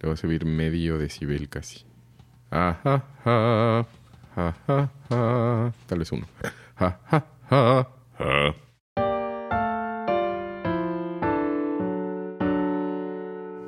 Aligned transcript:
Le 0.00 0.08
voy 0.08 0.14
a 0.14 0.16
subir 0.16 0.44
medio 0.44 0.98
decibel 0.98 1.48
casi. 1.48 1.84
Ajá, 2.50 3.04
ja, 3.24 3.86
ja. 4.36 5.72
Tal 5.86 5.98
vez 5.98 6.12
uno. 6.12 6.26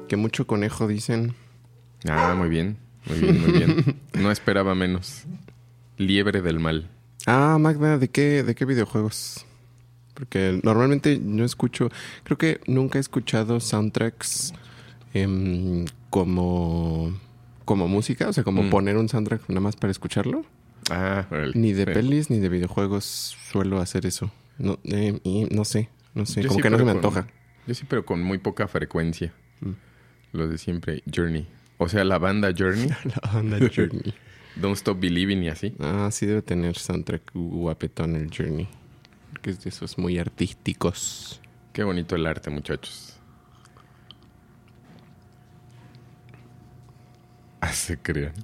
Que 0.09 0.17
mucho 0.17 0.47
conejo 0.47 0.87
dicen. 0.87 1.35
Ah, 2.09 2.35
muy 2.37 2.49
bien. 2.49 2.77
Muy 3.07 3.19
bien, 3.19 3.41
muy 3.41 3.53
bien. 3.53 4.01
No 4.15 4.31
esperaba 4.31 4.75
menos. 4.75 5.25
Liebre 5.99 6.43
del 6.43 6.59
mal. 6.59 6.89
Ah, 7.27 7.59
Magda, 7.61 7.99
¿de 7.99 8.09
qué, 8.09 8.43
de 8.43 8.55
qué 8.55 8.65
videojuegos? 8.65 9.45
Porque 10.15 10.61
normalmente 10.63 11.19
no 11.23 11.45
escucho, 11.45 11.91
creo 12.25 12.39
que 12.39 12.61
nunca 12.67 12.99
he 12.99 13.01
escuchado 13.01 13.61
soundtracks 13.61 14.55
em, 15.15 15.85
como, 16.11 17.13
como 17.65 17.89
música, 17.89 18.29
o 18.29 18.33
sea, 18.33 18.45
como 18.45 18.63
Mm. 18.65 18.71
poner 18.71 18.97
un 18.97 19.09
soundtrack 19.09 19.49
nada 19.49 19.61
más 19.61 19.77
para 19.77 19.91
escucharlo. 19.91 20.45
Ah. 20.91 21.27
Ni 21.55 21.73
de 21.73 21.85
Sí. 21.85 21.91
pelis 21.93 22.31
ni 22.31 22.39
de 22.39 22.49
videojuegos 22.49 23.05
suelo 23.51 23.81
hacer 23.81 24.07
eso. 24.07 24.31
No, 24.59 24.79
eh, 24.85 25.19
y 25.25 25.45
no 25.51 25.65
sé, 25.65 25.89
no 26.15 26.27
sé, 26.27 26.43
Yo 26.43 26.49
como 26.49 26.59
sí, 26.59 26.63
que 26.63 26.71
no 26.71 26.79
se 26.79 26.85
me 26.85 26.91
con- 26.93 26.97
antoja. 26.99 27.27
Yo 27.67 27.75
sí, 27.75 27.85
pero 27.89 28.07
con 28.07 28.23
muy 28.23 28.39
poca 28.39 28.69
frecuencia. 28.69 29.33
Mm. 29.61 29.71
Los 30.33 30.51
de 30.51 30.59
siempre. 30.59 31.03
Journey. 31.13 31.47
O 31.79 31.89
sea, 31.89 32.05
la 32.05 32.19
banda 32.19 32.53
Journey. 32.57 32.89
La 33.05 33.33
banda 33.33 33.59
Journey. 33.75 34.15
Don't 34.57 34.77
Stop 34.77 35.01
Believing 35.01 35.43
y 35.43 35.49
así. 35.49 35.75
Ah, 35.81 36.09
sí 36.13 36.25
debe 36.25 36.41
tener 36.43 36.77
soundtrack 36.79 37.33
guapetón 37.35 38.15
el 38.17 38.31
Journey. 38.35 38.69
Que 39.43 39.51
es 39.51 39.63
de 39.63 39.69
esos 39.71 39.99
muy 39.99 40.19
artísticos. 40.19 41.41
Qué 41.75 41.85
bonito 41.85 42.17
el 42.17 42.27
arte, 42.27 42.49
muchachos. 42.51 43.16
Se 47.73 47.99
crean. 47.99 48.33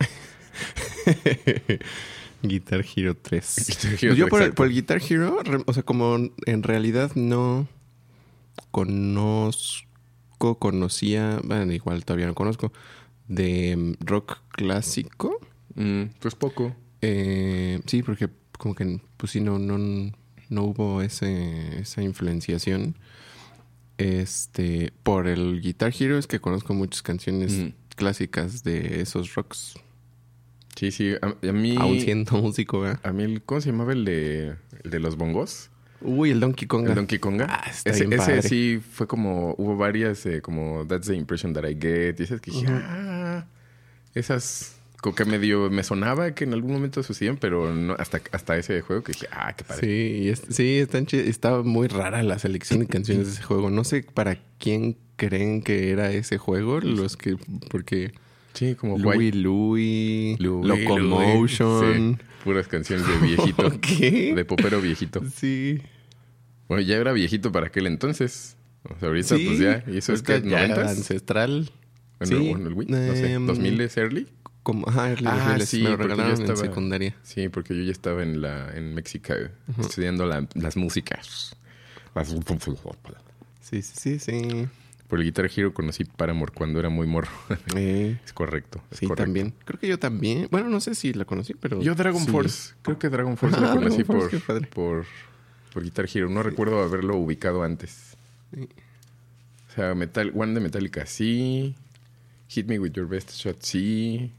Guitar 2.43 2.85
Hero 2.95 3.17
3. 3.17 3.57
Guitar 3.69 4.05
Hero, 4.05 4.15
yo 4.15 4.29
por 4.29 4.41
el, 4.41 4.47
exacto. 4.47 4.57
por 4.57 4.67
el 4.67 4.73
Guitar 4.73 5.01
Hero, 5.09 5.39
o 5.67 5.73
sea, 5.73 5.83
como 5.83 6.19
en 6.47 6.63
realidad 6.63 7.13
no 7.15 7.69
conozco, 8.71 10.59
conocía, 10.59 11.41
bueno, 11.45 11.73
igual 11.73 12.05
todavía 12.05 12.27
no 12.27 12.35
conozco, 12.35 12.73
de 13.29 13.97
rock 14.01 14.39
clásico. 14.51 15.39
Mm, 15.75 16.05
pues 16.19 16.35
poco. 16.35 16.75
Eh, 17.01 17.81
sí, 17.87 18.03
porque 18.03 18.29
como 18.59 18.75
que 18.75 19.01
pues 19.17 19.33
sí, 19.33 19.41
no, 19.41 19.59
no, 19.59 19.79
no 20.49 20.63
hubo 20.63 21.03
ese, 21.03 21.81
esa 21.81 22.03
influenciación. 22.03 22.97
Este, 23.99 24.93
por 25.03 25.29
el 25.29 25.61
Guitar 25.61 25.93
Hero 25.97 26.19
es 26.19 26.27
que 26.27 26.41
conozco 26.41 26.75
muchas 26.75 27.03
canciones 27.03 27.53
Mm. 27.53 27.73
Clásicas 28.03 28.63
de 28.65 29.01
esos 29.01 29.35
rocks. 29.35 29.75
Sí, 30.77 30.91
sí. 30.91 31.15
A, 31.23 31.49
a 31.49 31.53
mí. 31.53 31.77
Aún 31.79 32.01
siendo 32.01 32.33
músico, 32.39 32.81
¿verdad? 32.81 33.01
A 33.05 33.13
mí, 33.13 33.23
el, 33.25 33.43
¿cómo 33.43 33.61
se 33.61 33.71
llamaba 33.71 33.93
el 33.93 34.05
de, 34.05 34.57
el 34.83 34.91
de 34.91 34.99
los 35.01 35.17
bongos? 35.17 35.71
Uy, 36.01 36.31
el 36.31 36.41
Donkey 36.41 36.67
Kong. 36.67 36.89
El 36.89 36.95
Donkey 36.97 37.19
Konga. 37.21 37.47
Ah, 37.49 37.71
está 37.71 37.91
ese 37.91 38.07
bien 38.07 38.21
ese 38.21 38.43
sí 38.43 38.81
fue 38.81 39.07
como. 39.07 39.55
Hubo 39.57 39.77
varias, 39.77 40.27
eh, 40.27 40.41
como 40.43 40.85
That's 40.89 41.07
the 41.07 41.15
impression 41.15 41.53
that 41.55 41.65
I 41.65 41.77
get. 41.81 42.19
Y 42.19 42.25
esas 42.25 42.41
que 42.41 42.51
dije, 42.51 42.67
ah, 42.69 43.47
esas. 44.15 44.77
Como 45.01 45.17
que 45.17 45.25
medio 45.25 45.69
me 45.69 45.83
sonaba 45.83 46.33
que 46.33 46.45
en 46.45 46.53
algún 46.53 46.73
momento 46.75 47.03
sucedían, 47.03 47.37
pero 47.37 47.75
no, 47.75 47.95
hasta, 47.99 48.21
hasta 48.31 48.57
ese 48.57 48.83
juego 48.83 49.03
que 49.03 49.13
dije, 49.13 49.27
ah, 49.33 49.53
qué 49.57 49.65
padre. 49.65 49.81
Sí, 49.87 50.29
es- 50.29 50.43
sí, 50.49 50.87
estaba 51.19 51.65
muy 51.65 51.89
rara 51.89 52.23
la 52.23 52.39
selección 52.39 52.79
de 52.81 52.87
canciones 52.89 53.27
de 53.27 53.33
ese 53.33 53.43
juego. 53.43 53.69
No 53.71 53.83
sé 53.83 54.05
para 54.05 54.39
quién 54.59 54.97
creen 55.29 55.63
que 55.63 55.91
era 55.91 56.11
ese 56.11 56.39
juego, 56.39 56.81
los 56.81 57.17
que 57.17 57.37
porque 57.71 58.13
Sí, 58.55 58.75
como 58.75 58.99
Louis 58.99 59.35
Louis, 59.35 60.39
Louis, 60.41 60.67
Locomotion. 60.69 61.81
Louis. 61.81 62.17
Sí, 62.19 62.25
puras 62.45 62.69
canciones 62.69 63.07
de 63.07 63.17
viejito. 63.27 63.73
¿Qué? 63.81 64.35
De 64.35 64.45
popero 64.45 64.81
viejito. 64.81 65.23
Sí. 65.35 65.81
Bueno, 66.69 66.83
ya 66.83 66.97
era 66.97 67.13
viejito 67.13 67.51
para 67.53 67.69
aquel 67.69 67.87
entonces. 67.87 68.57
O 68.85 68.99
sea, 68.99 69.09
ahorita 69.09 69.37
Sí, 69.37 69.45
pues 69.47 69.59
ya. 69.59 69.85
Y 69.87 69.97
eso 69.99 70.13
es 70.13 70.23
que 70.23 70.43
ya 70.43 70.65
era 70.65 70.75
90 70.77 70.91
ancestral. 70.91 71.71
Bueno, 72.21 72.39
Sí, 72.39 72.49
bueno, 72.51 72.69
el 72.69 72.75
Wii, 72.75 72.89
no 72.89 72.97
sé. 73.15 73.33
em, 73.33 73.47
¿2000 73.47 73.81
es 73.81 73.97
early? 73.97 74.27
Como, 74.63 74.89
ajá, 74.89 75.11
early 75.11 75.27
Ah, 75.29 75.57
2000s, 75.57 75.65
sí, 75.67 75.83
me 75.83 75.89
lo 75.91 75.97
regalaron 75.97 76.35
en 76.37 76.41
estaba- 76.43 76.59
secundaria. 76.61 77.17
Sí, 77.23 77.49
porque 77.49 77.75
yo 77.77 77.83
ya 77.85 77.91
estaba 77.93 78.23
en 78.23 78.43
la 78.43 78.71
en 78.77 78.95
México 78.95 79.33
estudiando 79.81 80.27
la- 80.27 80.47
las 80.55 80.77
músicas. 80.77 81.57
Las- 82.15 82.29
Sí, 83.61 83.81
sí, 83.83 83.93
sí, 83.97 84.19
sí. 84.19 84.67
Por 85.13 85.19
el 85.21 85.27
Guitar 85.27 85.51
Hero 85.55 85.75
conocí 85.75 86.05
Paramore 86.05 86.53
cuando 86.55 86.79
era 86.81 86.89
muy 86.89 87.07
morro. 87.07 87.29
Eh, 87.77 88.19
es 88.25 88.33
correcto. 88.33 88.81
es 88.91 88.97
sí, 89.01 89.07
correcto. 89.07 89.25
también. 89.25 89.53
Creo 89.67 89.79
que 89.79 89.87
yo 89.87 89.99
también. 89.99 90.49
Bueno, 90.51 90.71
no 90.71 90.81
sé 90.81 90.95
si 90.95 91.13
la 91.13 91.27
conocí, 91.27 91.53
pero. 91.53 91.83
Yo 91.83 91.95
Dragon 91.95 92.25
sí. 92.25 92.31
Force. 92.31 92.73
Creo 92.81 92.99
que 92.99 93.11
Dragon 93.11 93.37
Force 93.37 93.59
Ah, 93.59 93.75
lo 93.75 93.75
conocí 93.75 94.05
Force, 94.05 94.39
por, 94.39 94.47
padre. 94.47 94.67
por, 94.69 95.05
por 95.75 95.83
Guitar 95.83 96.07
Hero. 96.15 96.31
No 96.31 96.43
recuerdo 96.43 96.83
haberlo 96.83 97.17
ubicado 97.19 97.63
antes. 97.63 98.17
Sí. 98.55 98.67
O 99.69 99.75
sea, 99.75 99.95
Metal, 99.95 100.33
One 100.35 100.55
de 100.55 100.61
Metallica 100.61 101.05
sí. 101.05 101.75
Hit 102.49 102.67
Me 102.67 102.79
With 102.79 102.93
Your 102.93 103.07
Best 103.07 103.33
Shot 103.33 103.59
sí. 103.61 104.33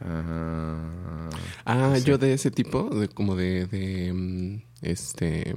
Ah, 0.00 1.30
Ah, 1.64 1.74
no 1.76 1.94
sé. 1.96 2.02
yo 2.02 2.18
de 2.18 2.32
ese 2.34 2.50
tipo, 2.50 2.90
de 2.90 3.06
como 3.06 3.36
de, 3.36 3.66
de 3.66 4.12
mm, 4.12 4.62
este 4.82 5.54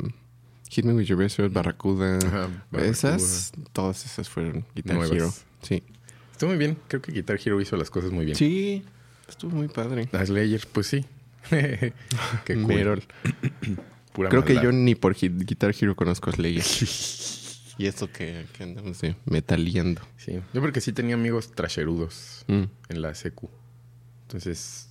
Hit 0.70 0.86
Me 0.86 0.94
With 0.94 1.06
Your 1.06 1.18
Best 1.20 1.38
Shot, 1.40 1.52
Barracuda, 1.53 2.18
Ajá, 2.18 2.50
Barracuda. 2.72 2.86
esas, 2.92 3.52
todas 3.74 4.06
esas 4.06 4.30
fueron 4.30 4.66
Guitar 4.76 4.96
Nuevas. 4.98 5.12
Hero. 5.16 5.34
Sí. 5.62 5.84
Estuvo 6.31 6.50
muy 6.50 6.58
bien. 6.59 6.78
Creo 6.88 7.02
que 7.02 7.12
Guitar 7.12 7.40
Hero 7.44 7.62
hizo 7.62 7.78
las 7.78 7.90
cosas 7.90 8.12
muy 8.12 8.26
bien. 8.26 8.36
Sí, 8.38 8.84
estuvo 9.30 9.56
muy 9.56 9.68
padre. 9.68 10.09
A 10.12 10.25
Slayer, 10.25 10.68
pues 10.72 10.88
sí. 10.88 11.06
Qué 11.50 11.94
cool. 12.62 13.04
Pura 14.14 14.30
Creo 14.30 14.44
que 14.46 14.56
yo 14.56 14.72
ni 14.72 14.96
por 14.96 15.16
Guitar 15.16 15.74
Hero 15.80 15.96
conozco 15.96 16.30
a 16.30 16.34
Slayer. 16.34 16.64
y 17.78 17.86
esto 17.86 18.12
que, 18.12 18.46
que 18.58 18.64
andamos 18.64 19.00
de 19.02 19.16
metaleando. 19.25 20.02
Sí. 20.18 20.40
Yo 20.54 20.62
porque 20.62 20.81
sí 20.81 20.92
tenía 20.94 21.16
amigos 21.16 21.52
trasherudos 21.52 22.44
Mm. 22.48 22.64
en 22.90 23.02
la 23.02 23.14
secu. 23.16 23.50
Entonces, 24.24 24.90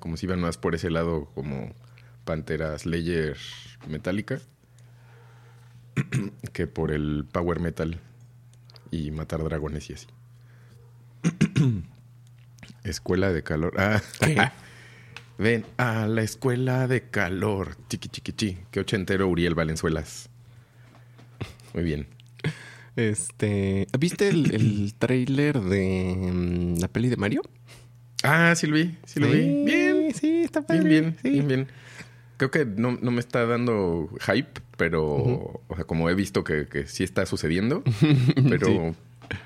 como 0.00 0.16
si 0.16 0.26
iban 0.26 0.40
más 0.40 0.56
por 0.58 0.74
ese 0.74 0.90
lado, 0.90 1.26
como 1.34 1.74
Pantera 2.24 2.78
Slayer 2.78 3.36
Metallica, 3.88 4.40
que 6.52 6.66
por 6.66 6.90
el 6.90 7.24
Power 7.30 7.60
Metal 7.60 8.00
y 8.90 9.10
matar 9.10 9.42
dragones 9.44 9.88
y 9.90 9.94
así. 9.94 10.06
escuela 12.84 13.32
de 13.32 13.42
calor. 13.42 13.74
Ah, 13.78 14.00
ven 15.38 15.64
a 15.76 16.06
la 16.06 16.22
escuela 16.22 16.86
de 16.88 17.08
calor. 17.08 17.76
Chiqui 17.88 18.08
chiqui 18.08 18.32
chi. 18.32 18.58
Qué 18.70 18.80
ochentero 18.80 19.28
Uriel 19.28 19.54
Valenzuelas. 19.54 20.28
Muy 21.74 21.84
bien. 21.84 22.06
Este, 22.96 23.86
¿viste 23.98 24.28
el, 24.28 24.54
el 24.54 24.94
tráiler 24.98 25.58
de 25.60 26.14
mm, 26.32 26.80
la 26.80 26.88
peli 26.88 27.08
de 27.08 27.16
Mario? 27.16 27.42
Ah, 28.22 28.54
sí 28.54 28.66
lo 28.66 28.76
vi, 28.76 28.98
sí 29.06 29.18
lo 29.18 29.28
vi. 29.28 29.64
Bien, 29.64 30.12
Sí, 30.14 30.42
está 30.42 30.60
padre. 30.62 30.86
Bien, 30.86 31.02
bien, 31.02 31.16
sí. 31.22 31.30
bien, 31.30 31.48
bien. 31.48 31.68
Creo 32.42 32.50
que 32.50 32.64
no, 32.64 32.98
no 33.00 33.12
me 33.12 33.20
está 33.20 33.46
dando 33.46 34.08
hype, 34.26 34.60
pero, 34.76 35.04
o 35.68 35.76
sea, 35.76 35.84
como 35.84 36.10
he 36.10 36.14
visto 36.16 36.42
que, 36.42 36.66
que 36.66 36.88
sí 36.88 37.04
está 37.04 37.24
sucediendo, 37.24 37.84
pero, 38.48 38.66
Sí. 38.66 38.78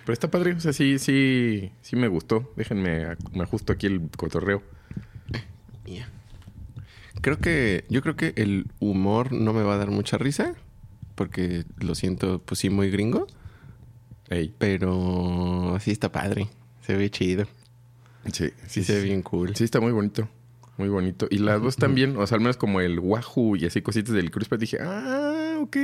pero 0.06 0.12
está 0.14 0.30
padre. 0.30 0.54
O 0.54 0.60
sea, 0.60 0.72
sí, 0.72 0.98
sí, 0.98 1.72
sí 1.82 1.94
me 1.94 2.08
gustó. 2.08 2.50
Déjenme, 2.56 3.16
me 3.34 3.42
ajusto 3.42 3.74
aquí 3.74 3.86
el 3.86 4.08
cotorreo. 4.16 4.62
Mía. 5.84 6.08
Creo 7.20 7.38
que, 7.38 7.84
yo 7.90 8.00
creo 8.00 8.16
que 8.16 8.32
el 8.36 8.66
humor 8.80 9.30
no 9.32 9.52
me 9.52 9.62
va 9.62 9.74
a 9.74 9.76
dar 9.78 9.90
mucha 9.90 10.16
risa, 10.16 10.54
porque 11.16 11.64
lo 11.78 11.94
siento, 11.94 12.40
pues 12.40 12.60
sí, 12.60 12.70
muy 12.70 12.90
gringo, 12.90 13.26
Ey, 14.30 14.54
pero 14.56 15.76
sí 15.80 15.90
está 15.90 16.10
padre, 16.12 16.48
se 16.80 16.96
ve 16.96 17.10
chido, 17.10 17.44
sí, 18.32 18.50
sí, 18.66 18.82
se 18.84 18.94
ve 18.94 19.02
bien 19.02 19.20
cool. 19.20 19.54
Sí, 19.54 19.64
está 19.64 19.80
muy 19.80 19.92
bonito. 19.92 20.28
Muy 20.78 20.88
bonito. 20.88 21.26
Y 21.30 21.38
las 21.38 21.62
dos 21.62 21.76
también, 21.76 22.16
o 22.16 22.26
sea, 22.26 22.36
al 22.36 22.42
menos 22.42 22.56
como 22.56 22.80
el 22.80 22.98
Wahoo 22.98 23.56
y 23.56 23.64
así 23.64 23.80
cositas 23.80 24.14
del 24.14 24.30
Chris 24.30 24.48
Pratt, 24.48 24.60
dije, 24.60 24.78
ah, 24.80 25.58
ok, 25.60 25.76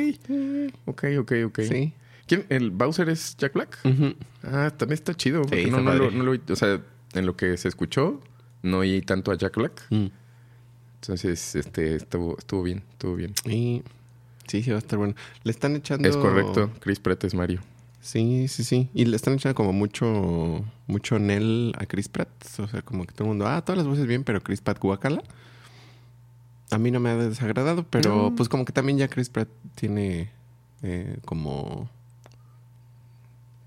ok, 0.86 1.04
ok, 1.20 1.32
ok. 1.46 1.60
Sí. 1.62 1.94
¿Quién? 2.26 2.44
¿El 2.50 2.70
Bowser 2.70 3.08
es 3.08 3.36
Jack 3.36 3.54
Black? 3.54 3.78
Ah, 4.42 4.72
también 4.76 4.94
está 4.94 5.14
chido. 5.14 5.42
porque 5.42 5.64
Sí, 5.64 5.70
no, 5.70 5.80
no 5.80 5.94
lo, 5.94 6.10
no 6.10 6.24
lo 6.24 6.38
o 6.48 6.56
sea, 6.56 6.80
en 7.14 7.26
lo 7.26 7.36
que 7.36 7.56
se 7.56 7.68
escuchó, 7.68 8.20
no 8.62 8.78
oí 8.78 9.00
tanto 9.00 9.32
a 9.32 9.36
Jack 9.36 9.56
Black. 9.56 9.86
Mm. 9.90 10.06
Entonces, 11.00 11.56
este, 11.56 11.96
estuvo, 11.96 12.38
estuvo 12.38 12.62
bien, 12.62 12.84
estuvo 12.92 13.16
bien. 13.16 13.34
Y 13.44 13.82
sí, 14.46 14.62
sí 14.62 14.70
va 14.70 14.76
a 14.76 14.78
estar 14.78 14.98
bueno. 14.98 15.14
Le 15.42 15.50
están 15.50 15.74
echando... 15.74 16.08
Es 16.08 16.16
correcto. 16.16 16.70
Chris 16.80 17.00
Pratt 17.00 17.24
es 17.24 17.34
Mario. 17.34 17.60
Sí, 18.02 18.48
sí, 18.48 18.64
sí. 18.64 18.90
Y 18.94 19.04
le 19.06 19.14
están 19.16 19.34
echando 19.34 19.54
como 19.54 19.72
mucho, 19.72 20.64
mucho 20.88 21.18
Nel 21.18 21.72
a 21.78 21.86
Chris 21.86 22.08
Pratt. 22.08 22.28
O 22.58 22.66
sea, 22.68 22.82
como 22.82 23.06
que 23.06 23.12
todo 23.12 23.24
el 23.24 23.28
mundo, 23.28 23.46
ah, 23.46 23.62
todas 23.64 23.78
las 23.78 23.86
voces 23.86 24.06
bien, 24.06 24.24
pero 24.24 24.42
Chris 24.42 24.60
Pratt 24.60 24.78
guacala. 24.80 25.22
A 26.72 26.78
mí 26.78 26.90
no 26.90 26.98
me 27.00 27.10
ha 27.10 27.16
desagradado, 27.16 27.84
pero 27.88 28.30
No. 28.30 28.34
pues 28.36 28.48
como 28.48 28.64
que 28.64 28.72
también 28.72 28.98
ya 28.98 29.08
Chris 29.08 29.28
Pratt 29.30 29.48
tiene 29.76 30.30
eh, 30.82 31.18
como 31.24 31.88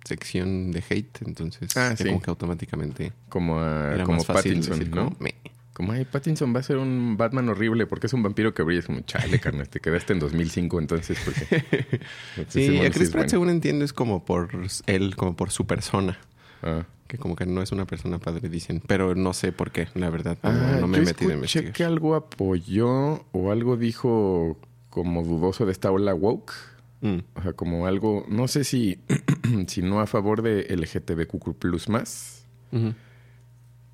sección 0.04 0.72
de 0.72 0.84
hate, 0.88 1.22
entonces 1.26 1.76
Ah, 1.78 1.96
sí. 1.98 2.06
como 2.06 2.22
que 2.22 2.30
automáticamente 2.30 3.14
Como, 3.30 3.60
a- 3.60 3.94
era 3.94 4.04
como 4.04 4.18
más 4.18 4.26
fácil 4.28 4.52
Pattinson, 4.54 4.80
decir 4.80 4.96
¿no? 4.96 5.06
como, 5.06 5.18
"Me". 5.20 5.34
Como, 5.75 5.92
ay, 5.92 6.06
Pattinson 6.06 6.56
va 6.56 6.62
a 6.62 6.63
ser 6.63 6.77
un 6.77 7.18
Batman 7.18 7.50
horrible 7.50 7.86
porque 7.86 8.07
es 8.07 8.13
un 8.13 8.24
vampiro 8.24 8.54
que 8.54 8.63
brilla. 8.63 8.80
Es 8.80 8.86
como, 8.86 9.01
chale, 9.01 9.39
carnal, 9.42 9.68
te 9.68 9.81
quedaste 9.81 10.13
en 10.13 10.19
2005 10.19 10.80
entonces. 10.80 11.18
Porque... 11.25 12.00
Sí, 12.48 12.69
bueno, 12.69 12.88
a 12.88 12.92
Chris 12.92 13.10
Pratt 13.10 13.24
bueno. 13.24 13.30
según 13.30 13.50
entiendo 13.50 13.83
es 13.83 13.92
como 13.92 14.24
por 14.24 14.50
él, 14.88 15.16
como 15.18 15.36
por 15.36 15.51
su 15.51 15.68
persona. 15.68 16.18
Ah. 16.63 16.86
Que 17.07 17.18
como 17.18 17.36
que 17.36 17.45
no 17.45 17.62
es 17.62 17.74
una 17.74 17.86
persona 17.86 18.19
padre, 18.19 18.48
dicen. 18.48 18.81
Pero 18.88 19.16
no 19.16 19.33
sé 19.33 19.51
por 19.51 19.72
qué, 19.72 19.89
la 19.95 20.10
verdad. 20.10 20.38
No, 20.44 20.50
Ah, 20.50 20.77
no 20.80 20.88
me 20.88 20.98
he 20.98 21.01
yo 21.01 21.06
metido 21.07 21.31
a 21.31 21.33
escuché 21.33 21.60
investigar. 21.60 21.74
que 21.74 21.83
algo 21.83 22.16
apoyó 22.16 23.25
o 23.33 23.51
algo 23.51 23.75
dijo 23.75 24.57
como 24.89 25.24
dudoso 25.24 25.66
de 25.66 25.74
esta 25.74 25.92
ola 25.92 26.16
woke. 26.16 26.54
Mm. 27.01 27.18
O 27.36 27.42
sea, 27.42 27.51
como 27.51 27.86
algo, 27.86 28.25
no 28.30 28.48
sé 28.48 28.63
si, 28.63 28.98
si 29.68 29.81
no 29.81 30.00
a 30.00 30.07
favor 30.07 30.42
de 30.42 30.74
LGTBQ 30.74 31.57
plus 31.60 31.89
más. 31.89 32.45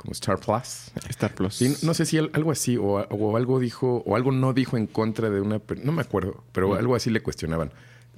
Como 0.01 0.13
Star 0.13 0.39
Plus. 0.39 0.91
Star 1.09 1.33
Plus. 1.35 1.53
Sí, 1.55 1.75
no 1.83 1.93
sé 1.93 2.05
si 2.07 2.17
al- 2.17 2.31
algo 2.33 2.51
así 2.51 2.75
o, 2.77 2.83
o 3.07 3.37
algo 3.37 3.59
dijo 3.59 4.01
o 4.05 4.15
algo 4.15 4.31
no 4.31 4.51
dijo 4.53 4.75
en 4.77 4.87
contra 4.87 5.29
de 5.29 5.39
una... 5.41 5.61
No 5.83 5.91
me 5.91 6.01
acuerdo, 6.01 6.43
pero 6.51 6.73
algo 6.75 6.95
así 6.95 7.09
le 7.11 7.21
cuestionaban. 7.21 7.71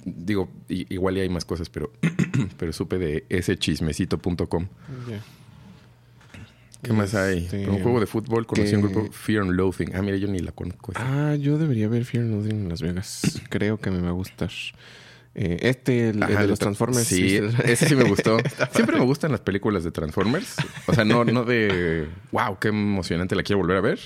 Digo, 0.04 0.48
igual 0.68 1.16
y 1.18 1.20
hay 1.20 1.28
más 1.28 1.44
cosas, 1.44 1.68
pero, 1.68 1.92
pero 2.58 2.72
supe 2.72 2.98
de 2.98 3.24
ese 3.28 3.58
chismecito.com. 3.58 4.66
Ya. 5.08 5.22
¿Qué 6.82 6.92
más 6.92 7.14
hay? 7.14 7.38
Este, 7.44 7.66
un 7.68 7.82
juego 7.82 7.98
de 8.00 8.06
fútbol 8.06 8.46
conocí 8.46 8.70
que- 8.70 8.76
un 8.76 8.82
grupo 8.82 9.10
Fear 9.12 9.42
and 9.42 9.52
Loathing. 9.52 9.94
Ah, 9.94 10.02
mira, 10.02 10.16
yo 10.18 10.28
ni 10.28 10.38
la 10.40 10.52
conozco. 10.52 10.92
esa. 10.92 11.30
Ah, 11.32 11.34
yo 11.36 11.56
debería 11.58 11.88
ver 11.88 12.04
Fear 12.04 12.24
and 12.24 12.34
Loathing 12.34 12.56
en 12.64 12.68
Las 12.68 12.82
Vegas. 12.82 13.40
Creo 13.48 13.78
que 13.78 13.90
me 13.90 14.00
va 14.00 14.08
a 14.10 14.12
gustar. 14.12 14.50
Eh, 15.36 15.58
este, 15.62 16.10
el, 16.10 16.20
de 16.20 16.28
lo 16.34 16.46
los 16.46 16.58
tra- 16.58 16.64
Transformers. 16.64 17.06
Sí, 17.06 17.40
ese 17.64 17.88
sí 17.88 17.96
me 17.96 18.04
gustó. 18.04 18.36
Siempre 18.72 18.98
me 18.98 19.04
gustan 19.04 19.32
las 19.32 19.40
películas 19.40 19.82
de 19.84 19.90
Transformers. 19.90 20.56
O 20.86 20.94
sea, 20.94 21.04
no, 21.04 21.24
no 21.24 21.44
de 21.44 22.06
wow, 22.32 22.58
qué 22.60 22.68
emocionante 22.68 23.34
la 23.34 23.42
quiero 23.42 23.58
volver 23.60 23.76
a 23.76 23.80
ver. 23.80 23.98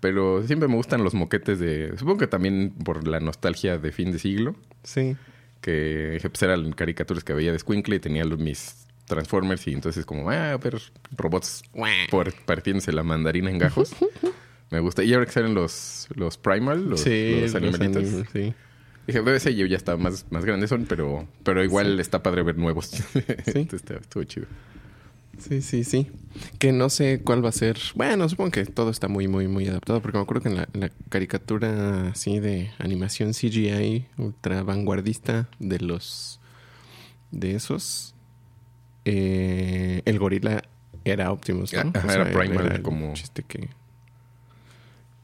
Pero 0.00 0.42
siempre 0.46 0.68
me 0.68 0.74
gustan 0.76 1.02
los 1.02 1.14
moquetes 1.14 1.58
de. 1.58 1.94
Supongo 1.96 2.18
que 2.18 2.26
también 2.26 2.74
por 2.84 3.08
la 3.08 3.20
nostalgia 3.20 3.78
de 3.78 3.90
fin 3.90 4.12
de 4.12 4.18
siglo. 4.18 4.54
Sí. 4.82 5.16
Que 5.62 6.18
pues, 6.22 6.42
eran 6.42 6.72
caricaturas 6.72 7.24
que 7.24 7.32
veía 7.32 7.52
de 7.52 7.58
Squinkle 7.58 7.96
y 7.96 8.00
tenía 8.00 8.24
los, 8.24 8.38
mis 8.38 8.86
Transformers. 9.06 9.66
Y 9.66 9.72
entonces, 9.72 10.04
como, 10.04 10.28
ah, 10.30 10.58
ver, 10.58 10.78
robots 11.16 11.62
por, 12.10 12.34
partiéndose 12.44 12.92
la 12.92 13.02
mandarina 13.02 13.50
en 13.50 13.56
gajos. 13.58 13.92
me 14.70 14.80
gusta. 14.80 15.02
Y 15.04 15.14
ahora 15.14 15.24
que 15.24 15.32
salen 15.32 15.54
los, 15.54 16.06
los 16.14 16.36
Primal, 16.36 16.88
los, 16.88 17.00
sí, 17.00 17.38
los 17.40 17.54
animalitos. 17.54 18.02
anim- 18.04 18.26
sí. 18.30 18.54
Dije, 19.06 19.20
BBC 19.20 19.54
yo 19.54 19.66
ya 19.66 19.76
está 19.76 19.96
más, 19.96 20.26
más 20.30 20.44
grandes 20.44 20.70
son, 20.70 20.86
pero, 20.86 21.26
pero 21.42 21.62
igual 21.62 22.00
está 22.00 22.22
padre 22.22 22.42
ver 22.42 22.56
nuevos. 22.56 22.90
Entonces, 23.14 23.72
está- 23.74 23.94
estuvo 23.96 24.24
chido. 24.24 24.46
Sí, 25.38 25.62
sí, 25.62 25.82
sí. 25.82 26.06
Que 26.60 26.70
no 26.72 26.88
sé 26.88 27.20
cuál 27.22 27.44
va 27.44 27.48
a 27.48 27.52
ser. 27.52 27.76
Bueno, 27.96 28.28
supongo 28.28 28.52
que 28.52 28.64
todo 28.66 28.90
está 28.90 29.08
muy, 29.08 29.26
muy, 29.26 29.48
muy 29.48 29.66
adaptado. 29.66 30.00
Porque 30.00 30.16
me 30.16 30.22
acuerdo 30.22 30.42
que 30.44 30.48
en 30.48 30.54
la, 30.56 30.68
en 30.72 30.80
la 30.80 30.90
caricatura 31.08 32.08
así 32.10 32.38
de 32.38 32.70
animación 32.78 33.32
CGI 33.32 34.06
ultra 34.16 34.62
vanguardista 34.62 35.48
de 35.58 35.80
los. 35.80 36.40
de 37.32 37.56
esos. 37.56 38.14
eh, 39.04 40.02
el 40.04 40.18
gorila 40.18 40.62
era 41.04 41.32
Optimus, 41.32 41.72
¿no? 41.74 41.90
Ajá, 41.94 42.14
era 42.14 42.24
Primal, 42.32 42.72
el 42.72 42.82
como- 42.82 43.12
chiste 43.14 43.42
que. 43.42 43.68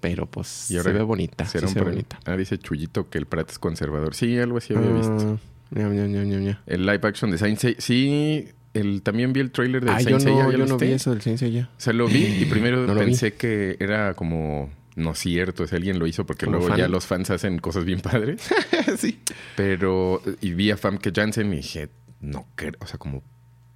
Pero 0.01 0.27
pues 0.27 0.71
Y 0.71 0.77
ahora 0.77 0.91
se 0.91 0.99
ve 0.99 1.03
bonita. 1.03 1.45
Sí 1.45 1.59
se 1.59 1.67
ve 1.75 1.83
bonita. 1.83 2.19
Ah, 2.25 2.37
dice 2.37 2.59
Chuyito 2.59 3.11
que 3.11 3.19
el 3.19 3.27
Prat 3.27 3.51
es 3.51 3.59
conservador. 3.59 4.15
Sí, 4.15 4.39
algo 4.39 4.59
así 4.59 4.75
había 4.75 4.91
visto. 4.91 5.39
Ah. 5.75 6.59
El 6.67 6.87
live 6.87 7.01
action 7.03 7.31
de 7.31 7.39
Saint 7.39 7.59
Seiya. 7.59 7.77
Sí, 7.81 8.49
el, 8.75 9.03
también 9.03 9.33
vi 9.33 9.41
el 9.41 9.51
trailer 9.51 9.85
de 9.85 9.91
Ah, 9.91 10.01
Saint 10.01 10.11
yo 10.11 10.21
Seiya. 10.21 10.43
no, 10.45 10.53
¿ya 10.53 10.59
yo 10.59 10.67
no 10.67 10.79
vi 10.79 10.93
eso 10.93 11.11
del 11.11 11.23
ciencia 11.23 11.49
ya. 11.49 11.71
O 11.77 11.81
sea, 11.81 11.93
lo 11.93 12.09
vi 12.09 12.25
y 12.25 12.45
primero 12.51 12.87
No 12.87 12.95
pensé 12.95 13.35
que 13.35 13.77
era 13.79 14.15
como 14.15 14.71
no 14.97 15.15
cierto, 15.15 15.67
si 15.67 15.77
alguien 15.77 15.99
lo 15.99 16.07
hizo 16.07 16.27
porque 16.27 16.47
luego 16.47 16.69
fan. 16.69 16.77
ya 16.79 16.89
los 16.89 17.07
fans 17.07 17.31
hacen 17.31 17.59
cosas 17.59 17.85
bien 17.85 18.01
padres. 18.01 18.43
sí. 18.99 19.21
Pero, 19.57 20.21
y 20.41 20.53
vi 20.53 20.71
a 20.71 20.77
Famke 20.77 21.13
Janssen 21.15 21.53
y 21.53 21.59
dije, 21.59 21.89
no 22.21 22.47
creo, 22.55 22.73
o 22.81 22.87
sea, 22.87 22.99
como 22.99 23.23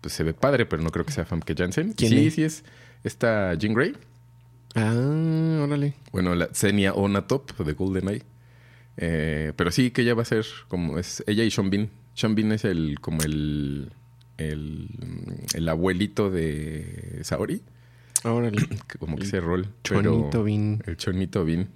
pues, 0.01 0.13
se 0.13 0.23
ve 0.25 0.35
padre, 0.35 0.67
pero 0.67 0.83
no 0.83 0.91
creo 0.91 1.05
que 1.07 1.13
sea 1.13 1.25
Famke 1.25 1.55
Janssen. 1.57 1.93
¿Quién 1.93 2.11
sí, 2.11 2.27
es? 2.27 2.35
sí 2.35 2.43
es 2.43 2.65
esta 3.05 3.55
Jean 3.55 3.75
Grey. 3.75 3.95
Ah, 4.75 5.61
órale. 5.63 5.95
Bueno, 6.13 6.35
la 6.35 6.49
Xenia 6.53 6.93
Onatop 6.95 7.57
de 7.61 7.73
GoldenEye. 7.75 8.23
Eh, 8.97 9.53
pero 9.57 9.71
sí 9.73 9.91
que 9.91 10.03
ella 10.03 10.15
va 10.15 10.23
a 10.23 10.27
ser 10.27 10.45
como 10.69 10.99
es 10.99 11.23
ella 11.27 11.45
y 11.45 11.51
Sean 11.51 11.71
Bean. 11.71 11.91
Sean 12.15 12.35
Bean 12.35 12.53
es 12.53 12.65
el 12.65 12.99
como 13.01 13.23
el 13.23 13.91
el, 14.39 14.89
el 15.55 15.69
abuelito 15.69 16.31
de 16.31 17.21
Saori, 17.23 17.63
Órale. 18.25 18.63
como 18.99 19.17
que 19.17 19.25
ese 19.25 19.41
rol. 19.41 19.69
pero- 19.89 20.03
Chonito 20.03 20.43
Bean. 20.45 20.83
El 20.87 20.97
Chonito 20.97 21.45
Bean. 21.45 21.69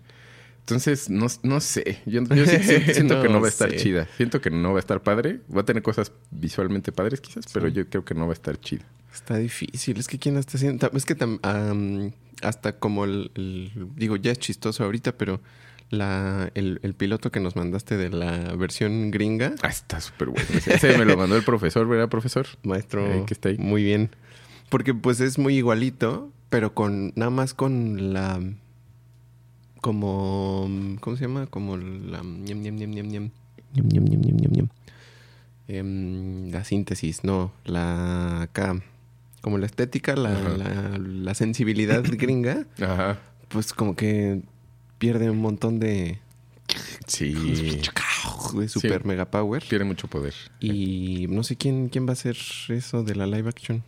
Entonces, 0.69 1.09
no, 1.09 1.27
no 1.43 1.61
sé. 1.61 1.99
Yo, 2.07 2.21
siento 2.27 3.23
que 3.23 3.29
no 3.29 3.41
va 3.41 3.47
a 3.47 3.51
estar 3.51 3.71
sé. 3.71 3.77
chida. 3.77 4.07
Siento 4.17 4.41
que 4.41 4.51
no 4.51 4.73
va 4.73 4.79
a 4.79 4.81
estar 4.81 5.03
padre. 5.03 5.41
Va 5.55 5.63
a 5.63 5.65
tener 5.65 5.83
cosas 5.83 6.13
visualmente 6.31 6.93
padres 6.93 7.21
quizás, 7.21 7.47
pero 7.53 7.69
yo 7.69 7.89
creo 7.89 8.05
que 8.05 8.15
no 8.15 8.27
va 8.27 8.33
a 8.33 8.35
estar 8.35 8.59
chida. 8.61 8.85
Está 9.13 9.37
difícil. 9.39 9.99
Es 9.99 10.07
que 10.09 10.19
quién 10.19 10.37
está 10.37 10.59
haciendo. 10.59 10.91
Es 10.95 11.05
que 11.05 11.17
am, 11.43 12.13
hasta 12.43 12.73
como 12.79 13.05
el, 13.05 13.31
el- 13.35 13.73
Digo, 13.97 14.17
ya 14.17 14.31
es 14.33 14.39
chistoso 14.39 14.85
ahorita, 14.85 15.17
pero 15.17 15.41
la, 15.91 16.51
el, 16.55 16.81
el 16.83 16.93
piloto 16.95 17.33
que 17.33 17.41
nos 17.41 17.57
mandaste 17.57 17.97
de 17.97 18.11
la 18.11 18.55
versión 18.55 19.11
gringa, 19.11 19.55
Ah, 19.63 19.69
está 19.69 20.01
súper 20.03 20.29
bueno. 20.29 20.47
Ese, 20.55 20.75
ese 20.75 20.99
me 20.99 21.07
lo 21.07 21.17
mandó 21.17 21.35
el 21.37 21.45
profesor, 21.45 21.89
¿verdad, 21.89 22.11
profesor? 22.11 22.47
maestro, 22.63 23.07
Eh, 23.11 23.25
que 23.27 23.33
está 23.33 23.49
ahí. 23.49 23.57
muy 23.59 23.83
bien. 23.83 24.11
Porque 24.69 24.93
pues 24.93 25.21
es 25.21 25.39
muy 25.39 25.57
igualito, 25.57 26.31
pero 26.51 26.75
con 26.75 27.13
nada 27.17 27.31
más 27.31 27.55
con 27.55 28.13
la... 28.13 28.39
Como... 29.81 30.69
¿Cómo 31.01 31.17
se 31.17 31.25
llama? 31.25 31.47
Como 31.47 31.77
la... 31.77 32.23
ñam, 32.23 32.61
ñam, 32.61 32.77
ñam, 32.77 32.91
ñam, 32.91 33.09
ñam. 33.09 33.31
Ñam, 33.75 33.89
ñam, 33.89 34.05
ñam, 34.05 34.21
ñam, 34.21 34.37
ñam, 34.37 34.69
ñam. 35.69 36.51
La 36.51 36.65
síntesis, 36.65 37.25
no. 37.25 37.53
La... 37.65 38.43
Acá... 38.43 38.81
Como 39.41 39.57
la 39.59 39.67
estética, 39.67 40.17
la, 40.17 40.31
la, 40.33 40.99
la 40.99 41.35
sensibilidad 41.35 42.03
gringa, 42.11 42.67
Ajá. 42.83 43.21
pues 43.49 43.73
como 43.73 43.95
que 43.95 44.43
pierde 44.99 45.31
un 45.31 45.39
montón 45.39 45.79
de... 45.79 46.19
Sí. 47.07 47.33
De 48.55 48.69
super 48.69 49.05
mega 49.05 49.31
power. 49.31 49.63
Pierde 49.69 49.85
mucho 49.85 50.09
poder. 50.09 50.35
Y 50.61 51.27
no 51.29 51.45
sé 51.45 51.57
quién, 51.57 51.89
quién 51.89 52.05
va 52.05 52.11
a 52.11 52.13
hacer 52.13 52.37
eso 52.69 53.05
de 53.05 53.15
la 53.15 53.27
live 53.27 53.49
action. 53.49 53.83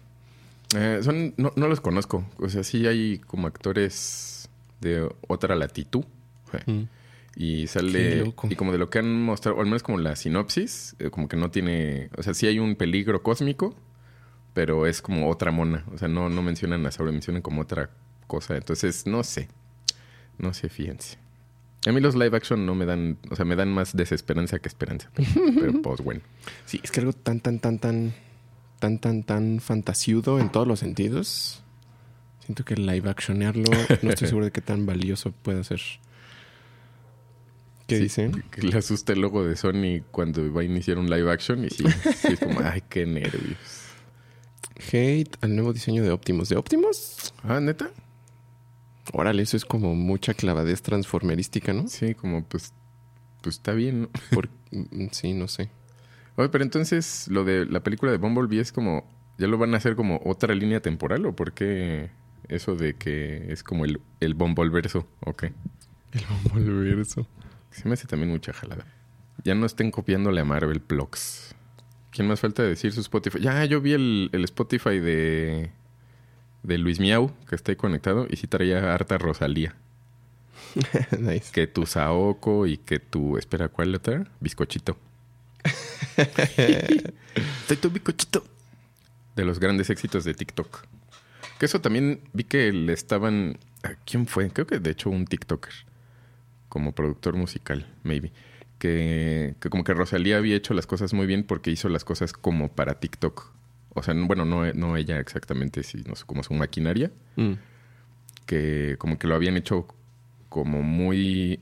Eh, 0.74 1.00
son, 1.02 1.34
no, 1.36 1.52
no 1.56 1.68
los 1.68 1.80
conozco. 1.80 2.24
O 2.38 2.48
sea, 2.48 2.62
sí 2.62 2.86
hay 2.86 3.18
como 3.18 3.46
actores 3.46 4.29
de 4.80 5.08
otra 5.28 5.54
latitud. 5.56 6.04
Mm. 6.66 6.82
Y 7.36 7.62
Qué 7.62 7.66
sale. 7.68 8.24
loco. 8.24 8.48
Y 8.50 8.56
como 8.56 8.72
de 8.72 8.78
lo 8.78 8.90
que 8.90 8.98
han 8.98 9.22
mostrado, 9.22 9.58
o 9.58 9.60
al 9.60 9.66
menos 9.66 9.82
como 9.82 9.98
la 9.98 10.16
sinopsis, 10.16 10.96
eh, 10.98 11.10
como 11.10 11.28
que 11.28 11.36
no 11.36 11.50
tiene. 11.50 12.10
O 12.18 12.22
sea, 12.22 12.34
sí 12.34 12.46
hay 12.46 12.58
un 12.58 12.74
peligro 12.74 13.22
cósmico, 13.22 13.74
pero 14.52 14.86
es 14.86 15.00
como 15.00 15.28
otra 15.30 15.52
mona. 15.52 15.84
O 15.94 15.98
sea, 15.98 16.08
no, 16.08 16.28
no 16.28 16.42
mencionan 16.42 16.84
a 16.86 16.90
Sauri, 16.90 17.12
mencionan 17.12 17.42
como 17.42 17.62
otra 17.62 17.90
cosa. 18.26 18.56
Entonces, 18.56 19.06
no 19.06 19.22
sé. 19.22 19.48
No 20.38 20.52
sé, 20.54 20.68
fíjense. 20.68 21.18
A 21.86 21.92
mí 21.92 22.00
los 22.00 22.14
live 22.14 22.36
action 22.36 22.66
no 22.66 22.74
me 22.74 22.84
dan. 22.84 23.16
O 23.30 23.36
sea, 23.36 23.44
me 23.44 23.56
dan 23.56 23.72
más 23.72 23.96
desesperanza 23.96 24.58
que 24.58 24.68
esperanza. 24.68 25.10
Pero 25.14 25.80
pues 25.82 26.00
bueno. 26.02 26.20
Sí, 26.66 26.80
es 26.82 26.90
que 26.90 27.00
algo 27.00 27.12
tan, 27.12 27.40
tan, 27.40 27.58
tan, 27.60 27.78
tan, 27.78 28.12
tan, 28.80 28.98
tan, 28.98 29.22
tan 29.22 29.60
fantasiudo 29.60 30.40
en 30.40 30.50
todos 30.50 30.66
los 30.66 30.80
sentidos. 30.80 31.62
Siento 32.44 32.64
que 32.64 32.76
live 32.76 33.08
actionearlo, 33.08 33.64
no 34.02 34.10
estoy 34.10 34.28
seguro 34.28 34.46
de 34.46 34.52
qué 34.52 34.60
tan 34.60 34.86
valioso 34.86 35.32
puede 35.32 35.62
ser. 35.64 35.80
¿Qué 37.86 37.96
Sí, 37.96 38.02
dicen? 38.04 38.44
Que 38.50 38.62
le 38.62 38.78
asusta 38.78 39.12
el 39.12 39.20
logo 39.20 39.44
de 39.44 39.56
Sony 39.56 40.02
cuando 40.10 40.52
va 40.52 40.60
a 40.60 40.64
iniciar 40.64 40.98
un 40.98 41.10
live 41.10 41.30
action. 41.30 41.64
Y 41.64 41.70
sí, 41.70 41.84
sí 42.16 42.28
es 42.34 42.38
como, 42.38 42.60
ay, 42.60 42.82
qué 42.88 43.04
nervios. 43.04 43.58
Hate 44.92 45.36
al 45.40 45.54
nuevo 45.54 45.72
diseño 45.72 46.02
de 46.02 46.10
Optimus. 46.10 46.48
¿De 46.48 46.56
Optimus? 46.56 47.34
Ah, 47.42 47.60
neta. 47.60 47.90
Órale, 49.12 49.42
eso 49.42 49.56
es 49.56 49.64
como 49.64 49.94
mucha 49.94 50.34
clavadez 50.34 50.82
transformerística, 50.82 51.72
¿no? 51.72 51.88
Sí, 51.88 52.14
como 52.14 52.44
pues. 52.44 52.72
Pues 53.42 53.56
está 53.56 53.72
bien, 53.72 54.02
¿no? 54.02 54.08
Por, 54.30 54.48
mm, 54.70 55.06
sí, 55.10 55.32
no 55.32 55.48
sé. 55.48 55.70
Oye, 56.36 56.48
pero 56.48 56.62
entonces 56.62 57.26
lo 57.28 57.44
de 57.44 57.66
la 57.66 57.82
película 57.82 58.12
de 58.12 58.18
Bumblebee 58.18 58.60
es 58.60 58.72
como. 58.72 59.04
¿Ya 59.38 59.46
lo 59.46 59.56
van 59.56 59.72
a 59.74 59.78
hacer 59.78 59.96
como 59.96 60.20
otra 60.24 60.54
línea 60.54 60.80
temporal? 60.80 61.24
¿O 61.24 61.34
por 61.34 61.52
qué 61.54 62.10
eso 62.50 62.76
de 62.76 62.94
que 62.94 63.52
es 63.52 63.62
como 63.62 63.84
el, 63.84 64.00
el 64.20 64.34
Bumbleverso? 64.34 65.06
Ok. 65.20 65.44
El 66.12 66.24
Bumbleverso. 66.44 67.26
Se 67.70 67.88
me 67.88 67.94
hace 67.94 68.06
también 68.06 68.30
mucha 68.30 68.52
jalada. 68.52 68.84
Ya 69.44 69.54
no 69.54 69.66
estén 69.66 69.90
copiándole 69.90 70.40
a 70.40 70.44
Marvel 70.44 70.80
Plugs. 70.80 71.54
¿Quién 72.10 72.26
más 72.26 72.40
falta 72.40 72.62
decir 72.62 72.92
su 72.92 73.00
Spotify? 73.00 73.40
Ya, 73.40 73.64
yo 73.64 73.80
vi 73.80 73.92
el, 73.92 74.28
el 74.32 74.44
Spotify 74.44 74.98
de. 74.98 75.70
de 76.62 76.78
Luis 76.78 76.98
Miau, 77.00 77.32
que 77.48 77.54
está 77.54 77.72
ahí 77.72 77.76
conectado, 77.76 78.26
y 78.28 78.36
sí 78.36 78.46
traía 78.46 78.92
harta 78.92 79.16
Rosalía. 79.16 79.76
nice. 81.18 81.52
Que 81.52 81.66
tu 81.66 81.86
Saoko 81.86 82.66
y 82.66 82.78
que 82.78 82.98
tu. 82.98 83.38
Espera, 83.38 83.68
¿cuál 83.68 83.94
otra? 83.94 84.26
Bizcochito. 84.40 84.98
Estoy 86.16 87.76
tu 87.76 87.90
bizcochito. 87.90 88.44
de 89.36 89.44
los 89.44 89.60
grandes 89.60 89.90
éxitos 89.90 90.24
de 90.24 90.34
TikTok. 90.34 90.84
Que 91.60 91.66
eso 91.66 91.80
también 91.80 92.22
vi 92.32 92.42
que 92.44 92.72
le 92.72 92.92
estaban... 92.94 93.58
¿a 93.84 93.90
¿Quién 94.06 94.26
fue? 94.26 94.48
Creo 94.50 94.66
que 94.66 94.78
de 94.80 94.90
hecho 94.90 95.10
un 95.10 95.26
TikToker. 95.26 95.72
Como 96.70 96.92
productor 96.94 97.36
musical, 97.36 97.86
maybe. 98.02 98.32
Que, 98.78 99.54
que 99.60 99.68
como 99.68 99.84
que 99.84 99.92
Rosalía 99.92 100.38
había 100.38 100.56
hecho 100.56 100.72
las 100.72 100.86
cosas 100.86 101.12
muy 101.12 101.26
bien 101.26 101.44
porque 101.44 101.70
hizo 101.70 101.88
las 101.90 102.02
cosas 102.04 102.32
como 102.32 102.68
para 102.70 102.98
TikTok. 102.98 103.52
O 103.92 104.02
sea, 104.02 104.14
bueno, 104.16 104.44
no, 104.46 104.72
no 104.72 104.96
ella 104.96 105.18
exactamente, 105.20 105.82
sí, 105.82 106.02
no 106.06 106.16
sé, 106.16 106.24
como 106.24 106.42
su 106.42 106.54
maquinaria. 106.54 107.10
Mm. 107.36 107.52
Que 108.46 108.96
como 108.98 109.18
que 109.18 109.26
lo 109.26 109.34
habían 109.34 109.56
hecho 109.58 109.86
como 110.48 110.82
muy 110.82 111.60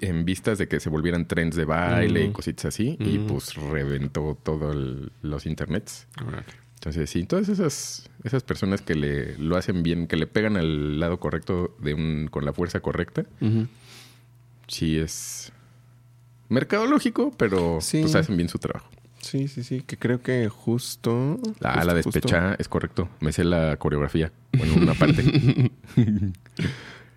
en 0.00 0.24
vistas 0.24 0.58
de 0.58 0.68
que 0.68 0.80
se 0.80 0.88
volvieran 0.88 1.26
trends 1.28 1.54
de 1.56 1.64
baile 1.64 2.24
y 2.24 2.28
Mm. 2.28 2.32
cositas 2.32 2.64
así. 2.66 2.96
Y 2.98 3.18
Mm. 3.20 3.26
pues 3.28 3.54
reventó 3.54 4.36
todos 4.42 4.74
los 5.22 5.46
internets. 5.46 6.08
Entonces, 6.82 7.10
sí, 7.10 7.22
todas 7.24 7.48
esas, 7.48 8.10
esas 8.24 8.42
personas 8.42 8.82
que 8.82 8.96
le 8.96 9.38
lo 9.38 9.56
hacen 9.56 9.84
bien, 9.84 10.08
que 10.08 10.16
le 10.16 10.26
pegan 10.26 10.56
al 10.56 10.98
lado 10.98 11.20
correcto 11.20 11.76
de 11.80 11.94
un, 11.94 12.26
con 12.28 12.44
la 12.44 12.52
fuerza 12.52 12.80
correcta, 12.80 13.24
sí 14.66 14.98
es 14.98 15.52
mercadológico, 16.48 17.30
pero 17.36 17.78
Sí. 17.80 18.00
pues 18.00 18.16
hacen 18.16 18.36
bien 18.36 18.48
su 18.48 18.58
trabajo. 18.58 18.90
Sí, 19.20 19.46
sí, 19.46 19.62
sí, 19.62 19.82
que 19.82 19.96
creo 19.96 20.22
que 20.22 20.48
justo... 20.48 21.38
Justo- 21.44 21.56
la 21.60 21.74
justo- 21.80 21.94
despecha 21.94 22.54
es 22.58 22.66
correcto. 22.66 23.08
Me 23.20 23.30
sé 23.32 23.44
la 23.44 23.76
coreografía. 23.76 24.32
Bueno, 24.52 24.74
una 24.74 24.94
parte. 24.94 25.70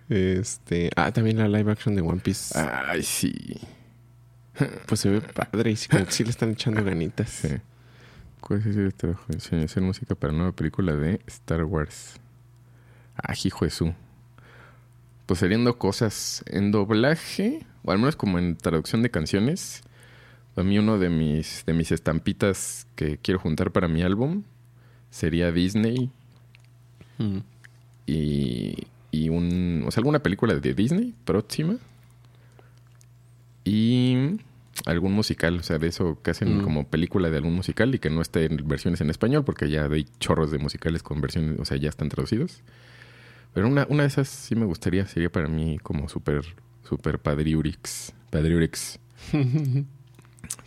Este... 0.08 0.90
Ah, 0.94 1.10
también 1.10 1.38
la 1.38 1.48
live 1.48 1.72
action 1.72 1.96
de 1.96 2.02
One 2.02 2.20
Piece. 2.20 2.56
Ay, 2.56 3.02
sí. 3.02 3.32
Pues 4.86 5.00
se 5.00 5.10
ve 5.10 5.20
padre 5.20 5.72
y 5.72 5.76
sí, 5.76 5.88
como 5.88 6.06
que 6.06 6.12
sí 6.12 6.22
le 6.22 6.30
están 6.30 6.50
echando 6.50 6.84
ganitas. 6.84 7.28
Sí. 7.30 7.48
¿Cuál 8.40 8.60
es 8.60 8.76
el 8.76 8.94
trabajo? 8.94 9.24
Enseñar 9.32 9.64
hacer 9.64 9.82
música 9.82 10.14
para 10.14 10.32
nueva 10.32 10.52
película 10.52 10.94
de 10.94 11.20
Star 11.26 11.64
Wars. 11.64 12.20
Ah, 13.16 13.34
hijo 13.42 13.64
de 13.64 13.70
su. 13.70 13.92
Pues 15.26 15.40
serían 15.40 15.64
dos 15.64 15.76
cosas. 15.76 16.44
En 16.46 16.70
doblaje, 16.70 17.66
o 17.84 17.90
al 17.92 17.98
menos 17.98 18.14
como 18.14 18.38
en 18.38 18.56
traducción 18.56 19.02
de 19.02 19.10
canciones, 19.10 19.82
a 20.54 20.62
mí 20.62 20.78
uno 20.78 20.98
de 20.98 21.08
mis, 21.10 21.64
de 21.66 21.72
mis 21.74 21.90
estampitas 21.90 22.86
que 22.94 23.18
quiero 23.18 23.40
juntar 23.40 23.72
para 23.72 23.88
mi 23.88 24.02
álbum 24.02 24.42
sería 25.10 25.50
Disney 25.52 26.10
Mm. 27.18 27.38
y, 28.06 28.86
y 29.10 29.28
un, 29.30 29.84
o 29.86 29.90
sea, 29.90 30.02
alguna 30.02 30.18
película 30.18 30.54
de 30.54 30.74
Disney 30.74 31.14
próxima 31.24 31.76
y 33.64 34.38
algún 34.84 35.12
musical, 35.12 35.58
o 35.58 35.62
sea, 35.62 35.78
de 35.78 35.86
eso 35.88 36.20
que 36.22 36.30
hacen 36.32 36.58
Mm. 36.58 36.62
como 36.64 36.86
película 36.88 37.30
de 37.30 37.36
algún 37.38 37.54
musical 37.54 37.94
y 37.94 37.98
que 37.98 38.10
no 38.10 38.20
esté 38.20 38.44
en 38.44 38.68
versiones 38.68 39.00
en 39.00 39.10
español 39.10 39.44
porque 39.44 39.70
ya 39.70 39.86
hay 39.86 40.06
chorros 40.20 40.50
de 40.50 40.58
musicales 40.58 41.02
con 41.02 41.20
versiones, 41.20 41.58
o 41.58 41.64
sea, 41.64 41.76
ya 41.76 41.88
están 41.88 42.08
traducidos. 42.08 42.62
Pero 43.54 43.68
una, 43.68 43.86
una 43.88 44.02
de 44.02 44.08
esas 44.08 44.28
sí 44.28 44.54
me 44.54 44.66
gustaría, 44.66 45.06
sería 45.06 45.30
para 45.30 45.48
mí 45.48 45.78
como 45.82 46.08
súper, 46.10 46.44
súper 46.86 47.18
padriurix, 47.18 48.12
padriurix. 48.30 48.98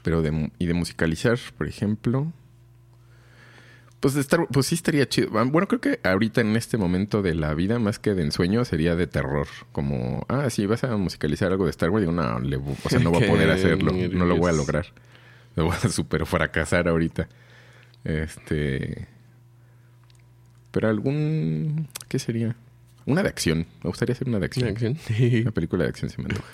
Pero 0.03 0.21
de, 0.21 0.51
y 0.57 0.65
de 0.65 0.73
musicalizar, 0.73 1.37
por 1.57 1.67
ejemplo. 1.67 2.31
Pues 3.99 4.15
estar, 4.15 4.47
pues 4.51 4.67
sí 4.67 4.75
estaría 4.75 5.07
chido. 5.09 5.37
Ah, 5.37 5.43
Bueno, 5.43 5.67
creo 5.67 5.81
que 5.81 5.99
ahorita 6.03 6.39
en 6.41 6.55
este 6.55 6.77
momento 6.77 7.21
de 7.21 7.35
la 7.35 7.53
vida, 7.53 7.79
más 7.79 7.99
que 7.99 8.13
de 8.13 8.23
ensueño, 8.23 8.63
sería 8.63 8.95
de 8.95 9.07
terror. 9.07 9.47
Como, 9.73 10.25
ah, 10.29 10.49
sí, 10.49 10.65
vas 10.65 10.85
a 10.85 10.95
musicalizar 10.95 11.51
algo 11.51 11.65
de 11.65 11.71
Star 11.71 11.89
Wars. 11.89 12.03
Digo, 12.03 12.13
no, 12.13 12.39
le 12.39 12.57
o 12.57 12.75
sea, 12.89 12.99
no 12.99 13.11
voy 13.11 13.25
a 13.25 13.27
poder 13.27 13.49
hacerlo. 13.49 13.91
No 13.91 14.25
lo 14.25 14.37
voy 14.37 14.49
a 14.49 14.53
lograr. 14.53 14.85
Me 15.55 15.63
voy 15.63 15.75
a 15.75 15.89
super 15.89 16.25
fracasar 16.25 16.87
ahorita. 16.87 17.27
Este. 18.05 19.07
Pero 20.71 20.87
algún. 20.87 21.87
¿Qué 22.07 22.19
sería? 22.19 22.55
Una 23.05 23.23
de 23.23 23.29
acción. 23.29 23.65
Me 23.83 23.89
gustaría 23.89 24.13
hacer 24.13 24.27
una 24.29 24.39
de 24.39 24.45
acción. 24.45 24.63
¿Una 24.65 24.71
acción? 24.71 24.97
Una 25.41 25.51
película 25.51 25.83
de 25.83 25.89
acción 25.89 26.09
se 26.09 26.21
me 26.21 26.29
antoja. 26.29 26.47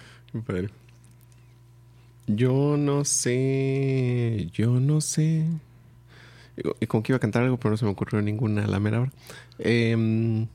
Yo 2.28 2.76
no 2.78 3.06
sé, 3.06 4.48
yo 4.52 4.80
no 4.80 5.00
sé. 5.02 5.46
Y 6.80 6.88
como 6.88 7.04
que 7.04 7.12
iba 7.12 7.18
a 7.18 7.20
cantar 7.20 7.44
algo, 7.44 7.58
pero 7.58 7.72
no 7.72 7.78
se 7.78 7.86
me 7.86 7.92
ocurrió 7.92 8.22
ninguna 8.22 8.66
la 8.68 8.80
mera 8.80 9.02
hora. 9.02 9.12
Em, 9.60 10.48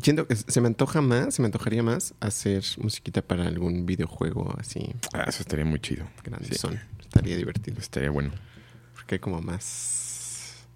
siento 0.00 0.26
que 0.26 0.36
se 0.36 0.60
me 0.60 0.66
antoja 0.66 1.00
más, 1.00 1.34
se 1.34 1.42
me 1.42 1.46
antojaría 1.46 1.82
más 1.82 2.14
hacer 2.20 2.62
musiquita 2.78 3.22
para 3.22 3.46
algún 3.46 3.86
videojuego 3.86 4.54
así 4.58 4.92
Ah, 5.12 5.24
eso 5.28 5.42
estaría 5.42 5.64
muy 5.64 5.80
chido. 5.80 6.06
grande. 6.22 6.48
Sí, 6.48 6.54
Son. 6.56 6.78
Estaría 7.00 7.36
divertido. 7.36 7.78
estaría 7.78 8.10
bueno. 8.10 8.30
Porque 8.94 9.14
hay 9.16 9.18
como 9.20 9.40
más 9.40 10.66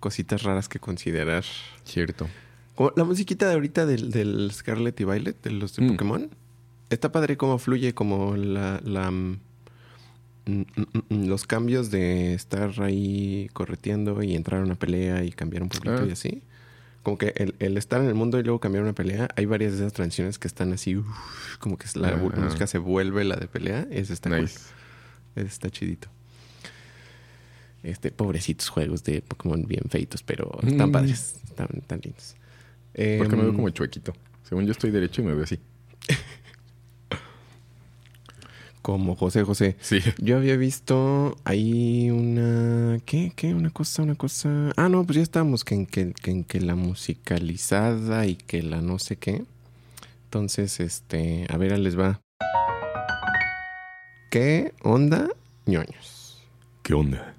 cositas 0.00 0.42
raras 0.42 0.68
que 0.68 0.78
considerar. 0.78 1.44
Cierto. 1.84 2.28
Como 2.74 2.92
la 2.96 3.04
musiquita 3.04 3.46
de 3.48 3.54
ahorita 3.54 3.84
del, 3.86 4.10
del 4.10 4.50
Scarlet 4.52 4.98
y 5.00 5.04
Violet, 5.04 5.42
de 5.42 5.50
los 5.50 5.76
de 5.76 5.82
Mm. 5.84 5.88
Pokémon. 5.88 6.30
Está 6.90 7.10
padre 7.12 7.36
cómo 7.36 7.58
fluye, 7.58 7.94
como 7.94 8.36
la, 8.36 8.80
la 8.84 9.12
los 11.08 11.46
cambios 11.46 11.90
de 11.90 12.34
estar 12.34 12.80
ahí 12.82 13.48
correteando 13.52 14.22
y 14.22 14.34
entrar 14.34 14.60
a 14.60 14.64
una 14.64 14.74
pelea 14.74 15.24
y 15.24 15.30
cambiar 15.32 15.62
un 15.62 15.68
poquito 15.68 15.94
Ah. 16.02 16.06
y 16.06 16.12
así. 16.12 16.42
Como 17.02 17.18
que 17.18 17.32
el, 17.36 17.54
el 17.58 17.76
estar 17.76 18.00
en 18.00 18.06
el 18.08 18.14
mundo 18.14 18.38
y 18.38 18.42
luego 18.44 18.60
cambiar 18.60 18.84
una 18.84 18.92
pelea, 18.92 19.28
hay 19.36 19.44
varias 19.44 19.72
de 19.72 19.78
esas 19.78 19.92
transiciones 19.92 20.38
que 20.38 20.46
están 20.46 20.72
así, 20.72 20.96
uf, 20.96 21.56
como 21.58 21.76
que 21.76 21.86
la, 21.94 22.08
Ah. 22.10 22.16
música 22.16 22.66
se 22.66 22.78
vuelve 22.78 23.24
la 23.24 23.36
de 23.36 23.48
pelea. 23.48 23.86
Ese 23.90 24.12
está 24.12 24.30
cool. 24.30 24.42
Nice. 24.42 24.60
Ese 25.34 25.46
está 25.48 25.70
chidito. 25.70 26.08
Este, 27.82 28.12
pobrecitos 28.12 28.68
juegos 28.68 29.02
de 29.02 29.22
Pokémon 29.22 29.66
bien 29.66 29.82
feitos, 29.88 30.22
pero 30.22 30.50
están 30.62 30.90
Mm. 30.90 30.92
padres, 30.92 31.40
están 31.44 31.66
tan 31.86 32.00
lindos. 32.00 32.36
Porque 32.92 33.36
me 33.36 33.42
veo 33.42 33.48
Em, 33.50 33.56
como 33.56 33.68
chuequito. 33.70 34.12
Según 34.44 34.66
yo 34.66 34.72
estoy 34.72 34.90
derecho 34.92 35.22
y 35.22 35.24
me 35.24 35.34
veo 35.34 35.42
así. 35.44 35.58
Como 38.82 39.14
José 39.14 39.44
José. 39.44 39.76
Sí. 39.80 40.00
Yo 40.18 40.36
había 40.36 40.56
visto 40.56 41.36
ahí 41.44 42.10
una... 42.10 42.98
¿Qué? 43.06 43.32
¿Qué? 43.34 43.54
Una 43.54 43.70
cosa, 43.70 44.02
una 44.02 44.16
cosa... 44.16 44.72
Ah, 44.76 44.88
no, 44.88 45.04
pues 45.04 45.16
ya 45.16 45.22
estábamos 45.22 45.64
que 45.64 45.76
en 45.76 45.86
que, 45.86 46.12
que 46.12 46.30
en 46.32 46.44
que 46.44 46.60
la 46.60 46.74
musicalizada 46.74 48.26
y 48.26 48.34
que 48.34 48.62
la 48.62 48.82
no 48.82 48.98
sé 48.98 49.16
qué. 49.16 49.44
Entonces, 50.24 50.80
este... 50.80 51.46
A 51.48 51.56
ver, 51.56 51.78
les 51.78 51.98
va. 51.98 52.20
¿Qué 54.30 54.74
onda, 54.82 55.28
ñoños? 55.66 56.42
¿Qué 56.82 56.94
onda? 56.94 57.34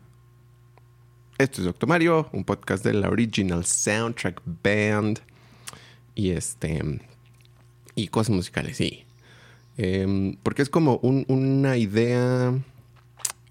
Esto 1.37 1.61
es 1.61 1.65
Doctor 1.65 1.89
Mario, 1.89 2.29
un 2.31 2.45
podcast 2.45 2.85
de 2.85 2.93
la 2.93 3.09
Original 3.09 3.65
Soundtrack 3.65 4.41
Band. 4.45 5.19
Y 6.15 6.29
este... 6.29 7.01
Y 7.95 8.07
cosas 8.07 8.33
musicales, 8.33 8.77
sí. 8.77 9.03
Em, 9.77 10.35
porque 10.43 10.61
es 10.61 10.69
como 10.69 10.97
un- 11.01 11.25
una 11.27 11.77
idea 11.77 12.53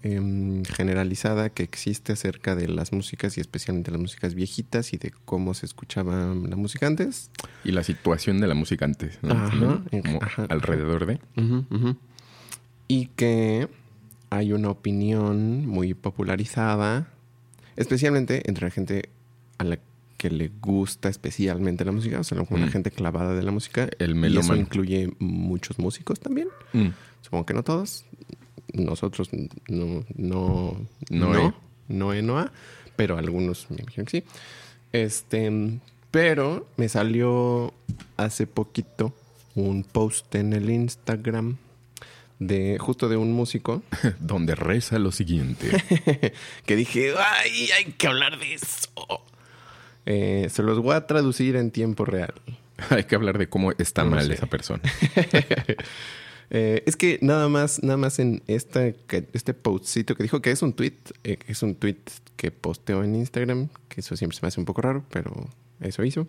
em, 0.05 0.63
generalizada 0.65 1.49
que 1.49 1.63
existe 1.63 2.11
acerca 2.11 2.55
de 2.55 2.67
las 2.67 2.91
músicas 2.91 3.37
y 3.37 3.41
especialmente 3.41 3.89
las 3.89 4.01
músicas 4.01 4.33
viejitas 4.35 4.91
y 4.93 4.97
de 4.97 5.13
cómo 5.23 5.53
se 5.53 5.65
escuchaba 5.65 6.33
la 6.35 6.55
música 6.57 6.87
antes. 6.87 7.29
Y 7.63 7.71
la 7.71 7.83
situación 7.83 8.41
de 8.41 8.47
la 8.47 8.53
música 8.53 8.83
antes, 8.83 9.17
¿no? 9.21 9.31
Ajá, 9.33 9.81
como 9.91 10.19
ajá, 10.21 10.45
alrededor 10.49 11.05
de. 11.05 11.19
Y 12.89 13.05
que 13.15 13.69
hay 14.29 14.51
una 14.51 14.69
opinión 14.71 15.65
muy 15.67 15.93
popularizada, 15.93 17.07
especialmente 17.77 18.43
entre 18.49 18.67
la 18.67 18.71
gente 18.71 19.09
a 19.57 19.63
la 19.63 19.79
que 20.23 20.29
le 20.29 20.47
gusta 20.61 21.09
especialmente 21.09 21.83
la 21.83 21.91
música, 21.91 22.21
o 22.21 22.23
sea, 22.23 22.37
como 22.45 22.57
la 22.57 22.67
Mm. 22.67 22.71
gente 22.71 22.91
clavada 22.91 23.35
de 23.35 23.43
la 23.43 23.51
música. 23.51 23.89
El 23.99 24.11
y 24.11 24.13
eso 24.13 24.15
melómano. 24.15 24.55
incluye 24.61 25.11
muchos 25.19 25.79
músicos 25.79 26.21
también. 26.21 26.47
Mm. 26.71 26.87
Supongo 27.21 27.45
que 27.45 27.53
no 27.53 27.61
todos. 27.63 28.05
Nosotros 28.73 29.29
no, 29.33 30.05
no, 30.15 30.77
No, 31.09 31.33
no, 31.33 31.53
no, 31.89 32.21
no, 32.21 32.51
pero 32.95 33.17
algunos 33.17 33.67
me 33.69 33.81
imagino 33.81 34.05
que 34.05 34.21
sí. 34.21 34.23
Este, 34.93 35.51
pero 36.09 36.67
me 36.77 36.87
salió 36.87 37.73
hace 38.15 38.47
poquito 38.47 39.13
un 39.55 39.83
post 39.83 40.33
en 40.35 40.53
el 40.53 40.69
Instagram 40.69 41.57
de 42.39 42.77
justo 42.79 43.09
de 43.09 43.17
un 43.17 43.31
músico 43.33 43.83
Donde 44.19 44.55
reza 44.55 44.99
lo 44.99 45.11
siguiente. 45.11 45.69
que 46.65 46.75
dije, 46.77 47.13
ay, 47.17 47.69
hay 47.71 47.91
que 47.91 48.07
hablar 48.07 48.39
de 48.39 48.53
eso. 48.53 48.87
Eh, 50.05 50.47
se 50.49 50.63
los 50.63 50.79
voy 50.79 50.95
a 50.95 51.07
traducir 51.07 51.55
en 51.55 51.71
tiempo 51.71 52.05
real. 52.05 52.33
Hay 52.89 53.05
que 53.05 53.15
hablar 53.15 53.37
de 53.37 53.47
cómo 53.47 53.71
está 53.71 54.03
No 54.03 54.11
mal 54.11 54.27
sé. 54.27 54.33
esa 54.33 54.47
persona. 54.47 54.81
Eh, 56.55 56.83
es 56.85 56.95
que 56.95 57.17
nada 57.23 57.49
más, 57.49 57.81
nada 57.81 57.97
más 57.97 58.19
en 58.19 58.43
esta, 58.45 58.85
este 58.85 59.55
postcito 59.55 60.13
que 60.13 60.21
dijo 60.21 60.39
que 60.39 60.51
es 60.51 60.61
un 60.61 60.73
tweet, 60.73 60.93
eh, 61.23 61.39
es 61.47 61.63
un 61.63 61.73
tweet 61.73 61.97
que 62.35 62.51
posteó 62.51 63.03
en 63.03 63.15
Instagram, 63.15 63.69
que 63.89 64.01
eso 64.01 64.15
siempre 64.15 64.35
se 64.37 64.43
me 64.43 64.49
hace 64.49 64.59
un 64.59 64.65
poco 64.65 64.81
raro, 64.81 65.03
pero 65.09 65.47
eso 65.79 66.03
hizo. 66.03 66.27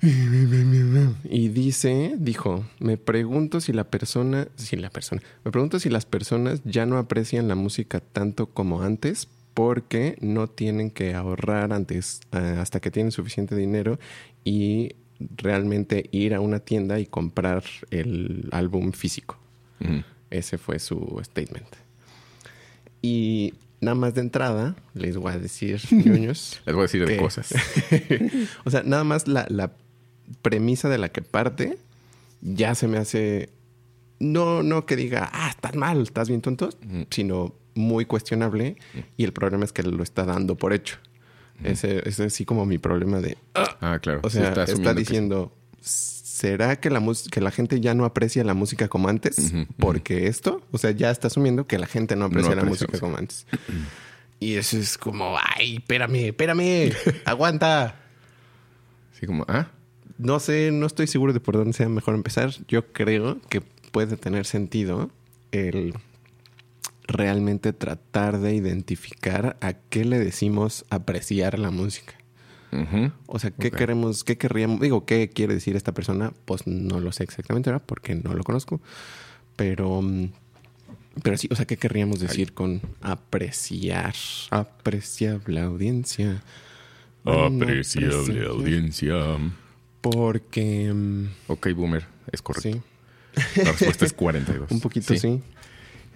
Y 0.00 1.48
dice, 1.48 2.14
dijo, 2.18 2.64
me 2.78 2.96
pregunto 2.96 3.60
si 3.60 3.72
la 3.72 3.84
persona, 3.84 4.48
si 4.56 4.76
la 4.76 4.90
persona, 4.90 5.20
me 5.44 5.50
pregunto 5.50 5.78
si 5.80 5.90
las 5.90 6.06
personas 6.06 6.62
ya 6.64 6.86
no 6.86 6.96
aprecian 6.98 7.48
la 7.48 7.56
música 7.56 8.00
tanto 8.00 8.46
como 8.46 8.82
antes 8.82 9.28
porque 9.58 10.16
no 10.20 10.46
tienen 10.46 10.92
que 10.92 11.16
ahorrar 11.16 11.72
antes 11.72 12.20
eh, 12.30 12.58
hasta 12.60 12.78
que 12.78 12.92
tienen 12.92 13.10
suficiente 13.10 13.56
dinero 13.56 13.98
y 14.44 14.94
realmente 15.36 16.08
ir 16.12 16.32
a 16.36 16.40
una 16.40 16.60
tienda 16.60 17.00
y 17.00 17.06
comprar 17.06 17.64
el 17.90 18.48
álbum 18.52 18.92
físico. 18.92 19.36
Ese 20.30 20.58
fue 20.58 20.78
su 20.78 21.20
statement. 21.24 21.66
Y 23.02 23.54
nada 23.80 23.96
más 23.96 24.14
de 24.14 24.20
entrada, 24.20 24.76
les 24.94 25.16
voy 25.16 25.32
a 25.32 25.38
decir, 25.38 25.80
ñoños. 25.90 26.60
Les 26.64 26.72
voy 26.76 26.82
a 26.82 26.86
decir 26.86 27.04
de 27.04 27.16
cosas. 27.16 27.52
o 28.64 28.70
sea, 28.70 28.84
nada 28.84 29.02
más 29.02 29.26
la, 29.26 29.44
la 29.48 29.72
premisa 30.40 30.88
de 30.88 30.98
la 30.98 31.08
que 31.08 31.22
parte 31.22 31.78
ya 32.42 32.76
se 32.76 32.86
me 32.86 32.98
hace. 32.98 33.48
No, 34.20 34.62
no 34.62 34.86
que 34.86 34.94
diga, 34.94 35.28
ah, 35.32 35.48
estás 35.50 35.74
mal, 35.74 36.02
estás 36.02 36.28
bien 36.28 36.42
tonto, 36.42 36.70
sino 37.10 37.57
muy 37.78 38.04
cuestionable. 38.04 38.76
Y 39.16 39.24
el 39.24 39.32
problema 39.32 39.64
es 39.64 39.72
que 39.72 39.82
lo 39.82 40.02
está 40.02 40.24
dando 40.24 40.56
por 40.56 40.72
hecho. 40.72 40.98
Ese 41.64 41.98
ese 42.00 42.08
es 42.08 42.20
así 42.32 42.44
como 42.44 42.66
mi 42.66 42.78
problema 42.78 43.20
de. 43.20 43.36
ah, 43.54 43.98
claro. 44.00 44.20
o 44.22 44.30
sea, 44.30 44.50
está, 44.52 44.66
que 44.66 44.94
diciendo, 44.94 45.52
¿será 45.80 46.76
que 46.76 46.90
la, 46.90 47.02
que 47.30 47.40
la 47.40 47.50
gente 47.50 47.80
ya 47.80 47.94
no 47.94 48.04
aprecia 48.04 48.44
la 48.44 48.54
música 48.54 48.88
como 48.88 49.08
antes? 49.08 49.52
Porque 49.78 50.28
esto, 50.28 50.62
o 50.70 50.78
sea, 50.78 50.92
ya 50.92 51.10
está 51.10 51.26
asumiendo 51.26 51.66
que 51.66 51.78
la 51.78 51.86
gente 51.86 52.14
no 52.14 52.26
aprecia 52.26 52.54
la 52.54 52.64
música 52.64 52.98
como 52.98 53.16
antes. 53.16 53.46
y 54.40 54.54
eso 54.54 54.78
es 54.78 54.96
como, 54.96 55.36
ay, 55.56 55.76
espérame, 55.76 56.28
espérame, 56.28 56.92
aguanta. 57.24 57.96
Sí, 59.18 59.26
como, 59.26 59.44
ah, 59.48 59.68
No 60.16 60.38
sé, 60.38 60.70
no 60.70 60.86
estoy 60.86 61.08
seguro 61.08 61.32
de 61.32 61.40
por 61.40 61.56
dónde 61.56 61.72
sea 61.72 61.88
mejor 61.88 62.14
empezar. 62.14 62.52
Yo 62.68 62.92
creo 62.92 63.40
que 63.48 63.60
puede 63.60 64.16
tener 64.16 64.46
sentido 64.46 65.10
el 65.50 65.94
realmente 67.08 67.72
tratar 67.72 68.38
de 68.38 68.54
identificar 68.54 69.56
a 69.60 69.72
qué 69.72 70.04
le 70.04 70.18
decimos 70.18 70.84
apreciar 70.90 71.58
la 71.58 71.70
música. 71.70 72.14
O 73.26 73.38
sea, 73.38 73.50
¿qué 73.50 73.70
queremos, 73.70 74.24
qué 74.24 74.36
querríamos, 74.36 74.80
digo, 74.80 75.06
qué 75.06 75.30
quiere 75.30 75.54
decir 75.54 75.74
esta 75.74 75.92
persona? 75.92 76.34
Pues 76.44 76.66
no 76.66 77.00
lo 77.00 77.12
sé 77.12 77.24
exactamente, 77.24 77.70
¿verdad? 77.70 77.84
Porque 77.86 78.14
no 78.14 78.34
lo 78.34 78.44
conozco. 78.44 78.82
Pero, 79.56 80.02
mm, 80.02 80.28
pero 81.22 81.38
sí, 81.38 81.48
o 81.50 81.56
sea, 81.56 81.64
¿qué 81.64 81.78
querríamos 81.78 82.20
decir 82.20 82.52
con 82.52 82.82
apreciar? 83.00 84.14
Apreciable 84.50 85.60
audiencia. 85.60 86.42
Apreciable 87.24 88.46
audiencia. 88.46 89.16
Porque, 90.02 90.92
mm, 90.92 91.26
Ok, 91.48 91.68
boomer, 91.74 92.04
es 92.30 92.42
correcto. 92.42 92.82
sí, 93.34 93.62
La 93.62 93.72
respuesta 93.72 94.04
es 94.04 94.12
42. 94.12 94.70
un 94.70 94.80
poquito 94.80 95.14
sí. 95.16 95.40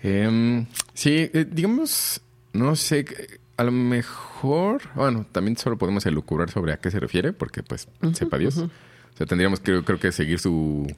Em, 0.02 0.66
sí, 0.94 1.30
eh, 1.32 1.46
digamos, 1.50 2.20
no 2.52 2.74
sé, 2.76 3.04
que- 3.04 3.40
a 3.56 3.64
lo 3.64 3.72
mejor, 3.72 4.82
bueno, 4.94 5.24
también 5.30 5.56
solo 5.56 5.78
podemos 5.78 6.04
elucubrar 6.06 6.50
sobre 6.50 6.72
a 6.72 6.78
qué 6.78 6.90
se 6.90 6.98
refiere, 6.98 7.32
porque 7.32 7.62
pues 7.62 7.86
sepa 8.14 8.38
Dios. 8.38 8.58
O 8.58 8.70
sea, 9.16 9.26
tendríamos 9.26 9.60
creo, 9.60 9.84
creo 9.84 10.00
que 10.00 10.10
seguir 10.10 10.40
su, 10.40 10.92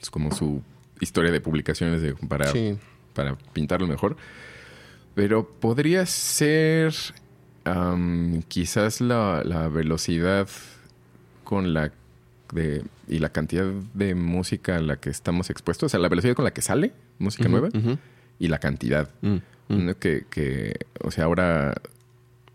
es 0.00 0.08
como 0.10 0.32
su 0.34 0.62
historia 1.00 1.30
de 1.32 1.40
publicaciones 1.40 2.00
de, 2.00 2.14
para, 2.14 2.46
Sí. 2.52 2.78
para 3.12 3.36
pintarlo 3.52 3.86
mejor. 3.86 4.16
Pero 5.14 5.46
podría 5.48 6.06
ser 6.06 6.94
quizás 8.48 9.00
la, 9.02 9.42
la 9.44 9.68
velocidad 9.68 10.48
con 11.44 11.74
la 11.74 11.92
de, 12.52 12.82
y 13.08 13.18
la 13.18 13.28
cantidad 13.30 13.66
de 13.92 14.14
música 14.14 14.76
a 14.76 14.80
la 14.80 14.96
que 14.96 15.10
estamos 15.10 15.50
expuestos, 15.50 15.86
o 15.86 15.90
sea, 15.90 16.00
la 16.00 16.08
velocidad 16.08 16.34
con 16.34 16.46
la 16.46 16.52
que 16.52 16.62
sale 16.62 16.92
música 17.18 17.48
nueva 17.48 17.68
y 18.38 18.48
la 18.48 18.58
cantidad. 18.58 19.10
Mm, 19.22 19.36
mm. 19.68 19.86
¿no? 19.86 19.98
Que, 19.98 20.24
que, 20.30 20.86
o 21.02 21.10
sea, 21.10 21.24
ahora 21.24 21.74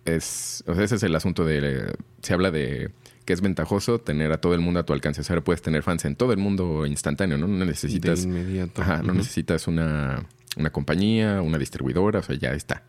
es, 0.05 0.63
o 0.67 0.75
sea, 0.75 0.84
ese 0.84 0.96
es 0.96 1.03
el 1.03 1.15
asunto 1.15 1.46
de, 1.46 1.93
se 2.22 2.34
habla 2.34 2.51
de 2.51 2.91
que 3.25 3.34
es 3.34 3.41
ventajoso 3.41 4.00
tener 4.00 4.32
a 4.32 4.41
todo 4.41 4.53
el 4.53 4.60
mundo 4.60 4.79
a 4.79 4.86
tu 4.86 4.93
alcance. 4.93 5.21
O 5.21 5.23
sea, 5.23 5.39
puedes 5.41 5.62
tener 5.62 5.84
fans 5.84 6.06
en 6.06 6.15
todo 6.15 6.34
el 6.34 6.39
mundo 6.39 6.86
instantáneo, 6.86 7.38
¿no? 7.38 7.47
No 7.47 7.65
necesitas, 7.65 8.23
de 8.23 8.30
inmediato. 8.30 8.82
ajá, 8.82 9.02
no 9.02 9.13
necesitas 9.13 9.67
una, 9.67 10.26
una 10.58 10.71
compañía, 10.71 11.41
una 11.41 11.58
distribuidora, 11.58 12.19
o 12.19 12.23
sea, 12.23 12.36
ya 12.36 12.52
está. 12.54 12.84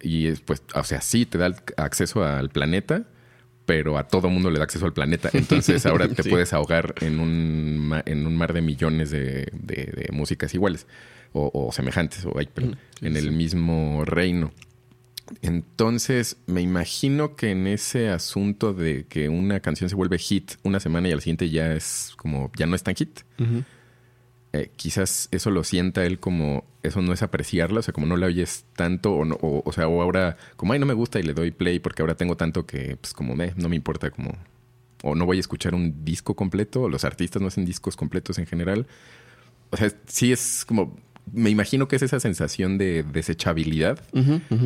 Y 0.00 0.26
es, 0.26 0.40
pues, 0.40 0.62
o 0.74 0.84
sea, 0.84 1.00
sí 1.00 1.26
te 1.26 1.38
da 1.38 1.54
acceso 1.76 2.24
al 2.24 2.50
planeta, 2.50 3.04
pero 3.66 3.96
a 3.98 4.06
todo 4.08 4.28
mundo 4.28 4.50
le 4.50 4.58
da 4.58 4.64
acceso 4.64 4.84
al 4.86 4.92
planeta. 4.92 5.30
Entonces 5.32 5.84
ahora 5.86 6.08
te 6.08 6.22
Sí. 6.22 6.28
puedes 6.30 6.52
ahogar 6.52 6.94
en 7.00 7.20
un, 7.20 7.94
en 8.04 8.26
un 8.26 8.36
mar 8.36 8.52
de 8.52 8.60
millones 8.62 9.10
de, 9.10 9.48
de- 9.52 9.92
de 9.96 10.08
músicas 10.12 10.52
iguales 10.54 10.86
o, 11.32 11.50
o 11.52 11.72
semejantes, 11.72 12.24
o 12.26 12.38
ay, 12.38 12.46
perdón, 12.52 12.76
sí, 13.00 13.06
en 13.06 13.16
el 13.16 13.32
mismo 13.32 14.04
reino. 14.04 14.52
Entonces, 15.42 16.36
me 16.46 16.60
imagino 16.60 17.34
que 17.36 17.50
en 17.50 17.66
ese 17.66 18.10
asunto 18.10 18.74
de 18.74 19.06
que 19.06 19.28
una 19.28 19.60
canción 19.60 19.88
se 19.88 19.96
vuelve 19.96 20.18
hit 20.18 20.52
una 20.62 20.80
semana 20.80 21.08
y 21.08 21.12
al 21.12 21.20
siguiente 21.20 21.48
ya 21.50 21.72
es 21.74 22.12
como, 22.16 22.50
ya 22.56 22.66
no 22.66 22.76
es 22.76 22.82
tan 22.82 22.94
hit. 22.94 23.20
Eh, 24.54 24.70
quizás 24.76 25.28
eso 25.32 25.50
lo 25.50 25.64
sienta 25.64 26.04
él 26.04 26.20
como, 26.20 26.64
eso 26.84 27.02
no 27.02 27.12
es 27.12 27.24
apreciarla, 27.24 27.80
o 27.80 27.82
sea, 27.82 27.92
como 27.92 28.06
no 28.06 28.16
la 28.16 28.26
oyes 28.26 28.66
tanto, 28.76 29.12
o, 29.12 29.24
no, 29.24 29.34
o, 29.40 29.68
o 29.68 29.72
sea, 29.72 29.88
o 29.88 30.00
ahora, 30.00 30.36
como, 30.54 30.72
ay, 30.72 30.78
no 30.78 30.86
me 30.86 30.94
gusta 30.94 31.18
y 31.18 31.24
le 31.24 31.34
doy 31.34 31.50
play 31.50 31.80
porque 31.80 32.02
ahora 32.02 32.14
tengo 32.14 32.36
tanto 32.36 32.64
que, 32.64 32.96
pues, 33.00 33.12
como, 33.14 33.34
me, 33.34 33.52
no 33.56 33.68
me 33.68 33.74
importa, 33.74 34.12
como, 34.12 34.38
o 35.02 35.16
no 35.16 35.26
voy 35.26 35.38
a 35.38 35.40
escuchar 35.40 35.74
un 35.74 36.04
disco 36.04 36.36
completo, 36.36 36.82
o 36.82 36.88
los 36.88 37.04
artistas 37.04 37.42
no 37.42 37.48
hacen 37.48 37.64
discos 37.64 37.96
completos 37.96 38.38
en 38.38 38.46
general. 38.46 38.86
O 39.70 39.76
sea, 39.76 39.90
sí 40.06 40.30
es 40.30 40.64
como, 40.64 40.96
me 41.32 41.50
imagino 41.50 41.88
que 41.88 41.96
es 41.96 42.02
esa 42.02 42.20
sensación 42.20 42.78
de 42.78 43.02
desechabilidad 43.02 44.04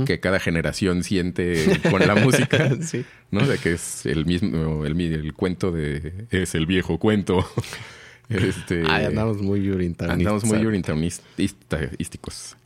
que 0.05 0.21
cada 0.21 0.39
generación 0.39 1.03
siente 1.03 1.81
con 1.91 2.07
la 2.07 2.15
música. 2.15 2.77
Sí. 2.83 3.07
¿no? 3.31 3.47
De 3.47 3.57
que 3.57 3.73
es 3.73 4.05
el 4.05 4.27
mismo, 4.27 4.85
el, 4.85 5.01
el 5.01 5.33
cuento 5.33 5.73
de, 5.73 6.27
es 6.31 6.55
el 6.55 6.67
viejo 6.67 6.99
cuento. 6.99 7.43
Este, 8.29 8.83
Ay, 8.89 9.07
andamos 9.07 9.41
muy 9.41 9.69
orientalistas. 9.71 10.19
andamos 10.19 10.45
muy 10.45 10.65
urintaunísticos. 10.67 12.57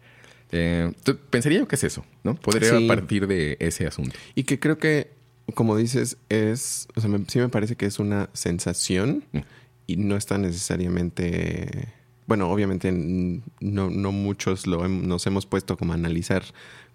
Eh, 0.51 0.92
pensaría 1.31 1.61
yo 1.61 1.68
que 1.68 1.77
es 1.77 1.85
eso, 1.85 2.05
¿no? 2.25 2.35
Podría 2.35 2.77
Sí. 2.79 2.87
partir 2.87 3.27
de 3.27 3.57
ese 3.61 3.87
asunto. 3.87 4.14
Y 4.35 4.42
que 4.44 4.59
creo 4.61 4.79
que, 4.79 5.11
como 5.55 5.77
dices, 5.77 6.18
es. 6.29 6.88
O 6.94 7.01
sea, 7.01 7.09
me- 7.09 7.25
sí 7.29 7.38
me 7.38 7.48
parece 7.48 7.77
que 7.77 7.87
es 7.87 7.98
una 7.98 8.29
sensación 8.35 9.25
Mm. 9.33 9.38
y 9.87 9.96
no 9.96 10.16
está 10.16 10.37
necesariamente. 10.38 11.88
Bueno, 12.27 12.51
obviamente 12.51 12.92
no, 12.92 13.90
no 13.90 14.12
muchos 14.12 14.66
lo 14.66 14.85
hem- 14.85 15.03
nos 15.03 15.27
hemos 15.27 15.46
puesto 15.46 15.77
como 15.77 15.92
a 15.92 15.96
analizar 15.96 16.44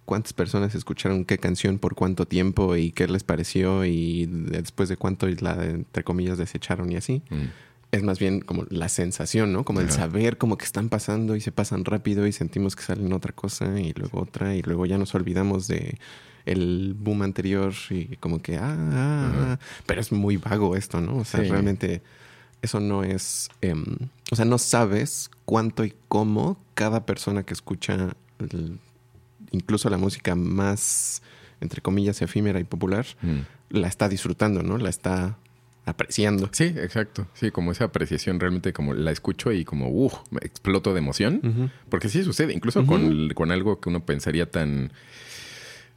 cuántas 0.06 0.32
personas 0.34 0.74
escucharon 0.74 1.26
qué 1.26 1.38
canción 1.38 1.80
por 1.80 1.96
cuánto 1.96 2.26
tiempo 2.26 2.76
y 2.78 2.92
qué 2.92 3.08
les 3.08 3.24
pareció 3.24 3.84
y 3.86 4.26
de- 4.28 4.62
después 4.62 4.88
de 4.88 4.98
cuánto 4.98 5.28
la, 5.28 5.66
entre 5.66 6.04
comillas, 6.04 6.38
desecharon 6.38 6.92
y 6.92 6.96
así. 6.96 7.24
Mm. 7.30 7.46
Es 7.92 8.04
más 8.04 8.20
bien 8.20 8.42
como 8.42 8.66
la 8.70 8.90
sensación, 8.90 9.54
¿no? 9.54 9.64
Como 9.64 9.80
el 9.80 9.88
Ajá. 9.88 9.96
saber 9.96 10.38
como 10.38 10.58
que 10.58 10.66
están 10.66 10.90
pasando 10.90 11.36
y 11.38 11.42
se 11.42 11.52
pasan 11.54 11.86
rápido 11.86 12.28
y 12.28 12.34
sentimos 12.34 12.76
que 12.76 12.84
salen 12.84 13.14
otra 13.14 13.34
cosa 13.34 13.80
y 13.80 13.94
luego 13.94 14.22
otra 14.22 14.56
y 14.56 14.62
luego 14.62 14.86
ya 14.86 14.98
nos 14.98 15.16
olvidamos 15.16 15.68
de 15.68 15.98
el 16.46 16.96
boom 16.98 17.22
anterior 17.24 17.74
y 17.90 18.18
como 18.18 18.42
que, 18.42 18.58
ah, 18.58 18.76
ah, 18.78 19.32
ah. 19.36 19.60
pero 19.86 20.02
es 20.02 20.12
muy 20.12 20.38
vago 20.38 20.76
esto, 20.76 21.00
¿no? 21.02 21.18
O 21.18 21.26
sea, 21.26 21.42
Sí. 21.44 21.50
realmente 21.50 22.02
eso 22.62 22.80
no 22.82 23.04
es, 23.04 23.50
em, 23.62 23.84
o 24.32 24.36
sea, 24.36 24.46
no 24.46 24.58
sabes 24.58 25.30
cuánto 25.46 25.86
y 25.86 25.94
cómo 26.10 26.58
cada 26.74 27.06
persona 27.06 27.44
que 27.44 27.54
escucha 27.54 28.16
el- 28.40 28.80
incluso 29.52 29.90
la 29.90 29.98
música 29.98 30.36
más, 30.36 31.22
entre 31.62 31.82
comillas, 31.82 32.22
efímera 32.22 32.60
y 32.60 32.64
popular, 32.66 33.06
Mm. 33.22 33.40
la 33.70 33.88
está 33.88 34.10
disfrutando, 34.10 34.62
¿no? 34.64 34.78
La 34.78 34.90
está 34.90 35.38
apreciando. 35.88 36.50
Sí, 36.52 36.66
exacto. 36.66 37.28
Sí, 37.34 37.50
como 37.50 37.72
esa 37.72 37.86
apreciación 37.86 38.40
realmente 38.40 38.74
como 38.74 38.94
la 38.94 39.12
escucho 39.12 39.52
y 39.54 39.64
como, 39.64 39.90
uff, 39.90 40.16
me 40.30 40.40
exploto 40.44 40.94
de 40.94 41.00
emoción. 41.00 41.72
Porque 41.90 42.10
sí 42.10 42.24
sucede, 42.24 42.54
incluso 42.54 42.86
con, 42.86 43.30
con 43.30 43.52
algo 43.52 43.80
que 43.80 43.90
uno 43.90 44.06
pensaría 44.06 44.52
tan, 44.52 44.92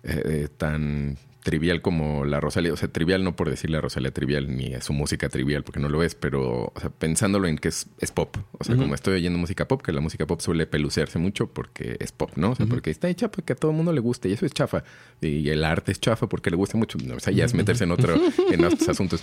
eh, 0.04 0.48
tan 0.56 1.18
trivial 1.42 1.82
como 1.82 2.24
la 2.24 2.40
Rosalía. 2.40 2.72
O 2.72 2.76
sea, 2.76 2.88
trivial 2.88 3.24
no 3.24 3.36
por 3.36 3.50
decir 3.50 3.70
la 3.70 3.80
Rosalía 3.80 4.12
trivial, 4.12 4.56
ni 4.56 4.72
su 4.80 4.92
música 4.92 5.28
trivial, 5.28 5.64
porque 5.64 5.80
no 5.80 5.88
lo 5.88 6.02
es, 6.02 6.14
pero 6.14 6.72
o 6.74 6.80
sea, 6.80 6.90
pensándolo 6.90 7.48
en 7.48 7.58
que 7.58 7.68
es, 7.68 7.86
es 7.98 8.12
pop. 8.12 8.36
O 8.58 8.64
sea, 8.64 8.76
como 8.76 8.94
estoy 8.94 9.14
oyendo 9.14 9.38
música 9.38 9.66
pop, 9.66 9.82
que 9.82 9.92
la 9.92 10.00
música 10.00 10.26
pop 10.26 10.40
suele 10.40 10.66
pelucearse 10.66 11.18
mucho 11.18 11.48
porque 11.48 11.96
es 12.00 12.12
pop, 12.12 12.30
¿no? 12.36 12.50
O 12.52 12.54
sea, 12.54 12.66
porque 12.66 12.90
está 12.90 13.08
hecha 13.08 13.30
para 13.30 13.44
que 13.44 13.52
a 13.52 13.56
todo 13.56 13.70
el 13.70 13.76
mundo 13.76 13.92
le 13.92 14.00
guste 14.00 14.28
y 14.28 14.32
eso 14.32 14.46
es 14.46 14.52
chafa. 14.52 14.84
Y 15.20 15.48
el 15.48 15.64
arte 15.64 15.92
es 15.92 16.00
chafa 16.00 16.28
porque 16.28 16.50
le 16.50 16.56
gusta 16.56 16.76
mucho. 16.76 16.98
No, 17.04 17.16
o 17.16 17.20
sea, 17.20 17.32
ya 17.32 17.44
es 17.44 17.54
meterse 17.54 17.84
en 17.84 17.92
otro, 17.92 18.14
en 18.50 18.64
otros 18.64 18.88
asuntos. 18.88 19.22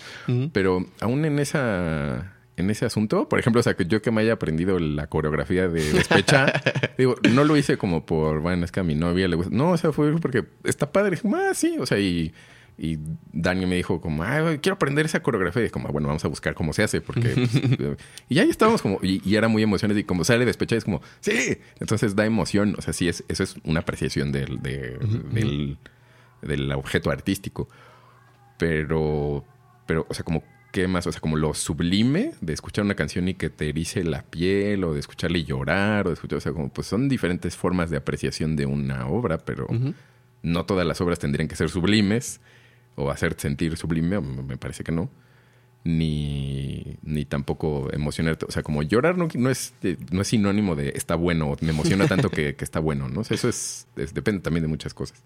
Pero 0.53 0.86
aún 1.01 1.25
en 1.25 1.39
esa 1.39 2.37
en 2.58 2.70
ese 2.70 2.86
asunto, 2.86 3.30
por 3.30 3.39
ejemplo, 3.39 3.60
o 3.60 3.63
sea, 3.63 3.76
que 3.76 3.86
yo 3.86 4.02
que 4.02 4.12
me 4.12 4.22
haya 4.22 4.34
aprendido 4.34 4.78
la 4.80 5.08
coreografía 5.08 5.67
de 5.70 5.93
Despecha, 5.93 6.52
digo, 6.98 7.15
no 7.32 7.43
lo 7.46 7.56
hice 7.56 7.78
como 7.78 8.06
por, 8.06 8.39
bueno, 8.41 8.65
es 8.65 8.72
que 8.72 8.80
a 8.82 8.84
mi 8.84 8.96
novia 8.96 9.28
le 9.28 9.36
gusta. 9.36 9.56
No, 9.56 9.72
o 9.72 9.78
sea, 9.78 9.91
fue 9.91 10.20
porque 10.20 10.43
está 10.63 10.91
padre. 10.91 11.12
Dije, 11.12 11.30
ah, 11.34 11.54
sí, 11.54 11.78
o 11.80 11.86
sea, 11.86 12.00
y, 12.00 12.34
Y 12.80 13.00
Dani 13.34 13.65
me 13.65 13.76
dijo 13.76 14.02
como, 14.02 14.22
ah, 14.24 14.56
quiero 14.62 14.76
aprender 14.76 15.06
esa 15.06 15.22
coreografía. 15.24 15.65
Y 15.65 15.70
como, 15.70 15.88
bueno, 15.89 16.08
vamos 16.08 16.24
a 16.26 16.28
buscar 16.28 16.54
cómo 16.54 16.74
se 16.74 16.84
hace. 16.84 17.02
Porque... 17.02 17.30
pues, 17.78 17.98
y 18.30 18.38
ahí 18.39 18.50
estábamos 18.50 18.82
como... 18.84 19.00
Y, 19.02 19.22
y 19.28 19.36
era 19.36 19.48
muy 19.48 19.63
emocionante. 19.63 20.02
Y 20.02 20.04
como 20.04 20.24
sale 20.24 20.46
despechado, 20.46 20.78
es 20.78 20.84
como, 20.86 21.02
sí. 21.20 21.58
Entonces 21.80 22.15
da 22.15 22.26
emoción. 22.26 22.76
O 22.78 22.82
sea, 22.84 22.93
sí, 22.93 23.08
es, 23.08 23.24
eso 23.30 23.43
es 23.43 23.56
una 23.63 23.80
apreciación 23.80 24.32
del, 24.32 24.62
de- 24.62 24.98
del, 25.32 25.78
del 26.43 26.72
objeto 26.74 27.10
artístico. 27.12 27.67
Pero... 28.58 29.43
Pero, 29.86 30.06
o 30.10 30.13
sea, 30.13 30.24
como... 30.24 30.43
¿Qué 30.71 30.88
más? 30.88 31.08
O 31.08 31.12
sea, 31.12 31.21
como 31.21 31.38
lo 31.38 31.53
sublime 31.53 32.34
de 32.41 32.53
escuchar 32.53 32.84
una 32.86 32.95
canción 32.95 33.27
y 33.27 33.34
que 33.34 33.49
te 33.49 33.69
erice 33.69 34.03
la 34.03 34.23
piel, 34.23 34.84
o 34.84 34.93
de 34.93 34.99
escucharle 34.99 35.43
llorar, 35.43 36.06
o 36.06 36.10
de 36.10 36.13
escuchar, 36.15 36.38
o 36.38 36.41
sea, 36.41 36.51
como 36.51 36.69
pues 36.69 36.88
son 36.88 37.10
diferentes 37.10 37.56
formas 37.56 37.89
de 37.89 37.97
apreciación 37.97 38.56
de 38.56 38.65
una 38.65 39.08
obra, 39.08 39.38
pero 39.39 39.67
no 40.43 40.65
todas 40.65 40.86
las 40.86 41.01
obras 41.01 41.19
tendrían 41.19 41.47
que 41.47 41.56
ser 41.56 41.69
sublimes 41.69 42.41
o 42.95 43.10
hacer 43.12 43.36
sentir 43.39 43.75
sublime, 43.77 44.19
me 44.21 44.58
parece 44.58 44.84
que 44.84 44.91
no. 44.91 45.10
Ni, 45.84 46.97
ni 47.03 47.23
tampoco 47.23 47.89
emocionarte. 47.93 48.45
O 48.45 48.51
sea, 48.51 48.62
como 48.62 48.84
llorar 48.84 49.17
no, 49.17 49.30
no 49.36 49.49
es, 49.49 49.73
eh, 49.84 49.95
no 50.12 50.21
es 50.21 50.27
sinónimo 50.27 50.75
de 50.75 50.89
está 50.95 51.15
bueno, 51.15 51.49
o 51.51 51.58
me 51.62 51.69
emociona 51.69 52.08
tanto 52.08 52.30
que, 52.30 52.56
que 52.58 52.65
está 52.65 52.80
bueno, 52.82 53.08
¿no? 53.08 53.21
O 53.21 53.23
sea, 53.23 53.36
eso 53.36 53.47
es, 53.47 53.88
es- 53.95 54.13
depende 54.13 54.41
también 54.41 54.63
de 54.63 54.67
muchas 54.67 54.93
cosas. 54.93 55.23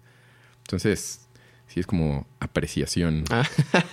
Entonces, 0.64 1.26
sí 1.72 1.80
es 1.80 1.86
como 1.86 2.26
apreciación. 2.40 3.24
Ah. 3.30 3.48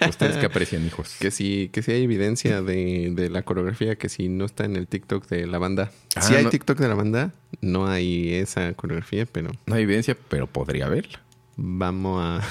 ¿Ustedes 0.07 0.37
qué 0.37 0.45
aprecian, 0.45 0.85
hijos? 0.85 1.15
Que 1.19 1.31
sí, 1.31 1.69
que 1.71 1.81
sí 1.81 1.91
hay 1.91 2.03
evidencia 2.03 2.61
de, 2.61 3.11
de 3.15 3.29
la 3.29 3.41
coreografía 3.43 3.95
que 3.95 4.09
si 4.09 4.27
no 4.29 4.45
está 4.45 4.65
en 4.65 4.75
el 4.75 4.87
TikTok 4.87 5.27
de 5.27 5.47
la 5.47 5.57
banda. 5.57 5.91
Ah, 6.15 6.21
si 6.21 6.35
hay 6.35 6.43
no- 6.43 6.49
TikTok 6.49 6.77
de 6.79 6.87
la 6.87 6.95
banda, 6.95 7.33
no 7.61 7.87
hay 7.87 8.33
esa 8.33 8.73
coreografía, 8.73 9.25
pero 9.25 9.51
No 9.65 9.75
hay 9.75 9.83
evidencia, 9.83 10.17
pero 10.29 10.47
podría 10.47 10.85
haberla. 10.87 11.21
vamos 11.55 12.21
a 12.23 12.41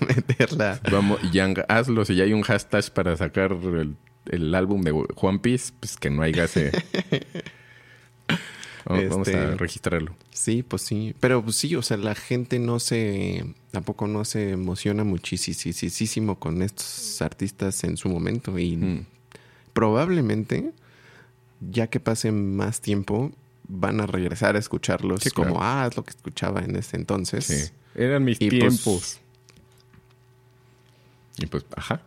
meterla. 0.06 0.80
Vamos, 0.90 1.20
Yang, 1.32 1.64
hazlo. 1.68 2.04
Si 2.04 2.14
ya 2.16 2.24
hay 2.24 2.32
un 2.32 2.42
hashtag 2.42 2.92
para 2.92 3.16
sacar 3.16 3.52
el, 3.52 3.96
el 4.30 4.54
álbum 4.54 4.82
de 4.82 4.90
Juan 5.14 5.38
Piece, 5.38 5.72
pues 5.80 5.96
que 5.96 6.10
no 6.10 6.22
hay 6.22 6.32
ese. 6.32 6.72
Vamos, 8.88 9.08
vamos 9.08 9.28
Este- 9.28 9.40
a 9.40 9.50
registrarlo. 9.56 10.14
Sí, 10.30 10.62
pues 10.62 10.82
sí. 10.82 11.14
Pero 11.20 11.42
pues 11.42 11.56
sí, 11.56 11.74
o 11.74 11.82
sea, 11.82 11.96
la 11.96 12.14
gente 12.14 12.58
no 12.60 12.78
se, 12.78 13.44
tampoco 13.72 14.06
no 14.06 14.24
se 14.24 14.50
emociona 14.52 15.02
muchísimo 15.04 16.38
con 16.38 16.62
estos 16.62 17.20
artistas 17.20 17.82
en 17.84 17.96
su 17.96 18.08
momento. 18.08 18.58
Y 18.58 18.76
Mm. 18.76 19.06
probablemente, 19.72 20.72
ya 21.60 21.88
que 21.88 21.98
pase 22.00 22.30
más 22.32 22.80
tiempo, 22.80 23.32
van 23.68 24.00
a 24.00 24.06
regresar 24.06 24.54
a 24.54 24.60
escucharlos 24.60 25.22
Sí, 25.24 25.30
claro. 25.30 25.50
como, 25.54 25.62
ah, 25.64 25.88
es 25.90 25.96
lo 25.96 26.04
que 26.04 26.10
escuchaba 26.10 26.60
en 26.60 26.76
ese 26.76 26.96
entonces. 26.96 27.44
Sí. 27.44 27.72
Eran 27.96 28.24
mis 28.24 28.40
Y 28.40 28.48
pues- 28.48 28.60
tiempos. 28.60 29.18
y 31.38 31.46
pues, 31.46 31.64
ajá. 31.76 32.02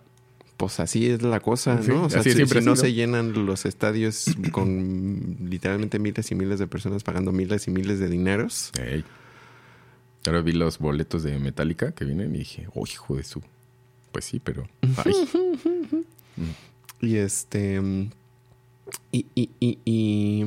Pues 0.60 0.82
así 0.82 1.08
es 1.08 1.22
la 1.22 1.40
cosa, 1.40 1.82
Sí, 1.82 1.88
¿no? 1.88 2.04
O 2.04 2.10
sea, 2.10 2.22
si, 2.22 2.34
siempre 2.34 2.60
si 2.60 2.66
no 2.66 2.76
se 2.76 2.92
llenan 2.92 3.46
los 3.46 3.66
estadios 3.66 4.26
con 4.52 5.38
literalmente 5.50 6.00
miles 6.00 6.30
y 6.32 6.36
miles 6.36 6.60
de 6.60 6.68
personas 6.68 7.02
pagando 7.02 7.32
miles 7.32 7.66
y 7.70 7.72
miles 7.72 7.98
de 8.00 8.10
dineros. 8.10 8.72
Ey. 8.78 9.06
Ahora 10.26 10.42
vi 10.42 10.52
los 10.52 10.78
boletos 10.80 11.24
de 11.24 11.40
Metallica 11.40 11.94
que 11.94 12.04
vienen 12.04 12.36
y 12.36 12.40
dije, 12.40 12.68
oh, 12.76 12.86
hijo 12.86 13.16
de 13.16 13.24
su. 13.24 13.42
Pues 14.12 14.26
sí, 14.26 14.42
pero. 14.44 14.68
Ay. 14.98 15.14
Y 17.00 17.16
este. 17.16 17.80
mm, 17.80 18.10
Y, 19.14 19.26
y, 19.36 19.50
y, 19.62 19.78
y, 19.86 20.46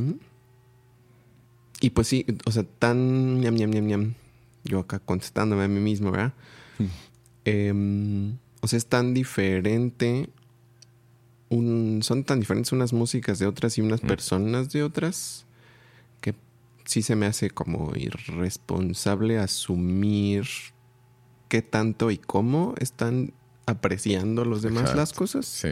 y 1.80 1.90
pues 1.90 2.06
sí, 2.08 2.26
o 2.44 2.50
sea, 2.52 2.64
tan 2.64 3.40
ñam, 3.40 3.54
ñam, 3.54 3.70
ñam, 3.70 3.86
ñam. 3.86 4.14
Yo 4.64 4.80
acá 4.80 4.98
contestándome 4.98 5.64
a 5.64 5.68
mí 5.68 5.80
mismo, 5.80 6.10
¿verdad? 6.10 6.34
Em, 7.46 8.36
o 8.62 8.68
sea, 8.68 8.76
es 8.76 8.86
tan 8.86 9.12
diferente. 9.12 10.30
Un, 11.50 12.00
son 12.02 12.24
tan 12.24 12.40
diferentes 12.40 12.72
unas 12.72 12.94
músicas 12.94 13.38
de 13.38 13.46
otras 13.46 13.76
y 13.76 13.82
unas 13.82 14.00
personas 14.00 14.72
de 14.72 14.82
otras 14.82 15.44
que 16.22 16.34
sí 16.86 17.02
se 17.02 17.14
me 17.14 17.26
hace 17.26 17.50
como 17.50 17.92
irresponsable 17.94 19.38
asumir 19.38 20.46
qué 21.48 21.60
tanto 21.60 22.10
y 22.10 22.16
cómo 22.16 22.74
están 22.78 23.34
apreciando 23.66 24.44
los 24.46 24.62
demás 24.62 24.82
Exacto. 24.82 25.00
las 25.00 25.12
cosas. 25.12 25.46
Sí. 25.46 25.70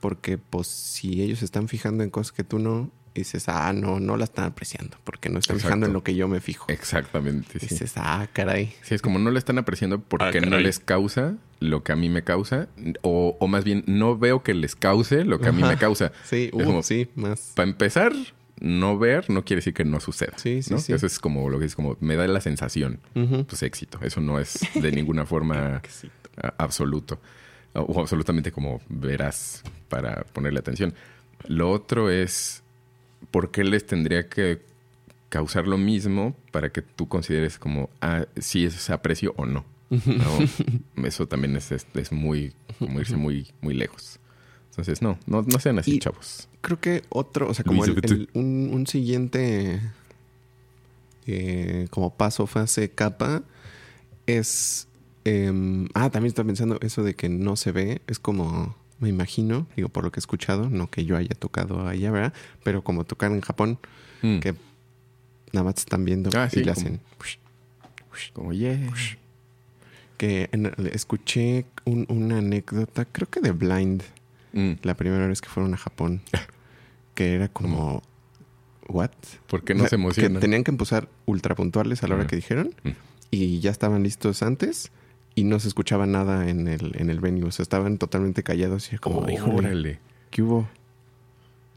Porque, 0.00 0.38
pues, 0.38 0.66
si 0.66 1.22
ellos 1.22 1.42
están 1.42 1.68
fijando 1.68 2.02
en 2.02 2.10
cosas 2.10 2.32
que 2.32 2.42
tú 2.42 2.58
no, 2.58 2.90
dices, 3.20 3.48
ah, 3.48 3.72
no, 3.72 4.00
no 4.00 4.16
la 4.16 4.24
están 4.24 4.44
apreciando, 4.46 4.96
porque 5.04 5.28
no 5.28 5.38
están 5.38 5.56
Exacto. 5.56 5.68
fijando 5.68 5.86
en 5.86 5.92
lo 5.92 6.02
que 6.02 6.14
yo 6.14 6.26
me 6.28 6.40
fijo. 6.40 6.66
Exactamente. 6.68 7.58
Sí. 7.60 7.66
Dices, 7.68 7.92
ah, 7.96 8.26
caray. 8.32 8.72
Sí, 8.82 8.94
es 8.94 9.02
como 9.02 9.18
no 9.18 9.30
le 9.30 9.38
están 9.38 9.58
apreciando 9.58 10.00
porque 10.00 10.38
Ah, 10.38 10.46
no 10.46 10.58
les 10.58 10.78
causa 10.80 11.36
lo 11.60 11.82
que 11.84 11.92
a 11.92 11.96
mí 11.96 12.08
me 12.08 12.24
causa. 12.24 12.68
O, 13.02 13.36
o 13.38 13.46
más 13.46 13.64
bien, 13.64 13.84
no 13.86 14.18
veo 14.18 14.42
que 14.42 14.52
les 14.54 14.74
cause 14.74 15.24
lo 15.24 15.38
que 15.38 15.48
a 15.48 15.52
mí 15.52 15.62
Ajá. 15.62 15.72
me 15.72 15.78
causa. 15.78 16.10
Sí, 16.24 16.50
uh, 16.52 16.64
como, 16.64 16.82
sí, 16.82 17.08
más. 17.14 17.52
Para 17.54 17.68
empezar, 17.68 18.12
no 18.60 18.98
ver 18.98 19.30
no 19.30 19.44
quiere 19.44 19.58
decir 19.58 19.74
que 19.74 19.84
no 19.84 20.00
suceda. 20.00 20.32
Sí, 20.36 20.62
sí, 20.62 20.72
¿no? 20.74 20.80
sí. 20.80 20.92
Eso 20.92 21.06
es 21.06 21.18
como 21.20 21.48
lo 21.50 21.58
que 21.60 21.66
es 21.66 21.76
como, 21.76 21.96
me 22.00 22.16
da 22.16 22.26
la 22.26 22.40
sensación. 22.40 22.98
Pues 23.48 23.62
éxito. 23.62 23.98
Eso 24.02 24.20
no 24.20 24.40
es 24.40 24.58
de 24.74 24.90
ninguna 24.90 25.24
forma 25.24 25.80
absoluto. 26.58 27.20
O, 27.74 27.80
o 27.82 28.00
absolutamente 28.00 28.50
como 28.50 28.80
verás 28.88 29.62
para 29.88 30.24
ponerle 30.32 30.58
atención. 30.58 30.94
Lo 31.46 31.70
otro 31.70 32.10
es, 32.10 32.62
¿por 33.34 33.50
qué 33.50 33.64
les 33.64 33.84
tendría 33.84 34.28
que 34.28 34.62
causar 35.28 35.66
lo 35.66 35.76
mismo 35.76 36.36
para 36.52 36.70
que 36.70 36.82
tú 36.82 37.08
consideres 37.08 37.58
como, 37.58 37.90
ah, 38.00 38.26
si 38.36 38.64
es 38.64 38.90
aprecio 38.90 39.34
o 39.36 39.44
no? 39.44 39.64
¿No? 39.90 41.02
Eso 41.04 41.26
también 41.26 41.56
es, 41.56 41.72
es, 41.72 41.84
es 41.94 42.12
muy, 42.12 42.52
como 42.78 43.00
irse 43.00 43.16
muy, 43.16 43.48
muy 43.60 43.74
lejos. 43.74 44.20
Entonces, 44.70 45.02
no, 45.02 45.18
no, 45.26 45.42
no 45.42 45.58
sean 45.58 45.80
así, 45.80 45.96
Y- 45.96 45.98
chavos. 45.98 46.48
Creo 46.60 46.78
que 46.80 47.02
otro, 47.08 47.48
o 47.48 47.54
sea, 47.54 47.64
como 47.64 47.84
el- 47.84 48.28
un, 48.34 48.70
un 48.72 48.86
siguiente 48.86 49.80
eh, 51.26 51.88
como 51.90 52.14
paso, 52.14 52.46
fase, 52.46 52.90
capa, 52.90 53.42
es... 54.26 54.86
em, 55.24 55.88
ah, 55.94 56.08
también 56.10 56.28
estaba 56.28 56.46
pensando 56.46 56.78
eso 56.82 57.02
de 57.02 57.14
que 57.14 57.28
no 57.28 57.56
se 57.56 57.72
ve, 57.72 58.00
es 58.06 58.20
como, 58.20 58.76
me 59.00 59.08
imagino, 59.08 59.66
digo, 59.76 59.88
por 59.88 60.04
lo 60.04 60.12
que 60.12 60.18
he 60.18 60.22
escuchado, 60.22 60.70
no 60.70 60.88
que 60.90 61.04
yo 61.04 61.16
haya 61.16 61.34
tocado 61.34 61.86
allá, 61.86 62.10
¿verdad? 62.10 62.32
Pero 62.62 62.82
como 62.84 63.04
tocar 63.04 63.32
en 63.32 63.40
Japón, 63.40 63.78
Mm. 64.22 64.38
que 64.40 64.54
nada 65.52 65.64
más 65.64 65.74
están 65.78 66.04
viendo 66.04 66.30
Ah, 66.38 66.48
sí, 66.50 66.60
y 66.60 66.64
le 66.64 66.70
hacen... 66.72 67.00
Como, 68.32 68.52
yeah. 68.52 68.78
Que 70.16 70.48
en- 70.52 70.72
escuché 70.92 71.66
un- 71.84 72.06
una 72.08 72.38
anécdota, 72.38 73.04
creo 73.04 73.28
que 73.28 73.40
de 73.40 73.50
Blind, 73.52 74.02
Mm. 74.52 74.72
la 74.82 74.94
primera 74.94 75.26
vez 75.26 75.40
que 75.40 75.48
fueron 75.48 75.74
a 75.74 75.76
Japón, 75.76 76.22
que 77.14 77.34
era 77.34 77.48
como... 77.48 78.02
¿What? 78.88 79.10
¿Por 79.48 79.64
qué 79.64 79.72
O 79.72 79.76
no 79.76 79.80
sea, 79.82 79.88
se 79.90 79.94
emocionan? 79.96 80.34
Que 80.34 80.40
tenían 80.40 80.62
que 80.62 80.70
empezar 80.70 81.08
ultra 81.26 81.54
puntuales 81.54 82.02
a 82.02 82.06
la 82.08 82.14
hora 82.16 82.24
Mm. 82.24 82.26
que 82.28 82.36
dijeron 82.36 82.74
y 83.30 83.58
ya 83.60 83.70
estaban 83.70 84.02
listos 84.02 84.42
antes 84.42 84.92
y 85.34 85.44
no 85.44 85.58
se 85.58 85.68
escuchaba 85.68 86.06
nada 86.06 86.48
en 86.48 86.68
el, 86.68 86.92
en 86.96 87.10
el 87.10 87.20
venue. 87.20 87.48
O 87.48 87.50
sea, 87.50 87.62
estaban 87.62 87.98
totalmente 87.98 88.42
callados 88.42 88.86
y 88.86 88.94
era 88.94 88.98
como, 89.00 89.28
híjole, 89.28 89.54
Órale. 89.54 89.98
¿qué 90.30 90.42
hubo? 90.42 90.68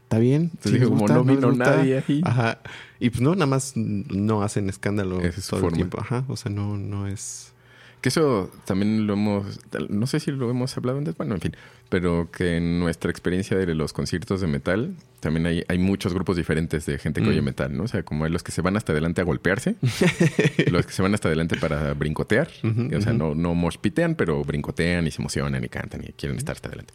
¿Está 0.04 0.18
bien? 0.18 0.52
¿Sí 0.60 0.78
como 0.80 1.00
gusta? 1.00 1.14
no 1.14 1.24
vino 1.24 1.48
gusta?" 1.48 1.76
nadie 1.76 2.02
ahí. 2.06 2.20
Ajá. 2.24 2.60
Y 2.98 3.10
pues 3.10 3.20
no, 3.20 3.34
nada 3.34 3.46
más 3.46 3.74
no 3.76 4.42
hacen 4.42 4.68
escándalo 4.68 5.20
es 5.20 5.46
todo 5.46 5.60
forma. 5.60 5.68
el 5.68 5.74
tiempo. 5.74 6.00
Ajá. 6.00 6.24
O 6.28 6.36
sea, 6.36 6.50
no, 6.50 6.76
no 6.78 7.06
es... 7.06 7.52
Que 8.00 8.10
eso 8.10 8.50
también 8.64 9.06
lo 9.08 9.14
hemos, 9.14 9.58
no 9.88 10.06
sé 10.06 10.20
si 10.20 10.30
lo 10.30 10.48
hemos 10.50 10.76
hablado 10.76 10.98
antes, 10.98 11.16
bueno, 11.16 11.34
en 11.34 11.40
fin, 11.40 11.56
pero 11.88 12.30
que 12.30 12.56
en 12.56 12.78
nuestra 12.78 13.10
experiencia 13.10 13.56
de 13.56 13.74
los 13.74 13.92
conciertos 13.92 14.40
de 14.40 14.46
metal, 14.46 14.94
también 15.18 15.46
hay, 15.46 15.64
hay 15.66 15.78
muchos 15.78 16.14
grupos 16.14 16.36
diferentes 16.36 16.86
de 16.86 16.98
gente 16.98 17.20
que 17.20 17.26
Mm. 17.26 17.30
oye 17.30 17.42
metal, 17.42 17.76
¿no? 17.76 17.82
O 17.82 17.88
sea, 17.88 18.04
como 18.04 18.24
hay 18.24 18.30
los 18.30 18.44
que 18.44 18.52
se 18.52 18.62
van 18.62 18.76
hasta 18.76 18.92
adelante 18.92 19.20
a 19.20 19.24
golpearse, 19.24 19.74
los 20.70 20.86
que 20.86 20.92
se 20.92 21.02
van 21.02 21.12
hasta 21.14 21.26
adelante 21.28 21.56
para 21.56 21.92
brincotear, 21.94 22.48
o 22.96 23.00
sea, 23.00 23.12
no, 23.12 23.34
no 23.34 23.54
moshpitean, 23.54 24.14
pero 24.14 24.44
brincotean 24.44 25.06
y 25.06 25.10
se 25.10 25.20
emocionan 25.20 25.64
y 25.64 25.68
cantan 25.68 26.04
y 26.04 26.12
quieren 26.12 26.38
estar 26.38 26.54
hasta 26.54 26.68
adelante. 26.68 26.94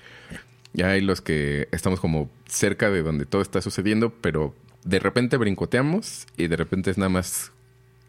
Ya 0.71 0.89
hay 0.89 1.01
los 1.01 1.19
que 1.21 1.67
estamos 1.71 1.99
como 1.99 2.29
cerca 2.47 2.89
de 2.89 3.03
donde 3.03 3.25
todo 3.25 3.41
está 3.41 3.61
sucediendo, 3.61 4.13
pero 4.21 4.55
de 4.85 4.99
repente 4.99 5.35
brincoteamos 5.37 6.27
y 6.37 6.47
de 6.47 6.55
repente 6.55 6.91
es 6.91 6.97
nada 6.97 7.09
más 7.09 7.51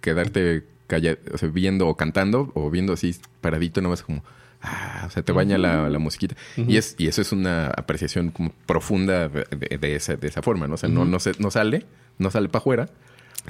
quedarte 0.00 0.64
callado, 0.86 1.18
o 1.32 1.38
sea, 1.38 1.48
viendo 1.48 1.88
o 1.88 1.96
cantando 1.96 2.50
o 2.54 2.70
viendo 2.70 2.92
así 2.92 3.16
paradito, 3.40 3.80
nada 3.80 3.90
más 3.90 4.02
como, 4.02 4.22
ah, 4.62 5.04
o 5.06 5.10
sea, 5.10 5.22
te 5.22 5.32
baña 5.32 5.58
la, 5.58 5.88
la 5.88 5.98
musiquita. 5.98 6.36
y, 6.56 6.76
es, 6.76 6.94
y 6.98 7.06
eso 7.08 7.22
es 7.22 7.32
una 7.32 7.66
apreciación 7.68 8.30
como 8.30 8.52
profunda 8.66 9.28
de, 9.28 9.44
de- 9.78 9.94
esa, 9.96 10.16
de 10.16 10.28
esa 10.28 10.42
forma, 10.42 10.66
¿no? 10.68 10.74
O 10.74 10.78
sea, 10.78 10.88
no, 10.88 11.04
no, 11.04 11.18
se, 11.20 11.32
no 11.38 11.50
sale, 11.50 11.84
no 12.18 12.30
sale 12.30 12.48
para 12.48 12.58
afuera, 12.60 12.88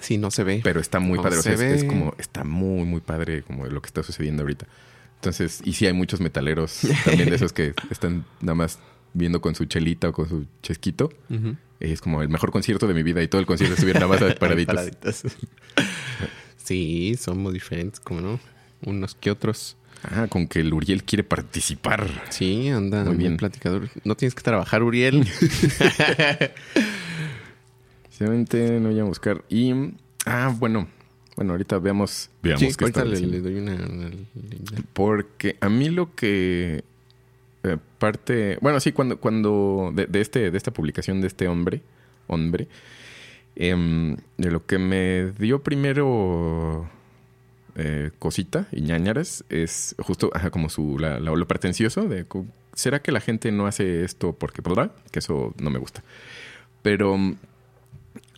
Sí, 0.01 0.19
no 0.19 0.33
se 0.33 0.43
ve. 0.43 0.61
pero 0.65 0.81
está 0.81 0.99
muy 0.99 1.17
No 1.19 1.23
padre. 1.23 1.39
O 1.39 1.43
sea, 1.43 1.57
se 1.57 1.73
es, 1.75 1.83
es 1.83 1.85
como, 1.89 2.15
está 2.19 2.43
muy, 2.43 2.85
muy 2.85 3.01
padre 3.01 3.43
como 3.43 3.67
lo 3.67 3.81
que 3.81 3.87
está 3.87 4.03
sucediendo 4.03 4.43
ahorita. 4.43 4.67
Entonces, 5.17 5.61
y 5.65 5.73
sí 5.75 5.87
hay 5.87 5.93
muchos 5.93 6.21
metaleros 6.21 6.81
también 7.05 7.31
de 7.31 7.37
esos 7.37 7.53
que 7.53 7.75
están 7.91 8.25
nada 8.41 8.57
más 8.57 8.79
viendo 9.13 9.41
con 9.41 9.55
su 9.55 9.65
chelita 9.67 10.09
o 10.09 10.13
con 10.13 10.29
su 10.29 10.47
chesquito. 10.63 11.11
Ujú. 11.31 11.57
Y 11.81 11.93
es 11.93 12.01
como 12.01 12.23
el 12.23 12.29
mejor 12.29 12.51
concierto 12.51 12.89
de 12.89 12.95
mi 12.95 13.03
vida 13.05 13.23
y 13.23 13.29
todo 13.29 13.41
el 13.41 13.47
concierto 13.47 13.75
estuvieron 13.75 14.03
nada 14.09 14.21
más 14.21 14.35
paraditos. 14.41 14.75
Paraditos. 14.75 15.23
sí, 16.65 17.15
somos 17.19 17.53
diferentes, 17.53 18.01
como 18.01 18.21
no. 18.21 18.41
Unos 18.85 19.15
que 19.15 19.31
otros. 19.31 19.77
Ah, 20.03 20.27
con 20.29 20.49
que 20.49 20.61
el 20.61 20.75
Uriel 20.75 21.05
quiere 21.05 21.25
participar. 21.25 22.25
Sí, 22.29 22.69
anda 22.69 23.05
Muy 23.05 23.17
bien. 23.17 23.37
platicador. 23.39 23.89
No 24.05 24.15
tienes 24.17 24.35
que 24.35 24.43
trabajar, 24.43 24.83
Uriel. 24.83 25.27
Sinceramente 28.11 28.81
no 28.81 28.91
voy 28.91 29.01
a 29.01 29.05
buscar. 29.05 29.43
Y. 29.49 29.73
Ah, 30.27 30.55
bueno. 30.59 30.89
Bueno, 31.37 31.53
ahorita 31.53 31.79
veamos. 31.79 32.29
Veamos 32.43 32.61
sí, 32.61 32.75
qué 32.77 32.85
está 32.85 33.05
le, 33.05 33.41
doy 33.41 33.55
una. 33.55 33.79
Porque 34.93 35.57
a 35.61 35.71
mí 35.71 35.89
lo 35.89 36.15
que 36.15 36.85
eh, 37.65 37.79
parte, 37.99 38.59
bueno, 38.61 38.79
sí, 38.81 38.93
cuando, 38.93 39.19
cuando 39.19 39.91
de, 39.95 40.07
de 40.07 40.21
este, 40.21 40.51
de 40.51 40.57
esta 40.57 40.71
publicación 40.71 41.23
de 41.23 41.29
este 41.29 41.49
hombre, 41.49 41.81
hombre, 42.27 42.69
em, 43.57 44.17
de 44.39 44.51
lo 44.51 44.67
que 44.67 44.79
me 44.79 45.31
dio 45.39 45.63
primero 45.63 46.89
eh, 47.77 48.11
cosita 48.19 48.67
y 48.73 48.81
ñañaras 48.83 49.45
es 49.49 49.95
justo 49.99 50.31
ajá, 50.35 50.51
como 50.51 50.69
su 50.69 50.99
la, 50.99 51.19
la- 51.21 51.33
lo 51.33 51.49
pretencioso 51.49 52.09
de 52.09 52.25
¿será 52.75 53.01
que 53.03 53.13
la 53.13 53.21
gente 53.21 53.51
no 53.53 53.67
hace 53.67 54.05
esto 54.05 54.33
porque 54.33 54.63
podrá? 54.63 54.91
Que 55.11 55.19
eso 55.21 55.55
no 55.61 55.71
me 55.71 55.79
gusta. 55.79 56.03
Pero 56.83 57.17
mm, 57.17 57.37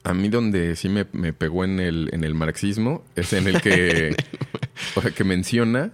a 0.05 0.15
mí 0.15 0.29
donde 0.29 0.77
sí 0.77 0.89
me, 0.89 1.07
me 1.13 1.33
pegó 1.33 1.65
en 1.65 1.81
el, 1.81 2.11
en 2.13 2.23
el 2.25 2.35
marxismo 2.35 3.05
es 3.17 3.33
en 3.33 3.47
el 3.49 3.61
que, 3.61 4.15
o 4.97 5.03
sea, 5.03 5.11
que 5.11 5.25
menciona 5.25 5.91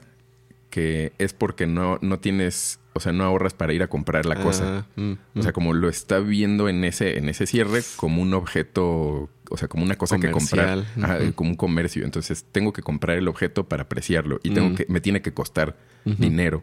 que 0.72 1.12
es 1.18 1.34
porque 1.34 1.66
no, 1.66 1.98
no 2.00 2.18
tienes, 2.18 2.80
o 2.94 3.00
sea, 3.00 3.12
no 3.12 3.24
ahorras 3.24 3.52
para 3.52 3.74
ir 3.74 3.82
a 3.82 3.88
comprar 3.88 4.24
la 4.24 4.36
cosa. 4.42 4.86
Mm, 4.96 5.12
O 5.36 5.42
sea, 5.42 5.50
mm. 5.50 5.52
como 5.54 5.74
lo 5.74 5.90
está 5.90 6.18
viendo 6.18 6.66
en 6.70 6.82
ese, 6.84 7.18
en 7.18 7.28
ese 7.28 7.46
cierre 7.46 7.82
como 7.96 8.22
un 8.22 8.32
objeto, 8.32 9.28
o 9.50 9.56
sea, 9.58 9.68
como 9.68 9.84
una 9.84 9.96
cosa 9.96 10.18
que 10.18 10.30
comprar. 10.30 10.84
Ajá, 11.02 11.18
como 11.34 11.50
un 11.50 11.56
comercio. 11.56 12.04
Entonces 12.06 12.46
tengo 12.52 12.72
que 12.72 12.80
comprar 12.80 13.18
el 13.18 13.28
objeto 13.28 13.68
para 13.68 13.82
apreciarlo 13.82 14.40
y 14.42 14.48
tengo 14.54 14.70
Mm. 14.70 14.74
que, 14.76 14.86
me 14.88 15.02
tiene 15.02 15.20
que 15.20 15.34
costar 15.34 15.76
dinero. 16.06 16.62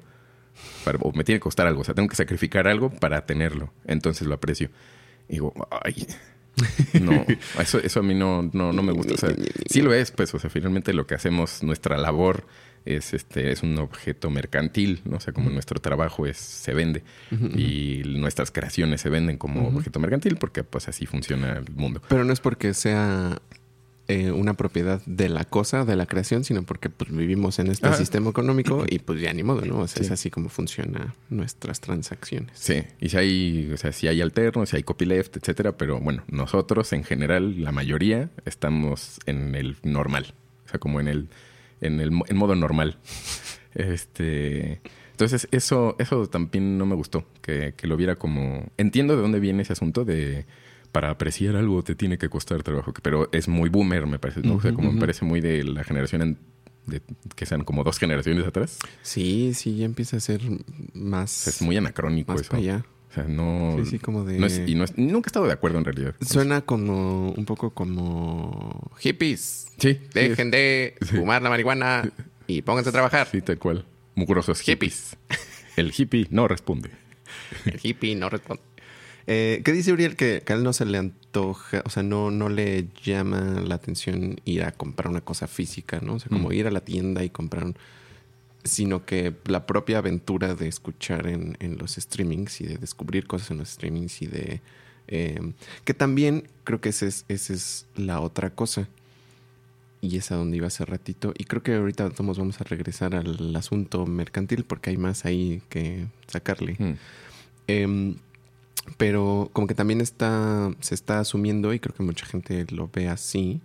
para- 0.83 0.97
o 1.03 1.13
me 1.13 1.23
tiene 1.23 1.37
que 1.39 1.43
costar 1.43 1.67
algo. 1.67 1.81
O 1.81 1.83
sea, 1.85 1.93
tengo 1.93 2.09
que 2.09 2.15
sacrificar 2.15 2.67
algo 2.67 2.89
para 2.89 3.25
tenerlo. 3.27 3.71
Entonces 3.85 4.27
lo 4.27 4.33
aprecio. 4.33 4.69
Y 5.29 5.33
digo, 5.33 5.53
ay. 5.85 6.05
No, 6.99 7.25
eso, 7.61 7.77
eso 7.79 7.99
a 8.01 8.03
mí 8.03 8.13
no, 8.15 8.49
no, 8.53 8.73
no 8.73 8.81
me 8.83 8.91
gusta. 8.91 9.13
O 9.13 9.17
sea, 9.17 9.33
sí 9.69 9.81
lo 9.81 9.93
es, 9.93 10.11
pues, 10.11 10.33
o 10.33 10.39
sea, 10.39 10.49
finalmente 10.49 10.93
lo 10.93 11.05
que 11.07 11.15
hacemos, 11.15 11.63
nuestra 11.63 11.95
labor 11.97 12.45
es 12.85 13.13
este, 13.13 13.51
es 13.51 13.63
un 13.63 13.77
objeto 13.77 14.29
mercantil, 14.29 15.01
¿no? 15.05 15.17
O 15.17 15.19
sea, 15.19 15.33
como 15.33 15.49
nuestro 15.49 15.79
trabajo 15.79 16.25
es, 16.25 16.37
se 16.37 16.73
vende. 16.73 17.03
Y 17.55 18.01
nuestras 18.05 18.51
creaciones 18.51 19.01
se 19.01 19.09
venden 19.09 19.37
como 19.37 19.67
objeto 19.69 19.99
mercantil 19.99 20.37
porque 20.37 20.63
pues 20.63 20.87
así 20.87 21.05
funciona 21.05 21.53
el 21.57 21.71
mundo. 21.75 22.01
Pero 22.09 22.23
no 22.23 22.33
es 22.33 22.39
porque 22.39 22.73
sea 22.73 23.39
eh, 24.07 24.31
una 24.31 24.55
propiedad 24.55 25.01
de 25.05 25.29
la 25.29 25.45
cosa, 25.45 25.85
de 25.85 25.95
la 25.95 26.07
creación, 26.07 26.43
sino 26.43 26.63
porque 26.63 26.89
pues, 26.89 27.11
vivimos 27.15 27.59
en 27.59 27.67
este 27.67 27.87
Ajá. 27.89 27.95
sistema 27.97 28.31
económico 28.31 28.83
y 28.89 28.97
pues 28.97 29.21
ya 29.21 29.31
ni 29.33 29.43
modo, 29.43 29.63
¿no? 29.65 29.79
O 29.81 29.87
sea, 29.87 29.99
Sí. 29.99 30.05
es 30.05 30.11
así 30.11 30.29
como 30.31 30.49
funcionan 30.49 31.13
nuestras 31.29 31.79
transacciones. 31.79 32.49
Sí, 32.57 32.81
y 32.99 33.09
si 33.09 33.17
hay, 33.17 33.71
o 33.71 33.77
sea, 33.77 33.91
si 33.91 34.07
hay 34.07 34.21
alternos, 34.21 34.69
si 34.69 34.77
hay 34.77 34.83
copyleft, 34.83 35.37
etcétera, 35.37 35.77
pero 35.77 35.99
bueno, 35.99 36.23
nosotros 36.27 36.91
en 36.93 37.03
general, 37.03 37.61
la 37.63 37.71
mayoría, 37.71 38.31
estamos 38.45 39.19
en 39.27 39.53
el 39.53 39.77
normal. 39.83 40.33
O 40.65 40.69
sea, 40.69 40.79
como 40.79 40.99
en 40.99 41.07
el, 41.07 41.27
en 41.81 41.99
el 41.99 42.11
en 42.27 42.37
modo 42.37 42.55
normal. 42.55 42.97
Este. 43.75 44.81
Entonces, 45.11 45.47
eso, 45.51 45.95
eso 45.99 46.27
también 46.27 46.77
no 46.77 46.85
me 46.85 46.95
gustó. 46.95 47.25
Que, 47.41 47.73
que 47.75 47.87
lo 47.87 47.97
viera 47.97 48.15
como. 48.15 48.65
Entiendo 48.77 49.15
de 49.15 49.21
dónde 49.21 49.39
viene 49.39 49.63
ese 49.63 49.73
asunto 49.73 50.05
de 50.05 50.45
para 50.91 51.11
apreciar 51.11 51.55
algo 51.55 51.83
te 51.83 51.93
tiene 51.95 52.17
que 52.17 52.29
costar 52.29 52.63
trabajo. 52.63 52.93
Pero 53.03 53.29
es 53.31 53.47
muy 53.47 53.69
boomer, 53.69 54.07
me 54.07 54.17
parece, 54.19 54.41
¿no? 54.41 54.55
o 54.55 54.61
sea, 54.61 54.73
como 54.73 54.91
me 54.91 54.99
parece 54.99 55.25
muy 55.25 55.39
de 55.41 55.63
la 55.63 55.83
generación 55.83 56.21
en- 56.21 56.37
de, 56.87 57.01
que 57.35 57.45
sean 57.45 57.63
como 57.63 57.83
dos 57.83 57.99
generaciones 57.99 58.47
atrás. 58.47 58.79
Sí, 59.03 59.53
sí, 59.53 59.77
ya 59.77 59.85
empieza 59.85 60.17
a 60.17 60.19
ser 60.19 60.41
más, 60.93 61.47
es 61.47 61.61
muy 61.61 61.77
anacrónico 61.77 62.31
más 62.31 62.41
eso. 62.41 62.49
para 62.49 62.61
allá. 62.63 62.85
O 63.09 63.13
sea, 63.13 63.23
no. 63.23 63.75
Sí, 63.83 63.91
sí, 63.91 63.99
como 63.99 64.23
de... 64.23 64.37
no 64.37 64.45
es- 64.45 64.61
y 64.67 64.75
no 64.75 64.83
es- 64.83 64.97
nunca 64.97 65.27
he 65.27 65.29
estado 65.29 65.47
de 65.47 65.53
acuerdo 65.53 65.79
en 65.79 65.85
realidad. 65.85 66.15
Suena 66.21 66.61
como 66.61 67.31
un 67.31 67.45
poco 67.45 67.71
como 67.73 68.91
hippies. 68.99 69.67
Sí, 69.79 69.93
sí, 69.93 69.99
Dejen 70.13 70.51
de 70.51 70.95
fumar 71.01 71.41
la 71.41 71.49
marihuana 71.49 72.11
y 72.47 72.61
pónganse 72.61 72.89
a 72.89 72.93
trabajar. 72.93 73.27
Sí, 73.31 73.41
tal 73.41 73.57
cual. 73.57 73.85
Mugrosos 74.15 74.61
hippies. 74.61 75.15
El 75.75 75.93
hippie 75.97 76.27
no 76.29 76.47
responde. 76.47 76.91
El 77.65 77.79
hippie 77.81 78.15
no 78.15 78.29
responde. 78.29 78.61
Eh, 79.27 79.61
¿Qué 79.63 79.71
dice 79.71 79.91
Uriel? 79.93 80.15
Que, 80.15 80.41
que 80.45 80.53
a 80.53 80.55
él 80.55 80.63
no 80.63 80.73
se 80.73 80.85
le 80.85 80.97
antoja, 80.97 81.83
o 81.85 81.89
sea, 81.89 82.01
no, 82.03 82.31
no 82.31 82.49
le 82.49 82.87
llama 83.03 83.61
la 83.65 83.75
atención 83.75 84.41
ir 84.45 84.63
a 84.63 84.71
comprar 84.71 85.07
una 85.09 85.21
cosa 85.21 85.47
física, 85.47 85.99
¿no? 86.01 86.15
O 86.15 86.19
sea, 86.19 86.29
como 86.29 86.49
Mm. 86.49 86.53
ir 86.53 86.67
a 86.67 86.71
la 86.71 86.81
tienda 86.81 87.23
y 87.23 87.29
comprar 87.29 87.63
un- 87.63 87.75
Sino 88.63 89.05
que 89.05 89.33
la 89.45 89.65
propia 89.65 89.99
aventura 89.99 90.55
de 90.55 90.67
escuchar 90.67 91.27
en, 91.27 91.57
en 91.59 91.77
los 91.77 91.95
streamings 91.95 92.61
y 92.61 92.65
de 92.65 92.77
descubrir 92.77 93.25
cosas 93.25 93.51
en 93.51 93.57
los 93.59 93.69
streamings 93.69 94.21
y 94.21 94.27
de... 94.27 94.61
eh, 95.07 95.53
que 95.85 95.93
también 95.93 96.47
creo 96.63 96.81
que 96.81 96.89
esa 96.89 97.05
es, 97.05 97.25
esa 97.29 97.53
es 97.53 97.85
la 97.95 98.19
otra 98.19 98.49
cosa. 98.49 98.87
Y 100.01 100.17
es 100.17 100.31
a 100.31 100.35
donde 100.35 100.57
iba 100.57 100.67
hace 100.67 100.85
ratito. 100.85 101.33
Y 101.37 101.43
creo 101.43 101.61
que 101.61 101.75
ahorita 101.75 102.09
todos 102.11 102.37
vamos 102.37 102.61
a 102.61 102.63
regresar 102.63 103.15
al 103.15 103.53
asunto 103.55 104.05
mercantil 104.05 104.63
porque 104.63 104.91
hay 104.91 104.97
más 104.97 105.25
ahí 105.25 105.61
que 105.69 106.07
sacarle. 106.27 106.75
Mm. 106.79 106.93
Em, 107.67 108.15
pero 108.97 109.49
como 109.53 109.67
que 109.67 109.75
también 109.75 110.01
está, 110.01 110.71
se 110.79 110.95
está 110.95 111.19
asumiendo, 111.19 111.73
y 111.73 111.79
creo 111.79 111.95
que 111.95 112.03
mucha 112.03 112.25
gente 112.25 112.65
lo 112.71 112.89
ve 112.91 113.07
así, 113.07 113.61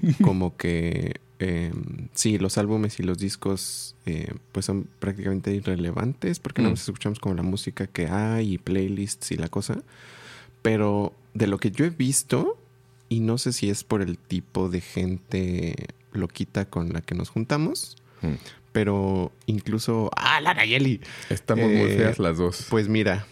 como 0.22 0.56
que 0.56 1.20
em, 1.44 2.08
sí, 2.14 2.38
los 2.38 2.56
álbumes 2.58 3.00
y 3.00 3.02
los 3.02 3.18
discos 3.18 3.96
eh, 4.06 4.32
pues 4.52 4.66
son 4.66 4.86
prácticamente 5.00 5.52
irrelevantes, 5.54 6.38
porque 6.38 6.60
Mm. 6.60 6.64
nada 6.64 6.72
más 6.74 6.82
escuchamos 6.82 7.18
como 7.18 7.34
la 7.34 7.42
música 7.42 7.86
que 7.86 8.06
hay 8.08 8.54
y 8.54 8.58
playlists 8.58 9.32
y 9.32 9.36
la 9.36 9.48
cosa. 9.48 9.82
Pero 10.62 11.12
de 11.34 11.46
lo 11.48 11.58
que 11.58 11.70
yo 11.70 11.84
he 11.84 11.90
visto, 11.90 12.58
y 13.08 13.20
no 13.20 13.38
sé 13.38 13.52
si 13.52 13.68
es 13.70 13.82
por 13.84 14.02
el 14.02 14.18
tipo 14.18 14.68
de 14.68 14.80
gente 14.80 15.74
loquita 16.12 16.66
con 16.66 16.92
la 16.92 17.00
que 17.00 17.14
nos 17.14 17.28
juntamos, 17.30 17.96
Mm. 18.22 18.34
pero 18.72 19.32
incluso... 19.46 20.10
¡Ah, 20.16 20.40
la 20.40 20.54
Nayeli! 20.54 21.00
Estamos 21.28 21.64
muy 21.66 21.90
Eh, 21.90 21.96
feas 21.96 22.18
las 22.20 22.38
dos. 22.38 22.66
Pues 22.70 22.88
mira, 22.88 23.26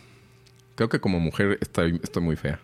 Creo 0.74 0.88
que 0.88 0.98
como 1.00 1.20
mujer 1.20 1.58
estoy, 1.60 2.00
estoy 2.02 2.22
muy 2.22 2.36
fea. 2.36 2.58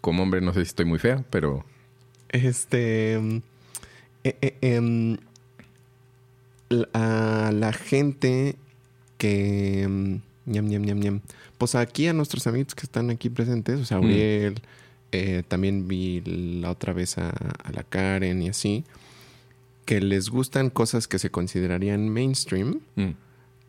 Como 0.00 0.22
hombre 0.24 0.40
no 0.40 0.52
sé 0.52 0.60
si 0.60 0.68
estoy 0.68 0.84
muy 0.86 0.98
fea, 0.98 1.24
pero 1.30 1.64
Este. 2.30 3.42
Eh, 4.28 4.36
eh, 4.40 4.56
em, 4.60 5.16
a 6.92 7.50
la 7.54 7.72
gente 7.72 8.56
que. 9.18 9.86
mm, 9.88 10.14
ñam, 10.50 10.66
ñam, 10.68 10.82
ñam, 10.82 10.98
ñam. 11.00 11.20
Pues 11.58 11.74
aquí 11.74 12.06
a 12.06 12.12
nuestros 12.12 12.46
amigos 12.46 12.74
que 12.74 12.82
están 12.86 13.10
aquí 13.10 13.30
presentes, 13.30 13.80
o 13.80 13.84
sea, 13.84 13.98
Mm. 13.98 14.04
Uriel, 14.04 14.54
eh, 15.12 15.42
también 15.48 15.88
vi 15.88 16.20
la 16.60 16.70
otra 16.70 16.92
vez 16.92 17.18
a, 17.18 17.30
a 17.30 17.72
la 17.72 17.82
Karen 17.82 18.42
y 18.42 18.48
así, 18.48 18.84
que 19.84 20.00
les 20.00 20.28
gustan 20.28 20.70
cosas 20.70 21.08
que 21.08 21.18
se 21.18 21.30
considerarían 21.30 22.08
mainstream, 22.08 22.80
mm, 22.96 23.10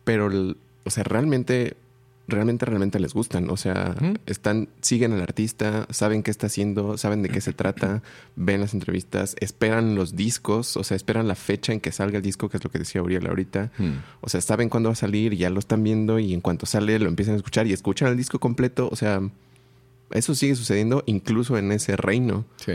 pero, 0.04 0.28
o 0.84 0.90
sea, 0.90 1.04
realmente, 1.04 1.76
realmente, 2.28 2.66
realmente 2.66 3.00
les 3.00 3.14
gustan. 3.14 3.50
O 3.50 3.56
sea, 3.56 3.96
están, 4.26 4.68
siguen 4.80 5.12
al 5.12 5.22
artista, 5.22 5.86
saben 5.90 6.22
qué 6.22 6.30
está 6.30 6.46
haciendo, 6.46 6.96
saben 6.98 7.22
de 7.22 7.30
qué 7.30 7.40
se 7.40 7.52
trata, 7.52 8.02
ven 8.36 8.60
las 8.60 8.74
entrevistas, 8.74 9.34
esperan 9.40 9.94
los 9.94 10.14
discos, 10.14 10.76
o 10.76 10.84
sea, 10.84 10.96
esperan 10.96 11.26
la 11.26 11.34
fecha 11.34 11.72
en 11.72 11.80
que 11.80 11.90
salga 11.90 12.18
el 12.18 12.22
disco, 12.22 12.48
que 12.48 12.58
es 12.58 12.64
lo 12.64 12.70
que 12.70 12.78
decía 12.78 13.02
Uriel 13.02 13.26
ahorita. 13.26 13.72
mm. 13.76 13.92
O 14.20 14.28
sea, 14.28 14.40
saben 14.40 14.68
cuándo 14.68 14.90
va 14.90 14.92
a 14.92 14.96
salir, 14.96 15.34
ya 15.34 15.50
lo 15.50 15.58
están 15.58 15.82
viendo 15.82 16.18
y 16.18 16.34
en 16.34 16.40
cuanto 16.40 16.66
sale 16.66 16.98
lo 16.98 17.08
empiezan 17.08 17.34
a 17.34 17.38
escuchar 17.38 17.66
y 17.66 17.72
escuchan 17.72 18.08
el 18.08 18.16
disco 18.16 18.38
completo. 18.38 18.88
O 18.92 18.96
sea, 18.96 19.20
eso 20.10 20.34
sigue 20.34 20.54
sucediendo 20.54 21.02
incluso 21.06 21.58
en 21.58 21.72
ese 21.72 21.96
reino. 21.96 22.44
sí. 22.56 22.74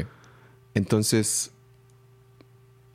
Entonces, 0.76 1.52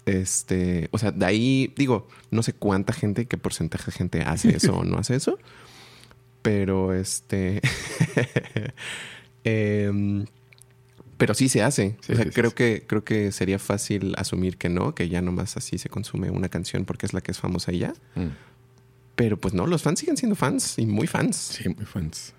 este, 0.08 0.88
o 0.90 0.98
sea, 0.98 1.12
de 1.12 1.26
ahí 1.26 1.72
digo, 1.76 2.08
no 2.30 2.42
sé 2.42 2.52
cuánta 2.52 2.92
gente, 2.92 3.26
qué 3.26 3.36
porcentaje 3.36 3.90
de 3.90 3.92
gente 3.92 4.22
hace 4.22 4.56
eso 4.56 4.78
o 4.78 4.84
no 4.84 4.98
hace 4.98 5.14
eso, 5.14 5.38
pero 6.48 6.94
este, 6.94 7.60
em, 9.44 10.24
pero 11.18 11.34
sí 11.34 11.50
se 11.50 11.62
hace. 11.62 11.98
Sí, 12.00 12.12
o 12.12 12.16
sea, 12.16 12.24
sí, 12.24 12.30
sí, 12.30 12.34
creo 12.34 12.48
sí. 12.48 12.56
que 12.56 12.84
creo 12.86 13.04
que 13.04 13.32
sería 13.32 13.58
fácil 13.58 14.14
asumir 14.16 14.56
que 14.56 14.70
no, 14.70 14.94
que 14.94 15.10
ya 15.10 15.20
nomás 15.20 15.58
así 15.58 15.76
se 15.76 15.90
consume 15.90 16.30
una 16.30 16.48
canción 16.48 16.86
porque 16.86 17.04
es 17.04 17.12
la 17.12 17.20
que 17.20 17.32
es 17.32 17.38
famosa 17.38 17.70
y 17.70 17.80
ya. 17.80 17.92
Mm. 18.14 18.28
Pero 19.14 19.36
pues 19.36 19.52
no, 19.52 19.66
los 19.66 19.82
fans 19.82 19.98
siguen 20.00 20.16
siendo 20.16 20.36
fans 20.36 20.78
y 20.78 20.86
muy 20.86 21.06
fans 21.06 21.36
Sí, 21.36 21.68
muy 21.68 21.84
fans. 21.84 22.32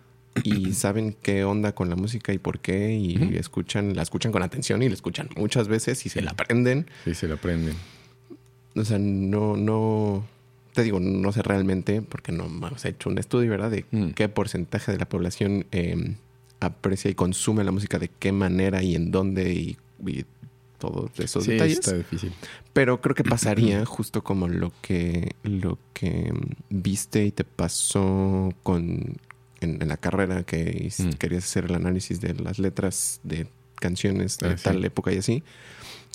y 0.44 0.74
saben 0.74 1.16
qué 1.22 1.44
onda 1.44 1.76
con 1.76 1.92
la 1.92 1.96
música 1.96 2.34
y 2.34 2.40
por 2.40 2.62
qué 2.62 2.94
y 2.94 3.38
escuchan, 3.38 3.96
la 3.96 4.02
escuchan 4.02 4.32
con 4.32 4.42
atención 4.42 4.82
y 4.82 4.88
la 4.88 4.96
escuchan 4.96 5.30
muchas 5.36 5.68
veces 5.68 6.04
y 6.08 6.10
se 6.10 6.24
la 6.24 6.32
aprenden. 6.32 6.88
Sí, 7.06 7.14
se 7.14 7.28
la 7.28 7.36
aprenden. 7.36 7.76
O 8.76 8.84
sea, 8.84 8.98
no, 8.98 9.56
no, 9.56 10.26
te 10.80 10.84
digo, 10.86 11.00
no 11.02 11.32
sé 11.34 11.42
realmente, 11.42 12.02
porque 12.02 12.32
no 12.32 12.46
hemos 12.46 12.86
hecho 12.86 13.10
un 13.10 13.18
estudio, 13.18 13.50
¿verdad? 13.52 13.70
De 13.72 13.86
Mm. 13.92 14.12
qué 14.12 14.30
porcentaje 14.30 14.92
de 14.94 14.98
la 14.98 15.10
población 15.10 15.66
eh, 15.72 16.16
aprecia 16.62 17.12
y 17.12 17.16
consume 17.16 17.64
la 17.64 17.72
música, 17.72 18.00
de 18.00 18.10
qué 18.10 18.32
manera 18.32 18.82
y 18.82 18.96
en 18.96 19.12
dónde 19.12 19.54
y, 19.54 19.78
y 20.06 20.26
todos 20.78 21.12
esos 21.20 21.44
Sí, 21.44 21.52
detalles. 21.52 21.80
está 21.80 21.96
difícil. 21.96 22.34
Pero 22.74 23.02
creo 23.02 23.14
que 23.16 23.24
pasaría 23.26 23.86
justo 23.86 24.24
como 24.24 24.48
lo 24.48 24.72
que, 24.82 25.36
lo 25.44 25.78
que 25.94 26.34
viste 26.70 27.26
y 27.26 27.32
te 27.32 27.44
pasó 27.44 28.54
con 28.64 29.18
en, 29.62 29.82
en 29.82 29.88
la 29.90 29.98
carrera 29.98 30.44
que 30.44 30.90
Mm. 30.98 31.10
querías 31.18 31.44
hacer 31.44 31.66
el 31.66 31.76
análisis 31.76 32.22
de 32.22 32.34
las 32.36 32.60
letras 32.60 33.20
de 33.24 33.48
canciones 33.76 34.38
de 34.38 34.50
Ah, 34.50 34.58
sí. 34.58 34.64
tal 34.64 34.84
época 34.86 35.12
y 35.14 35.18
así. 35.18 35.44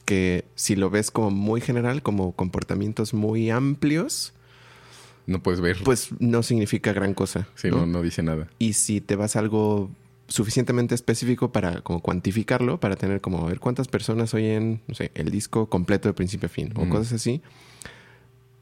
Que 0.05 0.45
si 0.55 0.77
lo 0.77 0.91
ves 0.91 1.11
como 1.11 1.31
muy 1.31 1.63
general, 1.63 2.03
como 2.03 2.33
comportamientos 2.33 3.15
muy 3.15 3.49
amplios, 3.49 4.34
No 5.27 5.43
puedes 5.43 5.61
ver. 5.61 5.79
pues 5.85 6.11
no 6.19 6.43
significa 6.43 6.93
gran 6.93 7.15
cosa. 7.15 7.49
sí, 7.55 7.69
¿no? 7.71 7.79
no, 7.79 7.87
no 7.87 8.03
dice 8.03 8.23
nada. 8.23 8.49
Y 8.59 8.75
si 8.75 9.01
te 9.01 9.17
vas 9.17 9.37
a 9.37 9.39
algo 9.41 9.91
suficientemente 10.29 10.95
específico 10.95 11.53
para 11.53 11.81
como 11.83 12.01
cuantificarlo, 12.01 12.81
para 12.81 12.97
tener 12.97 13.21
como 13.21 13.45
a 13.45 13.49
ver 13.49 13.61
cuántas 13.61 13.89
personas 13.89 14.33
oyen, 14.35 14.81
no 14.87 14.95
sé, 14.95 15.11
el 15.15 15.31
disco 15.31 15.69
completo 15.69 16.09
de 16.09 16.15
principio 16.15 16.47
a 16.47 16.51
fin 16.51 16.73
o 16.77 16.89
cosas 16.89 17.13
así, 17.15 17.43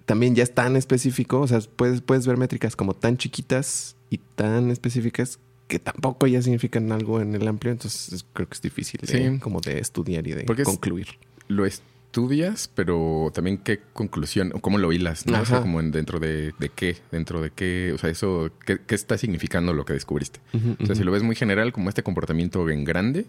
también 0.06 0.34
ya 0.34 0.42
es 0.42 0.52
tan 0.54 0.76
específico, 0.76 1.40
o 1.40 1.46
sea, 1.46 1.60
puedes, 1.76 2.00
puedes 2.00 2.26
ver 2.26 2.36
métricas 2.36 2.74
como 2.76 2.94
tan 2.94 3.16
chiquitas 3.16 3.96
y 4.10 4.18
tan 4.18 4.70
específicas 4.70 5.38
que 5.68 5.78
tampoco 5.78 6.26
ya 6.26 6.42
significan 6.42 6.90
algo 6.92 7.20
en 7.20 7.34
el 7.34 7.46
amplio, 7.48 7.72
entonces 7.72 8.12
es- 8.12 8.26
creo 8.32 8.48
que 8.48 8.54
es 8.54 8.60
difícil 8.62 9.00
de, 9.00 9.38
como 9.40 9.60
de 9.60 9.78
estudiar 9.78 10.26
y 10.26 10.32
de 10.32 10.44
Porque 10.44 10.62
es- 10.62 10.68
concluir. 10.68 11.06
Lo 11.48 11.64
estudias, 12.12 12.68
pero 12.74 13.30
también 13.32 13.56
qué 13.56 13.80
conclusión, 13.94 14.52
o 14.54 14.60
cómo 14.60 14.76
lo 14.76 14.92
hilas, 14.92 15.26
¿no? 15.26 15.40
O 15.40 15.46
sea, 15.46 15.62
como 15.62 15.80
en 15.80 15.92
dentro 15.92 16.20
de, 16.20 16.52
de 16.58 16.68
qué, 16.68 16.98
dentro 17.10 17.40
de 17.40 17.50
qué, 17.50 17.90
o 17.94 17.96
sea, 17.98 18.10
eso, 18.10 18.50
¿qué, 18.66 18.80
qué 18.86 18.94
está 18.94 19.16
significando 19.16 19.72
lo 19.72 19.86
que 19.86 19.94
descubriste? 19.94 20.38
O 20.78 20.84
sea, 20.84 20.94
si 20.94 21.04
lo 21.04 21.10
ves 21.10 21.22
muy 21.22 21.34
general, 21.36 21.72
como 21.72 21.88
este 21.88 22.02
comportamiento 22.02 22.68
en 22.68 22.84
grande, 22.84 23.24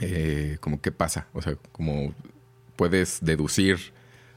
eh, 0.00 0.56
como 0.60 0.80
qué 0.80 0.90
pasa, 0.90 1.28
o 1.34 1.40
sea, 1.40 1.54
como 1.70 2.12
puedes 2.74 3.20
deducir, 3.24 3.76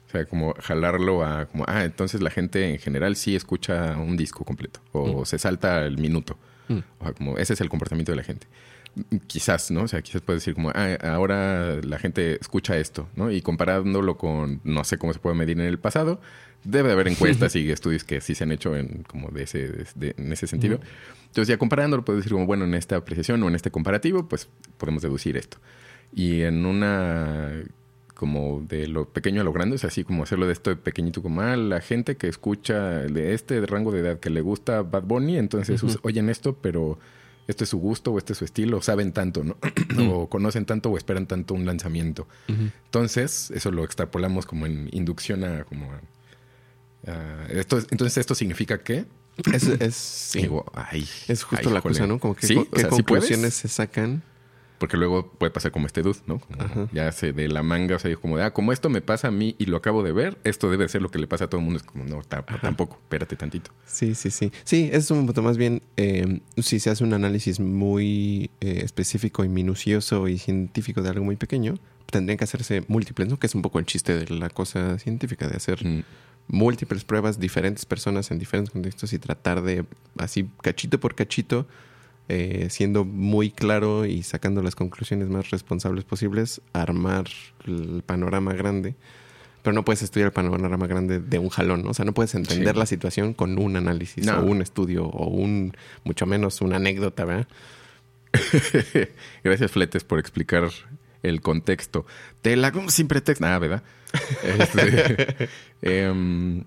o 0.07 0.11
sea, 0.11 0.25
como 0.25 0.53
jalarlo 0.59 1.25
a, 1.25 1.47
como, 1.47 1.65
ah, 1.67 1.83
entonces 1.83 2.21
la 2.21 2.29
gente 2.29 2.69
en 2.71 2.77
general 2.77 3.15
sí 3.15 3.35
escucha 3.35 3.97
un 3.97 4.17
disco 4.17 4.45
completo, 4.45 4.81
o 4.91 5.25
se 5.25 5.39
salta 5.39 5.83
el 5.83 5.97
minuto, 5.97 6.37
Mm. 6.69 6.79
o 6.99 7.03
sea, 7.05 7.13
como 7.13 7.37
ese 7.37 7.53
es 7.53 7.61
el 7.61 7.69
comportamiento 7.69 8.11
de 8.11 8.17
la 8.17 8.23
gente. 8.23 8.45
Quizás, 9.27 9.69
¿no? 9.71 9.83
O 9.83 9.87
sea, 9.87 10.01
quizás 10.01 10.21
puedes 10.21 10.41
decir 10.41 10.53
como, 10.55 10.71
ah, 10.73 10.97
ahora 11.03 11.75
la 11.83 11.99
gente 11.99 12.37
escucha 12.39 12.77
esto, 12.77 13.07
¿no? 13.15 13.31
Y 13.31 13.41
comparándolo 13.41 14.17
con, 14.17 14.61
no 14.63 14.83
sé 14.83 14.97
cómo 14.97 15.13
se 15.13 15.19
puede 15.19 15.35
medir 15.35 15.59
en 15.59 15.65
el 15.65 15.77
pasado, 15.79 16.19
debe 16.63 16.87
de 16.89 16.93
haber 16.93 17.07
encuestas 17.07 17.55
y 17.55 17.69
estudios 17.71 18.03
que 18.03 18.21
sí 18.21 18.33
se 18.35 18.43
han 18.43 18.51
hecho 18.51 18.75
en, 18.75 19.03
como 19.07 19.29
de 19.29 19.43
ese, 19.43 19.85
de- 19.95 20.15
en 20.17 20.31
ese 20.33 20.47
sentido. 20.47 20.79
Entonces 21.27 21.47
ya 21.47 21.57
comparándolo 21.57 22.03
puedes 22.03 22.19
decir 22.23 22.31
como, 22.33 22.45
bueno, 22.45 22.65
en 22.65 22.73
esta 22.73 22.95
apreciación 22.95 23.41
o 23.43 23.47
en 23.47 23.55
este 23.55 23.71
comparativo, 23.71 24.27
pues 24.27 24.49
podemos 24.77 25.01
deducir 25.03 25.37
esto. 25.37 25.57
Y 26.13 26.41
en 26.41 26.65
una, 26.65 27.51
como 28.15 28.61
de 28.67 28.87
lo 28.87 29.05
pequeño 29.09 29.41
a 29.41 29.43
lo 29.43 29.53
grande, 29.53 29.75
es 29.75 29.83
así 29.85 30.03
como 30.03 30.23
hacerlo 30.23 30.47
de 30.47 30.53
esto 30.53 30.69
de 30.71 30.75
pequeñito, 30.77 31.21
como, 31.21 31.41
ah, 31.41 31.55
la 31.55 31.81
gente 31.81 32.17
que 32.17 32.27
escucha 32.27 32.79
de 33.01 33.33
este 33.33 33.63
rango 33.65 33.91
de 33.91 33.99
edad 33.99 34.19
que 34.19 34.29
le 34.29 34.41
gusta 34.41 34.81
Bad 34.81 35.03
Bunny, 35.03 35.37
entonces 35.37 35.83
us- 35.83 35.99
oyen 36.01 36.29
esto, 36.29 36.55
pero 36.59 36.97
este 37.47 37.63
es 37.63 37.69
su 37.69 37.77
gusto 37.77 38.11
o 38.11 38.17
este 38.17 38.33
es 38.33 38.39
su 38.39 38.45
estilo, 38.45 38.81
saben 38.81 39.11
tanto, 39.13 39.43
¿no? 39.43 39.57
o 40.11 40.27
conocen 40.29 40.65
tanto 40.65 40.89
o 40.89 40.97
esperan 40.97 41.27
tanto 41.27 41.53
un 41.53 41.65
lanzamiento. 41.65 42.27
Entonces, 42.47 43.51
eso 43.51 43.71
lo 43.71 43.83
extrapolamos 43.83 44.45
como 44.45 44.65
en 44.65 44.89
inducción 44.91 45.43
a 45.43 45.63
como 45.63 45.91
a, 45.91 46.01
a- 47.11 47.45
esto, 47.49 47.77
entonces 47.91 48.17
esto 48.17 48.35
significa 48.35 48.79
que 48.79 49.05
Es, 49.53 49.63
es, 49.67 49.95
sí. 50.31 50.41
digo, 50.41 50.65
ay, 50.73 51.07
es 51.27 51.43
justo 51.43 51.67
ay, 51.69 51.73
la 51.73 51.79
híjole. 51.79 51.93
cosa, 51.95 52.07
¿no? 52.07 52.19
Como 52.19 52.35
que 52.35 52.47
Sí, 52.47 52.55
o 52.57 52.69
qué 52.69 52.81
sí 52.83 52.87
conclusiones 52.89 53.53
se 53.53 53.67
sacan. 53.67 54.23
Porque 54.77 54.97
luego 54.97 55.29
puede 55.31 55.51
pasar 55.51 55.71
como 55.71 55.87
este 55.87 56.01
dude, 56.01 56.19
¿no? 56.27 56.39
Como 56.39 56.89
ya 56.93 57.11
se 57.11 57.33
de 57.33 57.47
la 57.47 57.63
manga, 57.63 57.95
o 57.95 57.99
sea, 57.99 58.15
como 58.17 58.37
de, 58.37 58.43
ah, 58.43 58.53
como 58.53 58.71
esto 58.71 58.89
me 58.89 59.01
pasa 59.01 59.29
a 59.29 59.31
mí 59.31 59.55
y 59.57 59.65
lo 59.65 59.77
acabo 59.77 60.03
de 60.03 60.11
ver, 60.11 60.37
esto 60.43 60.69
debe 60.69 60.87
ser 60.89 61.01
lo 61.01 61.09
que 61.09 61.19
le 61.19 61.27
pasa 61.27 61.45
a 61.45 61.47
todo 61.49 61.59
el 61.59 61.65
mundo. 61.65 61.77
Es 61.79 61.83
como, 61.83 62.03
no, 62.05 62.21
ta- 62.23 62.45
tampoco, 62.61 62.97
espérate 63.01 63.35
tantito. 63.35 63.71
Sí, 63.85 64.13
sí, 64.15 64.29
sí. 64.31 64.51
Sí, 64.63 64.89
es 64.91 65.09
un 65.11 65.25
punto 65.25 65.41
más 65.41 65.57
bien, 65.57 65.81
eh, 65.97 66.41
si 66.57 66.79
se 66.79 66.89
hace 66.89 67.03
un 67.03 67.13
análisis 67.13 67.59
muy 67.59 68.49
eh, 68.61 68.81
específico 68.83 69.43
y 69.43 69.49
minucioso 69.49 70.27
y 70.27 70.37
científico 70.37 71.01
de 71.01 71.09
algo 71.09 71.25
muy 71.25 71.35
pequeño, 71.37 71.75
tendrían 72.09 72.37
que 72.37 72.43
hacerse 72.43 72.83
múltiples, 72.87 73.27
¿no? 73.29 73.37
Que 73.39 73.47
es 73.47 73.55
un 73.55 73.61
poco 73.61 73.79
el 73.79 73.85
chiste 73.85 74.17
de 74.17 74.33
la 74.35 74.49
cosa 74.49 74.97
científica, 74.99 75.47
de 75.47 75.57
hacer 75.57 75.85
Mm, 75.85 76.03
múltiples 76.47 77.03
pruebas, 77.03 77.39
diferentes 77.39 77.85
personas 77.85 78.31
en 78.31 78.39
diferentes 78.39 78.71
contextos 78.71 79.11
y 79.13 79.19
tratar 79.19 79.61
de, 79.63 79.83
así, 80.17 80.49
cachito 80.61 80.99
por 80.99 81.13
cachito, 81.15 81.67
eh, 82.29 82.67
siendo 82.69 83.05
muy 83.05 83.49
claro 83.51 84.05
y 84.05 84.23
sacando 84.23 84.61
las 84.61 84.75
conclusiones 84.75 85.29
más 85.29 85.49
responsables 85.49 86.03
posibles, 86.03 86.61
armar 86.73 87.25
el 87.65 88.03
panorama 88.05 88.53
grande. 88.53 88.95
Pero 89.63 89.73
no 89.73 89.83
puedes 89.83 90.01
estudiar 90.01 90.27
el 90.27 90.31
panorama 90.33 90.87
grande 90.87 91.19
de 91.19 91.39
un 91.39 91.49
jalón, 91.49 91.83
¿no? 91.83 91.89
O 91.89 91.93
sea, 91.93 92.05
no 92.05 92.13
puedes 92.13 92.33
entender 92.35 92.73
Sí. 92.73 92.79
la 92.79 92.85
situación 92.85 93.33
con 93.33 93.59
un 93.59 93.75
análisis 93.75 94.25
No. 94.25 94.39
o 94.39 94.45
un 94.45 94.61
estudio 94.61 95.05
o 95.05 95.27
un, 95.27 95.75
mucho 96.05 96.25
menos 96.25 96.61
una 96.61 96.77
anécdota, 96.77 97.25
¿verdad? 97.25 97.47
Gracias, 99.43 99.71
Fletes, 99.71 100.03
por 100.03 100.19
explicar 100.19 100.69
el 101.23 101.41
contexto. 101.41 102.05
Te 102.41 102.55
la 102.55 102.71
sin 102.89 103.07
pretexto. 103.07 103.43
Nada, 103.45 103.59
¿verdad? 103.59 103.83
Este, 104.43 105.49
em, 105.81 106.63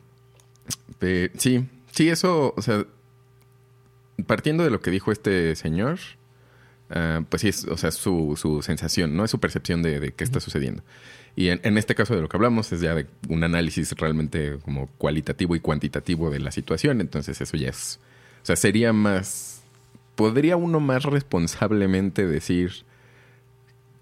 sí, 1.36 1.64
sí, 1.92 2.08
eso, 2.08 2.54
o 2.56 2.62
sea, 2.62 2.84
partiendo 4.26 4.64
de 4.64 4.70
lo 4.70 4.80
que 4.80 4.90
dijo 4.90 5.12
este 5.12 5.54
señor, 5.56 5.98
ah, 6.90 7.22
pues 7.28 7.42
sí, 7.42 7.48
es, 7.48 7.64
o 7.64 7.76
sea, 7.76 7.90
su, 7.90 8.36
su 8.36 8.62
sensación, 8.62 9.16
¿no? 9.16 9.24
Es 9.24 9.30
su 9.30 9.40
percepción 9.40 9.82
de, 9.82 10.00
de 10.00 10.12
qué 10.12 10.24
está 10.24 10.40
sucediendo. 10.40 10.82
Y 11.36 11.48
en, 11.48 11.60
en 11.62 11.78
este 11.78 11.94
caso 11.94 12.14
de 12.14 12.22
lo 12.22 12.28
que 12.28 12.36
hablamos 12.36 12.72
es 12.72 12.80
ya 12.80 12.94
de 12.94 13.06
un 13.28 13.44
análisis 13.44 13.92
realmente 13.92 14.58
como 14.64 14.88
cualitativo 14.98 15.54
y 15.54 15.60
cuantitativo 15.60 16.30
de 16.30 16.40
la 16.40 16.50
situación. 16.50 17.00
Entonces 17.00 17.40
eso 17.40 17.56
ya 17.56 17.68
es, 17.68 18.00
o 18.42 18.46
sea, 18.46 18.56
sería 18.56 18.92
más, 18.92 19.62
podría 20.16 20.56
uno 20.56 20.80
más 20.80 21.04
responsablemente 21.04 22.26
decir 22.26 22.84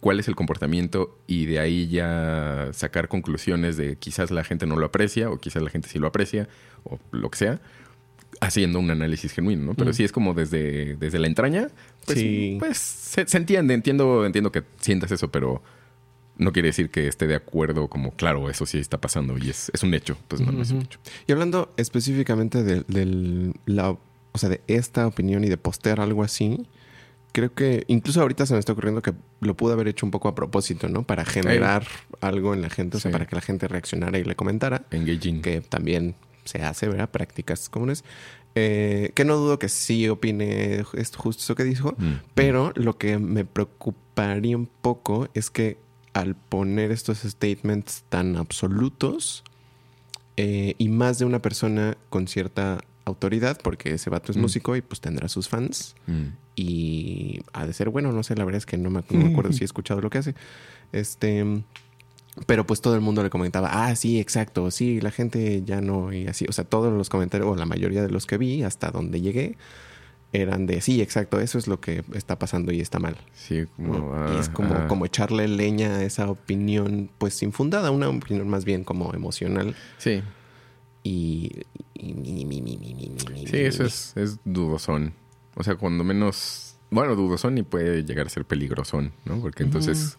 cuál 0.01 0.21
es 0.21 0.29
el 0.29 0.37
comportamiento 0.37 1.19
y 1.27 1.47
de 1.47 1.59
ahí 1.59 1.89
ya 1.89 2.69
sacar 2.73 3.09
conclusiones 3.09 3.77
de 3.77 3.97
quizás 3.97 4.31
la 4.31 4.45
gente 4.45 4.67
no 4.67 4.77
lo 4.77 4.87
aprecia 4.87 5.31
o 5.31 5.39
quizás 5.39 5.63
la 5.63 5.71
gente 5.71 5.89
sí 5.89 5.99
lo 5.99 6.07
aprecia 6.07 6.49
o 6.85 6.99
lo 7.11 7.31
que 7.31 7.39
sea, 7.39 7.61
haciendo 8.41 8.79
un 8.79 8.91
análisis 8.91 9.33
genuino, 9.33 9.65
¿no? 9.65 9.75
Pero 9.75 9.91
Mm. 9.91 9.95
sí 9.95 10.05
es 10.05 10.13
como 10.13 10.35
desde, 10.35 10.97
desde 10.97 11.19
la 11.19 11.27
entraña, 11.27 11.69
pues, 12.07 12.19
Sí. 12.19 12.57
pues 12.59 12.79
se, 12.79 13.27
se 13.27 13.37
entiende, 13.37 13.75
entiendo, 13.75 14.25
entiendo 14.27 14.53
que 14.53 14.63
sientas 14.81 15.11
eso, 15.11 15.31
pero 15.31 15.63
no 16.37 16.53
quiere 16.53 16.69
decir 16.69 16.91
que 16.91 17.09
esté 17.09 17.27
de 17.27 17.35
acuerdo 17.35 17.89
como, 17.89 18.13
claro, 18.13 18.49
eso 18.49 18.65
sí 18.65 18.79
está 18.79 19.01
pasando 19.01 19.37
y 19.39 19.51
es, 19.51 19.71
es 19.75 19.83
un 19.83 19.93
hecho. 19.93 20.17
Pues 20.29 20.41
no, 20.41 20.53
no 20.53 20.63
es 20.63 20.71
un 20.71 20.77
Ujú. 20.79 20.87
hecho. 20.87 21.01
Y 21.27 21.33
hablando 21.33 21.73
específicamente 21.77 22.63
de, 22.63 22.85
del- 22.87 23.55
la, 23.67 23.91
o 23.91 24.39
sea, 24.39 24.49
de 24.49 24.61
esta 24.69 25.07
opinión 25.09 25.43
y 25.43 25.49
de 25.49 25.57
postear 25.57 25.99
algo 26.01 26.23
así, 26.23 26.65
creo 27.33 27.53
que 27.53 27.83
incluso 27.89 28.21
ahorita 28.21 28.47
se 28.47 28.53
me 28.55 28.61
está 28.61 28.73
ocurriendo 28.73 29.03
que 29.03 29.15
lo 29.41 29.57
pude 29.57 29.73
haber 29.73 29.89
hecho 29.89 30.07
un 30.07 30.13
poco 30.13 30.29
a 30.29 30.35
propósito, 30.37 30.89
¿no? 30.89 31.03
Para 31.03 31.25
generar 31.25 31.85
algo 32.21 32.55
en 32.55 32.63
la 32.63 32.71
gente, 32.71 32.99
o 32.99 33.01
sea, 33.01 33.11
Sí. 33.11 33.13
para 33.13 33.27
que 33.27 33.35
la 33.35 33.43
gente 33.43 33.67
reaccionara 33.67 34.17
y 34.19 34.23
le 34.25 34.37
comentara, 34.37 34.85
Engaging. 34.93 35.43
que 35.43 35.61
también 35.61 36.15
se 36.49 36.63
hace, 36.63 36.89
¿verdad? 36.89 37.11
Prácticas 37.11 37.69
comunes. 37.69 38.05
Eh, 38.55 39.13
que 39.15 39.25
no 39.25 39.37
dudo 39.37 39.59
que 39.59 39.69
sí 39.69 40.09
opine 40.09 40.83
esto, 40.95 41.19
justo 41.19 41.43
eso 41.43 41.55
que 41.55 41.65
dijo, 41.65 41.95
Mm. 41.99 42.15
pero 42.35 42.73
lo 42.75 42.99
que 42.99 43.19
me 43.19 43.45
preocuparía 43.45 44.57
un 44.57 44.67
poco 44.67 45.29
es 45.35 45.51
que 45.51 45.77
al 46.15 46.35
poner 46.35 46.91
estos 46.91 47.19
statements 47.19 48.05
tan 48.09 48.37
absolutos 48.37 49.45
eh, 50.37 50.75
y 50.79 50.89
más 50.89 51.19
de 51.19 51.25
una 51.25 51.41
persona 51.43 51.97
con 52.11 52.27
cierta 52.29 52.79
autoridad, 53.05 53.59
porque 53.63 53.95
ese 53.95 54.11
vato 54.11 54.33
es 54.33 54.39
Mm. 54.39 54.41
músico 54.43 54.77
y 54.77 54.83
pues 54.83 55.01
tendrá 55.01 55.29
sus 55.29 55.49
fans 55.49 55.95
Mm. 56.07 56.27
y 56.57 57.41
ha 57.53 57.67
de 57.67 57.73
ser 57.73 57.91
bueno, 57.91 58.13
no 58.13 58.23
sé, 58.23 58.35
la 58.37 58.45
verdad 58.45 58.59
es 58.59 58.67
que 58.67 58.77
no 58.77 58.91
me, 58.91 59.03
no 59.11 59.19
me 59.21 59.31
acuerdo 59.31 59.53
si 59.53 59.63
he 59.63 59.65
escuchado 59.73 60.01
lo 60.01 60.11
que 60.11 60.19
hace. 60.19 60.35
Este, 60.93 61.45
pero 62.47 62.67
pues 62.67 62.81
todo 62.81 62.95
el 62.95 63.01
mundo 63.01 63.23
le 63.23 63.31
comentaba, 63.31 63.87
ah, 63.87 63.97
sí, 63.97 64.21
exacto, 64.21 64.71
sí, 64.71 65.01
la 65.01 65.11
gente 65.11 65.63
ya 65.65 65.81
no, 65.81 66.13
y 66.13 66.27
así, 66.27 66.47
o 66.49 66.53
sea, 66.53 66.65
todos 66.65 66.93
los 66.93 67.09
comentarios, 67.09 67.49
o 67.49 67.57
la 67.57 67.67
mayoría 67.67 68.03
de 68.03 68.11
los 68.11 68.27
que 68.27 68.39
vi, 68.39 68.63
hasta 68.63 68.91
donde 68.91 69.21
llegué, 69.21 69.57
eran 70.33 70.67
de, 70.67 70.81
sí, 70.81 71.01
exacto, 71.01 71.41
eso 71.41 71.59
es 71.59 71.69
lo 71.69 71.81
que 71.81 72.05
está 72.15 72.39
pasando 72.39 72.71
y 72.73 72.81
está 72.81 72.99
mal. 72.99 73.17
Sí, 73.35 73.65
como... 73.77 73.99
¿no? 73.99 74.35
y 74.35 74.39
es 74.39 74.49
ah, 74.49 74.53
como, 74.53 74.75
ah. 74.75 74.87
como 74.87 75.07
echarle 75.07 75.49
leña 75.49 75.97
a 75.97 76.05
esa 76.05 76.31
opinión, 76.31 77.11
pues 77.19 77.43
infundada, 77.43 77.91
una 77.91 78.09
opinión 78.09 78.49
más 78.49 78.65
bien 78.65 78.85
como 78.85 79.15
emocional 79.15 79.75
Sí, 79.97 80.23
y... 81.03 81.53
Sí, 81.97 83.57
eso 83.57 83.85
es, 83.85 84.13
es 84.17 84.39
dudosón. 84.45 85.15
O 85.57 85.65
sea, 85.65 85.75
cuando 85.75 86.05
menos. 86.05 86.77
Bueno, 86.91 87.17
dudosón 87.17 87.59
y 87.59 87.63
puede 87.63 88.05
llegar 88.05 88.27
a 88.27 88.31
ser 88.31 88.45
peligrosón, 88.45 89.13
¿no? 89.25 89.41
Porque 89.41 89.65
entonces 89.65 90.17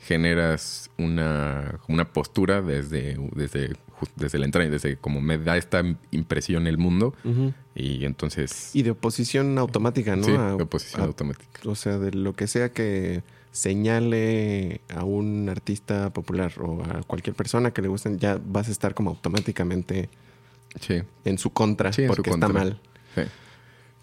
generas 0.00 0.90
una, 0.98 1.78
una 1.88 2.06
postura 2.12 2.62
desde, 2.62 3.16
desde, 3.34 3.76
desde 4.16 4.38
la 4.38 4.46
entrada, 4.46 4.68
desde 4.68 4.96
como 4.96 5.20
me 5.20 5.38
da 5.38 5.56
esta 5.56 5.82
impresión 6.10 6.66
el 6.66 6.78
mundo. 6.78 7.14
Y 7.74 8.04
entonces. 8.04 8.74
Y 8.74 8.82
de 8.82 8.90
oposición 8.92 9.58
automática, 9.58 10.16
¿no? 10.16 10.24
sí, 10.24 10.32
A- 10.32 10.56
de 10.56 10.62
oposición 10.62 11.02
a- 11.02 11.04
automática. 11.04 11.60
O 11.66 11.74
sea, 11.74 11.98
de 11.98 12.12
lo 12.12 12.34
que 12.34 12.46
sea 12.46 12.72
que 12.72 13.22
señale 13.52 14.80
a 14.88 15.04
un 15.04 15.48
artista 15.48 16.10
popular 16.10 16.52
o 16.60 16.82
a 16.84 17.02
cualquier 17.02 17.34
persona 17.34 17.72
que 17.72 17.82
le 17.82 17.88
gusten, 17.88 18.18
ya 18.18 18.40
vas 18.44 18.68
a 18.68 18.70
estar 18.70 18.94
como 18.94 19.10
automáticamente 19.10 20.08
Sí. 20.80 21.02
en 21.24 21.36
su 21.38 21.50
contra 21.50 21.92
Sí, 21.92 22.02
en 22.02 22.08
su 22.10 22.14
porque 22.16 22.30
está 22.30 22.48
mal. 22.48 22.80
Sí. 23.14 23.22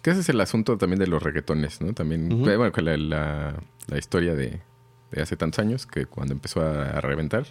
Que 0.02 0.10
ese 0.10 0.20
es 0.20 0.28
el 0.28 0.40
asunto 0.40 0.76
también 0.78 1.00
de 1.00 1.06
los 1.06 1.22
reggaetones, 1.22 1.80
¿no? 1.80 1.92
También, 1.94 2.32
Ujú. 2.32 2.44
bueno, 2.44 2.70
la, 2.76 2.96
la- 2.96 3.62
la 3.88 3.98
historia 3.98 4.34
de, 4.34 4.60
de 5.10 5.22
hace 5.22 5.36
tantos 5.36 5.58
años, 5.60 5.86
que 5.86 6.06
cuando 6.06 6.34
empezó 6.34 6.60
a, 6.60 7.00
reventar. 7.00 7.46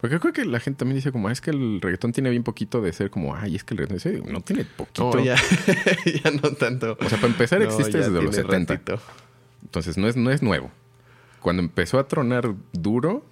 Porque 0.00 0.18
creo 0.18 0.32
que 0.32 0.44
la 0.44 0.58
gente 0.58 0.78
también 0.80 0.96
dice 0.96 1.12
como, 1.12 1.28
"Ah, 1.28 1.32
es 1.32 1.40
que 1.40 1.50
el 1.50 1.80
reggaetón 1.80 2.10
tiene 2.12 2.28
bien 2.30 2.42
poquito 2.42 2.80
de 2.82 2.92
ser 2.92 3.08
como, 3.10 3.36
ay, 3.36 3.54
es 3.54 3.62
que 3.62 3.74
el 3.74 3.78
reggaetón 3.86 4.32
no 4.32 4.40
tiene 4.40 4.64
poquito. 4.64 5.12
No, 5.14 5.22
ya, 5.24 5.36
ya 6.24 6.30
no 6.32 6.50
tanto. 6.54 6.96
O 7.00 7.08
sea, 7.08 7.18
para 7.18 7.32
empezar 7.32 7.60
No, 7.60 7.66
existe 7.66 7.98
desde 7.98 8.10
los 8.10 8.30
tiene 8.30 8.48
70. 8.48 8.74
ratito. 8.74 9.00
Entonces 9.62 9.96
no 9.96 10.08
es, 10.08 10.16
no 10.16 10.30
es 10.32 10.42
nuevo. 10.42 10.70
Cuando 11.40 11.62
empezó 11.62 11.98
a 12.00 12.08
tronar 12.08 12.52
duro, 12.72 13.24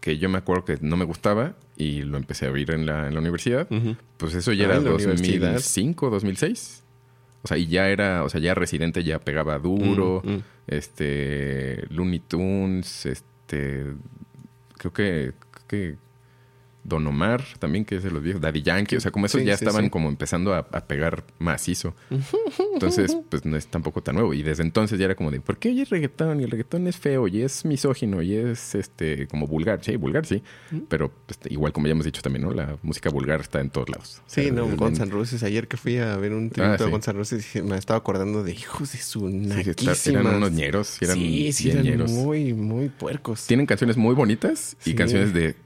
que 0.00 0.16
yo 0.16 0.28
me 0.30 0.38
acuerdo 0.38 0.64
que 0.64 0.78
no 0.80 0.96
me 0.96 1.04
gustaba 1.04 1.54
y 1.76 2.02
lo 2.02 2.16
empecé 2.16 2.46
a 2.46 2.52
oír 2.52 2.70
en 2.70 2.86
la, 2.86 3.08
en 3.08 3.14
la 3.14 3.20
universidad, 3.20 3.68
pues 4.16 4.34
eso 4.34 4.52
ya 4.52 4.64
Ah, 4.64 4.66
era 4.68 4.76
en 4.78 4.84
la 4.84 4.94
universidad. 4.94 5.52
2005, 5.54 6.10
2006. 6.10 6.84
O 7.42 7.48
sea, 7.48 7.56
y 7.56 7.66
ya 7.66 7.88
era, 7.88 8.24
o 8.24 8.28
sea, 8.28 8.40
ya 8.40 8.54
Residente 8.54 9.04
ya 9.04 9.18
pegaba 9.20 9.58
duro, 9.58 10.22
Mm, 10.24 10.30
mm. 10.30 10.42
este, 10.66 11.84
Looney 11.90 12.18
Tunes, 12.20 13.06
este, 13.06 13.86
creo 14.76 14.92
que, 14.92 15.32
creo 15.50 15.66
que 15.68 15.96
Don 16.88 17.06
Omar 17.06 17.44
también, 17.58 17.84
que 17.84 17.96
es 17.96 18.02
de 18.02 18.10
los 18.10 18.22
viejos, 18.22 18.40
Daddy 18.40 18.62
Yankee, 18.62 18.96
o 18.96 19.00
sea, 19.00 19.10
como 19.10 19.26
esos 19.26 19.40
Sí, 19.40 19.46
ya 19.46 19.56
sí, 19.56 19.64
estaban 19.64 19.84
sí. 19.84 19.90
como 19.90 20.08
empezando 20.08 20.54
a, 20.54 20.58
a 20.72 20.86
pegar 20.86 21.24
macizo. 21.38 21.94
Entonces, 22.74 23.16
pues 23.30 23.44
no 23.44 23.56
es 23.56 23.66
tampoco 23.68 24.02
tan 24.02 24.14
nuevo. 24.16 24.34
Y 24.34 24.42
desde 24.42 24.62
entonces 24.62 24.98
ya 24.98 25.04
era 25.06 25.14
como 25.14 25.30
de, 25.30 25.40
¿por 25.40 25.58
qué 25.58 25.68
hay 25.68 25.84
reggaetón? 25.84 26.40
Y 26.40 26.44
el 26.44 26.50
reggaetón 26.50 26.86
es 26.86 26.96
feo, 26.96 27.28
y 27.28 27.42
es 27.42 27.64
misógino, 27.64 28.22
y 28.22 28.34
es 28.34 28.74
este 28.74 29.26
como 29.28 29.46
vulgar. 29.46 29.84
Sí, 29.84 29.96
vulgar, 29.96 30.26
sí. 30.26 30.42
Pero 30.88 31.12
pues, 31.26 31.38
igual 31.50 31.72
como 31.72 31.86
ya 31.86 31.92
hemos 31.92 32.04
dicho 32.04 32.22
también, 32.22 32.44
¿no? 32.44 32.52
La 32.52 32.76
música 32.82 33.10
vulgar 33.10 33.40
está 33.40 33.60
en 33.60 33.70
todos 33.70 33.88
lados. 33.88 34.18
O 34.26 34.30
Sí, 34.30 34.42
sea, 34.44 34.52
no, 34.52 34.64
desde- 34.64 34.76
Guns 34.76 35.00
N' 35.00 35.10
Roses. 35.10 35.42
Ayer 35.42 35.68
que 35.68 35.76
fui 35.76 35.98
a 35.98 36.16
ver 36.16 36.32
un 36.32 36.50
tributo 36.50 36.84
Ah, 36.84 36.86
a 36.86 36.90
Guns 36.90 37.08
N' 37.08 37.14
Roses, 37.18 37.62
me 37.64 37.76
estaba 37.76 37.98
acordando 37.98 38.42
de 38.42 38.52
hijos 38.52 38.92
de 38.92 38.98
su 38.98 39.28
eran 39.28 40.26
unos 40.36 40.52
ñeros, 40.52 41.00
eran 41.02 41.16
sí, 41.16 41.52
sí, 41.52 41.70
eran 41.70 41.82
ñeros. 41.84 42.10
muy, 42.10 42.52
muy 42.54 42.88
puercos. 42.88 43.46
Tienen 43.46 43.66
canciones 43.66 43.96
muy 43.96 44.14
bonitas 44.14 44.76
y 44.84 44.94
canciones 44.94 45.32
de... 45.34 45.56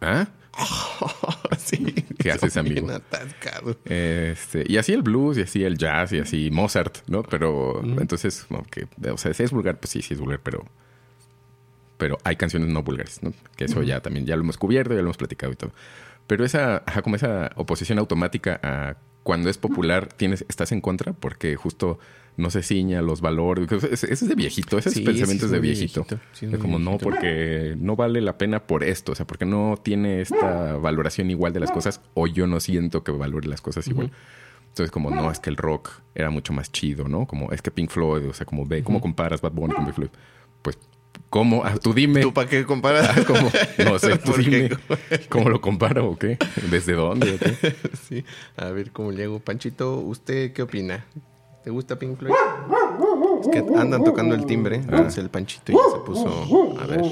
¿Ah? 0.00 0.28
sí. 1.58 1.94
¿Qué 2.18 2.32
haces, 2.32 2.56
amigo? 2.56 2.90
atascados. 2.90 3.76
Este, 3.84 4.64
y 4.66 4.76
así 4.76 4.92
el 4.92 5.02
blues, 5.02 5.38
y 5.38 5.42
así 5.42 5.64
el 5.64 5.78
jazz, 5.78 6.12
y 6.12 6.18
así 6.18 6.50
Mozart, 6.50 6.98
¿no? 7.08 7.22
Pero 7.22 7.82
entonces, 7.82 8.44
como 8.48 8.64
que, 8.64 8.86
o 9.10 9.16
sea, 9.16 9.32
si 9.34 9.42
es 9.42 9.50
vulgar, 9.50 9.78
pues 9.78 9.90
sí, 9.90 10.02
sí 10.02 10.14
es 10.14 10.20
vulgar, 10.20 10.40
pero, 10.42 10.64
pero 11.98 12.18
hay 12.24 12.36
canciones 12.36 12.68
no 12.68 12.82
vulgares, 12.82 13.22
¿no? 13.22 13.32
Que 13.56 13.64
eso 13.64 13.82
ya 13.82 14.00
también, 14.00 14.26
ya 14.26 14.36
lo 14.36 14.42
hemos 14.42 14.58
cubierto, 14.58 14.94
ya 14.94 15.00
lo 15.00 15.06
hemos 15.06 15.16
platicado 15.16 15.52
y 15.52 15.56
todo. 15.56 15.72
Pero 16.26 16.44
esa, 16.44 16.82
ajá, 16.86 17.02
como 17.02 17.16
esa 17.16 17.50
oposición 17.56 17.98
automática 17.98 18.60
a 18.62 18.96
cuando 19.22 19.48
es 19.48 19.58
popular, 19.58 20.08
tienes, 20.12 20.44
estás 20.48 20.72
en 20.72 20.80
contra 20.80 21.12
porque 21.12 21.54
justo 21.56 21.98
no 22.36 22.50
se 22.50 22.62
ciña 22.62 23.02
los 23.02 23.20
valores. 23.20 23.70
Ese 23.70 24.12
es 24.12 24.28
de 24.28 24.34
viejito, 24.34 24.78
ese 24.78 24.90
Sí, 24.90 25.00
es 25.00 25.06
pensamiento 25.06 25.46
de 25.48 25.56
es 25.56 25.60
muy 25.60 25.68
viejito. 25.68 26.00
viejito, 26.08 26.20
sí, 26.32 26.46
es 26.46 26.52
de 26.52 26.58
como 26.58 26.78
no, 26.78 26.92
viejito. 26.92 27.04
porque 27.10 27.74
no 27.78 27.94
vale 27.96 28.20
la 28.20 28.38
pena 28.38 28.66
por 28.66 28.84
esto, 28.84 29.12
o 29.12 29.14
sea, 29.14 29.26
porque 29.26 29.44
no 29.44 29.78
tiene 29.82 30.20
esta 30.20 30.76
valoración 30.78 31.30
igual 31.30 31.52
de 31.52 31.60
las 31.60 31.70
cosas, 31.70 32.00
o 32.14 32.26
yo 32.26 32.46
no 32.46 32.58
siento 32.60 33.04
que 33.04 33.12
valore 33.12 33.48
las 33.48 33.60
cosas 33.60 33.86
igual. 33.88 34.10
Entonces, 34.68 34.90
como 34.90 35.10
no, 35.10 35.30
es 35.30 35.38
que 35.38 35.50
el 35.50 35.56
rock 35.58 35.90
era 36.14 36.30
mucho 36.30 36.54
más 36.54 36.72
chido, 36.72 37.06
¿no? 37.06 37.26
Como 37.26 37.52
es 37.52 37.60
que 37.60 37.70
Pink 37.70 37.90
Floyd, 37.90 38.26
o 38.28 38.32
sea, 38.32 38.46
como 38.46 38.64
ve, 38.64 38.82
¿cómo 38.82 39.00
comparas 39.02 39.42
Bad 39.42 39.52
Bunny 39.52 39.74
con 39.74 39.84
Pink 39.84 39.94
Floyd? 39.94 40.10
Pues, 40.62 40.78
¿cómo? 41.28 41.62
Ah, 41.66 41.74
tú 41.76 41.92
dime. 41.92 42.22
¿Tú 42.22 42.32
para 42.32 42.48
qué 42.48 42.64
comparas? 42.64 43.06
Ah, 43.14 43.22
¿cómo? 43.26 43.50
No 43.84 43.98
sé, 43.98 44.16
tú 44.24 44.32
¿Por 44.32 44.42
qué? 44.42 44.50
dime. 44.50 44.70
¿Cómo 45.28 45.50
lo 45.50 45.60
comparo 45.60 46.08
o 46.08 46.18
qué? 46.18 46.38
¿Desde 46.70 46.94
dónde 46.94 47.34
o 47.34 47.38
qué? 47.38 47.76
sí. 48.08 48.24
A 48.56 48.70
ver 48.70 48.92
cómo 48.92 49.12
llego. 49.12 49.40
Panchito, 49.40 49.98
¿usted 49.98 50.54
qué 50.54 50.62
opina? 50.62 51.04
¿Te 51.64 51.70
gusta 51.70 51.96
Pink 51.96 52.18
Floyd? 52.18 52.32
Es 53.42 53.48
que 53.48 53.58
andan 53.78 54.02
tocando 54.02 54.34
el 54.34 54.46
timbre. 54.46 54.76
Ah. 54.82 54.96
Entonces 54.96 55.18
el 55.18 55.30
Panchito 55.30 55.72
ya 55.72 55.78
se 55.92 55.98
puso 56.04 56.78
a 56.80 56.86
ver. 56.86 57.02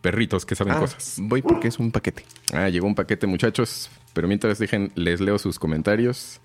Perritos 0.00 0.46
que 0.46 0.54
saben 0.54 0.74
Ah, 0.74 0.80
cosas. 0.80 1.16
voy 1.20 1.42
porque 1.42 1.68
es 1.68 1.78
un 1.78 1.90
paquete. 1.92 2.24
Ah, 2.52 2.68
llegó 2.68 2.86
un 2.86 2.94
paquete, 2.94 3.26
muchachos. 3.26 3.90
Pero 4.14 4.26
mientras 4.28 4.58
dejen, 4.58 4.90
les 4.94 5.20
leo 5.20 5.38
sus 5.38 5.58
comentarios. 5.58 6.40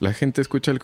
La 0.00 0.12
gente 0.12 0.40
escucha 0.40 0.70
el 0.70 0.78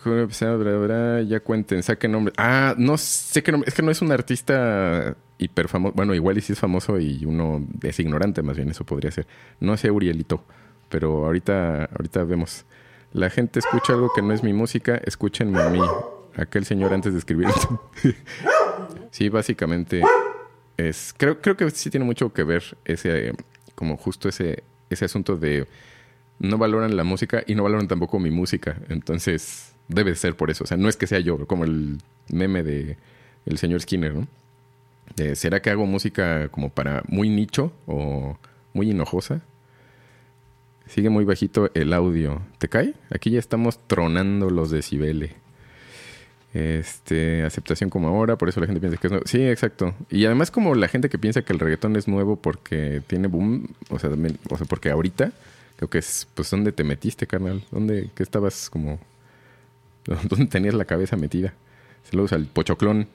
ya 1.25 1.39
cuenten, 1.39 1.81
saquen 1.83 2.11
nombre. 2.11 2.33
Ah, 2.37 2.75
no 2.77 2.97
sé 2.97 3.41
qué 3.43 3.51
nombre. 3.53 3.69
Es 3.69 3.73
que 3.73 3.81
no 3.81 3.91
es 3.91 4.01
un 4.01 4.11
artista 4.11 5.15
hiper 5.37 5.69
famoso. 5.69 5.93
Bueno, 5.95 6.13
igual 6.13 6.37
y 6.37 6.41
sí 6.41 6.51
es 6.51 6.59
famoso 6.59 6.99
y 6.99 7.23
uno 7.25 7.65
es 7.81 7.97
ignorante, 8.01 8.41
más 8.41 8.57
bien, 8.57 8.69
eso 8.69 8.83
podría 8.83 9.11
ser. 9.11 9.25
No 9.61 9.77
sé, 9.77 9.89
Urielito. 9.89 10.43
Pero 10.89 11.25
ahorita, 11.25 11.85
ahorita 11.85 12.25
vemos. 12.25 12.65
La 13.15 13.29
gente 13.29 13.59
escucha 13.59 13.93
algo 13.93 14.11
que 14.13 14.21
no 14.21 14.33
es 14.33 14.43
mi 14.43 14.51
música, 14.51 14.97
escúchenme 15.05 15.61
a 15.61 15.69
mí. 15.69 15.79
Aquel 16.35 16.65
señor 16.65 16.93
antes 16.93 17.13
de 17.13 17.19
escribir. 17.19 17.47
sí, 19.11 19.29
básicamente 19.29 20.01
es. 20.75 21.15
Creo, 21.15 21.39
creo 21.39 21.55
que 21.55 21.71
sí 21.71 21.89
tiene 21.89 22.05
mucho 22.05 22.33
que 22.33 22.43
ver 22.43 22.77
ese, 22.83 23.31
como 23.73 23.95
justo 23.95 24.27
ese, 24.27 24.65
ese 24.89 25.05
asunto 25.05 25.37
de 25.37 25.65
no 26.39 26.57
valoran 26.57 26.97
la 26.97 27.05
música 27.05 27.41
y 27.47 27.55
no 27.55 27.63
valoran 27.63 27.87
tampoco 27.87 28.19
mi 28.19 28.31
música. 28.31 28.81
Entonces, 28.89 29.73
debe 29.87 30.13
ser 30.15 30.35
por 30.35 30.51
eso. 30.51 30.65
O 30.65 30.67
sea, 30.67 30.75
no 30.75 30.89
es 30.89 30.97
que 30.97 31.07
sea 31.07 31.21
yo, 31.21 31.47
como 31.47 31.63
el 31.63 31.99
meme 32.27 32.63
de 32.63 32.97
el 33.45 33.57
señor 33.59 33.79
Skinner, 33.79 34.13
¿no? 34.13 34.27
¿Será 35.35 35.61
que 35.61 35.69
hago 35.69 35.85
música 35.85 36.49
como 36.49 36.67
para 36.67 37.01
muy 37.07 37.29
nicho 37.29 37.71
o 37.87 38.37
muy 38.73 38.91
enojosa? 38.91 39.41
Sigue 40.87 41.09
muy 41.09 41.25
bajito 41.25 41.69
el 41.73 41.93
audio. 41.93 42.41
¿Te 42.59 42.69
cae? 42.69 42.93
Aquí 43.09 43.31
ya 43.31 43.39
estamos 43.39 43.79
tronando 43.87 44.49
los 44.49 44.69
decibeles. 44.71 45.31
Este, 46.53 47.43
aceptación 47.43 47.89
como 47.89 48.07
ahora, 48.07 48.37
por 48.37 48.47
eso 48.47 48.61
la 48.61 48.65
gente 48.67 48.79
piensa 48.79 48.97
que 48.97 49.07
es 49.07 49.11
nuevo. 49.11 49.25
Sí, 49.27 49.41
exacto. 49.41 49.93
Y 50.09 50.25
además 50.25 50.51
como 50.51 50.73
la 50.73 50.87
gente 50.87 51.09
que 51.09 51.17
piensa 51.17 51.41
que 51.41 51.51
el 51.51 51.59
reggaetón 51.59 51.95
es 51.97 52.07
nuevo 52.07 52.37
porque 52.37 53.01
tiene 53.07 53.27
boom, 53.27 53.67
o 53.89 53.99
sea, 53.99 54.09
también- 54.09 54.37
o 54.49 54.57
sea, 54.57 54.65
porque 54.65 54.89
ahorita 54.89 55.31
creo 55.75 55.89
que 55.89 55.97
es, 55.97 56.27
pues, 56.33 56.49
¿dónde 56.51 56.71
te 56.71 56.85
metiste, 56.85 57.27
carnal? 57.27 57.63
¿Dónde, 57.71 58.09
qué 58.15 58.23
estabas 58.23 58.69
como, 58.69 58.99
dónde 60.29 60.45
tenías 60.45 60.75
la 60.75 60.85
cabeza 60.85 61.17
metida? 61.17 61.53
Saludos 62.09 62.31
al 62.31 62.45
pochoclón. 62.45 63.07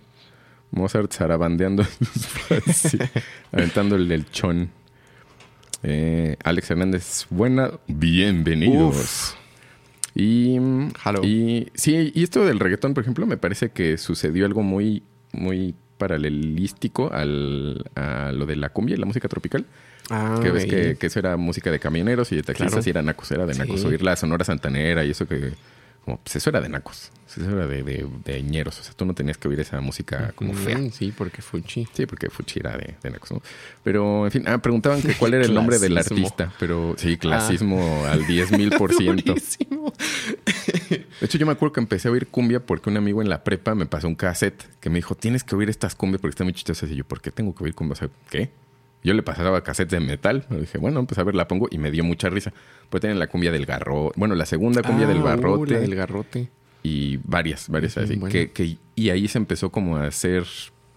Mozart 0.72 1.12
zarabandeando, 1.12 1.84
sí, 2.72 2.96
aventándole 3.50 4.14
el 4.14 4.30
chón. 4.30 4.70
Eh, 5.83 6.37
Alex 6.45 6.70
Hernández, 6.70 7.26
buena, 7.31 7.70
bienvenidos. 7.87 8.97
Uf. 8.97 9.35
Y, 10.14 10.57
Hello. 11.05 11.22
y 11.24 11.68
sí, 11.74 12.12
y 12.14 12.22
esto 12.22 12.45
del 12.45 12.59
reggaetón, 12.59 12.95
por 12.95 13.03
ejemplo, 13.03 13.26
me 13.26 13.37
parece 13.37 13.70
que 13.70 13.97
sucedió 13.97 14.45
algo 14.45 14.62
muy, 14.62 15.03
muy 15.33 15.74
paralelístico 15.99 17.12
al, 17.12 17.85
a 17.95 18.33
lo 18.33 18.45
de 18.47 18.57
la 18.57 18.70
cumbia 18.70 18.97
y 18.97 18.99
la 18.99 19.07
música 19.07 19.28
tropical. 19.28 19.64
Ah, 20.11 20.41
que 20.43 20.51
ves 20.51 20.66
que, 20.66 20.97
que 20.97 21.07
eso 21.07 21.20
era 21.20 21.37
música 21.37 21.70
de 21.70 21.78
camioneros 21.78 22.33
y 22.33 22.37
de 22.37 22.43
taxistas 22.43 22.72
Claro. 22.72 22.87
y 22.87 22.91
era 22.91 23.03
nacos, 23.03 23.31
era 23.31 23.47
de 23.47 23.55
nacos. 23.55 23.81
Sí. 23.81 23.87
Oír 23.87 24.03
la 24.03 24.16
sonora 24.16 24.45
santanera 24.45 25.05
y 25.05 25.11
eso 25.11 25.26
que, 25.28 25.53
como, 26.11 26.18
pues 26.18 26.36
eso 26.36 26.50
era 26.50 26.61
de 26.61 26.68
nacos. 26.68 27.11
Eso 27.28 27.48
era 27.48 27.66
de, 27.66 27.84
de, 27.84 28.08
de 28.24 28.42
ñeros. 28.42 28.80
O 28.80 28.82
sea, 28.82 28.92
tú 28.94 29.04
no 29.04 29.14
tenías 29.14 29.38
que 29.38 29.46
oír 29.46 29.61
esa 29.61 29.80
música 29.80 30.32
como 30.34 30.52
fea. 30.52 30.78
Sí, 30.90 31.12
porque 31.16 31.42
Fuchi. 31.42 31.86
Sí, 31.92 32.06
porque 32.06 32.28
Fuchi 32.28 32.58
era 32.58 32.76
de, 32.76 32.96
de 33.00 33.11
nacos, 33.11 33.30
¿no? 33.30 33.42
Pero, 33.84 34.26
en 34.26 34.32
fin, 34.32 34.48
ah, 34.48 34.58
preguntaban 34.58 35.00
que 35.00 35.14
cuál 35.14 35.34
era 35.34 35.44
el 35.44 35.54
nombre 35.54 35.78
del 35.78 35.96
artista. 35.96 36.52
Pero 36.58 36.96
sí, 36.98 37.16
clasismo 37.16 38.04
al 38.06 38.26
10 38.26 38.52
mil 38.52 38.70
por 38.70 38.92
ciento. 38.94 39.34
De 40.90 41.26
hecho, 41.26 41.38
yo 41.38 41.46
me 41.46 41.52
acuerdo 41.52 41.74
que 41.74 41.80
empecé 41.80 42.08
a 42.08 42.11
oír 42.11 42.26
cumbia 42.26 42.61
porque 42.61 42.90
un 42.90 42.96
amigo 42.96 43.22
en 43.22 43.28
la 43.28 43.44
prepa 43.44 43.74
me 43.74 43.86
pasó 43.86 44.08
un 44.08 44.16
cassette 44.16 44.64
que 44.80 44.90
me 44.90 44.96
dijo, 44.96 45.14
tienes 45.14 45.44
que 45.44 45.54
oír 45.54 45.70
estas 45.70 45.94
cumbias 45.94 46.20
porque 46.20 46.32
están 46.32 46.46
muy 46.46 46.54
chistosas. 46.54 46.90
Y 46.90 46.96
yo, 46.96 47.04
¿por 47.04 47.20
qué 47.20 47.30
tengo 47.30 47.54
que 47.54 47.62
oír 47.62 47.74
cumbia? 47.74 47.92
O 47.92 47.96
sea, 47.96 48.08
¿qué? 48.30 48.50
Yo 49.03 49.14
le 49.14 49.22
pasaba 49.22 49.62
cassettes 49.62 49.92
de 49.92 50.01
metal. 50.01 50.44
Dije, 50.51 50.76
bueno, 50.78 51.07
pues 51.07 51.18
a 51.18 51.22
ver, 51.24 51.34
la 51.34 51.48
pongo 51.48 51.68
y 51.70 51.78
me 51.78 51.90
dio 51.90 52.05
mucha 52.05 52.28
risa. 52.28 52.53
Pues 52.90 53.01
tienen 53.01 53.18
la 53.18 53.28
cumbia 53.28 53.51
del 53.51 53.64
garrote. 53.66 54.12
Bueno, 54.18 54.34
la 54.34 54.44
segunda 54.46 54.82
cumbia 54.82 55.07
Ah, 55.07 55.09
del 55.09 55.18
uh, 55.18 55.24
barrote. 55.24 55.72
la 55.74 55.80
del 55.80 55.94
garrote. 55.94 56.48
Y 56.82 57.18
varias, 57.24 57.68
varias 57.68 57.94
Sí, 57.94 58.01
así. 58.01 58.16
bueno. 58.16 58.32
Que, 58.32 58.51
que- 58.51 58.76
y 58.96 59.11
ahí 59.11 59.26
se 59.28 59.38
empezó 59.38 59.70
como 59.70 59.96
a 59.96 60.07
hacer 60.07 60.44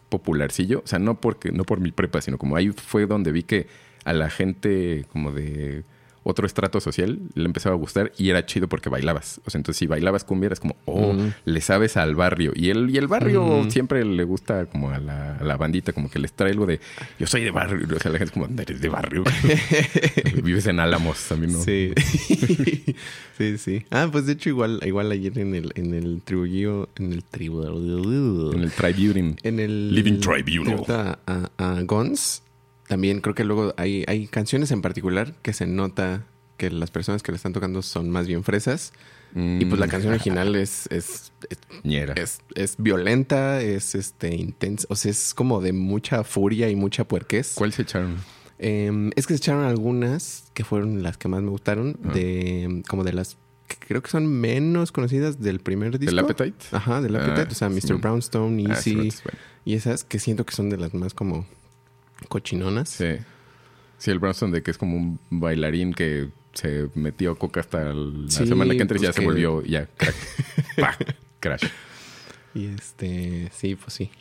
popularcillo. 0.10 0.80
O 0.84 0.88
sea, 0.88 1.00
no 1.00 1.20
porque, 1.20 1.52
no 1.52 1.64
por 1.64 1.80
mi 1.80 1.92
prepa, 1.92 2.22
sino 2.22 2.38
como 2.38 2.56
ahí 2.56 2.70
fue 2.70 3.06
donde 3.06 3.32
vi 3.32 3.44
que 3.44 3.68
a 4.06 4.14
la 4.14 4.30
gente 4.30 5.06
como 5.12 5.32
de 5.32 5.84
otro 6.24 6.46
estrato 6.48 6.80
social, 6.80 7.20
le 7.36 7.46
empezaba 7.46 7.76
a 7.76 7.78
gustar 7.78 8.12
y 8.18 8.30
era 8.30 8.46
chido 8.46 8.68
porque 8.68 8.90
bailabas. 8.90 9.42
O 9.46 9.50
sea, 9.50 9.60
entonces 9.60 9.80
si 9.80 9.88
bailabas 9.88 10.24
cumbia 10.24 10.48
eras 10.48 10.60
como, 10.60 10.76
oh, 10.86 11.14
Mm. 11.14 11.34
le 11.46 11.62
sabes 11.62 11.98
al 11.98 12.16
barrio. 12.16 12.52
Y 12.56 12.70
el, 12.70 12.90
y 12.90 12.98
el 12.98 13.08
barrio 13.08 13.44
Mm. 13.64 13.72
siempre 13.72 14.04
le 14.06 14.24
gusta 14.24 14.66
como 14.68 14.90
a 14.90 15.00
la, 15.00 15.36
a 15.38 15.44
la 15.44 15.58
bandita, 15.58 15.92
como 15.94 16.10
que 16.10 16.20
les 16.20 16.34
trae 16.34 16.52
algo 16.52 16.66
de, 16.66 16.80
yo 17.20 17.28
soy 17.28 17.44
de 17.44 17.52
barrio. 17.52 17.88
O 17.96 18.00
sea, 18.00 18.12
la 18.12 18.18
gente 18.20 18.26
es 18.26 18.32
como, 18.32 18.48
eres 18.62 18.80
de 18.82 18.90
barrio. 18.90 19.24
Vives 20.44 20.66
en 20.68 20.80
Álamos 20.80 21.18
también, 21.28 21.54
¿no? 21.54 21.62
Sí. 21.64 21.92
sí, 23.38 23.58
sí. 23.58 23.86
Ah, 23.92 24.08
pues 24.12 24.26
de 24.26 24.34
hecho 24.34 24.50
igual, 24.50 24.80
igual 24.86 25.12
ayer 25.12 25.38
en 25.40 25.56
el, 25.56 25.72
en 25.76 25.94
el 25.94 26.22
tribullo, 26.24 26.90
en 26.98 27.14
el 27.14 27.24
tribu, 27.24 27.64
En 28.54 28.62
el 28.64 28.72
Tributing. 28.72 29.38
en 29.44 29.60
el 29.60 29.94
Living 29.96 30.20
Tribunal. 30.20 30.84
A, 30.88 31.20
a, 31.28 31.50
a 31.58 31.82
Guns, 31.84 32.43
también 32.94 33.22
creo 33.22 33.34
que 33.34 33.44
luego 33.44 33.74
hay, 33.78 34.04
hay 34.08 34.28
canciones 34.28 34.70
en 34.70 34.84
particular 34.84 35.34
que 35.42 35.52
se 35.52 35.66
nota 35.66 36.26
que 36.58 36.70
las 36.70 36.92
personas 36.92 37.24
que 37.24 37.32
le 37.32 37.38
están 37.38 37.52
tocando 37.52 37.82
son 37.82 38.12
más 38.12 38.28
bien 38.28 38.44
fresas. 38.44 38.94
Y 39.36 39.66
pues 39.66 39.80
la 39.80 39.88
canción 39.88 40.14
original 40.14 40.56
es, 40.56 40.86
es, 40.92 41.32
es, 41.50 41.58
Mm, 41.84 41.88
Ñera. 41.88 42.14
es- 42.14 42.42
es 42.54 42.76
violenta, 42.78 43.60
es 43.62 43.96
este 43.96 44.36
intensa, 44.36 44.86
o 44.92 44.96
sea, 44.96 45.10
es 45.10 45.34
como 45.34 45.60
de 45.60 45.74
mucha 45.74 46.24
furia 46.24 46.70
y 46.70 46.76
mucha 46.76 47.04
puerquez. 47.08 47.54
¿Cuál 47.56 47.74
se 47.74 47.82
echaron? 47.82 48.18
Eh, 48.60 49.10
es 49.16 49.26
que 49.26 49.34
se 49.34 49.38
echaron 49.40 49.66
algunas 49.66 50.44
que 50.54 50.64
fueron 50.64 51.02
las 51.02 51.18
que 51.18 51.30
más 51.30 51.42
me 51.42 51.50
gustaron, 51.50 51.98
Ah. 52.06 52.14
de 52.14 52.84
como 52.88 53.04
de 53.04 53.14
las 53.14 53.38
que 53.68 53.78
creo 53.88 54.04
que 54.04 54.12
son 54.12 54.28
menos 54.28 54.92
conocidas 54.92 55.42
del 55.42 55.60
primer 55.62 55.98
disco. 55.98 56.12
¿El 56.14 56.20
Appetite? 56.20 56.66
Ajá, 56.72 57.02
del 57.02 57.16
Ah, 57.16 57.26
Appetite. 57.26 57.52
o 57.54 57.56
sea, 57.56 57.70
Mr. 57.70 57.82
sí. 57.82 57.94
Brownstone, 57.94 58.64
Ah, 58.70 58.74
Easy. 58.76 58.94
bueno. 58.94 59.12
y 59.66 59.74
esas 59.74 60.04
que 60.04 60.20
siento 60.20 60.46
que 60.46 60.54
son 60.54 60.70
de 60.70 60.78
las 60.78 60.94
más 60.94 61.16
como 61.16 61.48
cochinonas. 62.28 62.90
Sí. 62.90 63.16
Sí, 63.98 64.12
el 64.12 64.20
Brownstone 64.20 64.52
de 64.54 64.64
que 64.64 64.72
es 64.72 64.78
como 64.78 64.98
un 64.98 65.20
bailarín 65.30 65.94
que 65.94 66.30
se 66.54 66.90
metió 66.96 67.38
coca 67.38 67.62
hasta 67.62 67.94
la 67.94 68.30
Sí, 68.30 68.46
semana 68.46 68.74
que 68.76 68.82
entra 68.82 68.98
y 68.98 69.00
pues 69.00 69.10
ya 69.10 69.14
se 69.14 69.24
volvió, 69.26 69.64
ya, 69.64 69.88
crack. 69.98 70.16
Pa, 70.78 70.98
crash. 71.40 71.64
Y 72.54 72.66
este, 72.68 73.50
sí, 73.56 73.76
pues 73.76 73.94
sí. 73.94 74.12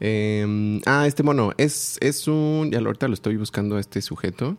Eh, 0.00 0.80
ah, 0.86 1.06
este 1.06 1.22
mono, 1.22 1.52
es, 1.58 1.98
es 2.00 2.26
un. 2.26 2.70
Ya 2.72 2.78
ahorita 2.78 3.08
lo 3.08 3.14
estoy 3.14 3.36
buscando 3.36 3.76
a 3.76 3.80
este 3.80 4.00
sujeto. 4.02 4.56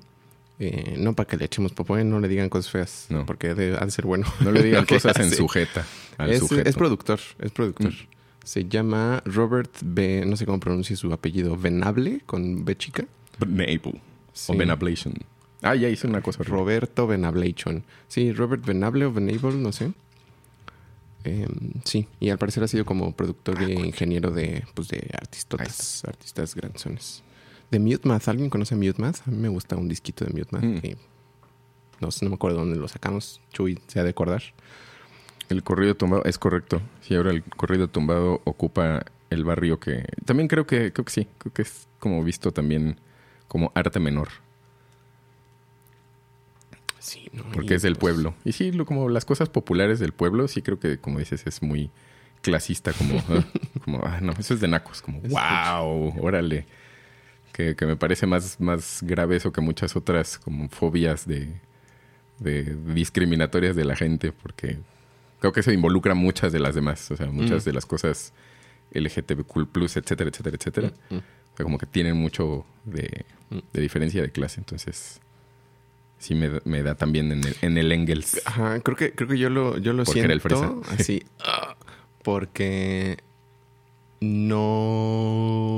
Eh, 0.59 0.95
no 0.99 1.13
para 1.15 1.27
que 1.27 1.35
le 1.35 1.45
echemos 1.45 1.73
popo, 1.73 1.97
eh, 1.97 2.03
no 2.03 2.19
le 2.19 2.27
digan 2.27 2.47
cosas 2.49 2.71
feas. 2.71 3.05
No. 3.09 3.25
Porque 3.25 3.55
de- 3.55 3.75
ha 3.75 3.83
de 3.85 3.91
ser 3.91 4.05
bueno. 4.05 4.25
No 4.41 4.51
le 4.51 4.61
digan 4.63 4.85
cosas 4.87 5.17
en 5.19 5.31
sujeta 5.33 5.85
al 6.17 6.29
es, 6.31 6.39
sujeto. 6.39 6.69
es 6.69 6.75
productor, 6.75 7.19
es 7.39 7.51
productor. 7.51 7.91
Mm. 7.91 8.12
Se 8.43 8.65
llama 8.67 9.21
Robert 9.25 9.71
B. 9.83 10.25
No 10.25 10.35
sé 10.35 10.45
cómo 10.45 10.59
pronuncia 10.59 10.95
su 10.95 11.11
apellido. 11.13 11.55
Venable, 11.57 12.21
con 12.25 12.65
B 12.65 12.75
chica. 12.77 13.05
Venable. 13.39 14.01
Sí. 14.33 14.51
O 14.51 14.57
Venablation. 14.57 15.13
Ah, 15.61 15.75
ya 15.75 15.87
hice 15.89 16.07
una 16.07 16.21
cosa 16.21 16.41
horrible. 16.41 16.59
Roberto 16.59 17.07
Venablation. 17.07 17.83
Sí, 18.07 18.33
Robert 18.33 18.65
Venable 18.65 19.05
o 19.05 19.13
Venable, 19.13 19.55
no 19.55 19.71
sé. 19.71 19.93
Eh, 21.23 21.47
sí, 21.85 22.07
y 22.19 22.29
al 22.29 22.37
parecer 22.37 22.63
ha 22.63 22.67
sido 22.67 22.83
como 22.83 23.13
productor 23.15 23.61
e 23.63 23.73
ingeniero 23.73 24.29
de, 24.31 24.65
pues, 24.73 24.89
de 24.89 25.09
artistotas, 25.13 26.03
artistas 26.05 26.53
granzones. 26.53 27.23
De 27.71 27.79
Mute 27.79 28.07
Math, 28.07 28.27
¿alguien 28.27 28.49
conoce 28.49 28.75
Mute 28.75 29.01
Math? 29.01 29.25
A 29.25 29.31
mí 29.31 29.37
me 29.37 29.47
gusta 29.47 29.77
un 29.77 29.87
disquito 29.87 30.25
de 30.25 30.31
Mute 30.31 30.49
Math. 30.51 30.63
Mm. 30.63 30.79
que 30.79 30.97
no 32.01 32.11
sé, 32.11 32.25
no 32.25 32.31
me 32.31 32.35
acuerdo 32.35 32.57
dónde 32.57 32.75
lo 32.75 32.87
sacamos. 32.89 33.39
Chuy 33.53 33.79
se 33.87 33.99
ha 33.99 34.03
de 34.03 34.09
acordar. 34.09 34.43
El 35.49 35.63
corrido 35.63 35.95
tumbado, 35.95 36.23
es 36.25 36.37
correcto. 36.37 36.81
Sí, 37.01 37.15
ahora 37.15 37.31
el 37.31 37.43
corrido 37.43 37.87
tumbado 37.87 38.41
ocupa 38.45 39.05
el 39.29 39.43
barrio 39.43 39.79
que... 39.79 40.05
También 40.25 40.47
creo 40.47 40.65
que, 40.65 40.93
creo 40.93 41.05
que 41.05 41.11
sí. 41.11 41.27
Creo 41.37 41.53
que 41.53 41.61
es 41.63 41.87
como 41.99 42.23
visto 42.23 42.51
también 42.51 42.97
como 43.47 43.71
arte 43.75 43.99
menor. 43.99 44.29
Sí, 46.99 47.29
no, 47.33 47.43
Porque 47.51 47.75
es 47.75 47.81
del 47.81 47.95
pues, 47.95 48.13
pueblo. 48.13 48.33
Y 48.45 48.53
sí, 48.53 48.71
lo, 48.71 48.85
como 48.85 49.09
las 49.09 49.25
cosas 49.25 49.49
populares 49.49 49.99
del 49.99 50.13
pueblo, 50.13 50.47
sí 50.47 50.61
creo 50.61 50.79
que, 50.79 50.97
como 50.99 51.19
dices, 51.19 51.45
es 51.45 51.61
muy 51.61 51.91
clasista, 52.41 52.93
como, 52.93 53.19
ah, 53.29 53.43
como 53.83 54.01
ah, 54.05 54.19
no, 54.21 54.31
eso 54.33 54.53
es 54.53 54.61
de 54.61 54.67
nacos, 54.69 55.01
como, 55.01 55.19
wow, 55.21 56.13
órale. 56.21 56.65
Que, 57.51 57.75
que 57.75 57.85
me 57.85 57.95
parece 57.95 58.25
más, 58.25 58.59
más 58.59 58.99
grave 59.03 59.35
eso 59.35 59.51
que 59.51 59.61
muchas 59.61 59.95
otras 59.95 60.39
como 60.39 60.69
fobias 60.69 61.27
de, 61.27 61.59
de 62.39 62.75
discriminatorias 62.93 63.75
de 63.75 63.85
la 63.85 63.95
gente, 63.95 64.31
porque 64.31 64.79
creo 65.43 65.51
que 65.51 65.59
eso 65.59 65.73
involucra 65.73 66.13
muchas 66.15 66.53
de 66.53 66.59
las 66.61 66.73
demás, 66.73 67.11
o 67.11 67.17
sea, 67.17 67.27
muchas 67.27 67.63
Mm. 67.63 67.65
de 67.65 67.73
las 67.73 67.85
cosas 67.85 68.31
LGTBQ+, 68.93 69.97
etcétera, 69.97 70.29
etcétera, 70.29 70.55
etcétera. 70.57 70.93
Mm, 71.09 71.15
mm. 71.15 71.17
O 71.17 71.57
sea, 71.57 71.63
como 71.65 71.77
que 71.77 71.85
tienen 71.85 72.15
mucho 72.15 72.65
de, 72.85 73.25
de 73.73 73.81
diferencia 73.81 74.21
de 74.21 74.31
clase, 74.31 74.61
entonces 74.61 75.19
sí 76.17 76.33
me, 76.33 76.47
da- 76.47 76.61
me 76.63 76.81
da 76.81 76.95
también 76.95 77.29
en 77.33 77.43
el, 77.43 77.55
en 77.61 77.77
el 77.77 77.91
Engels. 77.91 78.41
Ajá, 78.45 78.79
creo 78.79 78.95
que, 78.95 79.11
creo 79.11 79.27
que 79.27 79.37
yo 79.37 79.49
lo, 79.49 79.77
yo 79.79 79.91
lo 79.91 80.05
Porque 80.05 80.21
era 80.21 80.31
el 80.31 80.39
siento 80.39 80.81
fresa. 80.81 80.95
así. 81.01 81.23
porque 82.23 83.17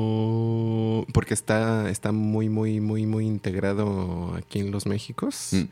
no. 0.05 1.05
Porque 1.13 1.33
está, 1.33 1.89
está 1.89 2.11
muy, 2.11 2.49
muy, 2.49 2.79
muy, 2.81 3.05
muy 3.05 3.25
integrado 3.25 4.33
aquí 4.35 4.59
en 4.59 4.69
los 4.71 4.85
Méxicos. 4.85 5.49
Mm. 5.53 5.63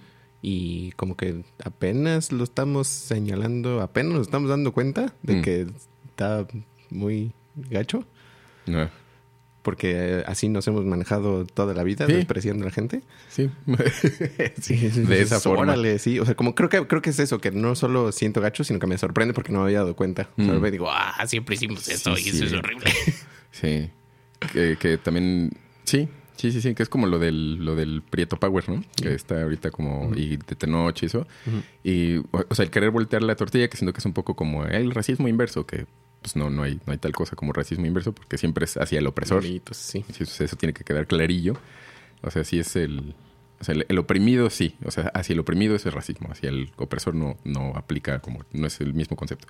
Y 0.46 0.91
como 0.98 1.16
que 1.16 1.44
apenas 1.64 2.34
lo 2.34 2.44
estamos 2.44 2.88
señalando, 2.89 3.82
apenas 3.82 4.12
nos 4.12 4.22
estamos 4.28 4.50
dando 4.50 4.74
cuenta 4.74 5.14
de 5.24 5.36
Mm. 5.38 5.41
que 5.41 5.68
está 6.10 6.46
muy 6.89 7.32
gacho. 7.56 8.06
No. 8.68 8.89
Porque 9.62 9.94
eh, 9.96 10.24
así 10.28 10.50
nos 10.50 10.68
hemos 10.68 10.84
manejado 10.84 11.46
toda 11.46 11.74
la 11.74 11.84
vida, 11.84 12.06
Sí. 12.08 12.12
despreciando 12.12 12.66
a 12.66 12.68
la 12.68 12.74
gente. 12.74 13.04
Sí, 13.30 13.50
Sí, 14.62 14.76
de 14.89 15.22
esa 15.22 15.39
forma. 15.39 15.62
Órale, 15.64 15.98
sí. 15.98 16.20
O 16.20 16.26
sea, 16.26 16.36
como 16.36 16.56
creo 16.56 16.68
que, 16.68 16.86
creo 16.88 17.02
que 17.02 17.12
es 17.12 17.20
eso, 17.20 17.39
que 17.39 17.52
no 17.52 17.74
solo 17.76 18.12
siento 18.12 18.41
gacho, 18.41 18.66
sino 18.66 18.80
que 18.80 18.88
me 18.88 18.98
sorprende 18.98 19.34
porque 19.34 19.54
no 19.54 19.60
me 19.60 19.66
había 19.68 19.80
dado 19.80 19.96
cuenta. 19.96 20.30
O 20.38 20.44
sea, 20.44 20.56
Mm. 20.56 20.60
me 20.62 20.72
digo, 20.72 20.89
ah, 20.91 21.24
siempre 21.26 21.56
hicimos 21.56 21.88
esto 21.88 22.14
Sí, 22.18 22.24
y 22.26 22.30
eso 22.36 22.44
es 22.44 22.52
horrible. 22.54 22.84
Sí. 23.52 23.89
Que, 24.52 24.76
que 24.78 24.98
también. 24.98 25.52
Sí, 25.86 26.10
sí, 26.36 26.52
sí, 26.52 26.62
sí. 26.62 26.74
Que 26.76 26.84
es 26.84 26.90
como 26.90 27.08
lo 27.08 27.20
del, 27.20 27.64
lo 27.64 27.76
del 27.76 28.02
Prieto 28.02 28.38
Power, 28.38 28.70
¿no? 28.70 28.84
Que 28.96 29.14
está 29.14 29.42
ahorita 29.44 29.72
como. 29.72 30.12
Y 30.16 30.38
de 30.38 30.56
Tenoch 30.56 31.02
y 31.02 31.06
eso. 31.06 31.28
Y, 31.84 32.18
o, 32.18 32.46
o 32.50 32.56
sea, 32.56 32.66
el 32.66 32.72
querer 32.72 32.92
voltear 32.92 33.24
la 33.24 33.36
tortilla, 33.36 33.68
que 33.68 33.78
siento 33.78 33.94
que 33.94 34.00
es 34.00 34.06
un 34.06 34.14
poco 34.14 34.36
como 34.36 34.66
el 34.66 34.92
racismo 34.92 35.28
inverso, 35.28 35.66
que 35.66 35.86
pues 36.22 36.36
no, 36.38 36.50
no 36.50 36.64
hay, 36.64 36.80
no 36.86 36.94
hay 36.94 36.98
tal 36.98 37.12
cosa 37.12 37.36
como 37.36 37.52
racismo 37.52 37.86
inverso, 37.86 38.14
porque 38.14 38.38
siempre 38.38 38.66
es 38.66 38.78
hacia 38.78 39.00
el 39.00 39.08
opresor. 39.08 39.44
Sí. 39.44 39.62
Sí, 39.72 40.06
Eso, 40.20 40.44
eso 40.44 40.56
tiene 40.56 40.74
que 40.74 40.84
quedar 40.84 41.06
clarillo. 41.06 41.58
O 42.22 42.32
sea, 42.32 42.44
sí 42.44 42.60
es 42.60 42.76
el. 42.76 43.14
O 43.60 43.64
sea, 43.64 43.76
el, 43.76 43.86
el 43.90 43.98
oprimido 44.00 44.50
sí. 44.50 44.76
O 44.86 44.92
sea, 44.92 45.12
hacia 45.14 45.34
el 45.34 45.40
oprimido 45.40 45.76
es 45.76 45.86
el 45.86 45.92
racismo. 45.92 46.30
Hacia 46.32 46.50
el 46.50 46.72
opresor 46.78 47.14
no, 47.14 47.38
no 47.44 47.74
aplica 47.76 48.20
como. 48.20 48.46
No 48.54 48.68
es 48.68 48.80
el 48.80 48.94
mismo 48.94 49.18
concepto. 49.18 49.48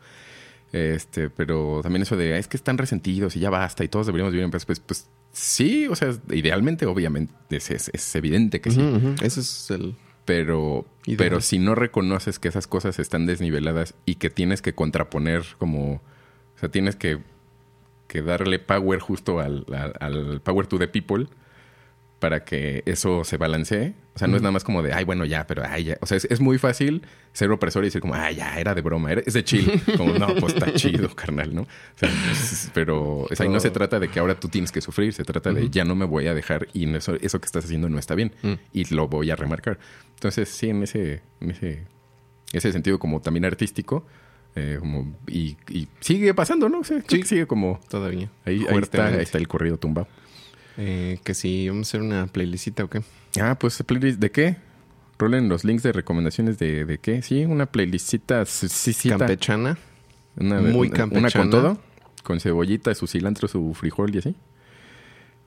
Este, 0.73 1.29
pero 1.29 1.79
también 1.83 2.01
eso 2.01 2.17
de 2.17 2.33
"Ah, 2.33 2.37
es 2.37 2.47
que 2.49 2.57
están 2.57 2.77
resentidos 2.77 3.35
y 3.37 3.39
ya 3.39 3.49
basta 3.49 3.83
y 3.83 3.87
todos 3.87 4.07
deberíamos 4.07 4.31
vivir 4.33 4.43
en 4.43 4.51
paz. 4.51 4.65
Pues, 4.65 4.79
pues 4.81 5.07
sí, 5.31 5.87
o 5.87 5.95
sea, 5.95 6.11
idealmente, 6.31 6.85
obviamente, 6.87 7.31
es, 7.51 7.69
es- 7.71 7.89
es 7.93 8.15
evidente 8.15 8.59
que 8.59 8.71
sí. 8.71 8.81
Ujú. 8.81 9.13
Ese 9.21 9.39
es 9.41 9.69
el. 9.71 9.95
Pero, 10.25 10.85
Ideal. 11.05 11.17
pero 11.17 11.41
si 11.41 11.59
no 11.59 11.75
reconoces 11.75 12.39
que 12.39 12.47
esas 12.47 12.65
cosas 12.65 12.97
están 12.97 13.25
desniveladas 13.25 13.93
y 14.05 14.15
que 14.15 14.29
tienes 14.29 14.61
que 14.61 14.73
contraponer 14.73 15.43
como... 15.59 15.95
O 16.55 16.59
sea, 16.59 16.69
tienes 16.69 16.95
que, 16.95 17.19
que 18.07 18.21
darle 18.21 18.57
power 18.57 18.99
justo 18.99 19.39
al, 19.41 19.65
al- 19.73 19.93
al 19.99 20.41
power 20.41 20.65
to 20.65 20.79
the 20.79 20.87
people 20.87 21.27
para 22.19 22.45
que 22.45 22.83
eso 22.85 23.23
se 23.25 23.35
balancee. 23.37 23.95
O 24.15 24.19
sea, 24.19 24.27
no 24.27 24.35
es 24.35 24.43
nada 24.43 24.51
más 24.51 24.63
como 24.63 24.83
de, 24.83 24.93
ay, 24.93 25.05
bueno, 25.05 25.25
ya, 25.25 25.47
pero 25.47 25.63
ay, 25.67 25.85
ya. 25.85 25.97
O 26.01 26.05
sea, 26.05 26.17
es, 26.17 26.25
es 26.25 26.39
muy 26.39 26.59
fácil 26.59 27.01
ser 27.31 27.49
opresor 27.49 27.83
y 27.83 27.87
decir 27.87 27.99
como, 27.99 28.13
ay, 28.13 28.35
ya, 28.35 28.59
era 28.59 28.75
de 28.75 28.81
broma, 28.81 29.11
era, 29.11 29.21
es 29.25 29.33
de 29.33 29.43
chill. 29.43 29.81
Como, 29.97 30.13
no, 30.19 30.27
pues 30.35 30.53
está 30.53 30.71
chido, 30.73 31.09
carnal, 31.15 31.55
¿no? 31.55 31.61
O 31.63 31.67
sea, 31.95 32.09
es- 32.31 32.69
pero, 32.75 33.21
o 33.21 33.29
sea, 33.35 33.47
y 33.47 33.49
no 33.49 33.59
se 33.59 33.71
trata 33.71 33.99
de 33.99 34.09
que 34.09 34.19
ahora 34.19 34.39
tú 34.39 34.49
tienes 34.49 34.71
que 34.71 34.81
sufrir, 34.81 35.13
se 35.13 35.23
trata 35.23 35.51
de, 35.51 35.67
ya 35.71 35.83
no 35.83 35.95
me 35.95 36.05
voy 36.05 36.27
a 36.27 36.35
dejar 36.35 36.67
y 36.73 36.87
eso, 36.95 37.15
eso 37.21 37.41
que 37.41 37.47
estás 37.47 37.65
haciendo 37.65 37.89
no 37.89 37.97
está 37.97 38.13
bien. 38.13 38.33
Mm. 38.43 38.53
Y 38.71 38.93
lo 38.93 39.07
voy 39.07 39.31
a 39.31 39.35
remarcar. 39.35 39.79
Entonces, 40.13 40.47
sí, 40.47 40.69
en 40.69 40.83
ese, 40.83 41.21
en 41.41 41.49
ese, 41.49 41.83
ese 42.51 42.71
sentido 42.71 42.99
como 42.99 43.19
también 43.19 43.45
artístico, 43.45 44.05
eh, 44.55 44.77
como, 44.79 45.11
y, 45.25 45.57
y 45.69 45.87
sigue 46.01 46.35
pasando, 46.35 46.69
¿no? 46.69 46.81
O 46.81 46.83
sea, 46.83 47.01
que 47.01 47.25
sigue 47.25 47.47
como... 47.47 47.79
Todavía. 47.89 48.29
Ahí, 48.45 48.63
ahí 48.69 48.77
está, 48.77 49.07
ahí 49.07 49.23
está 49.23 49.39
el 49.39 49.47
corrido 49.47 49.77
tumbado. 49.79 50.07
Eh, 50.77 51.19
que 51.23 51.33
si 51.33 51.69
vamos 51.69 51.87
a 51.87 51.89
hacer 51.89 52.01
una 52.01 52.27
playlistica 52.27 52.83
o 52.83 52.89
qué. 52.89 53.01
Ah, 53.41 53.57
pues 53.59 53.81
playlist 53.85 54.19
de 54.19 54.31
qué? 54.31 54.55
Rolen 55.19 55.47
los 55.47 55.63
links 55.63 55.83
de 55.83 55.91
recomendaciones 55.91 56.57
de, 56.57 56.85
de 56.85 56.97
qué. 56.97 57.21
Sí, 57.21 57.45
una 57.45 57.65
playlistita. 57.67 58.43
Campechana. 59.09 59.77
una, 60.35 60.59
muy 60.61 60.87
una- 60.87 60.97
campechana. 60.97 61.27
Una 61.27 61.31
con 61.31 61.49
todo. 61.49 61.77
Con 62.23 62.39
cebollita, 62.39 62.93
su 62.95 63.05
cilantro, 63.07 63.47
su 63.47 63.73
frijol 63.73 64.15
y 64.15 64.19
así. 64.19 64.35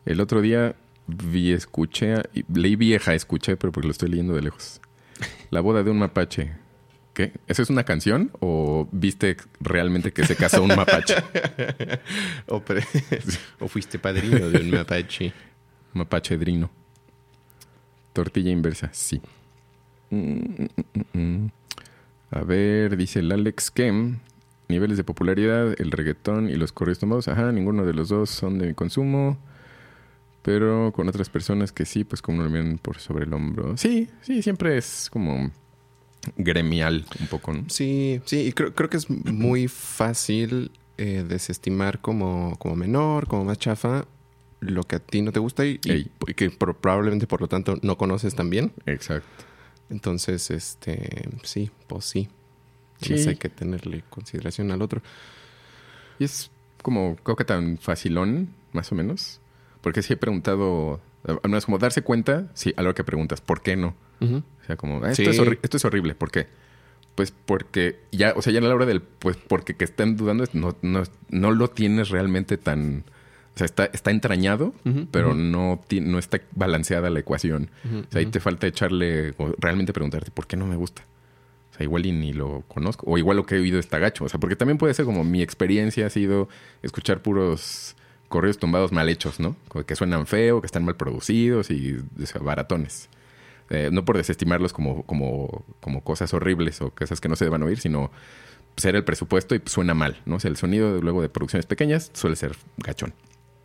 El 0.04 0.20
otro 0.20 0.40
día 0.40 0.76
vi, 1.06 1.52
escuché, 1.52 2.14
leí 2.52 2.76
vieja, 2.76 3.14
escuché, 3.14 3.56
pero 3.56 3.72
porque 3.72 3.88
lo 3.88 3.92
estoy 3.92 4.10
leyendo 4.10 4.34
de 4.34 4.42
lejos. 4.42 4.80
La 5.50 5.60
boda 5.60 5.82
de 5.82 5.90
un 5.90 5.98
mapache. 5.98 6.52
¿Qué? 7.16 7.32
¿Eso 7.46 7.62
es 7.62 7.70
una 7.70 7.84
canción? 7.84 8.30
¿O 8.40 8.88
viste 8.92 9.38
realmente 9.58 10.12
que 10.12 10.26
se 10.26 10.36
casó 10.36 10.62
un 10.62 10.76
mapache? 10.76 11.14
O, 13.58 13.68
fuiste 13.68 13.98
padrino 13.98 14.50
de 14.50 14.60
un 14.60 14.70
mapache. 14.70 15.32
Mapache 15.94 16.36
drino. 16.36 16.70
Tortilla 18.12 18.50
inversa, 18.50 18.90
sí. 18.92 19.22
Mm, 20.10 20.66
mm, 21.14 21.18
mm. 21.18 21.50
A 22.32 22.42
ver, 22.42 22.98
dice 22.98 23.20
el 23.20 23.32
Alex 23.32 23.70
que 23.70 24.12
niveles 24.68 24.98
de 24.98 25.04
popularidad, 25.04 25.74
el 25.80 25.92
reggaetón 25.92 26.50
y 26.50 26.56
los 26.56 26.72
corridos 26.72 26.98
tomados, 26.98 27.28
ajá, 27.28 27.50
ninguno 27.50 27.86
de 27.86 27.94
los 27.94 28.10
dos 28.10 28.28
son 28.28 28.58
de 28.58 28.66
mi 28.66 28.74
consumo. 28.74 29.38
Pero 30.42 30.92
con 30.94 31.08
otras 31.08 31.30
personas 31.30 31.72
que 31.72 31.86
sí, 31.86 32.04
pues 32.04 32.20
como 32.20 32.42
lo 32.42 32.50
ven 32.50 32.76
por 32.76 32.98
sobre 32.98 33.24
el 33.24 33.32
hombro. 33.32 33.74
Sí, 33.78 34.10
sí, 34.20 34.42
siempre 34.42 34.76
es 34.76 35.08
como 35.10 35.50
gremial 36.36 37.04
un 37.20 37.26
poco, 37.28 37.52
¿no? 37.52 37.64
Sí, 37.68 38.20
sí, 38.24 38.40
y 38.48 38.52
creo, 38.52 38.74
creo 38.74 38.88
que 38.90 38.96
es 38.96 39.08
muy 39.10 39.68
fácil 39.68 40.70
eh, 40.98 41.24
desestimar 41.28 42.00
como, 42.00 42.56
como 42.58 42.76
menor, 42.76 43.26
como 43.28 43.44
más 43.44 43.58
chafa, 43.58 44.06
lo 44.60 44.82
que 44.84 44.96
a 44.96 44.98
ti 45.00 45.20
no 45.22 45.32
te 45.32 45.38
gusta 45.40 45.64
y, 45.66 45.78
y- 45.84 45.90
Ey. 45.90 46.10
y 46.26 46.34
que 46.34 46.50
pro- 46.50 46.76
probablemente 46.76 47.26
por 47.26 47.40
lo 47.40 47.48
tanto 47.48 47.78
no 47.82 47.96
conoces 47.98 48.34
tan 48.34 48.48
bien. 48.50 48.72
Exacto. 48.86 49.44
Entonces, 49.90 50.50
este, 50.50 51.28
sí, 51.42 51.70
pues 51.86 52.04
sí. 52.06 52.28
Sí. 53.00 53.18
Sí. 53.18 53.28
hay 53.28 53.36
que 53.36 53.50
tenerle 53.50 54.02
consideración 54.08 54.70
al 54.72 54.80
otro. 54.82 55.02
Y 56.18 56.24
es 56.24 56.50
como, 56.82 57.16
creo 57.16 57.36
que 57.36 57.44
tan 57.44 57.76
facilón, 57.78 58.48
más 58.72 58.90
o 58.90 58.94
menos. 58.94 59.40
Porque 59.82 60.02
sí 60.02 60.14
he 60.14 60.16
preguntado, 60.16 61.00
al 61.24 61.38
menos 61.50 61.66
como 61.66 61.78
darse 61.78 62.02
cuenta, 62.02 62.50
sí, 62.54 62.72
a 62.76 62.82
lo 62.82 62.94
que 62.94 63.04
preguntas, 63.04 63.40
¿por 63.42 63.60
qué 63.62 63.76
no? 63.76 63.94
O 64.20 64.42
sea, 64.66 64.76
como, 64.76 65.02
"Ah, 65.04 65.10
esto, 65.10 65.24
Sí. 65.24 65.30
es 65.30 65.40
horri- 65.40 65.58
esto 65.62 65.76
es 65.76 65.84
horrible, 65.84 66.14
¿por 66.14 66.30
qué? 66.30 66.46
Pues 67.14 67.32
porque 67.32 68.00
ya, 68.12 68.32
o 68.36 68.42
sea, 68.42 68.52
ya 68.52 68.58
a 68.58 68.62
la 68.62 68.74
hora 68.74 68.86
del, 68.86 69.00
pues 69.00 69.36
porque 69.36 69.74
que 69.74 69.84
estén 69.84 70.16
dudando, 70.16 70.44
no, 70.52 70.76
no, 70.82 71.02
no 71.30 71.50
lo 71.52 71.68
tienes 71.68 72.10
realmente 72.10 72.56
tan, 72.58 73.04
o 73.54 73.58
sea, 73.58 73.64
está, 73.64 73.86
está 73.86 74.10
entrañado, 74.10 74.74
pero 75.10 75.34
no, 75.34 75.80
no 76.02 76.18
está 76.18 76.40
balanceada 76.54 77.08
la 77.10 77.20
ecuación. 77.20 77.70
O 77.84 78.10
sea, 78.10 78.20
ahí 78.20 78.26
te 78.26 78.40
falta 78.40 78.66
echarle, 78.66 79.34
o 79.38 79.54
realmente 79.58 79.92
preguntarte, 79.94 80.30
¿por 80.30 80.46
qué 80.46 80.56
no 80.58 80.66
me 80.66 80.76
gusta? 80.76 81.04
O 81.72 81.76
sea, 81.76 81.84
igual 81.84 82.04
y 82.06 82.12
ni 82.12 82.32
lo 82.32 82.64
conozco. 82.68 83.04
O 83.10 83.18
igual 83.18 83.36
lo 83.36 83.44
que 83.46 83.56
he 83.56 83.60
oído 83.60 83.78
está 83.78 83.98
gacho. 83.98 84.24
O 84.24 84.28
sea, 84.30 84.40
porque 84.40 84.56
también 84.56 84.78
puede 84.78 84.94
ser 84.94 85.04
como 85.04 85.24
mi 85.24 85.42
experiencia 85.42 86.06
ha 86.06 86.10
sido 86.10 86.48
escuchar 86.82 87.20
puros 87.20 87.96
correos 88.28 88.58
tumbados 88.58 88.92
mal 88.92 89.08
hechos, 89.10 89.40
¿no? 89.40 89.56
Como 89.68 89.84
Que 89.84 89.94
suenan 89.94 90.26
feo, 90.26 90.60
que 90.62 90.66
están 90.66 90.84
mal 90.86 90.96
producidos 90.96 91.70
y 91.70 91.96
o 92.22 92.26
sea, 92.26 92.40
baratones. 92.40 93.08
Eh, 93.70 93.90
no 93.92 94.04
por 94.04 94.16
desestimarlos 94.16 94.72
como, 94.72 95.02
como, 95.04 95.64
como 95.80 96.04
cosas 96.04 96.32
horribles 96.34 96.80
o 96.80 96.90
cosas 96.90 97.20
que 97.20 97.28
no 97.28 97.36
se 97.36 97.44
deban 97.44 97.62
oír, 97.62 97.80
sino 97.80 98.10
ser 98.76 98.94
el 98.94 99.04
presupuesto 99.04 99.54
y 99.54 99.62
suena 99.66 99.94
mal, 99.94 100.20
¿no? 100.26 100.36
O 100.36 100.40
sea, 100.40 100.50
el 100.50 100.56
sonido 100.56 101.00
luego 101.00 101.22
de 101.22 101.28
producciones 101.28 101.66
pequeñas 101.66 102.10
suele 102.14 102.36
ser 102.36 102.56
gachón. 102.78 103.14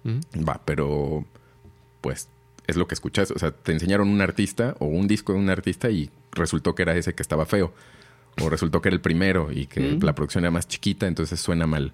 Va, 0.05 0.61
pero 0.65 1.25
pues 2.01 2.29
es 2.67 2.75
lo 2.77 2.87
que 2.87 2.95
escuchas. 2.95 3.31
O 3.31 3.39
sea, 3.39 3.51
te 3.51 3.71
enseñaron 3.71 4.09
un 4.09 4.21
artista 4.21 4.75
o 4.79 4.85
un 4.85 5.07
disco 5.07 5.33
de 5.33 5.39
un 5.39 5.49
artista 5.49 5.89
y 5.89 6.09
resultó 6.31 6.73
que 6.75 6.83
era 6.83 6.95
ese 6.95 7.13
que 7.13 7.21
estaba 7.21 7.45
feo. 7.45 7.73
O 8.41 8.49
resultó 8.49 8.81
que 8.81 8.89
era 8.89 8.95
el 8.95 9.01
primero 9.01 9.51
y 9.51 9.67
que 9.67 9.99
la 10.01 10.15
producción 10.15 10.45
era 10.45 10.51
más 10.51 10.67
chiquita, 10.67 11.05
entonces 11.07 11.39
suena 11.39 11.67
mal. 11.67 11.93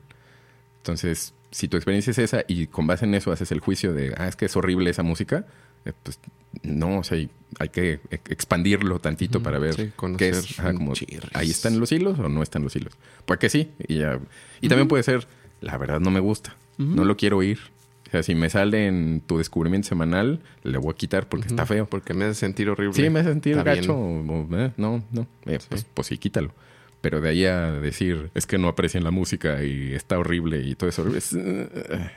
Entonces, 0.87 1.33
si 1.51 1.67
tu 1.67 1.75
experiencia 1.75 2.11
es 2.11 2.17
esa 2.17 2.43
y 2.47 2.67
con 2.67 2.87
base 2.87 3.03
en 3.05 3.13
eso 3.13 3.31
haces 3.33 3.51
el 3.51 3.59
juicio 3.59 3.93
de, 3.93 4.13
ah, 4.17 4.27
es 4.29 4.37
que 4.37 4.45
es 4.45 4.55
horrible 4.55 4.89
esa 4.89 5.03
música, 5.03 5.45
eh, 5.83 5.91
pues 6.01 6.17
no, 6.63 6.99
o 6.99 7.03
sea, 7.03 7.17
hay- 7.17 7.69
que 7.69 7.99
e- 8.09 8.19
expandirlo 8.29 8.99
tantito 8.99 9.43
para 9.43 9.59
ver 9.59 9.73
sí, 9.75 9.91
qué 10.17 10.29
es. 10.29 10.59
Ajá, 10.59 10.73
como, 10.73 10.93
ahí 11.33 11.49
están 11.51 11.79
los 11.81 11.91
hilos 11.91 12.17
o 12.19 12.29
no 12.29 12.41
están 12.41 12.63
los 12.63 12.73
hilos. 12.77 12.93
Pues 13.25 13.37
que 13.39 13.49
sí. 13.49 13.69
Y, 13.87 13.97
ya- 13.99 14.19
y 14.61 14.69
también 14.69 14.87
puede 14.87 15.03
ser, 15.03 15.27
la 15.59 15.77
verdad 15.77 15.99
no 15.99 16.09
me 16.09 16.21
gusta, 16.21 16.55
no 16.77 17.03
lo 17.05 17.17
quiero 17.17 17.37
oír. 17.37 17.59
O 18.07 18.09
sea, 18.09 18.23
si 18.23 18.33
me 18.33 18.49
sale 18.49 18.87
en 18.87 19.21
tu 19.25 19.37
descubrimiento 19.39 19.89
semanal, 19.89 20.39
le 20.63 20.77
voy 20.77 20.93
a 20.93 20.95
quitar 20.95 21.27
porque 21.27 21.47
está 21.47 21.65
feo. 21.65 21.85
Porque 21.87 22.13
me 22.13 22.23
hace 22.25 22.35
sentir 22.35 22.69
horrible. 22.69 22.93
Sí, 22.93 23.09
me 23.09 23.19
hace 23.19 23.29
sentir 23.31 23.57
gacho. 23.61 23.97
o- 23.97 24.47
eh, 24.57 24.71
no, 24.77 25.03
no. 25.11 25.27
Eh, 25.45 25.59
pues, 25.67 25.85
pues 25.93 26.07
sí, 26.07 26.17
quítalo. 26.17 26.53
Pero 27.01 27.21
de 27.21 27.29
ahí 27.29 27.45
a 27.45 27.71
decir, 27.71 28.31
es 28.33 28.45
que 28.47 28.57
no 28.57 28.67
aprecian 28.67 29.03
la 29.03 29.11
música 29.11 29.63
y 29.63 29.93
está 29.93 30.17
horrible 30.17 30.61
y 30.61 30.75
todo 30.75 30.89
eso. 30.89 31.07
es, 31.15 31.33
eh, 31.33 32.11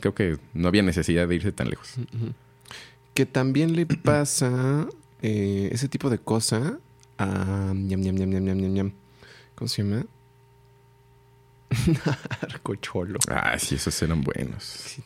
creo 0.00 0.14
que 0.14 0.38
no 0.54 0.68
había 0.68 0.82
necesidad 0.82 1.28
de 1.28 1.34
irse 1.34 1.52
tan 1.52 1.68
lejos. 1.68 1.94
Que 3.14 3.26
también 3.26 3.76
le 3.76 3.86
pasa 4.04 4.88
eh, 5.22 5.68
ese 5.72 5.88
tipo 5.88 6.10
de 6.10 6.18
cosa 6.18 6.78
a... 7.18 7.74
¿Cómo 9.54 9.68
se 9.68 9.82
llama? 9.82 10.06
Arcocholo. 12.40 13.18
Ah, 13.28 13.58
sí, 13.58 13.76
esos 13.76 14.02
eran 14.02 14.22
buenos. 14.22 14.96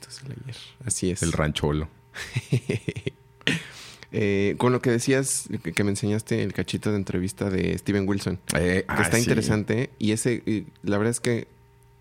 Así 0.85 1.11
es. 1.11 1.23
El 1.23 1.33
rancholo. 1.33 1.89
Eh, 4.17 4.55
con 4.59 4.71
lo 4.71 4.81
que 4.81 4.91
decías, 4.91 5.49
que, 5.65 5.73
que 5.73 5.83
me 5.83 5.91
enseñaste 5.91 6.45
el 6.45 6.53
cachito 6.53 6.91
de 6.93 6.97
entrevista 6.97 7.51
de 7.51 7.77
Steven 7.77 8.09
Wilson, 8.09 8.39
Eh, 8.57 8.85
que 8.87 8.93
ah, 8.93 9.03
está 9.03 9.17
sí. 9.17 9.25
interesante. 9.25 9.91
Y 9.99 10.13
ese, 10.13 10.35
y 10.47 10.67
la 10.85 10.99
verdad 10.99 11.11
es 11.11 11.19
que 11.19 11.49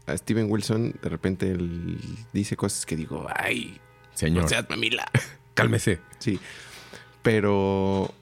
a 0.06 0.16
Steven 0.16 0.52
Wilson 0.52 0.94
de 1.02 1.10
repente 1.10 1.50
él 1.50 1.98
dice 2.32 2.56
cosas 2.56 2.86
que 2.86 2.96
digo, 2.96 3.26
ay, 3.36 3.80
Señor, 4.14 4.44
no 4.44 4.50
seas 4.50 4.70
mamila. 4.70 5.10
cálmese. 5.56 6.02
Sí. 6.20 6.40
Pero, 7.24 8.14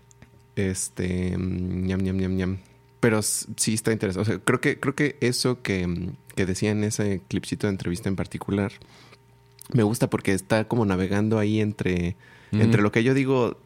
este, 0.56 1.38
mm, 1.38 1.86
ñam, 1.88 2.02
ñam, 2.02 2.18
ñam, 2.18 2.36
ñam. 2.38 2.58
Pero 3.02 3.22
sí 3.22 3.74
está 3.74 3.92
interesante. 3.92 4.22
O 4.22 4.34
sea, 4.34 4.42
creo 4.42 4.62
que, 4.62 4.80
creo 4.80 4.96
que 4.96 5.18
eso 5.20 5.62
que, 5.62 5.86
mm, 5.86 6.14
que 6.36 6.46
decía 6.46 6.72
en 6.72 6.86
ese 6.86 7.22
clipcito 7.28 7.68
de 7.68 7.72
entrevista 7.72 8.08
en 8.08 8.16
particular, 8.16 8.72
me 9.74 9.84
gusta 9.84 10.10
porque 10.10 10.32
está 10.34 10.66
como 10.70 10.86
navegando 10.86 11.40
ahí 11.40 11.60
entre, 11.60 12.16
Entre 12.52 12.82
lo 12.82 12.92
que 12.92 13.04
yo 13.04 13.14
digo, 13.14 13.58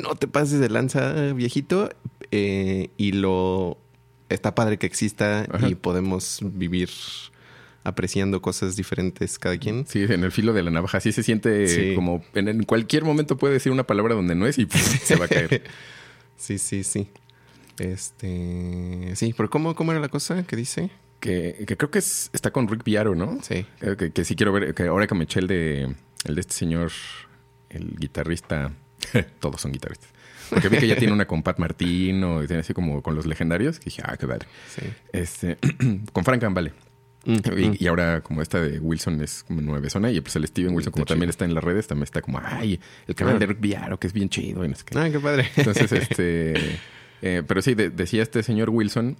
no 0.00 0.14
te 0.16 0.26
pases 0.26 0.58
de 0.60 0.68
lanza, 0.68 1.32
viejito, 1.32 1.90
eh, 2.30 2.90
y 2.96 3.12
lo 3.12 3.78
está 4.28 4.54
padre 4.54 4.78
que 4.78 4.86
exista 4.86 5.46
Ajá. 5.50 5.68
y 5.68 5.74
podemos 5.76 6.40
vivir 6.42 6.90
apreciando 7.84 8.40
cosas 8.42 8.76
diferentes 8.76 9.38
cada 9.38 9.56
quien. 9.58 9.86
Sí, 9.86 10.02
en 10.08 10.24
el 10.24 10.32
filo 10.32 10.52
de 10.52 10.62
la 10.62 10.70
navaja. 10.70 11.00
Sí 11.00 11.12
se 11.12 11.22
siente 11.22 11.66
Sí. 11.68 11.94
como 11.94 12.24
en, 12.34 12.48
en 12.48 12.62
cualquier 12.64 13.04
momento 13.04 13.36
puede 13.36 13.54
decir 13.54 13.70
una 13.72 13.84
palabra 13.86 14.14
donde 14.14 14.34
no 14.34 14.46
es 14.46 14.58
y 14.58 14.66
se 14.68 15.16
va 15.16 15.24
a 15.26 15.28
caer. 15.28 15.62
Sí, 16.36 16.58
sí, 16.58 16.82
sí. 16.82 17.08
Este. 17.78 19.12
Sí, 19.16 19.34
pero 19.36 19.48
¿cómo, 19.50 19.74
cómo 19.74 19.92
era 19.92 20.00
la 20.00 20.08
cosa 20.08 20.42
que 20.44 20.56
dice? 20.56 20.90
que, 21.20 21.64
que 21.68 21.76
creo 21.76 21.88
que 21.92 22.00
es- 22.00 22.30
está 22.32 22.50
con 22.50 22.66
Rick 22.66 22.82
Viaro, 22.82 23.14
¿no? 23.14 23.38
Sí. 23.42 23.64
Eh, 23.80 23.94
Que, 23.96 24.10
que 24.12 24.24
sí 24.24 24.34
quiero 24.34 24.52
ver, 24.52 24.74
que 24.74 24.84
ahora 24.88 25.06
que 25.06 25.14
me 25.14 25.22
eché 25.24 25.38
el 25.38 25.46
de, 25.46 25.94
el 26.24 26.34
de 26.34 26.40
este 26.40 26.52
señor, 26.54 26.90
el 27.72 27.96
guitarrista, 27.98 28.72
todos 29.40 29.60
son 29.60 29.72
guitarristas. 29.72 30.10
Porque 30.50 30.68
vi 30.68 30.78
que 30.78 30.86
ya 30.86 30.96
tiene 30.96 31.12
una 31.14 31.26
con 31.26 31.42
Pat 31.42 31.58
Martino, 31.58 32.42
y 32.42 32.46
tiene 32.46 32.60
así 32.60 32.74
como 32.74 33.02
con 33.02 33.14
los 33.14 33.24
legendarios, 33.26 33.78
que 33.78 33.86
dije, 33.86 34.02
ah, 34.04 34.16
qué 34.18 34.26
padre. 34.26 34.46
Sí. 34.68 34.82
Este, 35.12 35.56
con 36.12 36.24
Frank 36.24 36.42
Vale. 36.52 36.72
Mm, 37.24 37.36
Y, 37.56 37.68
mm. 37.68 37.76
y 37.78 37.86
ahora 37.86 38.20
como 38.20 38.42
esta 38.42 38.60
de 38.60 38.78
Wilson 38.80 39.20
es 39.22 39.44
como 39.44 39.60
nueve 39.62 39.88
zona 39.90 40.10
y 40.10 40.20
pues 40.20 40.34
el 40.36 40.44
Steven 40.46 40.74
Wilson 40.74 40.92
como 40.92 41.04
Está 41.04 41.14
también 41.14 41.28
chido. 41.28 41.30
está 41.30 41.44
en 41.44 41.54
las 41.54 41.62
redes, 41.62 41.86
también 41.86 42.02
está 42.04 42.20
como, 42.20 42.40
ay, 42.44 42.80
el 43.06 43.14
canal 43.14 43.36
Ah. 43.36 43.38
de 43.38 43.46
Rick 43.46 43.60
Viaro, 43.60 43.98
que 44.00 44.08
es 44.08 44.12
bien 44.12 44.28
chido 44.28 44.64
y 44.64 44.68
no 44.68 44.74
sé 44.74 44.82
qué. 44.84 45.18
Padre. 45.20 45.48
Entonces, 45.56 45.92
este. 45.92 46.54
eh, 47.22 47.42
pero 47.46 47.62
sí, 47.62 47.74
de- 47.74 47.90
decía 47.90 48.22
este 48.22 48.42
señor 48.42 48.70
Wilson 48.70 49.16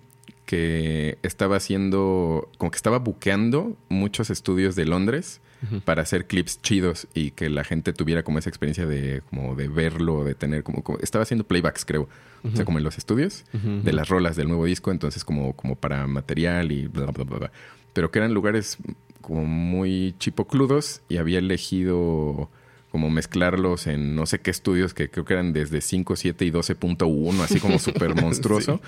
que 0.46 1.18
estaba 1.22 1.57
haciendo. 1.57 2.50
Como 2.59 2.70
que 2.72 2.76
estaba 2.76 2.98
buqueando 2.98 3.76
muchos 3.88 4.30
estudios 4.30 4.74
de 4.74 4.84
Londres 4.86 5.40
para 5.85 6.03
hacer 6.03 6.27
clips 6.27 6.61
chidos 6.61 7.07
y 7.15 7.31
que 7.31 7.49
la 7.49 7.63
gente 7.65 7.93
tuviera 7.93 8.23
como 8.23 8.39
esa 8.39 8.49
experiencia 8.51 8.85
de 8.87 9.23
como 9.31 9.55
de 9.55 9.69
verlo, 9.69 10.25
de 10.25 10.35
tener 10.35 10.63
como, 10.63 10.83
como- 10.83 10.99
estaba 10.99 11.23
haciendo 11.23 11.45
playbacks, 11.45 11.85
creo. 11.85 12.09
O 12.45 12.57
sea, 12.57 12.65
como 12.65 12.79
en 12.79 12.85
los 12.85 12.99
estudios 12.99 13.45
de 13.53 13.93
las 13.93 14.09
rolas 14.09 14.35
del 14.37 14.49
nuevo 14.49 14.65
disco, 14.65 14.91
entonces 14.91 15.25
como, 15.25 15.55
como 15.55 15.77
para 15.77 16.07
material 16.09 16.73
y 16.73 16.89
bla, 16.89 17.07
bla, 17.07 17.25
bla, 17.25 17.39
bla. 17.39 17.53
Pero 17.93 18.11
que 18.11 18.19
eran 18.19 18.35
lugares 18.35 18.79
como 19.21 19.45
muy 19.45 20.15
chipocludos 20.19 21.03
y 21.09 21.19
había 21.19 21.39
elegido 21.39 22.51
como 22.91 23.09
mezclarlos 23.09 23.87
en 23.87 24.15
no 24.17 24.27
sé 24.27 24.41
qué 24.41 24.51
estudios 24.51 24.93
que 24.93 25.09
creo 25.09 25.25
que 25.25 25.33
eran 25.35 25.53
desde 25.53 25.81
5, 25.81 26.17
7 26.17 26.45
y 26.45 26.51
12.1, 26.51 27.41
así 27.43 27.61
como 27.61 27.79
súper 27.79 28.15
monstruoso. 28.15 28.81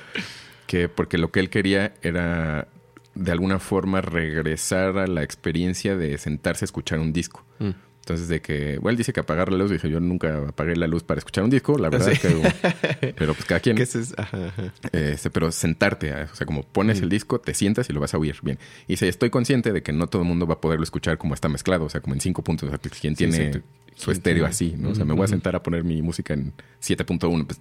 Que 0.66 0.88
porque 0.88 1.18
lo 1.18 1.30
que 1.30 1.40
él 1.40 1.50
quería 1.50 1.94
era 2.02 2.66
de 3.14 3.32
alguna 3.32 3.58
forma 3.58 4.00
regresar 4.00 4.98
a 4.98 5.06
la 5.06 5.22
experiencia 5.22 5.96
de 5.96 6.18
sentarse 6.18 6.64
a 6.64 6.66
escuchar 6.66 6.98
un 7.00 7.12
disco. 7.12 7.44
Mm. 7.58 7.70
Entonces, 8.00 8.28
de 8.28 8.42
que, 8.42 8.76
bueno, 8.80 8.90
él 8.90 8.96
dice 8.98 9.14
que 9.14 9.20
apagar 9.20 9.50
la 9.50 9.56
luz. 9.56 9.70
Dije, 9.70 9.88
yo 9.88 9.98
nunca 9.98 10.48
apagué 10.48 10.76
la 10.76 10.86
luz 10.86 11.02
para 11.02 11.16
escuchar 11.18 11.42
un 11.42 11.48
disco, 11.48 11.78
la 11.78 11.88
verdad. 11.88 12.12
Sí. 12.12 12.18
Que, 12.20 13.14
pero 13.16 13.32
pues 13.32 13.46
cada 13.46 13.60
quien. 13.60 13.76
¿Qué 13.76 13.84
es 13.84 13.94
eso? 13.94 14.14
Ajá, 14.18 14.48
ajá. 14.48 14.74
Este, 14.92 15.30
pero 15.30 15.50
sentarte, 15.50 16.12
a- 16.12 16.28
o 16.30 16.34
sea, 16.34 16.46
como 16.46 16.64
pones 16.64 17.00
el 17.00 17.08
disco, 17.08 17.40
te 17.40 17.54
sientas 17.54 17.88
y 17.88 17.94
lo 17.94 18.00
vas 18.00 18.12
a 18.12 18.18
oír 18.18 18.36
bien. 18.42 18.58
Y 18.88 18.98
si 18.98 19.06
estoy 19.06 19.30
consciente 19.30 19.72
de 19.72 19.82
que 19.82 19.94
no 19.94 20.06
todo 20.06 20.20
el 20.20 20.28
mundo 20.28 20.46
va 20.46 20.54
a 20.54 20.60
poderlo 20.60 20.84
escuchar 20.84 21.16
como 21.16 21.32
está 21.32 21.48
mezclado, 21.48 21.86
o 21.86 21.88
sea, 21.88 22.02
como 22.02 22.12
en 22.14 22.20
cinco 22.20 22.42
puntos, 22.42 22.68
o 22.68 22.70
sea, 22.70 22.78
quien 22.78 23.14
tiene 23.14 23.54
sí, 23.54 23.60
su 23.96 24.04
¿quién 24.06 24.16
estéreo 24.18 24.44
así, 24.44 24.74
¿no? 24.76 24.90
O 24.90 24.94
sea, 24.94 25.06
me 25.06 25.14
voy 25.14 25.24
a 25.24 25.28
sentar 25.28 25.56
a 25.56 25.62
poner 25.62 25.82
mi 25.82 26.02
música 26.02 26.34
en 26.34 26.52
7.1, 26.82 27.46
pues 27.46 27.58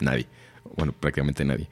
nadie. 0.00 0.26
Bueno, 0.74 0.92
prácticamente 0.98 1.44
nadie. 1.44 1.68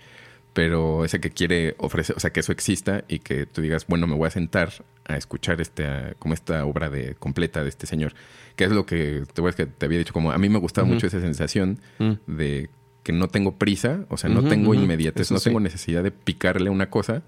Pero 0.52 1.04
ese 1.04 1.20
que 1.20 1.30
quiere 1.30 1.74
ofrecer, 1.78 2.16
o 2.16 2.20
sea, 2.20 2.30
que 2.32 2.40
eso 2.40 2.50
exista 2.50 3.04
y 3.08 3.20
que 3.20 3.46
tú 3.46 3.62
digas, 3.62 3.86
bueno, 3.86 4.06
me 4.08 4.16
voy 4.16 4.26
a 4.26 4.30
sentar 4.30 4.72
a 5.04 5.16
escuchar 5.16 5.60
esta, 5.60 6.14
como 6.18 6.34
esta 6.34 6.64
obra 6.66 6.90
de 6.90 7.14
completa 7.14 7.62
de 7.62 7.68
este 7.68 7.86
señor, 7.86 8.14
que 8.56 8.64
es 8.64 8.72
lo 8.72 8.84
que 8.84 9.22
te 9.32 9.40
voy 9.40 9.48
a 9.48 9.52
decir 9.52 9.66
que 9.66 9.72
te 9.78 9.86
había 9.86 9.98
dicho, 9.98 10.12
como 10.12 10.32
a 10.32 10.38
mí 10.38 10.48
me 10.48 10.58
gustaba 10.58 10.86
mucho 10.86 11.06
esa 11.06 11.20
sensación 11.20 11.78
Mm. 11.98 12.12
de 12.26 12.70
porque 13.02 13.12
no 13.14 13.28
tengo 13.28 13.56
prisa, 13.56 14.04
o 14.10 14.18
sea, 14.18 14.28
no 14.28 14.42
tengo 14.42 14.74
inmediatez, 14.74 15.22
eso 15.22 15.34
no 15.34 15.40
sí. 15.40 15.44
tengo 15.44 15.58
necesidad 15.60 16.02
de 16.02 16.10
picarle 16.10 16.68
una 16.68 16.90
cosa 16.90 17.22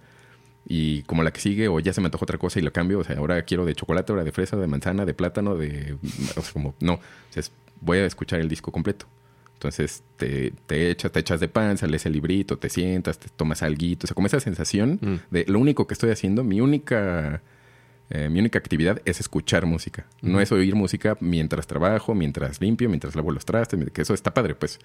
y 0.68 1.03
como 1.05 1.23
la 1.23 1.33
que 1.33 1.41
sigue 1.41 1.68
o 1.68 1.81
ya 1.81 1.95
se 1.95 2.01
me 2.03 2.09
antojó 2.09 2.25
otra 2.27 2.37
cosa 2.37 2.59
y 2.59 2.62
lo 2.62 2.73
cambio, 2.75 2.99
o 2.99 3.05
sea, 3.05 3.16
ahora 3.16 3.41
quiero 3.43 3.64
de 3.64 3.75
chocolate, 3.75 4.12
ahora 4.12 4.23
de 4.23 4.33
fresa, 4.33 4.57
de 4.59 4.66
manzana, 4.66 5.07
de 5.07 5.14
plátano, 5.14 5.55
de... 5.57 5.97
O 6.37 6.43
sea, 6.43 6.53
como, 6.53 6.75
no, 6.81 6.95
o 6.95 7.01
sea, 7.31 7.41
es- 7.41 7.53
voy 7.81 7.99
a 7.99 8.05
escuchar 8.07 8.41
el 8.41 8.49
disco 8.51 8.70
completo. 8.70 9.07
Entonces 9.63 10.03
te, 10.17 10.53
te 10.67 10.91
echas, 10.91 11.13
te 11.13 11.21
echas 11.21 11.39
de 11.39 11.47
panza, 11.47 11.87
lees 11.87 12.05
el 12.05 12.15
librito, 12.15 12.59
te 12.59 12.69
sientas, 12.69 13.21
te 13.21 13.29
tomas 13.29 13.63
algo, 13.63 13.79
o 14.03 14.07
sea, 14.09 14.15
como 14.17 14.27
esa 14.27 14.41
sensación 14.41 14.99
Mm. 15.01 15.15
de 15.31 15.45
lo 15.47 15.61
único 15.61 15.87
que 15.87 15.95
estoy 15.95 16.11
haciendo, 16.11 16.43
mi 16.43 16.61
única, 16.61 17.43
eh, 18.11 18.29
mi 18.29 18.41
única 18.41 18.59
actividad 18.59 19.01
es 19.05 19.21
escuchar 19.21 19.65
música. 19.65 20.05
No 20.21 20.41
es 20.41 20.51
oír 20.51 20.75
música 20.75 21.17
mientras 21.21 21.69
trabajo, 21.69 22.13
mientras 22.13 22.61
limpio, 22.61 22.89
mientras 22.89 23.15
lavo 23.15 23.31
los 23.31 23.45
trastes, 23.45 23.79
que 23.93 24.03
eso 24.03 24.15
está 24.15 24.35
padre, 24.35 24.57
pues. 24.57 24.81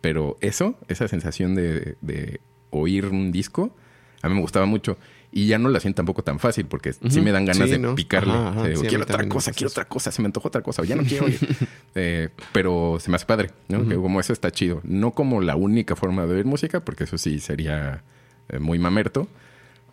Pero 0.00 0.36
eso, 0.40 0.76
esa 0.88 1.06
sensación 1.06 1.54
de, 1.54 1.94
de 2.00 2.40
oír 2.70 3.06
un 3.06 3.30
disco, 3.30 3.76
a 4.22 4.28
mí 4.28 4.34
me 4.34 4.40
gustaba 4.40 4.66
mucho. 4.66 4.98
Y 5.36 5.48
ya 5.48 5.58
no 5.58 5.68
la 5.68 5.80
siento 5.80 5.96
tampoco 5.96 6.22
tan 6.24 6.38
fácil, 6.38 6.64
porque 6.64 6.94
sí 6.94 7.00
Ujú. 7.06 7.20
me 7.22 7.30
dan 7.30 7.44
ganas 7.44 7.66
Sí, 7.68 7.72
de 7.72 7.78
¿no? 7.78 7.94
picarle. 7.94 8.32
Ajá, 8.32 8.48
ajá. 8.48 8.60
O 8.60 8.62
sea, 8.62 8.68
digo, 8.70 8.80
Sí, 8.80 8.80
a 8.80 8.82
mí 8.84 8.88
quiero 8.88 9.04
otra 9.04 9.28
cosa, 9.28 9.52
quiero 9.52 9.68
otra 9.70 9.84
cosa, 9.84 10.10
se 10.10 10.22
me 10.22 10.26
antojó 10.26 10.48
otra 10.48 10.62
cosa, 10.62 10.80
o 10.80 10.84
ya 10.86 10.96
no 10.96 11.02
quiero 11.08 11.26
oír. 11.26 11.38
Eh, 11.94 12.30
pero 12.52 12.96
se 13.00 13.10
me 13.10 13.16
hace 13.16 13.26
padre, 13.26 13.50
¿no? 13.68 13.86
Que 13.86 13.96
como 13.96 14.18
eso 14.18 14.32
está 14.32 14.50
chido. 14.50 14.80
No 14.82 15.10
como 15.10 15.42
la 15.42 15.54
única 15.56 15.94
forma 15.94 16.24
de 16.26 16.36
oír 16.36 16.46
música, 16.46 16.80
porque 16.80 17.04
eso 17.04 17.18
sí 17.18 17.38
sería 17.40 18.02
eh, 18.48 18.58
muy 18.60 18.78
mamerto 18.78 19.28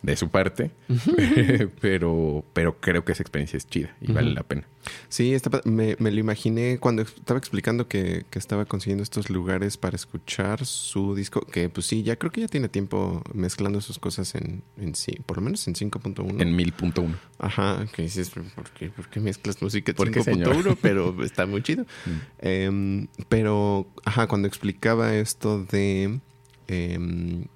de 0.04 0.16
su 0.16 0.28
parte. 0.28 0.70
pero, 1.80 2.44
pero 2.52 2.78
creo 2.80 3.04
que 3.04 3.12
esa 3.12 3.22
experiencia 3.22 3.56
es 3.56 3.66
chida 3.66 3.96
y 4.00 4.12
vale 4.12 4.32
la 4.32 4.42
pena. 4.42 4.64
Sí, 5.08 5.34
me, 5.64 5.96
me 5.98 6.10
lo 6.10 6.20
imaginé 6.20 6.78
cuando 6.78 7.02
estaba 7.02 7.38
explicando 7.38 7.88
que, 7.88 8.26
que 8.28 8.38
estaba 8.38 8.66
consiguiendo 8.66 9.02
estos 9.02 9.30
lugares 9.30 9.78
para 9.78 9.96
escuchar 9.96 10.66
su 10.66 11.14
disco, 11.14 11.40
que 11.40 11.70
pues 11.70 11.86
sí, 11.86 12.02
ya 12.02 12.16
creo 12.16 12.30
que 12.30 12.42
ya 12.42 12.48
tiene 12.48 12.68
tiempo 12.68 13.22
mezclando 13.32 13.80
sus 13.80 13.98
cosas 13.98 14.34
en, 14.34 14.62
en 14.76 14.94
sí, 14.94 15.18
por 15.24 15.38
lo 15.38 15.42
menos 15.42 15.66
en 15.68 15.74
5.1. 15.74 16.42
En 16.42 16.56
1000.1. 16.56 17.14
Ajá, 17.38 17.86
que 17.94 18.02
dices, 18.02 18.30
¿por 18.30 18.70
qué, 18.70 18.90
por 18.90 19.08
qué 19.08 19.20
mezclas 19.20 19.60
música 19.62 19.92
en 19.92 19.96
¿Por 19.96 20.10
qué, 20.10 20.22
señor? 20.22 20.54
5.1? 20.54 20.76
Pero 20.82 21.24
está 21.24 21.46
muy 21.46 21.62
chido. 21.62 21.86
Em, 22.38 23.08
pero, 23.30 23.86
ajá, 24.04 24.26
cuando 24.26 24.48
explicaba 24.48 25.14
esto 25.14 25.64
de 25.64 26.20
em, 26.68 27.46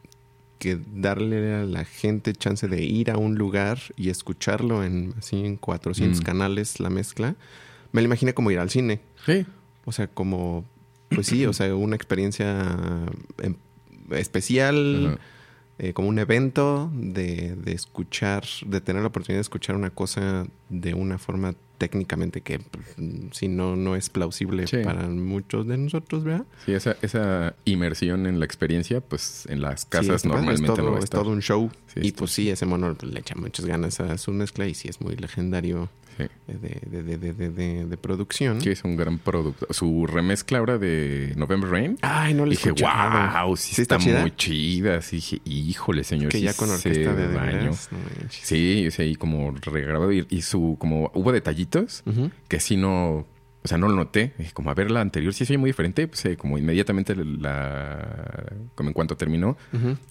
que 0.58 0.78
darle 0.94 1.54
a 1.54 1.64
la 1.64 1.84
gente 1.84 2.32
chance 2.32 2.66
de 2.68 2.82
ir 2.84 3.10
a 3.10 3.16
un 3.16 3.36
lugar 3.36 3.78
y 3.96 4.10
escucharlo 4.10 4.82
en 4.84 5.14
así 5.18 5.44
en 5.44 5.56
400 5.56 6.20
Mm. 6.20 6.24
canales 6.24 6.80
la 6.80 6.90
mezcla, 6.90 7.36
me 7.92 8.00
lo 8.02 8.06
imaginé 8.06 8.34
como 8.34 8.50
ir 8.50 8.58
al 8.58 8.70
cine. 8.70 9.00
Sí. 9.24 9.46
O 9.84 9.92
sea, 9.92 10.06
como, 10.08 10.64
pues 11.10 11.26
sí, 11.28 11.46
o 11.46 11.52
sea, 11.52 11.74
una 11.74 11.96
experiencia 11.96 13.06
em, 13.42 13.54
especial, 14.10 15.18
eh, 15.78 15.92
como 15.92 16.08
un 16.08 16.18
evento 16.18 16.90
de, 16.94 17.54
de 17.56 17.72
escuchar, 17.72 18.44
de 18.66 18.80
tener 18.80 19.02
la 19.02 19.08
oportunidad 19.08 19.38
de 19.38 19.42
escuchar 19.42 19.76
una 19.76 19.90
cosa 19.90 20.46
de 20.68 20.94
una 20.94 21.18
forma 21.18 21.54
técnicamente 21.78 22.40
que 22.40 22.58
pues, 22.58 22.84
si 23.32 23.48
no, 23.48 23.76
no 23.76 23.96
es 23.96 24.10
plausible 24.10 24.66
Sí. 24.66 24.78
para 24.84 25.08
muchos 25.08 25.66
de 25.66 25.78
nosotros, 25.78 26.24
¿verdad? 26.24 26.44
Sí, 26.66 26.72
esa, 26.72 26.96
esa 27.02 27.54
inmersión 27.64 28.26
en 28.26 28.38
la 28.40 28.44
experiencia, 28.44 29.00
pues 29.00 29.46
en 29.48 29.60
las 29.62 29.84
casas 29.86 30.22
Sí, 30.22 30.28
normalmente 30.28 30.70
es 30.70 30.74
todo, 30.76 30.84
no 30.86 30.90
va 30.92 30.96
a 30.96 30.98
es 30.98 31.04
estar. 31.04 31.22
todo 31.22 31.30
un 31.30 31.40
show. 31.40 31.70
Sí, 31.94 32.00
y 32.02 32.12
pues 32.12 32.32
sí, 32.32 32.50
ese 32.50 32.66
mono 32.66 32.96
le 33.00 33.20
echa 33.20 33.34
muchas 33.36 33.64
ganas 33.64 34.00
a 34.00 34.18
su 34.18 34.32
mezcla 34.32 34.66
y 34.66 34.74
sí 34.74 34.88
es 34.88 35.00
muy 35.00 35.16
legendario 35.16 35.88
Sí. 36.18 36.24
de, 36.48 36.58
de, 36.58 37.02
de, 37.04 37.16
de, 37.16 37.32
de- 37.32 37.50
de- 37.50 37.86
de 37.86 37.96
producción. 37.96 38.60
Sí, 38.60 38.70
es 38.70 38.82
un 38.82 38.96
gran 38.96 39.20
producto. 39.20 39.68
Su 39.70 40.04
remezcla 40.04 40.58
ahora 40.58 40.76
de 40.76 41.32
November 41.36 41.70
Rain. 41.70 41.96
Ay, 42.02 42.34
no 42.34 42.44
le 42.44 42.50
dije, 42.56 42.72
wow, 42.72 43.56
sí, 43.56 43.76
¿Sí 43.76 43.82
está, 43.82 43.98
está 43.98 44.20
muy 44.22 44.32
chida. 44.34 45.00
Sí, 45.00 45.16
dije, 45.16 45.40
híjole, 45.44 46.02
señor. 46.02 46.32
Que 46.32 46.38
sí 46.38 46.44
ya 46.44 46.54
con 46.54 46.70
orquesta 46.70 47.14
de, 47.14 47.26
veras, 47.28 47.88
no. 47.92 47.98
Sí, 48.30 48.84
o 48.88 48.90
sea, 48.90 49.04
y 49.06 49.14
como 49.14 49.52
regrabado. 49.62 50.10
Y, 50.12 50.26
y 50.28 50.42
su, 50.42 50.74
como 50.80 51.12
hubo 51.14 51.30
detallitos 51.30 51.67
Que 52.48 52.60
sí 52.60 52.76
no, 52.76 53.26
o 53.62 53.66
sea, 53.68 53.78
no 53.78 53.88
lo 53.88 53.96
noté. 53.96 54.32
Como 54.54 54.70
a 54.70 54.74
ver 54.74 54.90
la 54.90 55.00
anterior, 55.00 55.32
sí 55.34 55.44
se 55.44 55.52
oye 55.52 55.58
muy 55.58 55.70
diferente. 55.70 56.06
Pues 56.08 56.24
eh, 56.24 56.36
como 56.36 56.58
inmediatamente 56.58 57.14
la, 57.14 58.52
como 58.74 58.90
en 58.90 58.94
cuanto 58.94 59.16
terminó 59.16 59.56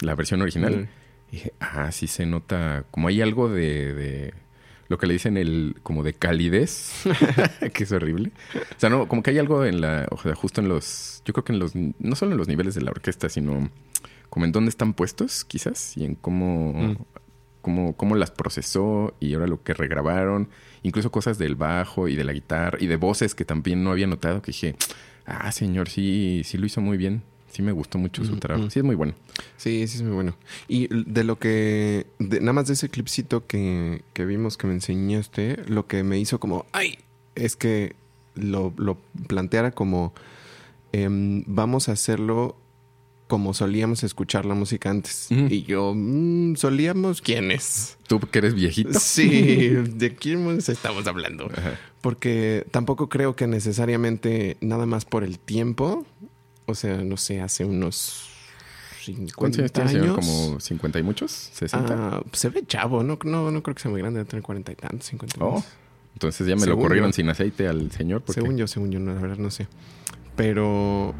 la 0.01 0.15
versión 0.15 0.41
original, 0.41 0.89
dije, 1.31 1.53
ah, 1.59 1.91
sí 1.91 2.07
se 2.07 2.25
nota, 2.25 2.85
como 2.91 3.07
hay 3.07 3.21
algo 3.21 3.49
de, 3.49 3.93
de 3.93 4.33
lo 4.87 4.97
que 4.97 5.07
le 5.07 5.13
dicen 5.13 5.37
el, 5.37 5.75
como 5.83 6.03
de 6.03 6.13
calidez, 6.13 7.03
que 7.73 7.83
es 7.83 7.91
horrible. 7.91 8.31
O 8.55 8.79
sea, 8.79 8.89
no, 8.89 9.07
como 9.07 9.23
que 9.23 9.31
hay 9.31 9.37
algo 9.39 9.65
en 9.65 9.81
la, 9.81 10.07
o 10.11 10.17
sea, 10.21 10.33
justo 10.35 10.61
en 10.61 10.69
los, 10.69 11.21
yo 11.25 11.33
creo 11.33 11.43
que 11.43 11.53
en 11.53 11.59
los, 11.59 11.73
no 11.75 12.15
solo 12.15 12.31
en 12.31 12.37
los 12.37 12.47
niveles 12.47 12.75
de 12.75 12.81
la 12.81 12.91
orquesta, 12.91 13.27
sino 13.29 13.69
como 14.29 14.45
en 14.45 14.51
dónde 14.51 14.69
están 14.69 14.93
puestos, 14.93 15.43
quizás, 15.45 15.95
y 15.97 16.05
en 16.05 16.15
cómo, 16.15 16.73
Mm. 16.73 16.97
Cómo, 17.67 17.97
cómo 17.97 18.15
las 18.15 18.31
procesó 18.31 19.13
y 19.19 19.33
ahora 19.33 19.45
lo 19.47 19.61
que 19.61 19.73
regrabaron, 19.73 20.47
incluso 20.83 21.11
cosas 21.11 21.37
del 21.37 21.55
bajo 21.55 22.07
y 22.07 22.15
de 22.15 22.23
la 22.23 22.31
guitarra 22.31 22.77
y 22.79 22.87
de 22.87 22.95
voces 22.95 23.35
que 23.35 23.43
también 23.43 23.83
no 23.83 23.91
había 23.91 24.07
notado, 24.07 24.41
que 24.41 24.51
dije, 24.53 24.75
ah, 25.25 25.51
señor, 25.51 25.89
sí, 25.89 26.43
sí 26.45 26.57
lo 26.57 26.65
hizo 26.65 26.79
muy 26.79 26.95
bien. 26.97 27.23
Sí 27.51 27.61
me 27.61 27.71
gustó 27.73 27.97
mucho 27.97 28.23
su 28.23 28.37
trabajo. 28.37 28.69
Sí 28.69 28.79
es 28.79 28.85
muy 28.85 28.95
bueno. 28.95 29.15
Sí, 29.57 29.85
sí 29.87 29.97
es 29.97 30.01
muy 30.03 30.13
bueno. 30.13 30.35
Y 30.69 30.87
de 30.89 31.23
lo 31.25 31.39
que, 31.39 32.05
de- 32.19 32.39
nada 32.39 32.53
más 32.53 32.67
de 32.67 32.73
ese 32.73 32.87
clipcito 32.87 33.45
que, 33.47 34.01
que 34.13 34.25
vimos 34.25 34.57
que 34.57 34.67
me 34.67 34.73
enseñaste, 34.73 35.63
lo 35.67 35.87
que 35.87 36.03
me 36.03 36.17
hizo 36.19 36.39
como, 36.39 36.65
ay, 36.71 36.99
es 37.35 37.55
que 37.57 37.95
lo, 38.35 38.73
lo 38.77 38.97
planteara 39.27 39.71
como, 39.71 40.13
em, 40.93 41.43
vamos 41.47 41.89
a 41.89 41.93
hacerlo 41.93 42.55
como 43.27 43.53
solíamos 43.53 44.03
escuchar 44.03 44.45
la 44.45 44.53
música 44.55 44.89
antes. 44.89 45.27
Y 45.29 45.63
yo, 45.63 45.93
mm, 45.95 46.55
solíamos, 46.55 47.21
¿quiénes? 47.21 47.97
Tú 48.07 48.19
que 48.19 48.39
eres 48.39 48.53
viejito. 48.53 48.97
Sí, 48.99 49.67
¿de 49.95 50.15
quién 50.15 50.47
estamos 50.57 51.05
hablando? 51.07 51.45
Ajá. 51.55 51.77
Porque 52.01 52.65
tampoco 52.71 53.09
creo 53.09 53.35
que 53.35 53.47
necesariamente 53.47 54.57
nada 54.61 54.85
más 54.85 55.05
por 55.05 55.23
el 55.23 55.39
tiempo, 55.39 56.05
o 56.65 56.75
sea, 56.75 56.97
no 57.03 57.17
sé, 57.17 57.41
hace 57.41 57.65
unos 57.65 58.29
50 59.03 59.35
¿Cuántos 59.35 59.59
años 59.59 59.71
tiene, 59.73 59.89
señor? 59.89 60.05
años. 60.09 60.15
¿Como 60.25 60.59
50 60.59 60.99
y 60.99 61.03
muchos? 61.03 61.51
¿60? 61.59 61.85
Ah, 61.89 62.21
se 62.33 62.49
ve 62.49 62.63
chavo, 62.67 63.03
no, 63.03 63.17
no, 63.23 63.51
no 63.51 63.63
creo 63.63 63.75
que 63.75 63.81
sea 63.81 63.91
muy 63.91 63.99
grande, 64.01 64.19
debe 64.19 64.29
tener 64.29 64.43
40 64.43 64.71
y 64.71 64.75
tantos, 64.75 65.07
50 65.07 65.35
Oh, 65.43 65.51
años. 65.53 65.65
entonces 66.13 66.47
ya 66.47 66.55
me 66.55 66.65
lo 66.65 66.77
corrieron 66.77 67.09
yo. 67.11 67.13
sin 67.15 67.29
aceite 67.29 67.67
al 67.67 67.91
señor. 67.91 68.21
Porque... 68.21 68.41
Según 68.41 68.57
yo, 68.57 68.67
según 68.67 68.91
yo, 68.91 68.99
no, 68.99 69.13
la 69.13 69.21
verdad 69.21 69.37
no 69.37 69.49
sé. 69.51 69.67
Pero 70.35 71.13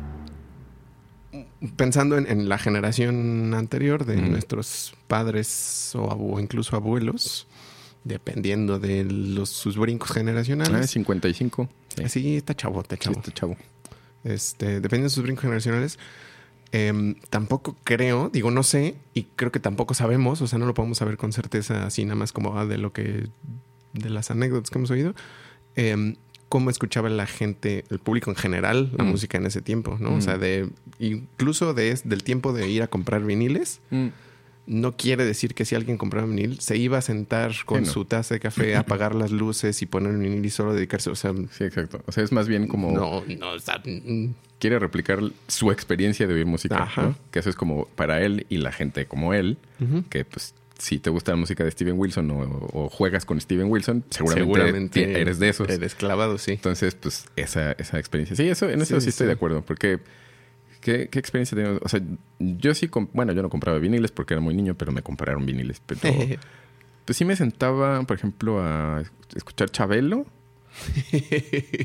pensando 1.76 2.18
en, 2.18 2.28
en 2.30 2.50
la 2.50 2.58
generación 2.58 3.54
anterior 3.54 4.06
de 4.06 4.18
nuestros 4.18 4.96
padres 5.08 5.92
o, 5.96 6.40
incluso 6.40 6.76
abuelos, 6.76 7.48
dependiendo 8.04 8.80
de 8.80 9.04
los, 9.06 9.50
sus 9.50 9.78
brincos 9.78 10.12
Ah, 10.12 10.16
generacionales. 10.16 10.92
55. 10.92 11.70
Sí, 11.96 12.10
Sí, 12.10 12.38
está 12.38 12.56
chavo, 12.56 12.82
está 12.82 12.96
Sí, 12.96 13.02
chavo. 13.02 13.18
este 13.20 13.32
chavo. 13.32 13.58
Este, 14.24 14.66
dependiendo 14.82 15.06
de 15.06 15.10
sus 15.10 15.24
brincos 15.24 15.42
generacionales. 15.44 15.98
em, 16.72 17.16
tampoco 17.30 17.78
creo, 17.84 18.30
digo, 18.32 18.52
no 18.52 18.62
sé, 18.62 18.96
y 19.14 19.24
creo 19.36 19.52
que 19.52 19.60
tampoco 19.60 19.94
sabemos, 19.94 20.42
o 20.42 20.48
sea, 20.48 20.60
no 20.60 20.66
lo 20.66 20.74
podemos 20.74 20.98
saber 20.98 21.16
con 21.18 21.32
certeza 21.34 21.86
así 21.86 22.04
nada 22.04 22.16
más 22.16 22.34
como 22.34 22.58
ah, 22.60 22.66
de 22.66 22.78
lo 22.78 22.92
que, 22.92 23.30
de 23.94 24.10
las 24.10 24.30
anécdotas 24.32 24.70
que 24.70 24.78
hemos 24.78 24.92
oído, 24.92 25.16
em, 25.76 26.16
cómo 26.50 26.70
escuchaba 26.70 27.10
la 27.10 27.26
gente, 27.28 27.84
el 27.90 28.00
público 28.00 28.30
en 28.30 28.36
general, 28.38 28.92
la 28.98 29.04
Mm. 29.04 29.08
música 29.08 29.38
en 29.38 29.46
ese 29.46 29.62
tiempo, 29.62 29.98
¿no? 30.00 30.12
O 30.14 30.18
Mm. 30.18 30.22
sea, 30.22 30.38
de, 30.38 30.70
incluso 31.00 31.74
de, 31.74 32.00
del 32.04 32.24
tiempo 32.24 32.54
de 32.54 32.70
ir 32.70 32.84
a 32.84 32.88
comprar 32.88 33.24
viniles, 33.24 33.82
no 34.66 34.98
quiere 34.98 35.24
decir 35.26 35.54
que 35.54 35.64
si 35.64 35.76
alguien 35.76 35.98
compraba 35.98 36.28
vinil, 36.28 36.60
se 36.60 36.76
iba 36.76 36.98
a 36.98 37.02
sentar 37.02 37.54
con 37.66 37.84
no. 37.84 37.90
su 37.90 38.04
taza 38.06 38.34
de 38.34 38.40
café, 38.42 38.76
apagar 38.76 39.16
las 39.16 39.32
luces 39.32 39.82
y 39.82 39.86
poner 39.86 40.12
el 40.14 40.20
vinil 40.20 40.46
y 40.46 40.50
solo 40.50 40.74
dedicarse, 40.74 41.10
o 41.10 41.16
sea, 41.16 41.34
Sí, 41.52 41.64
exacto. 41.64 42.02
O 42.06 42.12
sea, 42.12 42.24
es 42.24 42.32
más 42.34 42.48
bien 42.50 42.68
como 42.68 42.92
no, 42.92 43.24
no, 43.40 43.52
o 43.52 43.60
sea, 43.60 43.82
mm, 43.86 44.28
quiere 44.60 44.78
replicar 44.80 45.20
su 45.48 45.72
experiencia 45.72 46.28
de 46.28 46.34
oír 46.34 46.46
música. 46.46 46.84
Ajá. 46.84 47.02
¿no? 47.04 47.16
Que 47.32 47.40
eso 47.40 47.50
es 47.50 47.56
como 47.56 47.86
para 47.96 48.22
él 48.22 48.46
y 48.50 48.58
la 48.58 48.72
gente 48.74 49.06
como 49.06 49.34
él, 49.34 49.58
que 50.10 50.26
pues 50.26 50.54
si 50.78 51.00
te 51.00 51.10
gusta 51.10 51.32
la 51.32 51.38
música 51.38 51.64
de 51.64 51.72
Steven 51.72 51.98
Wilson 51.98 52.30
o, 52.32 52.70
o 52.74 52.90
juegas 52.90 53.26
con 53.26 53.40
Steven 53.42 53.70
Wilson, 53.70 54.04
seguramente, 54.10 55.20
eres 55.20 55.40
de 55.40 55.50
esos. 55.50 55.70
Eres 55.70 55.96
clavado, 55.96 56.38
sí. 56.38 56.52
Entonces, 56.52 56.96
pues, 56.96 57.26
esa, 57.36 57.72
esa 57.74 58.00
experiencia. 58.00 58.36
Sí, 58.36 58.48
eso, 58.48 58.70
en 58.70 58.82
eso 58.82 58.96
Sí, 58.96 59.06
sí, 59.06 59.10
estoy 59.10 59.26
sí. 59.26 59.28
de 59.28 59.34
acuerdo. 59.34 59.62
Porque, 59.64 60.00
¿qué, 60.82 61.10
qué 61.10 61.20
experiencia 61.20 61.58
tengo? 61.58 61.80
O 61.82 61.90
sea, 61.90 62.02
yo 62.40 62.74
sí, 62.74 62.90
bueno, 63.14 63.34
yo 63.34 63.42
no 63.42 63.50
compraba 63.50 63.80
viniles 63.80 64.12
porque 64.12 64.34
era 64.34 64.42
muy 64.42 64.54
niño, 64.54 64.76
pero 64.76 64.92
me 64.92 65.02
compraron 65.02 65.46
viniles. 65.46 65.82
Pero, 65.86 66.02
pues 67.06 67.18
sí 67.18 67.26
me 67.26 67.36
sentaba, 67.36 68.04
por 68.04 68.18
ejemplo, 68.18 68.62
a 68.62 69.04
escuchar 69.36 69.70
Chabelo, 69.70 70.26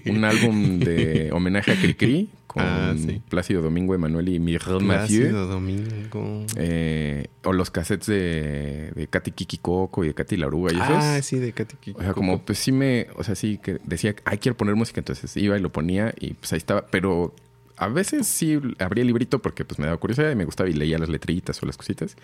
un 0.07 0.24
álbum 0.24 0.78
de 0.78 1.30
homenaje 1.32 1.72
a 1.72 1.76
Cricri 1.76 2.28
con 2.53 2.62
Ah, 2.62 2.94
sí. 2.96 3.22
Plácido 3.28 3.62
Domingo 3.62 3.94
Emanuel 3.94 4.28
y 4.28 4.38
Miguel 4.38 4.80
Mathieu. 4.82 5.22
Plácido 5.22 5.46
Domingo. 5.46 6.46
Eh, 6.57 7.26
o 7.44 7.53
los 7.53 7.70
cassettes 7.70 8.07
de, 8.07 8.92
de 8.94 9.07
Katy 9.09 9.32
Kiki 9.32 9.59
Coco 9.59 10.05
y 10.05 10.09
de 10.09 10.14
Katy 10.14 10.36
Laruga 10.36 10.72
y 10.72 10.76
esos. 10.76 10.90
Ah, 10.90 11.20
sí, 11.22 11.38
de 11.38 11.53
Katy 11.53 11.76
Kiki 11.76 11.98
O 11.98 12.03
sea, 12.03 12.12
como 12.14 12.42
pues 12.42 12.59
sí 12.59 12.72
me, 12.72 13.09
o 13.16 13.24
sea, 13.24 13.34
sí 13.34 13.59
que 13.62 13.78
decía, 13.84 14.14
ay, 14.24 14.38
quiero 14.38 14.57
poner 14.57 14.74
música, 14.74 15.00
entonces 15.00 15.36
iba 15.36 15.57
y 15.57 15.61
lo 15.61 15.72
ponía 15.72 16.14
y 16.18 16.34
pues 16.34 16.53
ahí 16.53 16.59
estaba, 16.59 16.86
pero 16.86 17.34
a 17.76 17.88
veces 17.88 18.26
sí 18.26 18.61
abría 18.78 19.03
el 19.03 19.09
librito 19.09 19.40
porque 19.40 19.64
pues 19.64 19.78
me 19.78 19.86
daba 19.86 19.98
curiosidad 19.98 20.30
y 20.30 20.36
me 20.36 20.44
gustaba 20.44 20.70
y 20.70 20.72
leía 20.74 20.98
las 20.98 21.09
letritas 21.09 21.62
o 21.62 21.66
las 21.66 21.76
cositas. 21.76 22.16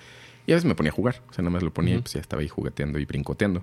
Y 0.46 0.52
a 0.52 0.54
veces 0.54 0.66
me 0.66 0.74
ponía 0.74 0.92
a 0.92 0.94
jugar. 0.94 1.22
O 1.28 1.32
sea, 1.34 1.42
nada 1.42 1.50
más 1.50 1.62
lo 1.62 1.72
ponía 1.72 1.96
y 1.96 2.00
pues 2.00 2.14
ya 2.14 2.20
estaba 2.20 2.42
ahí 2.42 2.48
jugueteando 2.48 2.98
y 2.98 3.04
brincoteando. 3.04 3.62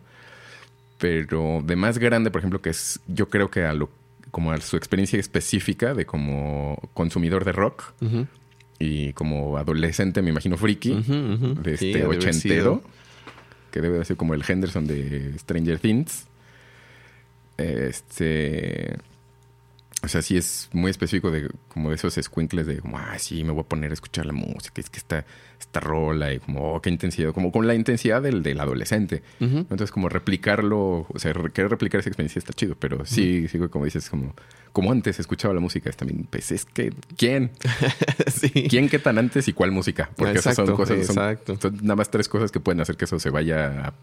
Pero 0.97 1.61
de 1.63 1.75
más 1.75 1.97
grande, 1.97 2.31
por 2.31 2.39
ejemplo, 2.39 2.61
que 2.61 2.69
es 2.69 2.99
yo 3.07 3.29
creo 3.29 3.49
que 3.49 3.65
a 3.65 3.73
lo 3.73 3.89
como 4.35 4.51
a 4.51 4.59
su 4.59 4.75
experiencia 4.75 5.17
específica 5.17 5.93
de 5.93 6.05
como 6.05 6.77
consumidor 6.93 7.45
de 7.45 7.53
rock 7.53 7.93
y 8.77 9.13
como 9.13 9.55
adolescente, 9.55 10.21
me 10.21 10.31
imagino 10.31 10.57
friki, 10.57 10.93
de 10.93 11.73
este 11.73 12.05
ochentero, 12.05 12.83
que 13.71 13.79
debe 13.79 13.99
de 13.99 14.03
ser 14.03 14.17
como 14.17 14.33
el 14.33 14.43
Henderson 14.45 14.87
de 14.87 15.39
Stranger 15.39 15.79
Things. 15.79 16.25
Este 17.55 18.97
o 20.05 20.07
sea, 20.07 20.21
sí 20.21 20.37
es 20.37 20.69
muy 20.71 20.91
específico 20.91 21.31
de 21.31 21.49
como 21.67 21.89
de 21.89 21.95
esos 21.95 22.13
squinkles 22.13 22.67
de 22.67 22.77
como, 22.77 22.97
ah, 22.97 23.17
sí, 23.17 23.43
me 23.43 23.51
voy 23.51 23.61
a 23.61 23.67
poner 23.67 23.89
a 23.89 23.93
escuchar 23.95 24.27
la 24.27 24.33
música, 24.33 24.79
es 24.79 24.89
que 24.89 24.99
está 24.99 25.25
esta 25.59 25.79
rola 25.79 26.31
y 26.31 26.39
como, 26.39 26.75
oh, 26.75 26.81
qué 26.81 26.91
intensidad, 26.91 27.33
como 27.33 27.51
con 27.51 27.65
la 27.65 27.73
intensidad 27.73 28.21
del, 28.21 28.43
del 28.43 28.59
adolescente. 28.59 29.23
Entonces, 29.39 29.91
como 29.91 30.07
replicarlo, 30.07 31.07
o 31.09 31.19
sea, 31.19 31.33
querer 31.33 31.71
replicar 31.71 31.99
esa 31.99 32.09
experiencia 32.09 32.39
está 32.39 32.53
chido, 32.53 32.75
pero 32.75 33.03
sí, 33.05 33.47
sí, 33.47 33.57
como 33.57 33.85
dices, 33.85 34.09
como, 34.09 34.35
como 34.71 34.91
antes 34.91 35.19
escuchaba 35.19 35.53
la 35.53 35.59
música, 35.59 35.89
es 35.89 35.97
también, 35.97 36.27
pues 36.29 36.51
es 36.51 36.65
que, 36.65 36.93
¿quién? 37.17 37.51
sí. 38.27 38.67
¿Quién 38.69 38.89
qué 38.89 38.99
tan 38.99 39.17
antes 39.17 39.47
y 39.47 39.53
cuál 39.53 39.71
música? 39.71 40.11
Porque 40.15 40.37
esas 40.37 40.55
son 40.55 40.75
cosas, 40.75 41.05
son, 41.07 41.37
son, 41.59 41.77
nada 41.81 41.95
más 41.95 42.11
tres 42.11 42.29
cosas 42.29 42.51
que 42.51 42.59
pueden 42.59 42.79
hacer 42.81 42.95
que 42.95 43.05
eso 43.05 43.19
se 43.19 43.31
vaya 43.31 43.87
a 43.87 43.93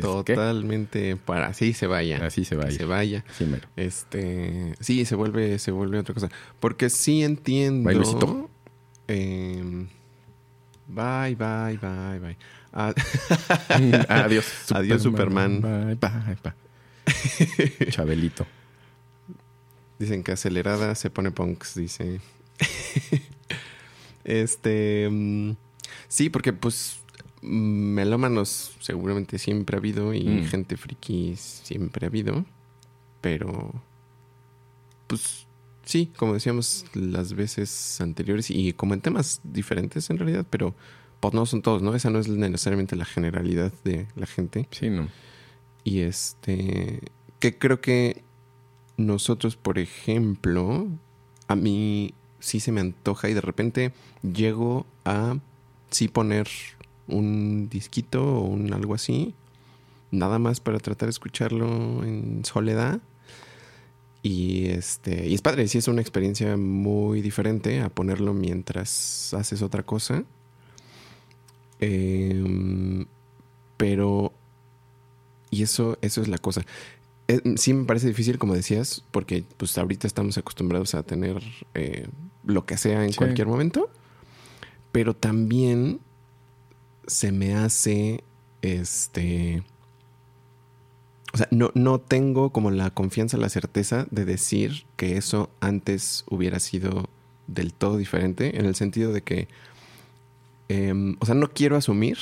Totalmente 0.00 1.16
para 1.16 1.46
así 1.48 1.72
se 1.72 1.86
vaya. 1.86 2.24
Así 2.24 2.44
se 2.44 2.56
vaya. 2.56 2.70
Se 2.76 2.84
vaya. 2.84 3.24
Sí, 3.36 3.46
Este, 3.76 4.74
sí, 4.80 5.04
se 5.04 5.14
vuelve, 5.14 5.58
se 5.58 5.70
vuelve 5.70 5.98
otra 5.98 6.14
cosa. 6.14 6.28
Porque 6.58 6.90
sí 6.90 7.22
entiendo. 7.22 8.48
Eh, 9.08 9.86
bye, 10.86 11.34
bye, 11.34 11.78
bye, 11.78 12.18
bye. 12.20 12.36
Adiós. 14.08 14.44
Superman. 14.44 14.82
Adiós, 14.84 15.02
Superman. 15.02 15.60
Bye, 15.60 15.94
bye, 15.96 16.36
bye. 16.42 17.86
Chabelito. 17.90 18.46
Dicen 19.98 20.22
que 20.22 20.32
acelerada 20.32 20.94
se 20.94 21.10
pone 21.10 21.30
punks, 21.30 21.74
dice. 21.74 22.20
este. 24.24 25.08
Mm, 25.10 25.52
sí, 26.08 26.30
porque 26.30 26.52
pues 26.52 26.99
melómanos 27.42 28.76
seguramente 28.80 29.38
siempre 29.38 29.76
ha 29.76 29.78
habido 29.78 30.12
y 30.14 30.24
mm. 30.24 30.44
gente 30.46 30.76
friki 30.76 31.34
siempre 31.36 32.06
ha 32.06 32.08
habido, 32.08 32.44
pero 33.20 33.72
pues 35.06 35.46
sí, 35.84 36.12
como 36.16 36.34
decíamos 36.34 36.84
las 36.94 37.34
veces 37.34 38.00
anteriores 38.00 38.50
y 38.50 38.72
como 38.72 38.94
en 38.94 39.00
temas 39.00 39.40
diferentes 39.44 40.10
en 40.10 40.18
realidad, 40.18 40.46
pero 40.48 40.74
pues 41.20 41.34
no 41.34 41.44
son 41.46 41.62
todos, 41.62 41.82
¿no? 41.82 41.94
Esa 41.94 42.10
no 42.10 42.18
es 42.18 42.28
necesariamente 42.28 42.96
la 42.96 43.04
generalidad 43.04 43.72
de 43.84 44.06
la 44.16 44.26
gente. 44.26 44.66
Sí, 44.70 44.88
no. 44.88 45.08
Y 45.84 46.00
este, 46.00 47.00
que 47.38 47.58
creo 47.58 47.80
que 47.80 48.22
nosotros, 48.96 49.56
por 49.56 49.78
ejemplo, 49.78 50.88
a 51.48 51.56
mí 51.56 52.14
sí 52.38 52.60
se 52.60 52.72
me 52.72 52.80
antoja 52.80 53.28
y 53.28 53.34
de 53.34 53.40
repente 53.40 53.92
llego 54.22 54.86
a 55.04 55.36
sí 55.90 56.08
poner 56.08 56.48
un 57.08 57.68
disquito 57.68 58.22
o 58.22 58.42
un 58.42 58.72
algo 58.72 58.94
así, 58.94 59.34
nada 60.10 60.38
más 60.38 60.60
para 60.60 60.78
tratar 60.78 61.06
de 61.08 61.10
escucharlo 61.10 62.04
en 62.04 62.44
soledad. 62.44 63.00
Y 64.22 64.66
este, 64.66 65.28
y 65.28 65.34
es 65.34 65.40
padre, 65.40 65.66
sí 65.68 65.78
es 65.78 65.88
una 65.88 66.02
experiencia 66.02 66.56
muy 66.56 67.22
diferente 67.22 67.80
a 67.80 67.88
ponerlo 67.88 68.34
mientras 68.34 69.32
haces 69.32 69.62
otra 69.62 69.82
cosa. 69.82 70.24
Em, 71.78 73.06
pero, 73.78 74.32
y 75.50 75.62
eso, 75.62 75.96
eso 76.02 76.20
es 76.20 76.28
la 76.28 76.36
cosa. 76.36 76.62
Eh, 77.28 77.40
sí 77.56 77.72
me 77.72 77.84
parece 77.84 78.08
difícil, 78.08 78.38
como 78.38 78.54
decías, 78.54 79.04
porque 79.10 79.44
pues 79.56 79.78
ahorita 79.78 80.06
estamos 80.06 80.36
acostumbrados 80.36 80.94
a 80.94 81.02
tener 81.02 81.42
eh, 81.74 82.06
lo 82.44 82.66
que 82.66 82.76
sea 82.76 83.04
en 83.04 83.14
cualquier 83.14 83.46
momento. 83.46 83.88
Pero 84.92 85.14
también 85.14 86.00
se 87.10 87.32
me 87.32 87.54
hace 87.54 88.22
este. 88.62 89.62
O 91.32 91.36
sea, 91.36 91.48
no, 91.50 91.70
no 91.74 92.00
tengo 92.00 92.50
como 92.50 92.70
la 92.70 92.90
confianza, 92.90 93.36
la 93.36 93.48
certeza 93.48 94.06
de 94.10 94.24
decir 94.24 94.84
que 94.96 95.16
eso 95.16 95.50
antes 95.60 96.24
hubiera 96.28 96.58
sido 96.60 97.08
del 97.46 97.72
todo 97.72 97.96
diferente, 97.96 98.58
en 98.58 98.66
el 98.66 98.74
sentido 98.74 99.12
de 99.12 99.22
que. 99.22 99.48
Em, 100.68 101.16
o 101.18 101.26
sea, 101.26 101.34
no 101.34 101.50
quiero 101.50 101.76
asumir 101.76 102.16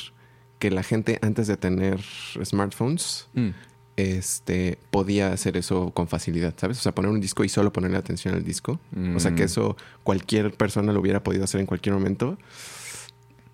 que 0.58 0.70
la 0.70 0.82
gente 0.82 1.18
antes 1.20 1.46
de 1.46 1.58
tener 1.58 2.00
smartphones 2.42 3.28
mm. 3.34 3.48
este, 3.96 4.78
podía 4.90 5.32
hacer 5.32 5.58
eso 5.58 5.90
con 5.90 6.08
facilidad, 6.08 6.54
¿sabes? 6.56 6.78
O 6.78 6.82
sea, 6.82 6.94
poner 6.94 7.10
un 7.10 7.20
disco 7.20 7.44
y 7.44 7.50
solo 7.50 7.74
ponerle 7.74 7.98
atención 7.98 8.34
al 8.34 8.42
disco. 8.42 8.80
O 9.14 9.20
sea, 9.20 9.34
que 9.34 9.42
mm. 9.42 9.46
eso 9.46 9.76
cualquier 10.02 10.54
persona 10.54 10.94
lo 10.94 11.00
hubiera 11.00 11.22
podido 11.22 11.44
hacer 11.44 11.60
en 11.60 11.66
cualquier 11.66 11.94
momento. 11.94 12.38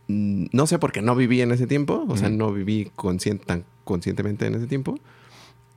Mm, 0.09 0.47
no 0.53 0.67
sé 0.67 0.79
por 0.79 0.93
qué 0.93 1.03
no 1.03 1.17
viví 1.17 1.41
en 1.41 1.53
ese 1.53 1.67
tiempo, 1.67 2.05
o 2.09 2.17
sea, 2.17 2.29
no 2.29 2.53
viví 2.53 2.91
tan 3.47 3.65
conscientemente 3.85 4.47
en 4.47 4.55
ese 4.55 4.67
tiempo, 4.67 4.99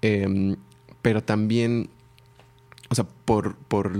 em, 0.01 0.57
pero 1.01 1.23
también, 1.23 1.89
o 2.89 2.95
sea, 2.95 3.07
por, 3.25 3.55
por 3.55 3.93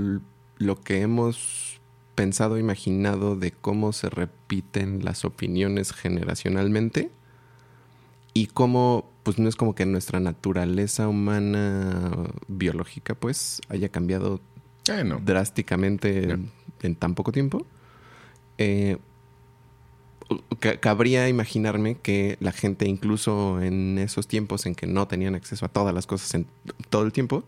lo 0.57 0.81
que 0.81 1.01
hemos 1.01 1.79
pensado, 2.15 2.57
imaginado 2.57 3.35
de 3.35 3.51
cómo 3.51 3.93
se 3.93 4.09
repiten 4.09 5.05
las 5.05 5.23
opiniones 5.23 5.93
generacionalmente 5.93 7.11
y 8.33 8.47
cómo, 8.47 9.09
pues 9.23 9.39
no 9.39 9.47
es 9.47 9.55
como 9.55 9.75
que 9.75 9.85
nuestra 9.85 10.19
naturaleza 10.19 11.07
humana 11.07 12.11
biológica, 12.47 13.15
pues, 13.15 13.61
haya 13.69 13.89
cambiado 13.89 14.41
drásticamente 15.23 16.37
en, 16.81 16.95
tan 16.95 17.15
poco 17.15 17.31
tiempo. 17.31 17.65
Eh, 18.57 18.97
cabría 20.59 21.29
imaginarme 21.29 21.95
que 21.95 22.37
la 22.39 22.51
gente, 22.51 22.87
incluso 22.87 23.61
en 23.61 23.97
esos 23.97 24.27
tiempos 24.27 24.65
en 24.65 24.75
que 24.75 24.87
no 24.87 25.07
tenían 25.07 25.35
acceso 25.35 25.65
a 25.65 25.69
todas 25.69 25.93
las 25.93 26.05
cosas 26.07 26.33
en 26.33 26.47
todo 26.89 27.03
el 27.03 27.11
tiempo, 27.11 27.43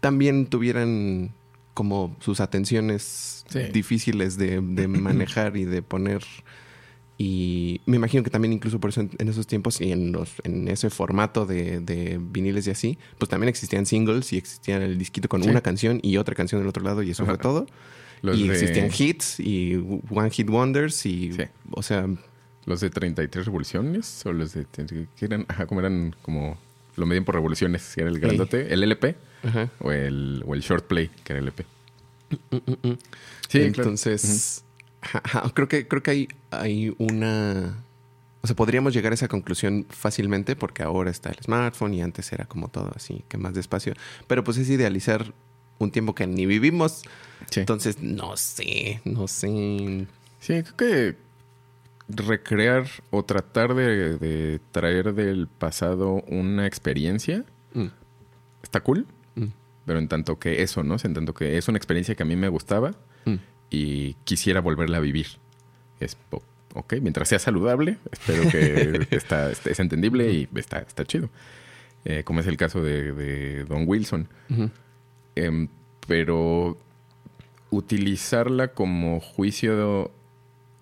también 0.00 0.46
tuvieran 0.46 1.32
como 1.74 2.16
sus 2.20 2.40
atenciones 2.40 3.44
difíciles 3.72 4.36
de, 4.36 4.60
manejar 4.88 5.56
y 5.56 5.64
de 5.64 5.82
poner. 5.82 6.24
Y 7.20 7.80
me 7.86 7.96
imagino 7.96 8.22
que 8.22 8.30
también 8.30 8.52
incluso 8.52 8.78
por 8.78 8.90
eso 8.90 9.00
en, 9.00 9.28
esos 9.28 9.46
tiempos 9.46 9.80
y 9.80 9.90
en, 9.90 10.12
los, 10.12 10.34
en 10.44 10.68
ese 10.68 10.88
formato 10.90 11.46
de, 11.46 12.18
viniles 12.20 12.66
y 12.66 12.70
así, 12.70 12.98
pues 13.18 13.28
también 13.28 13.48
existían 13.48 13.86
singles 13.86 14.32
y 14.32 14.38
existían 14.38 14.82
el 14.82 14.98
disquito 14.98 15.28
con 15.28 15.42
una 15.48 15.60
canción 15.60 16.00
y 16.02 16.16
otra 16.16 16.34
canción 16.34 16.60
del 16.60 16.68
otro 16.68 16.82
lado 16.82 17.02
y 17.02 17.10
eso 17.10 17.24
fue 17.24 17.38
todo 17.38 17.66
y 18.22 18.50
existían 18.50 18.90
hits 18.96 19.40
y 19.40 19.76
One 20.10 20.30
Hit 20.30 20.48
Wonders 20.50 21.06
y, 21.06 21.36
o 21.70 21.82
sea... 21.82 22.06
¿Los 22.66 22.80
de 22.80 22.90
33 22.90 23.46
revoluciones? 23.46 24.26
¿O 24.26 24.32
los 24.32 24.52
de... 24.52 24.66
que 24.66 25.24
eran, 25.24 25.46
ajá, 25.48 25.66
como 25.66 25.80
eran 25.80 26.14
como... 26.22 26.58
Lo 26.96 27.06
medían 27.06 27.24
por 27.24 27.36
revoluciones, 27.36 27.82
si 27.82 28.00
era 28.00 28.10
el 28.10 28.18
grandote, 28.18 28.74
el 28.74 28.82
LP 28.82 29.14
o 29.80 29.92
el, 29.92 30.42
o 30.46 30.54
el 30.54 30.60
short 30.60 30.86
play, 30.86 31.08
que 31.22 31.32
era 31.32 31.40
el 31.40 31.44
LP. 31.46 31.64
Mm, 32.50 32.56
mm, 32.56 32.88
mm, 32.90 32.98
sí, 33.48 33.62
entonces... 33.62 34.64
creo 35.54 35.68
que, 35.68 35.86
creo 35.86 36.02
que 36.02 36.10
hay, 36.10 36.28
hay 36.50 36.94
una... 36.98 37.84
O 38.40 38.46
sea, 38.46 38.54
podríamos 38.54 38.94
llegar 38.94 39.12
a 39.12 39.14
esa 39.14 39.28
conclusión 39.28 39.86
fácilmente 39.88 40.54
porque 40.56 40.82
ahora 40.82 41.10
está 41.10 41.30
el 41.30 41.36
smartphone 41.42 41.94
y 41.94 42.02
antes 42.02 42.32
era 42.32 42.44
como 42.46 42.68
todo 42.68 42.92
así, 42.94 43.24
que 43.28 43.36
más 43.36 43.54
despacio. 43.54 43.94
Pero 44.26 44.44
pues 44.44 44.58
es 44.58 44.68
idealizar 44.70 45.32
un 45.78 45.90
tiempo 45.90 46.14
que 46.14 46.26
ni 46.26 46.46
vivimos. 46.46 47.02
Entonces, 47.54 48.02
no 48.02 48.36
sé, 48.36 49.00
no 49.04 49.28
sé. 49.28 50.06
Sí, 50.40 50.62
creo 50.62 50.76
que 50.76 51.16
recrear 52.08 52.86
o 53.10 53.24
tratar 53.24 53.74
de, 53.74 54.60
traer 54.72 55.14
del 55.14 55.46
pasado 55.46 56.22
una 56.26 56.66
experiencia 56.66 57.44
mm. 57.74 57.86
está 58.62 58.80
cool. 58.80 59.06
Mm. 59.34 59.46
Pero 59.86 59.98
en 59.98 60.08
tanto 60.08 60.38
que 60.38 60.62
eso, 60.62 60.82
¿no? 60.82 60.96
En 61.02 61.14
tanto 61.14 61.34
que 61.34 61.58
es 61.58 61.68
una 61.68 61.78
experiencia 61.78 62.14
que 62.14 62.22
a 62.22 62.26
mí 62.26 62.36
me 62.36 62.48
gustaba 62.48 62.94
mm. 63.24 63.36
y 63.70 64.14
quisiera 64.24 64.60
volverla 64.60 64.98
a 64.98 65.00
vivir. 65.00 65.26
Es 66.00 66.16
ok, 66.74 66.94
mientras 67.00 67.28
sea 67.28 67.38
saludable, 67.38 67.98
espero 68.10 68.48
que 68.50 69.06
está, 69.16 69.50
es 69.50 69.80
entendible 69.80 70.32
y 70.32 70.48
está, 70.54 70.78
está 70.78 71.04
chido. 71.04 71.28
Eh, 72.04 72.22
como 72.24 72.40
es 72.40 72.46
el 72.46 72.56
caso 72.56 72.82
de, 72.82 73.64
Don 73.64 73.84
Wilson. 73.86 74.28
Em, 75.38 75.68
pero 76.06 76.76
utilizarla 77.70 78.68
como 78.68 79.20
juicio 79.20 80.10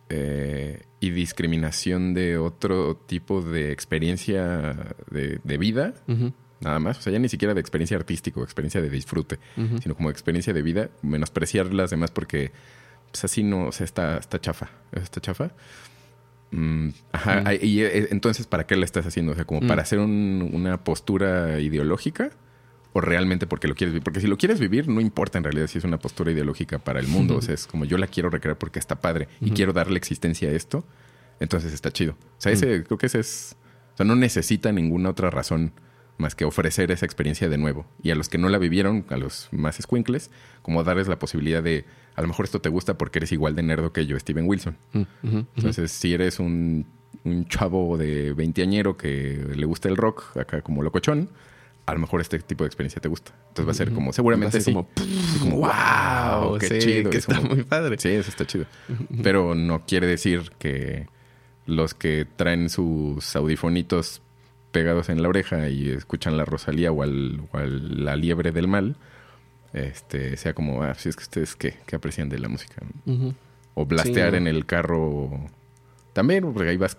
eh, 0.09 0.83
y 1.01 1.11
discriminación 1.11 2.15
de 2.15 2.39
otro 2.39 2.97
tipo 2.97 3.43
de 3.43 3.73
experiencia 3.73 4.95
de, 5.11 5.59
vida, 5.59 5.95
nada 6.61 6.79
más. 6.79 6.99
O 6.99 7.03
sea, 7.03 7.13
ya 7.13 7.19
ni 7.19 7.29
siquiera 7.29 7.55
de 7.55 7.61
experiencia 7.61 7.97
artística 7.97 8.41
o 8.41 8.45
experiencia 8.45 8.81
de 8.81 8.89
disfrute, 8.89 9.39
sino 9.83 9.95
como 9.95 10.11
experiencia 10.11 10.55
de 10.55 10.63
vida, 10.63 10.89
menospreciar 11.03 11.75
las 11.75 11.91
demás 11.91 12.11
porque 12.11 12.53
pues 13.11 13.25
así 13.25 13.43
no, 13.43 13.67
o 13.67 13.73
sea, 13.73 13.85
está, 13.85 14.17
está 14.19 14.41
chafa. 14.41 14.71
Está 14.93 15.21
chafa. 15.21 15.51
Mm, 16.53 16.91
ajá, 17.13 17.55
y 17.55 17.83
eh, 17.83 18.09
entonces, 18.11 18.47
¿para 18.47 18.65
qué 18.65 18.77
la 18.77 18.85
estás 18.85 19.05
haciendo? 19.07 19.33
O 19.33 19.35
sea, 19.35 19.45
como 19.45 19.67
para 19.67 19.83
hacer 19.83 19.99
una 19.99 20.83
postura 20.85 21.61
ideológica 21.61 22.31
o 22.97 23.01
realmente 23.03 23.47
porque 23.47 23.69
lo 23.69 23.75
quieres 23.75 23.93
vivir. 23.93 24.03
Porque 24.03 24.21
si 24.21 24.27
lo 24.27 24.39
quieres 24.39 24.59
vivir, 24.59 24.89
no 24.89 25.03
importa 25.03 25.37
en 25.37 25.45
realidad 25.45 25.67
si 25.67 25.77
es 25.77 25.85
una 25.85 25.99
postura 25.99 26.33
ideológica 26.33 26.79
para 26.79 26.99
el 26.99 27.09
mundo. 27.09 27.37
O 27.37 27.43
sea, 27.43 27.53
es 27.53 27.67
como 27.67 27.85
yo 27.85 27.99
la 27.99 28.07
quiero 28.07 28.31
recrear 28.31 28.57
porque 28.57 28.79
está 28.79 29.03
padre 29.03 29.29
y 29.43 29.51
quiero 29.51 29.75
darle 29.75 29.99
existencia 29.99 30.49
a 30.49 30.53
esto, 30.53 30.83
entonces 31.39 31.75
está 31.75 31.91
chido. 31.91 32.13
O 32.13 32.41
sea, 32.41 32.53
ese, 32.53 32.85
creo 32.85 32.97
que 32.97 33.07
ese 33.07 33.21
es. 33.21 33.57
O 33.93 33.97
sea, 33.99 34.07
no 34.07 34.17
necesita 34.17 34.73
ninguna 34.73 35.11
otra 35.11 35.29
razón 35.29 35.73
más 36.17 36.35
que 36.35 36.47
ofrecer 36.47 36.91
esa 36.91 37.05
experiencia 37.05 37.51
de 37.51 37.59
nuevo. 37.59 37.87
Y 38.03 38.13
a 38.13 38.15
los 38.15 38.31
que 38.31 38.39
no 38.39 38.49
la 38.49 38.57
vivieron, 38.57 39.05
a 39.11 39.19
los 39.19 39.49
más 39.53 39.77
squinkles, 39.77 40.31
como 40.63 40.83
darles 40.83 41.07
la 41.07 41.19
posibilidad 41.19 41.63
de, 41.63 41.85
a 42.15 42.23
lo 42.23 42.29
mejor 42.29 42.47
esto 42.47 42.63
te 42.63 42.71
gusta 42.71 42.97
porque 42.97 43.19
eres 43.19 43.31
igual 43.31 43.55
de 43.55 43.63
nerdo 43.63 43.93
que 43.93 44.07
yo, 44.07 44.19
Steven 44.19 44.49
Wilson. 44.49 44.79
Entonces, 45.23 45.93
si 45.93 46.15
eres 46.15 46.41
un, 46.41 46.87
un 47.25 47.47
chavo 47.47 47.99
de 47.99 48.33
veinteañero 48.33 48.97
que 48.97 49.47
le 49.55 49.67
gusta 49.67 49.91
el 49.91 49.99
rock, 49.99 50.35
acá 50.39 50.63
como 50.63 50.83
locochón, 50.83 51.29
a 51.87 51.95
lo 51.95 52.01
mejor 52.01 52.21
este 52.21 52.39
tipo 52.41 52.65
de 52.65 52.69
experiencia 52.69 53.01
te 53.01 53.09
gusta. 53.09 53.33
Entonces 53.49 53.67
va 53.67 53.71
a 53.71 53.75
ser 53.75 53.93
como, 53.93 54.13
seguramente 54.13 54.61
sí. 54.61 54.73
Como, 54.73 54.89
como, 55.39 55.57
wow, 55.59 56.59
qué 56.59 56.79
chido. 56.81 57.11
Que 57.11 57.19
está 57.19 57.41
muy 57.41 57.63
padre. 57.63 57.97
Sí, 57.99 58.09
eso 58.09 58.29
está 58.29 58.45
chido. 58.45 58.67
Pero 59.23 59.55
no 59.55 59.87
quiere 59.87 60.07
decir 60.07 60.51
que 60.59 61.07
los 61.65 61.95
que 61.95 62.27
traen 62.37 62.71
sus 62.71 63.35
audifonitos 63.37 64.21
pegados 64.73 65.09
en 65.09 65.23
la 65.23 65.29
oreja 65.29 65.69
y 65.69 65.91
escuchan 65.91 66.37
la 66.37 66.45
Rosalía 66.45 66.91
o, 66.91 67.03
al, 67.03 67.49
la 68.05 68.17
liebre 68.17 68.51
del 68.51 68.67
mal, 68.67 68.97
este, 69.73 70.37
sea 70.37 70.55
como, 70.55 70.83
ah, 70.83 70.95
si 70.95 71.09
es 71.09 71.17
que 71.17 71.23
ustedes 71.23 71.57
qué, 71.57 71.77
qué 71.87 71.97
aprecian 71.97 72.29
de 72.29 72.41
la 72.41 72.49
música. 72.49 72.83
O 73.75 73.87
blastear 73.87 74.35
en 74.35 74.49
el 74.49 74.67
carro 74.67 75.31
también, 76.13 76.53
porque 76.53 76.71
ahí 76.71 76.77
vas 76.77 76.97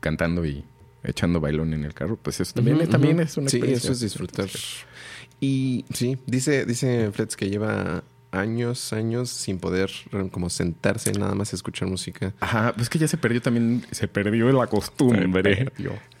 cantando 0.00 0.44
y 0.44 0.64
echando 1.02 1.40
bailón 1.40 1.72
en 1.74 1.84
el 1.84 1.94
carro, 1.94 2.18
pues 2.20 2.40
eso 2.40 2.54
también, 2.54 2.86
también 2.88 3.20
es 3.20 3.36
una 3.36 3.48
Sí, 3.48 3.60
eso 3.64 3.92
es 3.92 4.00
disfrutar. 4.00 4.48
Y 5.40 5.84
sí, 5.92 6.18
dice, 6.26 6.64
dice 6.64 7.10
Fletz 7.12 7.36
que 7.36 7.48
lleva 7.48 8.02
años, 8.30 8.92
años 8.92 9.30
sin 9.30 9.58
poder 9.58 9.90
como 10.30 10.50
sentarse 10.50 11.12
nada 11.12 11.34
más 11.34 11.52
a 11.52 11.56
escuchar 11.56 11.88
música. 11.88 12.34
Ajá, 12.40 12.74
pues 12.74 12.88
que 12.88 12.98
ya 12.98 13.08
se 13.08 13.16
perdió 13.16 13.40
también, 13.40 13.84
se 13.90 14.08
perdió 14.08 14.50
la 14.52 14.66
costumbre. 14.66 15.70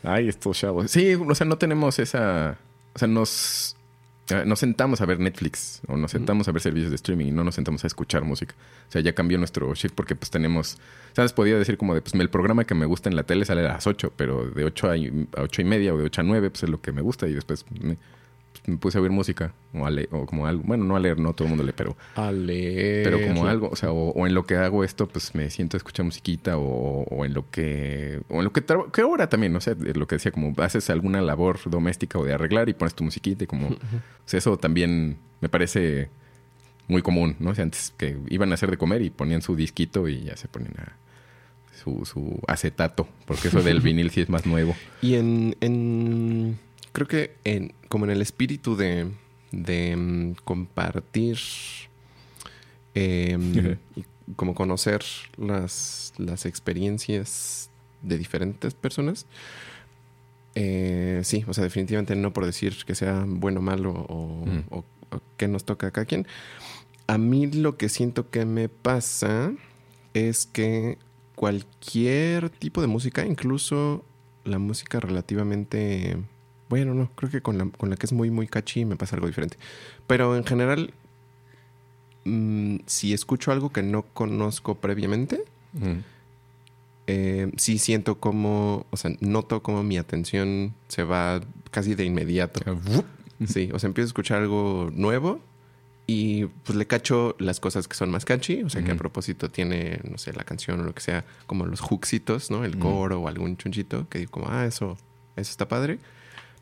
Ay, 0.02 0.28
estos 0.28 0.58
chavos. 0.58 0.90
Sí, 0.90 1.14
o 1.14 1.34
sea, 1.34 1.46
no 1.46 1.58
tenemos 1.58 1.98
esa, 1.98 2.58
o 2.94 2.98
sea, 2.98 3.08
nos 3.08 3.76
nos 4.44 4.58
sentamos 4.58 5.00
a 5.00 5.06
ver 5.06 5.20
Netflix 5.20 5.80
o 5.86 5.96
nos 5.96 6.10
sentamos 6.10 6.48
a 6.48 6.52
ver 6.52 6.60
servicios 6.60 6.90
de 6.90 6.96
streaming 6.96 7.26
y 7.26 7.30
no 7.30 7.44
nos 7.44 7.54
sentamos 7.54 7.84
a 7.84 7.86
escuchar 7.86 8.24
música. 8.24 8.54
O 8.88 8.92
sea, 8.92 9.00
ya 9.00 9.14
cambió 9.14 9.38
nuestro 9.38 9.74
shift 9.74 9.94
porque 9.94 10.14
pues 10.14 10.30
tenemos, 10.30 10.78
¿sabes? 11.14 11.32
Podía 11.32 11.58
decir 11.58 11.78
como 11.78 11.94
de, 11.94 12.02
pues 12.02 12.14
el 12.14 12.30
programa 12.30 12.64
que 12.64 12.74
me 12.74 12.86
gusta 12.86 13.08
en 13.08 13.16
la 13.16 13.22
tele 13.22 13.44
sale 13.44 13.62
a 13.62 13.72
las 13.72 13.86
8, 13.86 14.12
pero 14.16 14.50
de 14.50 14.64
8 14.64 14.90
a, 14.90 15.42
8 15.42 15.62
y 15.62 15.64
media 15.64 15.94
o 15.94 15.98
de 15.98 16.04
8 16.04 16.20
a 16.20 16.24
9 16.24 16.50
pues 16.50 16.62
es 16.62 16.70
lo 16.70 16.80
que 16.80 16.92
me 16.92 17.00
gusta 17.00 17.26
y 17.26 17.34
después 17.34 17.64
me, 18.66 18.76
puse 18.76 18.98
a 18.98 19.00
oír 19.00 19.10
música 19.10 19.52
o, 19.72 19.86
a 19.86 19.90
leer, 19.90 20.08
o 20.12 20.26
como 20.26 20.46
algo. 20.46 20.62
Bueno, 20.64 20.84
no 20.84 20.96
a 20.96 21.00
leer, 21.00 21.18
no 21.18 21.32
todo 21.32 21.46
el 21.46 21.50
mundo 21.50 21.64
lee, 21.64 21.72
pero. 21.76 21.96
A 22.14 22.32
leer. 22.32 23.04
Pero 23.04 23.26
como 23.26 23.46
algo, 23.46 23.68
o 23.70 23.76
sea, 23.76 23.92
o, 23.92 24.26
en 24.26 24.34
lo 24.34 24.44
que 24.44 24.56
hago 24.56 24.84
esto, 24.84 25.08
pues 25.08 25.34
me 25.34 25.50
siento 25.50 25.76
a 25.76 25.78
escuchar 25.78 26.04
musiquita 26.04 26.58
o, 26.58 27.24
en 27.24 27.34
lo 27.34 27.50
que. 27.50 28.20
O 28.28 28.38
en 28.38 28.44
lo 28.44 28.52
que. 28.52 28.64
Que 28.92 29.00
ahora 29.02 29.28
también, 29.28 29.52
no 29.52 29.60
sé, 29.60 29.76
lo 29.76 30.06
que 30.06 30.16
decía, 30.16 30.32
como 30.32 30.54
haces 30.58 30.90
alguna 30.90 31.20
labor 31.20 31.58
doméstica 31.66 32.18
o 32.18 32.24
de 32.24 32.34
arreglar 32.34 32.68
y 32.68 32.74
pones 32.74 32.94
tu 32.94 33.04
musiquita 33.04 33.44
y 33.44 33.46
como. 33.46 33.68
o 33.68 33.78
sea, 34.24 34.38
eso 34.38 34.56
también 34.58 35.18
me 35.40 35.48
parece 35.48 36.10
muy 36.88 37.02
común, 37.02 37.36
¿no? 37.38 37.50
O 37.50 37.54
sea, 37.54 37.64
antes 37.64 37.92
que 37.96 38.16
iban 38.28 38.50
a 38.50 38.54
hacer 38.54 38.70
de 38.70 38.76
comer 38.76 39.02
y 39.02 39.10
ponían 39.10 39.42
su 39.42 39.56
disquito 39.56 40.08
y 40.08 40.24
ya 40.24 40.36
se 40.36 40.48
ponen 40.48 40.74
a. 40.78 40.96
Su, 41.84 42.04
su 42.04 42.40
acetato, 42.48 43.06
porque 43.24 43.46
eso 43.46 43.62
del 43.62 43.80
vinil 43.82 44.10
sí 44.10 44.20
es 44.20 44.28
más 44.28 44.46
nuevo. 44.46 44.74
Y 45.00 45.14
en, 45.14 45.56
en 45.60 46.58
creo 46.98 47.06
que 47.06 47.36
en, 47.44 47.74
como 47.88 48.06
en 48.06 48.10
el 48.10 48.22
espíritu 48.22 48.74
de, 48.74 49.08
de 49.52 49.94
mm, 49.96 50.32
compartir 50.44 51.38
em, 52.94 53.78
y 53.96 54.04
como 54.34 54.54
conocer 54.54 55.02
las, 55.36 56.12
las 56.18 56.44
experiencias 56.44 57.70
de 58.02 58.18
diferentes 58.18 58.74
personas. 58.74 59.26
Eh, 60.56 61.20
sí, 61.22 61.44
o 61.46 61.54
sea, 61.54 61.62
definitivamente 61.62 62.16
no 62.16 62.32
por 62.32 62.44
decir 62.44 62.74
que 62.84 62.96
sea 62.96 63.24
bueno 63.26 63.60
o 63.60 63.62
malo 63.62 63.92
o, 63.92 64.44
o, 64.70 64.84
que 65.36 65.46
nos 65.46 65.64
toca 65.64 65.86
a 65.86 65.90
cada 65.92 66.04
quien. 66.04 66.26
A 67.06 67.16
mí 67.16 67.46
lo 67.46 67.76
que 67.76 67.88
siento 67.88 68.28
que 68.28 68.44
me 68.44 68.68
pasa 68.68 69.52
es 70.14 70.46
que 70.46 70.98
cualquier 71.36 72.50
tipo 72.50 72.80
de 72.80 72.88
música, 72.88 73.24
incluso 73.24 74.04
la 74.44 74.58
música 74.58 74.98
relativamente 74.98 76.16
bueno, 76.68 76.94
no, 76.94 77.10
creo 77.14 77.30
que 77.30 77.40
con 77.40 77.58
la, 77.58 77.66
con 77.66 77.90
la 77.90 77.96
que 77.96 78.06
es 78.06 78.12
muy, 78.12 78.30
muy 78.30 78.46
catchy 78.46 78.84
me 78.84 78.96
pasa 78.96 79.16
algo 79.16 79.26
diferente. 79.26 79.56
Pero 80.06 80.36
en 80.36 80.44
general, 80.44 80.92
mm, 82.24 82.76
si 82.86 83.12
escucho 83.12 83.52
algo 83.52 83.72
que 83.72 83.82
no 83.82 84.02
conozco 84.02 84.74
previamente, 84.74 85.44
eh, 87.06 87.50
sí 87.56 87.78
siento 87.78 88.18
como, 88.18 88.86
o 88.90 88.96
sea, 88.96 89.12
noto 89.20 89.62
como 89.62 89.82
mi 89.82 89.96
atención 89.96 90.74
se 90.88 91.04
va 91.04 91.40
casi 91.70 91.94
de 91.94 92.04
inmediato. 92.04 92.60
Sí, 93.46 93.70
o 93.72 93.78
sea, 93.78 93.86
empiezo 93.86 94.06
a 94.06 94.10
escuchar 94.10 94.42
algo 94.42 94.90
nuevo 94.92 95.40
y 96.06 96.46
pues 96.64 96.76
le 96.76 96.86
cacho 96.86 97.36
las 97.38 97.60
cosas 97.60 97.86
que 97.86 97.94
son 97.94 98.10
más 98.10 98.24
catchy, 98.24 98.62
o 98.62 98.68
sea, 98.68 98.82
que 98.82 98.90
a 98.90 98.96
propósito 98.96 99.50
tiene, 99.50 100.00
no 100.10 100.18
sé, 100.18 100.32
la 100.32 100.42
canción 100.44 100.80
o 100.80 100.84
lo 100.84 100.94
que 100.94 101.00
sea, 101.00 101.24
como 101.46 101.64
los 101.64 101.80
hooksitos, 101.80 102.50
¿no? 102.50 102.64
El 102.64 102.78
coro 102.78 103.20
o 103.20 103.28
algún 103.28 103.56
chunchito 103.56 104.08
que 104.08 104.18
digo 104.18 104.30
como, 104.32 104.48
ah, 104.50 104.66
eso, 104.66 104.98
eso 105.36 105.50
está 105.50 105.68
padre 105.68 105.98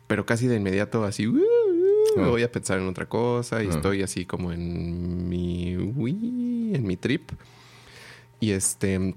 pero 0.07 0.25
casi 0.25 0.47
de 0.47 0.55
inmediato 0.55 1.03
así, 1.03 1.27
uh, 1.27 1.33
uh, 1.33 2.19
me 2.19 2.23
ah. 2.23 2.29
voy 2.29 2.43
a 2.43 2.51
pensar 2.51 2.79
en 2.79 2.87
otra 2.87 3.07
cosa 3.07 3.63
y 3.63 3.67
ah. 3.67 3.71
estoy 3.71 4.01
así 4.01 4.25
como 4.25 4.51
en 4.51 5.29
mi, 5.29 5.73
en 5.73 6.83
mi 6.83 6.97
trip. 6.97 7.31
Y 8.39 8.51
este, 8.51 9.15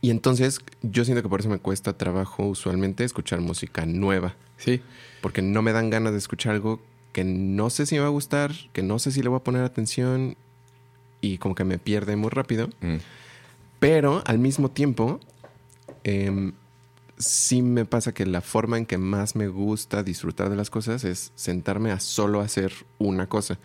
y 0.00 0.10
entonces 0.10 0.60
yo 0.82 1.04
siento 1.04 1.22
que 1.22 1.28
por 1.28 1.40
eso 1.40 1.48
me 1.48 1.58
cuesta 1.58 1.96
trabajo 1.96 2.46
usualmente 2.46 3.04
escuchar 3.04 3.40
música 3.40 3.86
nueva. 3.86 4.34
Sí. 4.56 4.80
Porque 5.20 5.42
no 5.42 5.62
me 5.62 5.72
dan 5.72 5.90
ganas 5.90 6.12
de 6.12 6.18
escuchar 6.18 6.54
algo 6.54 6.80
que 7.12 7.24
no 7.24 7.70
sé 7.70 7.86
si 7.86 7.96
me 7.96 8.00
va 8.00 8.06
a 8.06 8.10
gustar, 8.10 8.52
que 8.72 8.82
no 8.82 8.98
sé 8.98 9.12
si 9.12 9.22
le 9.22 9.28
voy 9.28 9.38
a 9.38 9.44
poner 9.44 9.62
atención 9.62 10.36
y 11.20 11.38
como 11.38 11.54
que 11.54 11.64
me 11.64 11.78
pierde 11.78 12.16
muy 12.16 12.30
rápido. 12.30 12.68
Mm. 12.80 12.96
Pero 13.78 14.22
al 14.26 14.38
mismo 14.38 14.70
tiempo, 14.70 15.20
eh, 16.04 16.52
sí 17.22 17.62
me 17.62 17.84
pasa 17.84 18.12
que 18.12 18.26
la 18.26 18.40
forma 18.40 18.78
en 18.78 18.86
que 18.86 18.98
más 18.98 19.36
me 19.36 19.48
gusta 19.48 20.02
disfrutar 20.02 20.50
de 20.50 20.56
las 20.56 20.70
cosas 20.70 21.04
es 21.04 21.32
sentarme 21.34 21.90
a 21.90 22.00
solo 22.00 22.40
hacer 22.40 22.72
una 22.98 23.28
cosa, 23.28 23.58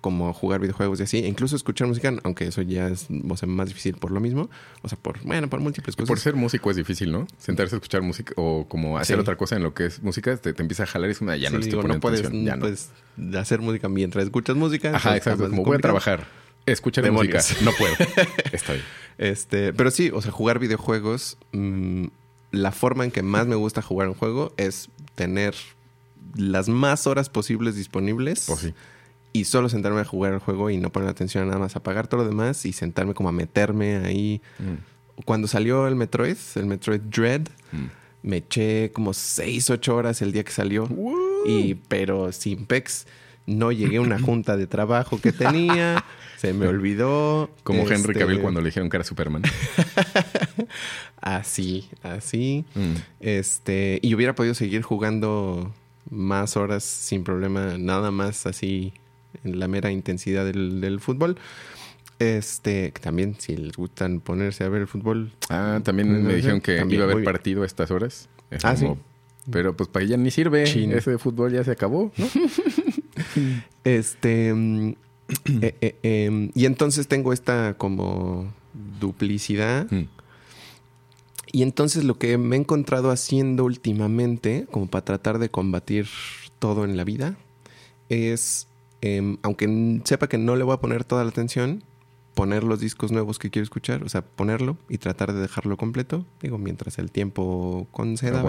como 0.00 0.32
jugar 0.34 0.60
videojuegos 0.60 1.00
y 1.00 1.04
así, 1.04 1.18
e 1.18 1.26
incluso 1.26 1.56
escuchar 1.56 1.88
música, 1.88 2.12
aunque 2.24 2.46
eso 2.46 2.60
ya 2.60 2.88
es 2.88 3.06
más 3.08 3.68
difícil 3.68 3.94
por 3.94 4.10
lo 4.10 4.20
mismo, 4.20 4.50
o 4.82 4.88
sea, 4.90 4.98
por, 4.98 5.18
bueno, 5.22 5.48
por 5.48 5.60
múltiples 5.60 5.96
cosas. 5.96 6.08
Por 6.08 6.20
ser 6.20 6.34
músico 6.34 6.70
es 6.70 6.76
difícil, 6.76 7.10
¿no? 7.10 7.26
Sentarse 7.38 7.74
a 7.74 7.78
escuchar 7.78 8.02
música 8.02 8.34
o 8.36 8.66
como 8.68 8.98
hacer 8.98 9.18
otra 9.18 9.36
cosa 9.36 9.56
en 9.56 9.62
lo 9.62 9.72
que 9.72 9.86
es 9.86 10.02
música, 10.02 10.36
te, 10.36 10.50
empieza 10.50 10.82
a 10.82 10.86
jalar 10.86 11.08
y 11.08 11.12
es 11.12 11.22
una, 11.22 11.36
ya 11.36 11.48
no 11.48 11.58
estoy 11.58 11.82
no 11.84 12.00
puedes, 12.00 12.22
ya 12.30 12.56
no. 12.56 12.60
puedes 12.60 12.90
hacer 13.38 13.60
música 13.60 13.88
mientras 13.88 14.24
escuchas 14.24 14.56
música. 14.56 14.94
Ajá, 14.94 15.16
exacto, 15.16 15.48
como 15.48 15.64
voy 15.64 15.76
a 15.76 15.80
trabajar. 15.80 16.26
Escuchar 16.66 17.10
música. 17.10 17.40
No 17.62 17.72
puedo. 17.72 17.94
Está 18.52 18.74
bien. 18.74 18.84
Este, 19.16 19.72
pero 19.72 19.90
sí, 19.90 20.10
o 20.12 20.20
sea, 20.20 20.32
jugar 20.32 20.58
videojuegos 20.58 21.38
mm, 21.52 22.06
la 22.54 22.72
forma 22.72 23.04
en 23.04 23.10
que 23.10 23.22
más 23.22 23.46
me 23.46 23.56
gusta 23.56 23.82
jugar 23.82 24.08
un 24.08 24.14
juego 24.14 24.52
es 24.56 24.88
tener 25.14 25.54
las 26.34 26.68
más 26.68 27.06
horas 27.06 27.28
posibles 27.28 27.76
disponibles. 27.76 28.48
Oh, 28.48 28.58
y 29.32 29.44
solo 29.46 29.68
sentarme 29.68 30.00
a 30.00 30.04
jugar 30.04 30.32
el 30.32 30.38
juego 30.38 30.70
y 30.70 30.76
no 30.76 30.92
poner 30.92 31.08
atención 31.08 31.42
a 31.42 31.46
nada 31.46 31.58
más, 31.58 31.74
apagar 31.74 32.06
todo 32.06 32.22
lo 32.22 32.28
demás 32.28 32.64
y 32.66 32.72
sentarme 32.72 33.14
como 33.14 33.28
a 33.28 33.32
meterme 33.32 33.96
ahí. 33.96 34.40
Mm. 34.60 35.22
Cuando 35.24 35.48
salió 35.48 35.88
el 35.88 35.96
Metroid, 35.96 36.36
el 36.54 36.66
Metroid 36.66 37.00
Dread, 37.00 37.42
mm. 37.72 37.86
me 38.22 38.36
eché 38.36 38.92
como 38.92 39.12
6, 39.12 39.70
8 39.70 39.96
horas 39.96 40.22
el 40.22 40.30
día 40.30 40.44
que 40.44 40.52
salió. 40.52 40.88
Y, 41.46 41.74
pero 41.74 42.30
sin 42.30 42.64
pex, 42.64 43.06
no 43.46 43.72
llegué 43.72 43.98
a 43.98 44.00
una 44.00 44.18
junta 44.20 44.56
de 44.56 44.66
trabajo 44.66 45.20
que 45.20 45.32
tenía. 45.32 46.04
Se 46.36 46.52
me 46.52 46.66
olvidó. 46.66 47.50
Como 47.62 47.82
Henry 47.82 48.10
este, 48.12 48.14
Cavill 48.14 48.40
cuando 48.40 48.60
le 48.60 48.66
dijeron 48.66 48.90
que 48.90 48.96
era 48.96 49.04
Superman. 49.04 49.42
así, 51.20 51.88
así. 52.02 52.64
Mm. 52.74 52.94
Este, 53.20 53.98
y 54.02 54.14
hubiera 54.14 54.34
podido 54.34 54.54
seguir 54.54 54.82
jugando 54.82 55.72
más 56.10 56.56
horas 56.56 56.84
sin 56.84 57.24
problema, 57.24 57.78
nada 57.78 58.10
más 58.10 58.46
así 58.46 58.92
en 59.42 59.58
la 59.58 59.68
mera 59.68 59.90
intensidad 59.90 60.44
del, 60.44 61.00
fútbol. 61.00 61.38
Este, 62.18 62.92
también 63.00 63.36
si 63.38 63.56
les 63.56 63.76
gustan 63.76 64.20
ponerse 64.20 64.64
a 64.64 64.68
ver 64.68 64.82
el 64.82 64.86
fútbol. 64.86 65.32
Ah, 65.48 65.80
también 65.82 66.24
me 66.24 66.34
dijeron 66.34 66.60
que 66.60 66.84
iba 66.88 67.06
a 67.06 67.10
haber 67.10 67.24
partido 67.24 67.62
a 67.62 67.66
estas 67.66 67.90
horas. 67.90 68.28
ah, 68.62 68.76
sí. 68.76 68.86
Pero 69.50 69.76
pues 69.76 69.88
para 69.88 70.04
ella 70.04 70.16
ni 70.16 70.30
sirve. 70.30 70.62
Ese 70.62 71.18
fútbol 71.18 71.52
ya 71.52 71.64
se 71.64 71.70
acabó, 71.70 72.12
¿no? 72.16 72.26
Este. 73.84 74.52
mm, 74.54 74.94
eh, 75.62 75.74
eh, 75.80 75.96
em, 76.02 76.50
y 76.54 76.66
entonces 76.66 77.08
tengo 77.08 77.32
esta 77.32 77.74
como 77.78 78.52
duplicidad. 79.00 79.90
Mm. 79.90 80.08
Y 81.52 81.62
entonces 81.62 82.04
lo 82.04 82.18
que 82.18 82.36
me 82.36 82.56
he 82.56 82.58
encontrado 82.58 83.10
haciendo 83.10 83.64
últimamente, 83.64 84.66
como 84.70 84.88
para 84.88 85.04
tratar 85.04 85.38
de 85.38 85.50
combatir 85.50 86.08
todo 86.58 86.84
en 86.84 86.96
la 86.96 87.04
vida, 87.04 87.36
es, 88.08 88.66
em, 89.02 89.36
aunque 89.42 90.00
sepa 90.04 90.28
que 90.28 90.36
no 90.36 90.56
le 90.56 90.64
voy 90.64 90.74
a 90.74 90.80
poner 90.80 91.04
toda 91.04 91.22
la 91.22 91.30
atención, 91.30 91.84
poner 92.34 92.64
los 92.64 92.80
discos 92.80 93.12
nuevos 93.12 93.38
que 93.38 93.50
quiero 93.50 93.62
escuchar, 93.62 94.02
o 94.02 94.08
sea, 94.08 94.22
ponerlo 94.22 94.76
y 94.88 94.98
tratar 94.98 95.32
de 95.32 95.40
dejarlo 95.40 95.76
completo, 95.76 96.26
digo, 96.42 96.58
mientras 96.58 96.98
el 96.98 97.12
tiempo 97.12 97.86
conceda. 97.92 98.42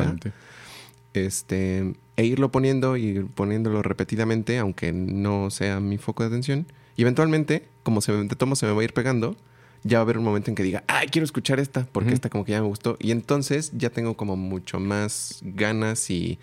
Este, 1.16 1.96
e 2.16 2.26
irlo 2.26 2.52
poniendo 2.52 2.98
y 2.98 3.20
poniéndolo 3.36 3.82
repetidamente, 3.82 4.58
aunque 4.58 4.92
no 4.94 5.50
sea 5.50 5.80
mi 5.80 5.98
foco 5.98 6.24
de 6.24 6.28
atención. 6.28 6.68
Y 6.98 7.02
eventualmente, 7.02 7.68
como 7.84 8.02
se 8.02 8.12
me, 8.12 8.24
de 8.28 8.36
tomo 8.36 8.56
se 8.56 8.66
me 8.66 8.72
va 8.74 8.82
a 8.82 8.84
ir 8.84 8.94
pegando, 8.94 9.36
ya 9.84 10.00
va 10.00 10.02
a 10.02 10.04
haber 10.04 10.18
un 10.18 10.24
momento 10.24 10.50
en 10.50 10.56
que 10.56 10.64
diga, 10.64 10.84
ay, 10.88 11.08
quiero 11.08 11.26
escuchar 11.26 11.60
esta, 11.60 11.86
porque 11.92 12.14
esta 12.14 12.30
como 12.30 12.44
que 12.44 12.54
ya 12.54 12.62
me 12.62 12.68
gustó. 12.68 12.98
Y 13.00 13.12
entonces 13.12 13.72
ya 13.76 13.90
tengo 13.90 14.16
como 14.18 14.36
mucho 14.36 14.80
más 14.80 15.40
ganas 15.44 16.10
y 16.10 16.40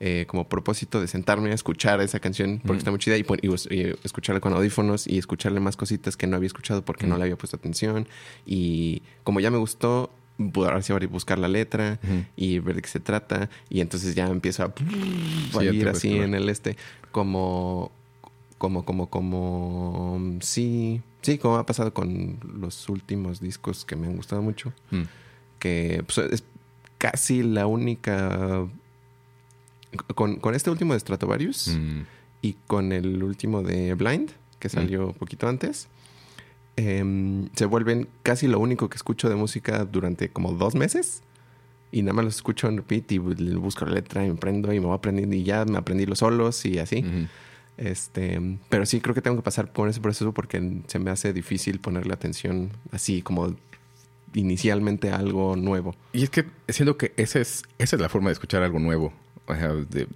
eh, 0.00 0.26
como 0.28 0.48
propósito 0.48 1.00
de 1.00 1.08
sentarme 1.08 1.50
a 1.50 1.54
escuchar 1.54 2.00
esa 2.00 2.20
canción, 2.20 2.60
porque 2.64 2.78
está 2.78 2.90
muy 2.90 3.00
chida, 3.00 3.16
y, 3.16 3.24
y 3.42 3.94
escucharla 4.04 4.40
con 4.40 4.52
audífonos 4.52 5.06
y 5.06 5.18
escucharle 5.18 5.60
más 5.60 5.76
cositas 5.76 6.16
que 6.16 6.26
no 6.26 6.36
había 6.36 6.46
escuchado 6.46 6.84
porque 6.84 7.06
no 7.06 7.16
le 7.16 7.24
había 7.24 7.36
puesto 7.36 7.56
atención. 7.56 8.06
Y 8.44 9.02
como 9.24 9.40
ya 9.40 9.50
me 9.50 9.58
gustó, 9.58 10.10
sí 10.36 10.92
a 10.92 10.98
buscar 11.06 11.38
la 11.38 11.48
letra 11.48 11.98
y 12.36 12.58
ver 12.58 12.76
de 12.76 12.82
qué 12.82 12.88
se 12.88 13.00
trata. 13.00 13.48
Y 13.68 13.80
entonces 13.80 14.14
ya 14.14 14.26
empiezo 14.26 14.64
a, 14.64 14.74
te 14.74 14.82
ir 15.72 15.88
así 15.88 16.16
en 16.18 16.34
el 16.34 16.48
este, 16.48 16.76
como, 17.12 17.92
como, 18.58 18.84
como, 18.84 19.08
como, 19.10 20.38
sí, 20.40 21.02
sí, 21.22 21.38
como 21.38 21.56
ha 21.56 21.66
pasado 21.66 21.94
con 21.94 22.38
los 22.58 22.88
últimos 22.88 23.40
discos 23.40 23.84
que 23.84 23.96
me 23.96 24.06
han 24.06 24.16
gustado 24.16 24.42
mucho, 24.42 24.72
Mm. 24.90 25.02
que 25.58 26.02
pues, 26.06 26.18
es 26.32 26.44
casi 26.98 27.42
la 27.42 27.66
única, 27.66 28.66
con, 30.14 30.36
con 30.36 30.54
este 30.54 30.70
último 30.70 30.94
de 30.94 31.00
Stratovarius 31.00 31.68
Mm. 31.68 32.00
y 32.42 32.52
con 32.66 32.92
el 32.92 33.22
último 33.22 33.62
de 33.62 33.94
Blind, 33.94 34.30
que 34.58 34.68
salió 34.68 35.12
poquito 35.12 35.46
antes. 35.48 35.88
Em, 36.76 37.48
se 37.54 37.66
vuelven 37.66 38.08
casi 38.22 38.46
lo 38.48 38.58
único 38.58 38.88
que 38.88 38.96
escucho 38.96 39.28
de 39.28 39.34
música 39.36 39.84
durante 39.84 40.28
como 40.30 40.52
dos 40.52 40.74
meses. 40.74 41.22
Y 41.92 42.02
nada 42.02 42.14
más 42.14 42.24
los 42.24 42.34
escucho 42.36 42.68
en 42.68 42.76
repeat 42.78 43.12
y 43.12 43.18
bu- 43.18 43.58
busco 43.60 43.84
la 43.84 43.92
letra 43.92 44.24
y 44.24 44.28
me 44.30 44.34
prendo 44.34 44.72
y 44.72 44.80
me 44.80 44.86
voy 44.86 44.96
aprendiendo 44.96 45.36
y 45.36 45.44
ya 45.44 45.64
me 45.64 45.78
aprendí 45.78 46.06
los 46.06 46.18
solos 46.18 46.64
y 46.66 46.78
así. 46.80 46.98
Ujú. 47.06 47.28
Este, 47.76 48.40
pero 48.68 48.86
sí 48.86 49.00
creo 49.00 49.14
que 49.14 49.20
tengo 49.22 49.36
que 49.36 49.42
pasar 49.42 49.72
por 49.72 49.88
ese 49.88 50.00
proceso 50.00 50.32
porque 50.32 50.80
se 50.88 50.98
me 50.98 51.10
hace 51.10 51.32
difícil 51.32 51.78
ponerle 51.80 52.12
atención 52.14 52.70
así 52.92 53.22
como 53.22 53.54
inicialmente 54.32 55.10
a 55.10 55.16
algo 55.16 55.54
nuevo. 55.56 55.94
Y 56.12 56.24
es 56.24 56.30
que 56.30 56.44
siento 56.68 56.96
que 56.96 57.12
esa 57.16 57.38
es, 57.40 57.62
esa 57.78 57.96
es 57.96 58.02
la 58.02 58.08
forma 58.08 58.28
de 58.30 58.34
escuchar 58.34 58.62
algo 58.62 58.78
nuevo. 58.80 59.12
O 59.46 59.54
sea, 59.54 59.72
de- 59.72 60.08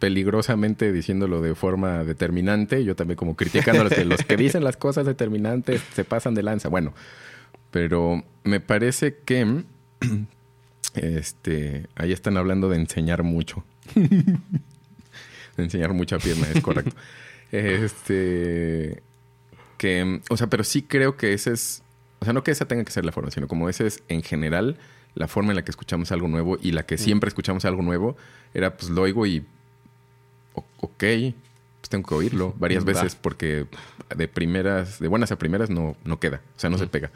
peligrosamente 0.00 0.92
diciéndolo 0.92 1.40
de 1.40 1.54
forma 1.54 2.02
determinante, 2.02 2.84
yo 2.84 2.96
también 2.96 3.16
como 3.16 3.36
criticando 3.36 3.82
a 3.82 3.84
los 3.84 3.92
que, 3.92 4.04
los 4.04 4.24
que 4.24 4.36
dicen 4.36 4.64
las 4.64 4.76
cosas 4.76 5.06
determinantes 5.06 5.82
se 5.94 6.04
pasan 6.04 6.34
de 6.34 6.42
lanza. 6.42 6.68
Bueno, 6.68 6.92
pero 7.70 8.24
me 8.42 8.58
parece 8.58 9.18
que 9.24 9.62
este 10.94 11.86
ahí 11.94 12.12
están 12.12 12.36
hablando 12.36 12.68
de 12.68 12.76
enseñar 12.76 13.22
mucho. 13.22 13.62
de 13.94 15.62
enseñar 15.62 15.92
mucha 15.92 16.18
pierna, 16.18 16.48
es 16.52 16.62
correcto. 16.62 16.96
Este 17.52 19.02
que, 19.76 20.20
o 20.28 20.36
sea, 20.36 20.46
pero 20.48 20.62
sí 20.62 20.82
creo 20.82 21.16
que 21.16 21.32
ese 21.32 21.52
es, 21.52 21.82
o 22.20 22.24
sea, 22.24 22.34
no 22.34 22.44
que 22.44 22.50
esa 22.50 22.66
tenga 22.66 22.84
que 22.84 22.92
ser 22.92 23.04
la 23.04 23.12
forma, 23.12 23.30
sino 23.30 23.48
como 23.48 23.68
ese 23.68 23.86
es 23.86 24.02
en 24.08 24.22
general 24.22 24.76
la 25.14 25.26
forma 25.26 25.50
en 25.52 25.56
la 25.56 25.64
que 25.64 25.70
escuchamos 25.70 26.12
algo 26.12 26.28
nuevo 26.28 26.58
y 26.62 26.72
la 26.72 26.84
que 26.84 26.96
siempre 26.96 27.28
escuchamos 27.28 27.64
algo 27.64 27.82
nuevo 27.82 28.16
era 28.54 28.76
pues 28.76 28.90
lo 28.90 29.02
oigo 29.02 29.26
y 29.26 29.44
ok, 30.54 30.98
pues 30.98 31.88
tengo 31.88 32.08
que 32.08 32.14
oírlo 32.14 32.54
varias 32.58 32.84
Va. 32.84 32.92
veces 32.92 33.14
porque 33.14 33.66
de 34.14 34.28
primeras, 34.28 34.98
de 34.98 35.08
buenas 35.08 35.32
a 35.32 35.38
primeras 35.38 35.70
no, 35.70 35.96
no 36.04 36.20
queda, 36.20 36.40
o 36.56 36.60
sea, 36.60 36.70
no 36.70 36.78
se 36.78 36.86
pega. 36.86 37.10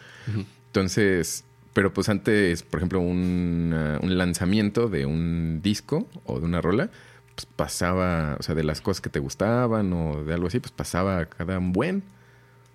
Entonces, 0.66 1.44
pero 1.72 1.92
pues 1.92 2.08
antes, 2.08 2.62
por 2.62 2.78
ejemplo, 2.78 3.00
un, 3.00 3.72
ah, 3.74 3.98
un 4.02 4.16
lanzamiento 4.16 4.88
de 4.88 5.06
un 5.06 5.60
disco 5.62 6.08
o 6.24 6.38
de 6.38 6.46
una 6.46 6.60
rola, 6.60 6.90
pues 7.34 7.46
pasaba, 7.46 8.36
o 8.38 8.42
sea, 8.42 8.54
de 8.54 8.62
las 8.64 8.80
cosas 8.80 9.00
que 9.00 9.10
te 9.10 9.18
gustaban 9.18 9.92
o 9.92 10.24
de 10.24 10.34
algo 10.34 10.46
así, 10.46 10.60
pues 10.60 10.72
pasaba 10.72 11.26
cada 11.26 11.58
un 11.58 11.72
buen. 11.72 12.02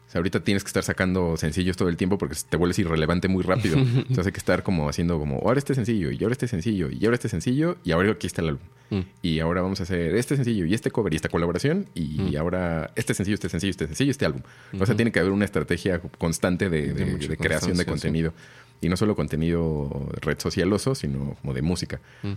O 0.10 0.12
sea, 0.12 0.20
ahorita 0.20 0.40
tienes 0.40 0.64
que 0.64 0.70
estar 0.70 0.84
sacando 0.84 1.38
sencillos 1.38 1.78
todo 1.78 1.88
el 1.88 1.96
tiempo 1.96 2.18
porque 2.18 2.36
te 2.50 2.58
vuelves 2.58 2.80
irrelevante 2.80 3.28
muy 3.28 3.44
rápido. 3.44 3.78
Entonces 3.78 4.26
hay 4.26 4.32
que 4.32 4.40
estar 4.40 4.64
como 4.64 4.90
haciendo 4.90 5.20
como, 5.20 5.36
ahora 5.38 5.60
este 5.60 5.76
sencillo, 5.76 6.10
y 6.10 6.18
ahora 6.24 6.34
este 6.34 6.48
sencillo, 6.48 6.90
y 6.90 7.06
ahora 7.06 7.14
este 7.14 7.30
sencillo, 7.30 7.78
y 7.84 7.92
ahora 7.92 8.12
aquí 8.12 8.26
está 8.26 8.42
el 8.42 8.50
álbum. 8.50 8.64
Mm. 8.90 9.00
Y 9.22 9.40
ahora 9.40 9.62
vamos 9.62 9.80
a 9.82 9.84
hacer 9.84 10.16
este 10.16 10.36
sencillo 10.36 10.66
y 10.66 10.74
este 10.74 10.90
cover 10.90 11.14
y 11.14 11.18
esta 11.18 11.30
colaboración. 11.30 11.86
Y 11.94 12.36
ahora 12.38 12.92
este 12.96 13.14
sencillo, 13.14 13.36
este 13.36 13.50
sencillo, 13.50 13.70
este 13.70 13.86
sencillo, 13.86 14.10
este 14.10 14.26
álbum. 14.26 14.42
O 14.80 14.86
sea, 14.88 14.96
tiene 14.96 15.12
que 15.12 15.20
haber 15.20 15.32
una 15.32 15.46
estrategia 15.46 16.02
constante 16.18 16.70
de, 16.72 16.88
De 16.92 16.94
de- 16.94 17.06
mucha 17.06 17.28
de 17.28 17.38
creación 17.38 17.78
de 17.78 17.84
sí. 17.84 17.90
contenido. 17.90 18.34
Y 18.82 18.90
no 18.90 18.98
solo 18.98 19.16
contenido 19.16 20.10
red 20.22 20.40
socialoso, 20.40 20.96
sino 20.96 21.36
como 21.42 21.54
de 21.54 21.62
música. 21.62 22.00
Mm. 22.24 22.34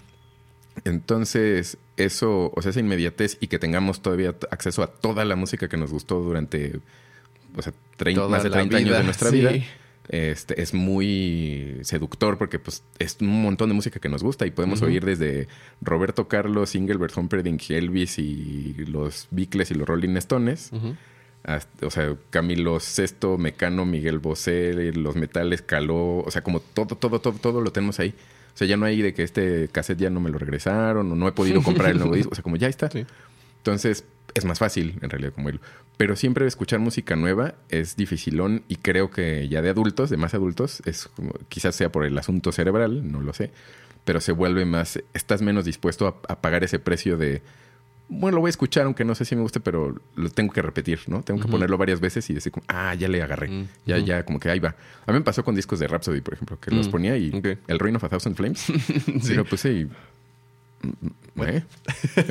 Entonces, 0.85 1.79
eso, 1.97 2.53
o 2.55 2.63
sea, 2.63 2.71
esa 2.71 2.81
inmediatez 2.81 3.37
y 3.41 3.47
que 3.49 3.59
tengamos 3.59 4.03
todavía 4.03 4.35
acceso 4.51 4.83
a 4.83 4.89
toda 4.89 5.25
la 5.25 5.37
música 5.37 5.69
que 5.69 5.77
nos 5.77 5.91
gustó 5.93 6.21
durante, 6.21 6.81
o 7.57 7.63
sea, 7.63 7.73
más 8.29 8.43
de 8.43 8.51
la 8.51 8.57
30 8.57 8.77
años 8.77 8.99
de 8.99 9.05
nuestra 9.05 9.31
sí. 9.31 9.37
vida, 9.37 9.53
este, 10.09 10.61
es 10.61 10.75
muy 10.75 11.79
seductor 11.83 12.37
porque 12.37 12.59
pues 12.59 12.83
es 12.99 13.17
un 13.21 13.43
montón 13.43 13.69
de 13.69 13.75
música 13.75 14.01
que 14.01 14.09
nos 14.09 14.23
gusta 14.23 14.47
y 14.47 14.51
podemos 14.51 14.83
oír 14.83 15.05
desde 15.05 15.47
Roberto 15.81 16.27
Carlos, 16.29 16.75
Engelbert 16.75 17.17
Humperdinck, 17.17 17.71
Elvis 17.71 18.19
y 18.19 18.75
los 18.89 19.29
Beatles 19.31 19.71
y 19.71 19.75
los 19.75 19.87
Rolling 19.89 20.17
Stones, 20.17 20.71
hasta- 21.45 21.87
o 21.87 21.91
sea, 21.91 22.17
Camilo 22.31 22.79
Sesto, 22.81 23.39
Mecano, 23.39 23.85
Miguel 23.87 24.19
Bosé, 24.19 24.93
los 24.93 25.17
metales, 25.17 25.63
Caló, 25.63 26.19
o 26.19 26.31
sea, 26.31 26.43
como 26.43 26.61
todo, 26.61 26.97
todo, 26.97 27.21
todo, 27.21 27.39
todo 27.39 27.61
lo 27.61 27.71
tenemos 27.73 27.99
ahí. 28.01 28.15
O 28.55 28.57
sea, 28.59 28.67
ya 28.67 28.77
no 28.77 28.85
hay 28.85 29.01
de 29.01 29.15
que 29.15 29.23
este 29.23 29.69
cassette 29.73 29.99
ya 29.99 30.11
no 30.11 30.21
me 30.21 30.29
lo 30.31 30.39
regresaron 30.39 31.11
o 31.11 31.15
no 31.17 31.27
he 31.27 31.33
podido 31.33 31.63
comprar 31.63 31.91
el 31.93 31.99
nuevo 31.99 32.15
disco. 32.17 32.33
O 32.33 32.35
sea, 32.35 32.43
como 32.43 32.57
ya 32.57 32.69
está. 32.69 32.91
Sí. 32.91 33.07
Entonces, 33.63 34.05
es 34.35 34.45
más 34.45 34.59
fácil 34.59 34.99
en 35.03 35.11
realidad 35.11 35.33
como 35.33 35.49
irlo. 35.51 35.61
Pero 35.97 36.17
siempre 36.17 36.47
escuchar 36.47 36.81
música 36.81 37.15
nueva 37.17 37.55
es 37.69 37.97
dificilón 37.97 38.65
y 38.67 38.77
creo 38.77 39.11
que 39.11 39.49
ya 39.49 39.63
de 39.63 39.69
adultos, 39.71 40.11
de 40.11 40.17
más 40.17 40.35
adultos, 40.35 40.83
es 40.85 41.07
como, 41.09 41.33
quizás 41.49 41.77
sea 41.77 41.93
por 41.93 42.05
el 42.05 42.17
asunto 42.19 42.51
cerebral, 42.51 43.11
no 43.13 43.21
lo 43.21 43.33
sé, 43.33 43.51
pero 44.05 44.21
se 44.21 44.33
vuelve 44.33 44.65
más, 44.65 45.01
estás 45.15 45.43
menos 45.43 45.65
dispuesto 45.65 46.07
a, 46.09 46.33
a 46.33 46.41
pagar 46.41 46.65
ese 46.65 46.79
precio 46.81 47.17
de, 47.19 47.43
bueno, 48.09 48.37
lo 48.37 48.41
voy 48.41 48.49
a 48.49 48.51
escuchar 48.51 48.85
aunque 48.87 49.05
no 49.05 49.15
sé 49.15 49.25
si 49.25 49.37
me 49.37 49.43
guste, 49.43 49.61
pero 49.61 49.95
lo 50.17 50.29
tengo 50.31 50.53
que 50.53 50.61
repetir, 50.63 51.01
¿no? 51.07 51.23
Tengo 51.23 51.41
que 51.41 51.47
ponerlo 51.49 51.79
varias 51.79 52.01
veces 52.01 52.29
y 52.31 52.35
decir 52.35 52.51
como, 52.53 52.65
ah, 52.69 52.95
ya 52.95 53.07
le 53.09 53.23
agarré, 53.23 53.49
Mm, 53.49 53.69
ya, 53.87 53.99
ya, 53.99 54.25
como 54.25 54.41
que 54.41 54.51
ahí 54.51 54.59
va. 54.59 54.75
A 55.07 55.13
mí 55.13 55.19
me 55.19 55.25
pasó 55.25 55.45
con 55.45 55.55
discos 55.55 55.79
de 55.79 55.87
Rhapsody, 55.87 56.21
por 56.21 56.35
ejemplo, 56.35 56.59
que 56.59 56.71
los 56.73 56.89
Mm, 56.89 56.91
ponía 56.91 57.17
y 57.17 57.31
el 57.69 57.79
Reign 57.79 57.97
of 57.97 58.05
a 58.05 58.09
Thousand 58.09 58.35
Flames, 58.35 58.61
sí 59.23 59.35
lo 59.35 59.45
puse 59.45 59.73
y... 59.73 59.89
¿eh? 61.47 61.65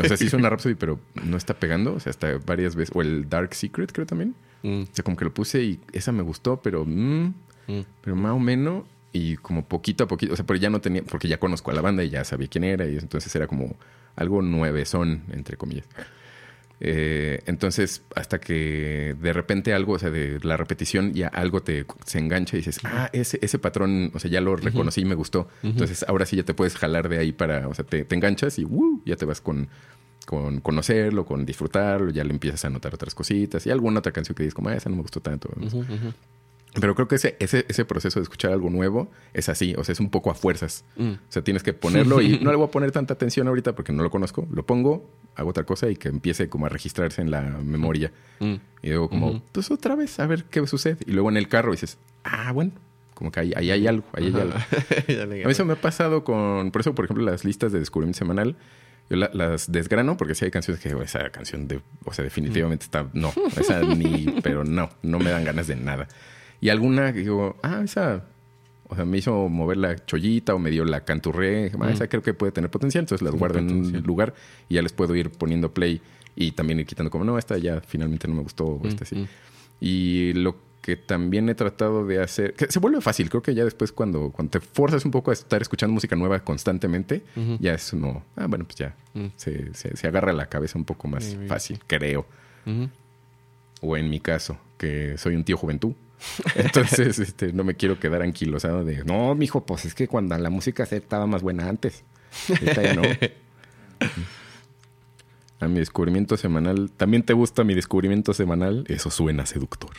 O 0.01 0.07
sea, 0.07 0.17
sí 0.17 0.29
suena 0.29 0.49
Rhapsody, 0.49 0.75
pero 0.75 0.99
no 1.23 1.37
está 1.37 1.53
pegando. 1.55 1.93
O 1.93 1.99
sea, 1.99 2.11
hasta 2.11 2.37
varias 2.45 2.75
veces. 2.75 2.95
O 2.95 3.01
el 3.01 3.29
Dark 3.29 3.53
Secret, 3.55 3.91
creo 3.91 4.05
también. 4.05 4.35
Mm, 4.63 4.81
O 4.83 4.87
sea, 4.91 5.03
como 5.03 5.17
que 5.17 5.25
lo 5.25 5.33
puse 5.33 5.63
y 5.63 5.79
esa 5.93 6.11
me 6.11 6.23
gustó, 6.23 6.61
pero... 6.61 6.85
mm, 6.85 7.33
mm. 7.67 7.81
pero 8.01 8.15
más 8.15 8.33
o 8.33 8.39
menos. 8.39 8.83
Y 9.13 9.35
como 9.37 9.65
poquito 9.65 10.05
a 10.05 10.07
poquito. 10.07 10.33
O 10.33 10.35
sea, 10.35 10.45
pero 10.45 10.59
ya 10.59 10.69
no 10.69 10.81
tenía... 10.81 11.03
Porque 11.03 11.27
ya 11.27 11.39
conozco 11.39 11.71
a 11.71 11.73
la 11.73 11.81
banda 11.81 12.03
y 12.03 12.09
ya 12.09 12.23
sabía 12.23 12.47
quién 12.47 12.63
era. 12.63 12.87
Y 12.87 12.97
entonces 12.97 13.35
era 13.35 13.47
como 13.47 13.75
algo 14.15 14.41
nuevezón, 14.41 15.23
entre 15.31 15.57
comillas. 15.57 15.85
Eh, 16.83 17.43
entonces, 17.45 18.03
hasta 18.15 18.39
que 18.39 19.15
de 19.19 19.33
repente 19.33 19.71
algo, 19.73 19.93
o 19.93 19.99
sea, 19.99 20.09
de 20.09 20.39
la 20.41 20.57
repetición, 20.57 21.13
ya 21.13 21.27
algo 21.27 21.61
te 21.61 21.85
se 22.05 22.17
engancha 22.17 22.57
y 22.57 22.59
dices, 22.59 22.79
ah, 22.83 23.07
ese, 23.13 23.37
ese 23.43 23.59
patrón, 23.59 24.11
o 24.15 24.19
sea, 24.19 24.31
ya 24.31 24.41
lo 24.41 24.55
reconocí 24.55 25.01
y 25.01 25.05
me 25.05 25.13
gustó. 25.13 25.47
Entonces, 25.61 26.03
ahora 26.07 26.25
sí 26.25 26.35
ya 26.35 26.43
te 26.43 26.55
puedes 26.55 26.75
jalar 26.75 27.07
de 27.07 27.19
ahí 27.19 27.33
para, 27.33 27.67
o 27.67 27.73
sea, 27.75 27.85
te, 27.85 28.03
te 28.03 28.15
enganchas 28.15 28.57
y 28.57 28.65
¡uh! 28.65 29.01
ya 29.05 29.15
te 29.15 29.25
vas 29.25 29.41
con, 29.41 29.69
con 30.25 30.59
conocerlo, 30.59 31.23
con 31.23 31.45
disfrutarlo, 31.45 32.09
ya 32.09 32.23
le 32.23 32.31
empiezas 32.31 32.65
a 32.65 32.71
notar 32.71 32.95
otras 32.95 33.13
cositas 33.13 33.63
y 33.67 33.69
alguna 33.69 33.99
otra 33.99 34.11
canción 34.11 34.33
que 34.33 34.41
dices, 34.41 34.55
como, 34.55 34.69
ah, 34.69 34.75
esa 34.75 34.89
no 34.89 34.95
me 34.95 35.03
gustó 35.03 35.19
tanto. 35.21 35.49
Pero 36.79 36.95
creo 36.95 37.07
que 37.09 37.15
ese, 37.15 37.35
ese, 37.39 37.65
ese 37.67 37.83
proceso 37.83 38.19
de 38.19 38.23
escuchar 38.23 38.51
algo 38.53 38.69
nuevo 38.69 39.11
es 39.33 39.49
así, 39.49 39.75
o 39.77 39.83
sea, 39.83 39.91
es 39.93 39.99
un 39.99 40.09
poco 40.09 40.31
a 40.31 40.35
fuerzas. 40.35 40.85
Mm. 40.95 41.09
O 41.11 41.17
sea, 41.27 41.43
tienes 41.43 41.63
que 41.63 41.73
ponerlo 41.73 42.21
y 42.21 42.39
no 42.41 42.49
le 42.51 42.55
voy 42.57 42.67
a 42.67 42.71
poner 42.71 42.91
tanta 42.91 43.13
atención 43.13 43.47
ahorita 43.49 43.75
porque 43.75 43.91
no 43.91 44.03
lo 44.03 44.09
conozco. 44.09 44.47
Lo 44.51 44.65
pongo, 44.65 45.09
hago 45.35 45.49
otra 45.49 45.65
cosa 45.65 45.89
y 45.89 45.97
que 45.97 46.07
empiece 46.07 46.47
como 46.47 46.67
a 46.67 46.69
registrarse 46.69 47.21
en 47.21 47.29
la 47.29 47.41
memoria. 47.41 48.13
Mm. 48.39 48.53
Y 48.83 48.87
luego 48.89 49.09
como, 49.09 49.41
pues 49.51 49.69
otra 49.69 49.95
vez, 49.95 50.17
a 50.21 50.27
ver 50.27 50.45
qué 50.45 50.65
sucede. 50.65 50.97
Y 51.05 51.11
luego 51.11 51.29
en 51.29 51.35
el 51.37 51.49
carro 51.49 51.71
dices, 51.71 51.97
ah, 52.23 52.53
bueno, 52.53 52.71
como 53.15 53.31
que 53.31 53.41
ahí, 53.41 53.53
ahí 53.55 53.69
hay 53.71 53.87
algo, 53.87 54.05
ahí 54.13 54.27
hay 54.27 54.33
algo. 54.41 54.53
A 55.43 55.47
mí 55.47 55.51
eso 55.51 55.65
me 55.65 55.73
ha 55.73 55.81
pasado 55.81 56.23
con, 56.23 56.71
por 56.71 56.79
eso, 56.81 56.95
por 56.95 57.03
ejemplo, 57.05 57.25
las 57.25 57.43
listas 57.43 57.73
de 57.73 57.79
descubrimiento 57.79 58.17
semanal, 58.19 58.55
yo 59.09 59.17
la- 59.17 59.29
las 59.33 59.69
desgrano 59.71 60.15
porque 60.15 60.35
sí 60.35 60.45
hay 60.45 60.51
canciones 60.51 60.81
que 60.81 60.95
"Oh, 60.95 61.01
esa 61.03 61.29
canción 61.31 61.67
de, 61.67 61.81
o 62.05 62.13
sea, 62.13 62.23
definitivamente 62.23 62.85
está, 62.85 63.07
no, 63.13 63.33
esa 63.57 63.81
ni, 63.81 64.25
pero 64.43 64.63
no, 64.63 64.89
no 65.03 65.19
me 65.19 65.29
dan 65.31 65.43
ganas 65.43 65.67
de 65.67 65.75
nada. 65.75 66.07
Y 66.61 66.69
alguna 66.69 67.11
digo, 67.11 67.57
ah, 67.63 67.81
esa, 67.83 68.23
o 68.87 68.95
sea, 68.95 69.03
me 69.03 69.17
hizo 69.17 69.49
mover 69.49 69.77
la 69.77 69.95
chollita 70.05 70.53
o 70.55 70.59
me 70.59 70.69
dio 70.69 70.85
la 70.85 71.03
canturré, 71.03 71.71
ah, 71.81 71.91
esa 71.91 72.07
creo 72.07 72.21
que 72.21 72.33
puede 72.33 72.51
tener 72.51 72.69
potencial, 72.69 73.01
entonces 73.03 73.25
las 73.25 73.33
guardo 73.35 73.59
en 73.59 73.65
un 73.65 73.77
potencial. 73.79 74.03
lugar 74.03 74.33
y 74.69 74.75
ya 74.75 74.81
les 74.81 74.93
puedo 74.93 75.15
ir 75.15 75.31
poniendo 75.31 75.73
play 75.73 76.01
y 76.35 76.51
también 76.51 76.79
ir 76.79 76.85
quitando 76.85 77.09
como, 77.11 77.23
no, 77.25 77.37
esta 77.37 77.57
ya 77.57 77.81
finalmente 77.81 78.27
no 78.27 78.35
me 78.35 78.43
gustó, 78.43 78.65
o 78.67 78.87
esta 78.87 79.03
sí. 79.05 79.15
Mm, 79.15 79.19
mm. 79.21 79.27
Y 79.81 80.33
lo 80.33 80.55
que 80.81 80.95
también 80.95 81.47
he 81.49 81.53
tratado 81.55 82.05
de 82.07 82.21
hacer, 82.21 82.53
que 82.53 82.71
se 82.71 82.79
vuelve 82.79 83.01
fácil, 83.01 83.29
creo 83.29 83.41
que 83.43 83.53
ya 83.53 83.63
después 83.63 83.91
cuando, 83.91 84.31
cuando 84.31 84.51
te 84.51 84.59
forzas 84.59 85.03
un 85.05 85.11
poco 85.11 85.29
a 85.31 85.33
estar 85.33 85.61
escuchando 85.61 85.93
música 85.93 86.15
nueva 86.15 86.39
constantemente, 86.43 87.23
ya 87.59 87.73
es 87.73 87.93
uno, 87.93 88.23
ah, 88.35 88.45
bueno, 88.47 88.65
pues 88.65 88.75
ya 88.77 88.95
Mm. 89.13 89.25
se, 89.35 89.73
se, 89.73 89.97
se 89.97 90.07
agarra 90.07 90.31
la 90.31 90.45
cabeza 90.47 90.77
un 90.79 90.85
poco 90.85 91.07
más 91.07 91.37
fácil, 91.47 91.79
creo. 91.85 92.25
O 93.81 93.97
en 93.97 94.09
mi 94.09 94.19
caso, 94.19 94.57
que 94.77 95.17
soy 95.17 95.35
un 95.35 95.43
tío 95.43 95.57
juventud. 95.57 95.93
Entonces, 96.55 97.19
este, 97.19 97.51
no 97.53 97.63
me 97.63 97.75
quiero 97.75 97.99
quedar 97.99 98.21
anquilosado 98.21 98.83
de, 98.83 99.03
no, 99.03 99.33
mijo, 99.35 99.65
pues 99.65 99.85
es 99.85 99.93
que 99.95 100.07
cuando 100.07 100.37
la 100.37 100.49
música 100.49 100.85
se 100.85 100.97
estaba 100.97 101.25
más 101.27 101.41
buena 101.41 101.67
antes. 101.67 102.03
Ahorita 102.49 102.81
ya 102.83 102.93
no. 102.95 103.01
A 105.59 105.67
mi 105.67 105.77
descubrimiento 105.79 106.37
semanal. 106.37 106.89
¿También 106.97 107.21
te 107.23 107.33
gusta 107.33 107.63
mi 107.63 107.75
descubrimiento 107.75 108.33
semanal? 108.33 108.83
Eso 108.87 109.11
suena 109.11 109.45
seductor. 109.45 109.91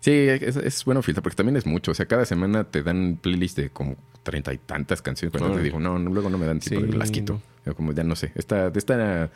Sí, 0.00 0.10
es, 0.10 0.56
es 0.56 0.84
bueno 0.84 1.02
filtrar, 1.02 1.22
porque 1.22 1.36
también 1.36 1.56
es 1.56 1.66
mucho. 1.66 1.92
O 1.92 1.94
sea, 1.94 2.06
cada 2.06 2.24
semana 2.24 2.64
te 2.64 2.82
dan 2.82 3.16
playlists 3.20 3.56
de 3.56 3.70
como 3.70 3.96
treinta 4.24 4.52
y 4.52 4.58
tantas 4.58 5.02
canciones. 5.02 5.30
Cuando 5.32 5.48
te 5.48 5.52
Órale. 5.54 5.64
digo, 5.68 5.78
no, 5.78 5.98
no, 5.98 6.10
luego 6.10 6.30
no 6.30 6.38
me 6.38 6.46
dan 6.46 6.58
tiempo, 6.58 6.92
Sí, 6.92 6.98
las 6.98 7.10
quito. 7.12 7.40
no. 7.64 7.74
Como 7.74 7.92
ya 7.92 8.02
no 8.02 8.16
sé. 8.16 8.32
Esta, 8.34 8.68
esta, 8.74 9.30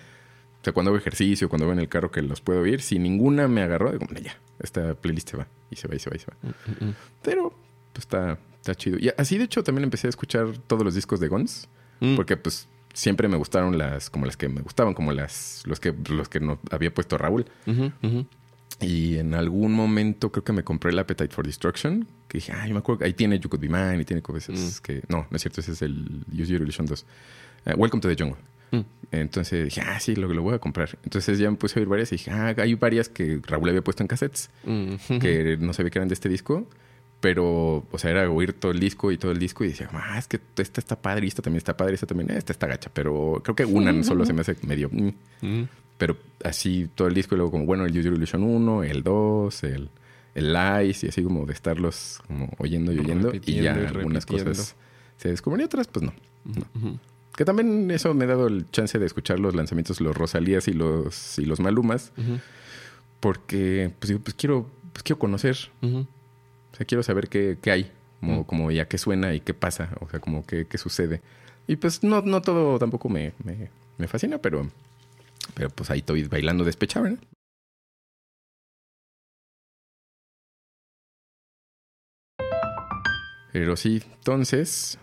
o 0.60 0.64
sea, 0.64 0.72
cuando 0.72 0.90
hago 0.90 0.98
ejercicio, 0.98 1.48
cuando 1.48 1.66
voy 1.66 1.72
en 1.74 1.80
el 1.80 1.88
carro 1.88 2.10
que 2.10 2.20
los 2.22 2.40
puedo 2.40 2.60
oír, 2.60 2.82
si 2.82 2.98
ninguna 2.98 3.48
me 3.48 3.62
agarró, 3.62 3.92
digo, 3.92 4.04
"Bueno, 4.06 4.20
ya, 4.20 4.36
esta 4.60 4.94
playlist 4.94 5.30
se 5.30 5.36
va. 5.38 5.46
Y 5.70 5.76
se 5.76 5.88
va, 5.88 5.94
y 5.94 5.98
se 5.98 6.10
va, 6.10 6.16
y 6.16 6.18
se 6.18 6.26
va. 6.26 6.36
Mm, 6.42 6.84
mm, 6.86 6.94
Pero, 7.22 7.50
pues 7.92 8.04
está, 8.04 8.38
está 8.56 8.74
chido. 8.74 8.98
Y 8.98 9.10
así, 9.16 9.38
de 9.38 9.44
hecho, 9.44 9.62
también 9.64 9.84
empecé 9.84 10.06
a 10.08 10.10
escuchar 10.10 10.58
todos 10.66 10.84
los 10.84 10.94
discos 10.94 11.18
de 11.20 11.28
Guns. 11.28 11.68
mm. 12.00 12.16
Porque, 12.16 12.36
pues, 12.36 12.68
siempre 12.92 13.28
me 13.28 13.36
gustaron 13.36 13.78
las, 13.78 14.10
como 14.10 14.26
las 14.26 14.36
que 14.36 14.48
me 14.48 14.60
gustaban, 14.62 14.94
como 14.94 15.12
las, 15.12 15.62
los 15.64 15.78
que, 15.80 15.94
los 16.10 16.28
que 16.28 16.40
no 16.40 16.58
había 16.70 16.92
puesto 16.92 17.16
Raúl. 17.16 17.46
Y 18.80 19.18
en 19.18 19.34
algún 19.34 19.72
momento 19.72 20.32
creo 20.32 20.42
que 20.42 20.52
me 20.52 20.64
compré 20.64 20.90
el 20.90 20.98
Appetite 20.98 21.34
for 21.34 21.44
Destruction. 21.46 22.06
Que 22.28 22.38
dije, 22.38 22.52
ay, 22.52 22.72
me 22.72 22.78
acuerdo 22.78 23.00
que 23.00 23.04
ahí 23.06 23.12
tiene 23.12 23.38
You 23.38 23.48
Could 23.50 23.60
Be 23.60 23.68
Mine 23.68 24.00
y 24.00 24.04
tiene 24.04 24.22
cosas 24.22 24.80
que... 24.80 25.02
No, 25.08 25.26
no 25.30 25.36
es 25.36 25.42
cierto, 25.42 25.60
ese 25.60 25.72
es 25.72 25.82
el 25.82 26.24
Use 26.32 26.46
Your 26.52 26.62
Illusion 26.62 26.86
2. 26.86 27.06
Eh, 27.66 27.74
Welcome 27.76 28.00
to 28.00 28.08
the 28.08 28.16
Jungle. 28.18 28.38
Mm. 28.72 28.80
Entonces 29.12 29.64
dije, 29.64 29.80
ah, 29.80 29.98
sí, 29.98 30.14
lo, 30.14 30.28
lo 30.32 30.42
voy 30.42 30.54
a 30.54 30.58
comprar. 30.58 30.98
Entonces 31.02 31.38
ya 31.38 31.50
me 31.50 31.56
puse 31.56 31.78
a 31.78 31.80
oír 31.80 31.88
varias 31.88 32.12
y 32.12 32.16
dije, 32.16 32.30
ah, 32.30 32.54
hay 32.56 32.74
varias 32.74 33.08
que 33.08 33.40
Raúl 33.44 33.68
había 33.68 33.82
puesto 33.82 34.02
en 34.02 34.06
cassettes 34.08 34.50
Mm. 34.64 35.18
que 35.20 35.56
no 35.60 35.72
sabía 35.72 35.90
que 35.90 35.98
eran 35.98 36.08
de 36.08 36.14
este 36.14 36.28
disco. 36.28 36.66
Pero, 37.20 37.84
o 37.90 37.98
sea, 37.98 38.10
era 38.12 38.30
oír 38.30 38.54
todo 38.54 38.72
el 38.72 38.80
disco 38.80 39.12
y 39.12 39.18
todo 39.18 39.30
el 39.32 39.38
disco 39.38 39.62
y 39.62 39.68
decía, 39.68 39.90
ah, 39.92 40.18
es 40.18 40.26
que 40.26 40.40
esta 40.56 40.80
está 40.80 41.02
padre 41.02 41.26
esta 41.26 41.42
también 41.42 41.58
está 41.58 41.76
padre, 41.76 41.92
esta 41.94 42.06
también, 42.06 42.30
esta 42.30 42.52
está 42.52 42.66
gacha. 42.66 42.90
Pero 42.94 43.42
creo 43.44 43.54
que 43.54 43.66
una 43.66 44.02
solo 44.04 44.24
se 44.24 44.32
me 44.32 44.40
hace 44.40 44.56
medio... 44.66 44.88
mm. 44.90 45.12
Mm. 45.42 45.68
Pero 45.98 46.16
así 46.44 46.88
todo 46.94 47.08
el 47.08 47.14
disco 47.14 47.34
y 47.34 47.36
luego 47.36 47.50
como, 47.50 47.66
bueno, 47.66 47.84
el 47.84 47.90
Use 47.90 48.04
Your 48.04 48.14
Illusion 48.14 48.42
1, 48.42 48.84
el 48.84 49.02
2, 49.02 49.64
el, 49.64 49.90
el 50.34 50.52
Lice 50.54 51.04
y 51.04 51.08
así 51.10 51.22
como 51.22 51.44
de 51.44 51.52
estarlos 51.52 52.22
como 52.26 52.48
oyendo 52.56 52.90
y 52.90 53.00
oyendo. 53.00 53.32
y 53.34 53.56
ya 53.60 53.74
algunas 53.74 54.24
cosas 54.24 54.76
se 55.18 55.28
descubren 55.28 55.60
y 55.60 55.64
otras 55.64 55.88
pues 55.88 56.06
no. 56.06 56.14
Ujú. 56.74 56.98
Que 57.40 57.46
también 57.46 57.90
eso 57.90 58.12
me 58.12 58.24
ha 58.24 58.26
dado 58.26 58.48
el 58.48 58.70
chance 58.70 58.98
de 58.98 59.06
escuchar 59.06 59.40
los 59.40 59.54
lanzamientos, 59.54 60.02
los 60.02 60.14
Rosalías 60.14 60.68
y 60.68 60.74
los, 60.74 61.38
y 61.38 61.46
los 61.46 61.58
Malumas. 61.58 62.12
Porque 63.18 63.90
pues, 63.98 64.12
pues 64.22 64.34
quiero, 64.34 64.70
pues 64.92 65.02
quiero 65.02 65.18
conocer. 65.18 65.56
O 65.80 66.06
sea, 66.76 66.84
quiero 66.84 67.02
saber 67.02 67.30
qué, 67.30 67.56
qué 67.62 67.70
hay. 67.70 67.92
Como, 68.20 68.46
como 68.46 68.70
ya 68.70 68.88
qué 68.88 68.98
suena 68.98 69.32
y 69.32 69.40
qué 69.40 69.54
pasa. 69.54 69.88
O 70.00 70.10
sea, 70.10 70.20
como 70.20 70.44
qué, 70.44 70.66
qué 70.66 70.76
sucede. 70.76 71.22
Y 71.66 71.76
pues 71.76 72.02
no, 72.02 72.20
no 72.20 72.42
todo 72.42 72.78
tampoco 72.78 73.08
me, 73.08 73.32
me, 73.42 73.70
me 73.96 74.06
fascina, 74.06 74.36
pero, 74.36 74.70
pero 75.54 75.70
pues 75.70 75.90
ahí 75.90 76.00
estoy 76.00 76.24
bailando 76.24 76.62
despechado, 76.62 77.08
¿no? 77.08 77.16
Pero 83.50 83.78
sí, 83.78 84.02
entonces, 84.18 84.98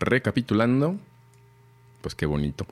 recapitulando, 0.00 0.98
pues 2.06 2.14
qué 2.14 2.24
bonito. 2.24 2.68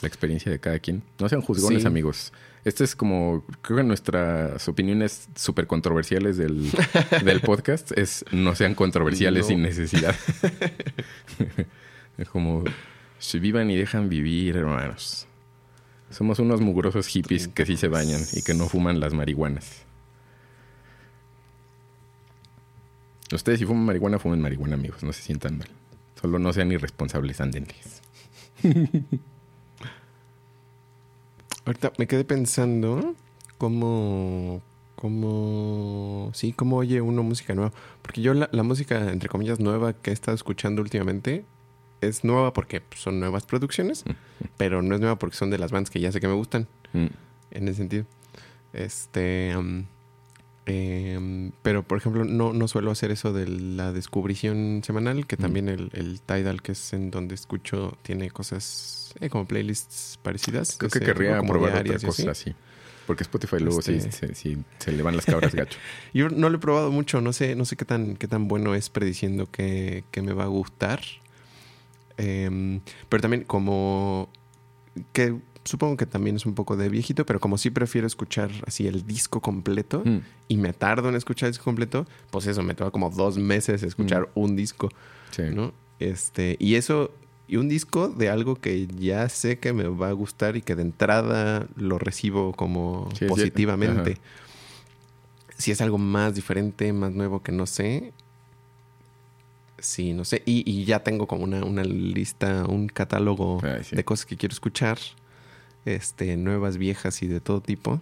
La 0.00 0.08
experiencia 0.08 0.50
de 0.50 0.58
cada 0.58 0.78
quien. 0.78 1.02
No 1.18 1.28
sean 1.28 1.42
juzgones, 1.42 1.82
Sí. 1.82 1.86
amigos. 1.86 2.32
Este 2.64 2.82
es 2.82 2.96
como, 2.96 3.44
creo 3.60 3.76
que 3.76 3.84
nuestras 3.84 4.66
opiniones 4.68 5.28
súper 5.34 5.66
controversiales 5.66 6.38
del, 6.38 6.70
del 7.26 7.42
podcast 7.42 7.92
es 7.98 8.24
no 8.32 8.54
sean 8.54 8.74
controversiales 8.74 9.42
No. 9.42 9.48
sin 9.48 9.60
necesidad. 9.60 10.16
es 12.16 12.26
como, 12.30 12.64
si 13.18 13.38
vivan 13.38 13.70
y 13.70 13.76
dejan 13.76 14.08
vivir, 14.08 14.56
hermanos. 14.56 15.26
Somos 16.08 16.38
unos 16.38 16.62
mugrosos 16.62 17.06
hippies 17.08 17.48
que 17.48 17.66
sí 17.66 17.76
se 17.76 17.88
bañan 17.88 18.22
y 18.32 18.40
que 18.40 18.54
no 18.54 18.66
fuman 18.66 18.98
las 18.98 19.12
marihuanas. 19.12 19.82
Ustedes 23.30 23.58
si 23.58 23.66
fuman 23.66 23.84
marihuana, 23.84 24.18
fumen 24.18 24.40
marihuana, 24.40 24.72
amigos. 24.76 25.02
No 25.02 25.12
se 25.12 25.20
sientan 25.20 25.58
mal. 25.58 25.68
Solo 26.18 26.38
no 26.38 26.50
sean 26.54 26.72
irresponsables, 26.72 27.42
ándenles. 27.42 28.00
Ahorita 31.66 31.92
me 31.98 32.06
quedé 32.06 32.24
pensando 32.24 33.14
cómo, 33.58 34.60
cómo, 34.96 36.30
sí, 36.34 36.52
cómo 36.52 36.76
oye 36.76 37.00
uno 37.00 37.22
música 37.22 37.54
nueva. 37.54 37.72
Porque 38.02 38.20
yo 38.20 38.34
la, 38.34 38.48
la 38.52 38.62
música, 38.62 39.10
entre 39.10 39.28
comillas, 39.28 39.60
nueva 39.60 39.94
que 39.94 40.10
he 40.10 40.12
estado 40.12 40.34
escuchando 40.34 40.82
últimamente 40.82 41.44
es 42.02 42.22
nueva 42.22 42.52
porque 42.52 42.80
pues, 42.82 43.00
son 43.00 43.18
nuevas 43.18 43.46
producciones, 43.46 44.04
pero 44.58 44.82
no 44.82 44.94
es 44.94 45.00
nueva 45.00 45.16
porque 45.18 45.36
son 45.36 45.48
de 45.50 45.58
las 45.58 45.70
bands 45.72 45.88
que 45.90 46.00
ya 46.00 46.12
sé 46.12 46.20
que 46.20 46.28
me 46.28 46.34
gustan, 46.34 46.68
Mm. 46.92 47.06
en 47.50 47.68
ese 47.68 47.78
sentido. 47.78 48.04
Este, 48.72 49.52
em, 50.66 51.52
pero 51.62 51.82
por 51.82 51.98
ejemplo, 51.98 52.24
no, 52.24 52.52
no 52.52 52.68
suelo 52.68 52.90
hacer 52.90 53.10
eso 53.10 53.32
de 53.32 53.46
la 53.48 53.92
descubrición 53.92 54.82
semanal, 54.84 55.26
que 55.26 55.36
también 55.36 55.68
el, 55.68 55.90
el 55.92 56.20
Tidal, 56.20 56.62
que 56.62 56.72
es 56.72 56.92
en 56.92 57.10
donde 57.10 57.34
escucho, 57.34 57.96
tiene 58.02 58.30
cosas 58.30 59.14
eh, 59.20 59.28
como 59.28 59.46
playlists 59.46 60.18
parecidas. 60.22 60.76
Creo 60.78 60.90
que 60.90 61.00
querría 61.00 61.42
probar 61.42 61.80
otra 61.80 61.94
cosa 61.98 62.30
así. 62.30 62.50
así. 62.50 62.54
Porque 63.06 63.22
Spotify 63.22 63.56
luego 63.60 63.82
sí, 63.82 63.96
Este- 63.96 64.12
se, 64.28 64.34
sí 64.34 64.56
se 64.78 64.90
le 64.92 65.02
van 65.02 65.14
las 65.14 65.26
cabras 65.26 65.54
gacho. 65.54 65.78
Yo 66.14 66.30
no 66.30 66.48
lo 66.48 66.56
he 66.56 66.60
probado 66.60 66.90
mucho, 66.90 67.20
no 67.20 67.34
sé, 67.34 67.54
no 67.54 67.66
sé 67.66 67.76
qué 67.76 67.84
tan, 67.84 68.16
qué 68.16 68.26
tan 68.28 68.48
bueno 68.48 68.74
es 68.74 68.88
prediciendo 68.88 69.46
que, 69.50 70.04
que 70.10 70.22
me 70.22 70.32
va 70.32 70.44
a 70.44 70.46
gustar. 70.46 71.02
Em, 72.16 72.80
pero 73.08 73.20
también 73.20 73.44
como 73.44 74.30
que 75.12 75.36
supongo 75.64 75.96
que 75.96 76.06
también 76.06 76.36
es 76.36 76.44
un 76.46 76.54
poco 76.54 76.76
de 76.76 76.88
viejito, 76.88 77.24
pero 77.26 77.40
como 77.40 77.56
sí 77.58 77.70
prefiero 77.70 78.06
escuchar 78.06 78.50
así 78.66 78.86
el 78.86 79.06
disco 79.06 79.40
completo 79.40 80.02
Mm. 80.04 80.18
y 80.48 80.56
me 80.58 80.72
tardo 80.72 81.08
en 81.08 81.14
escuchar 81.16 81.46
el 81.48 81.52
disco 81.52 81.64
completo, 81.64 82.06
pues 82.30 82.46
eso, 82.46 82.62
me 82.62 82.74
toma 82.74 82.90
como 82.90 83.10
dos 83.10 83.38
meses 83.38 83.82
escuchar 83.82 84.28
un 84.34 84.56
disco, 84.56 84.90
Sí. 85.30 85.42
¿no? 85.54 85.72
Este, 86.00 86.56
y 86.60 86.74
eso, 86.74 87.10
y 87.48 87.56
un 87.56 87.68
disco 87.68 88.08
de 88.08 88.28
algo 88.28 88.56
que 88.56 88.86
ya 88.98 89.28
sé 89.28 89.58
que 89.58 89.72
me 89.72 89.84
va 89.88 90.08
a 90.08 90.12
gustar 90.12 90.56
y 90.56 90.62
que 90.62 90.74
de 90.74 90.82
entrada 90.82 91.66
lo 91.76 91.98
recibo 91.98 92.52
como 92.52 93.08
Sí, 93.18 93.24
positivamente. 93.26 94.18
Si 95.56 95.70
es 95.70 95.80
algo 95.80 95.98
más 95.98 96.34
diferente, 96.34 96.92
más 96.92 97.12
nuevo 97.12 97.42
que 97.42 97.52
no 97.52 97.66
sé. 97.66 98.12
Sí, 99.78 100.12
no 100.14 100.24
sé. 100.24 100.42
Y, 100.46 100.68
y 100.70 100.84
ya 100.84 101.00
tengo 101.04 101.26
como 101.26 101.44
una, 101.44 101.64
una 101.64 101.84
lista, 101.84 102.64
un 102.66 102.86
catálogo 102.88 103.60
Ay, 103.62 103.84
sí. 103.84 103.94
de 103.96 104.04
cosas 104.04 104.26
que 104.26 104.36
quiero 104.36 104.52
escuchar. 104.52 104.98
Este, 105.84 106.36
nuevas, 106.36 106.78
viejas 106.78 107.22
y 107.22 107.26
de 107.26 107.40
todo 107.40 107.60
tipo. 107.60 108.00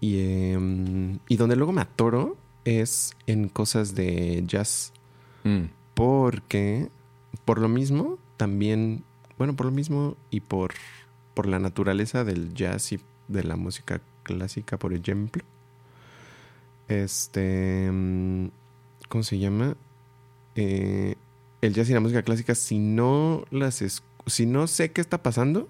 Y, 0.00 0.20
em, 0.20 1.18
y 1.28 1.36
donde 1.36 1.56
luego 1.56 1.72
me 1.72 1.80
atoro 1.80 2.36
es 2.64 3.16
en 3.26 3.48
cosas 3.48 3.94
de 3.94 4.42
jazz. 4.46 4.92
Mm. 5.44 5.66
Porque, 5.94 6.90
por 7.44 7.60
lo 7.60 7.68
mismo, 7.68 8.18
también, 8.36 9.04
bueno, 9.38 9.54
por 9.56 9.66
lo 9.66 9.72
mismo 9.72 10.16
y 10.30 10.40
por, 10.40 10.74
por 11.34 11.46
la 11.46 11.58
naturaleza 11.58 12.24
del 12.24 12.52
jazz 12.54 12.92
y 12.92 13.00
de 13.28 13.44
la 13.44 13.56
música 13.56 14.00
clásica, 14.22 14.78
por 14.78 14.92
ejemplo. 14.92 15.44
Este, 16.88 17.90
mm, 17.90 18.48
¿cómo 19.08 19.22
se 19.22 19.38
llama? 19.38 19.76
Eh, 20.54 21.14
el 21.60 21.74
jazz 21.74 21.88
y 21.90 21.92
la 21.92 22.00
música 22.00 22.22
clásica, 22.22 22.54
si 22.54 22.78
no 22.78 23.44
las, 23.50 24.02
si 24.26 24.46
no 24.46 24.66
sé 24.66 24.92
qué 24.92 25.00
está 25.00 25.22
pasando. 25.22 25.68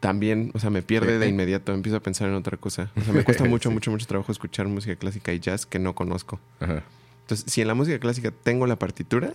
También, 0.00 0.50
o 0.54 0.58
sea, 0.58 0.70
me 0.70 0.82
pierde 0.82 1.18
de 1.18 1.26
inmediato, 1.28 1.72
empiezo 1.72 1.96
a 1.96 2.00
pensar 2.00 2.28
en 2.28 2.34
otra 2.34 2.56
cosa. 2.56 2.90
O 2.96 3.00
sea, 3.02 3.12
me 3.12 3.24
cuesta 3.24 3.44
mucho, 3.48 3.68
Sí. 3.68 3.74
mucho, 3.74 3.90
mucho 3.90 4.06
trabajo 4.06 4.30
escuchar 4.32 4.66
música 4.68 4.94
clásica 4.96 5.32
y 5.32 5.40
jazz 5.40 5.66
que 5.66 5.78
no 5.78 5.94
conozco. 5.94 6.38
Ajá. 6.60 6.82
Entonces, 7.22 7.52
si 7.52 7.60
en 7.60 7.68
la 7.68 7.74
música 7.74 7.98
clásica 7.98 8.30
tengo 8.30 8.66
la 8.66 8.76
partitura, 8.78 9.34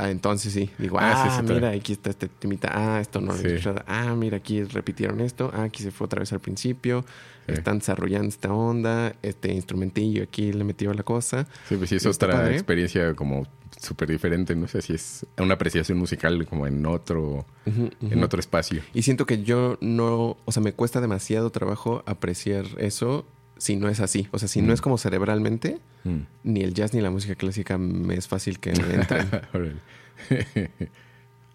ah, 0.00 0.10
entonces 0.10 0.52
sí. 0.52 0.70
Digo, 0.78 0.98
Ah, 0.98 1.12
ah, 1.26 1.36
sí, 1.36 1.42
mira, 1.42 1.60
trae. 1.60 1.78
aquí 1.78 1.92
está 1.92 2.10
este 2.10 2.28
temita. 2.28 2.70
Ah, 2.72 3.00
esto 3.00 3.20
no 3.20 3.32
lo 3.32 3.38
Sí. 3.38 3.46
he 3.46 3.50
escuchado. 3.54 3.82
Ah, 3.86 4.14
mira, 4.16 4.38
aquí 4.38 4.62
repitieron 4.64 5.20
esto. 5.20 5.50
Ah, 5.54 5.64
aquí 5.64 5.82
se 5.82 5.90
fue 5.90 6.06
otra 6.06 6.20
vez 6.20 6.32
al 6.32 6.40
principio. 6.40 7.04
Sí. 7.46 7.52
Están 7.54 7.78
desarrollando 7.78 8.28
esta 8.28 8.52
onda. 8.52 9.14
Este 9.22 9.52
instrumentillo 9.52 10.22
aquí 10.22 10.52
le 10.52 10.64
metió 10.64 10.92
la 10.94 11.02
cosa. 11.02 11.46
Sí, 11.68 11.76
pues 11.76 11.90
sí, 11.90 11.96
es 11.96 12.06
otra 12.06 12.32
padre. 12.32 12.54
experiencia 12.54 13.14
como 13.14 13.46
súper 13.80 14.08
diferente. 14.10 14.54
No 14.54 14.68
sé 14.68 14.82
si 14.82 14.92
es 14.94 15.26
una 15.38 15.54
apreciación 15.54 15.98
musical 15.98 16.46
como 16.46 16.66
en 16.66 16.84
otro, 16.86 17.46
en 17.66 18.22
otro 18.22 18.38
espacio. 18.40 18.82
Y 18.94 19.02
siento 19.02 19.26
que 19.26 19.42
yo 19.42 19.78
no, 19.80 20.36
o 20.44 20.52
sea, 20.52 20.62
me 20.62 20.72
cuesta 20.72 21.00
demasiado 21.00 21.50
trabajo 21.50 22.02
apreciar 22.06 22.66
eso 22.78 23.24
si 23.60 23.76
no 23.76 23.88
es 23.88 24.00
así. 24.00 24.26
O 24.32 24.38
sea, 24.40 24.48
si 24.48 24.60
Mm. 24.62 24.66
no 24.66 24.72
es 24.72 24.80
como 24.80 24.96
cerebralmente, 24.98 25.78
Mm. 26.04 26.18
ni 26.44 26.62
el 26.62 26.74
jazz 26.74 26.94
ni 26.94 27.00
la 27.00 27.10
música 27.10 27.34
clásica 27.36 27.78
me 27.78 28.14
es 28.14 28.26
fácil 28.26 28.58
que 28.58 28.72
me 28.72 28.94
entren. 28.94 29.28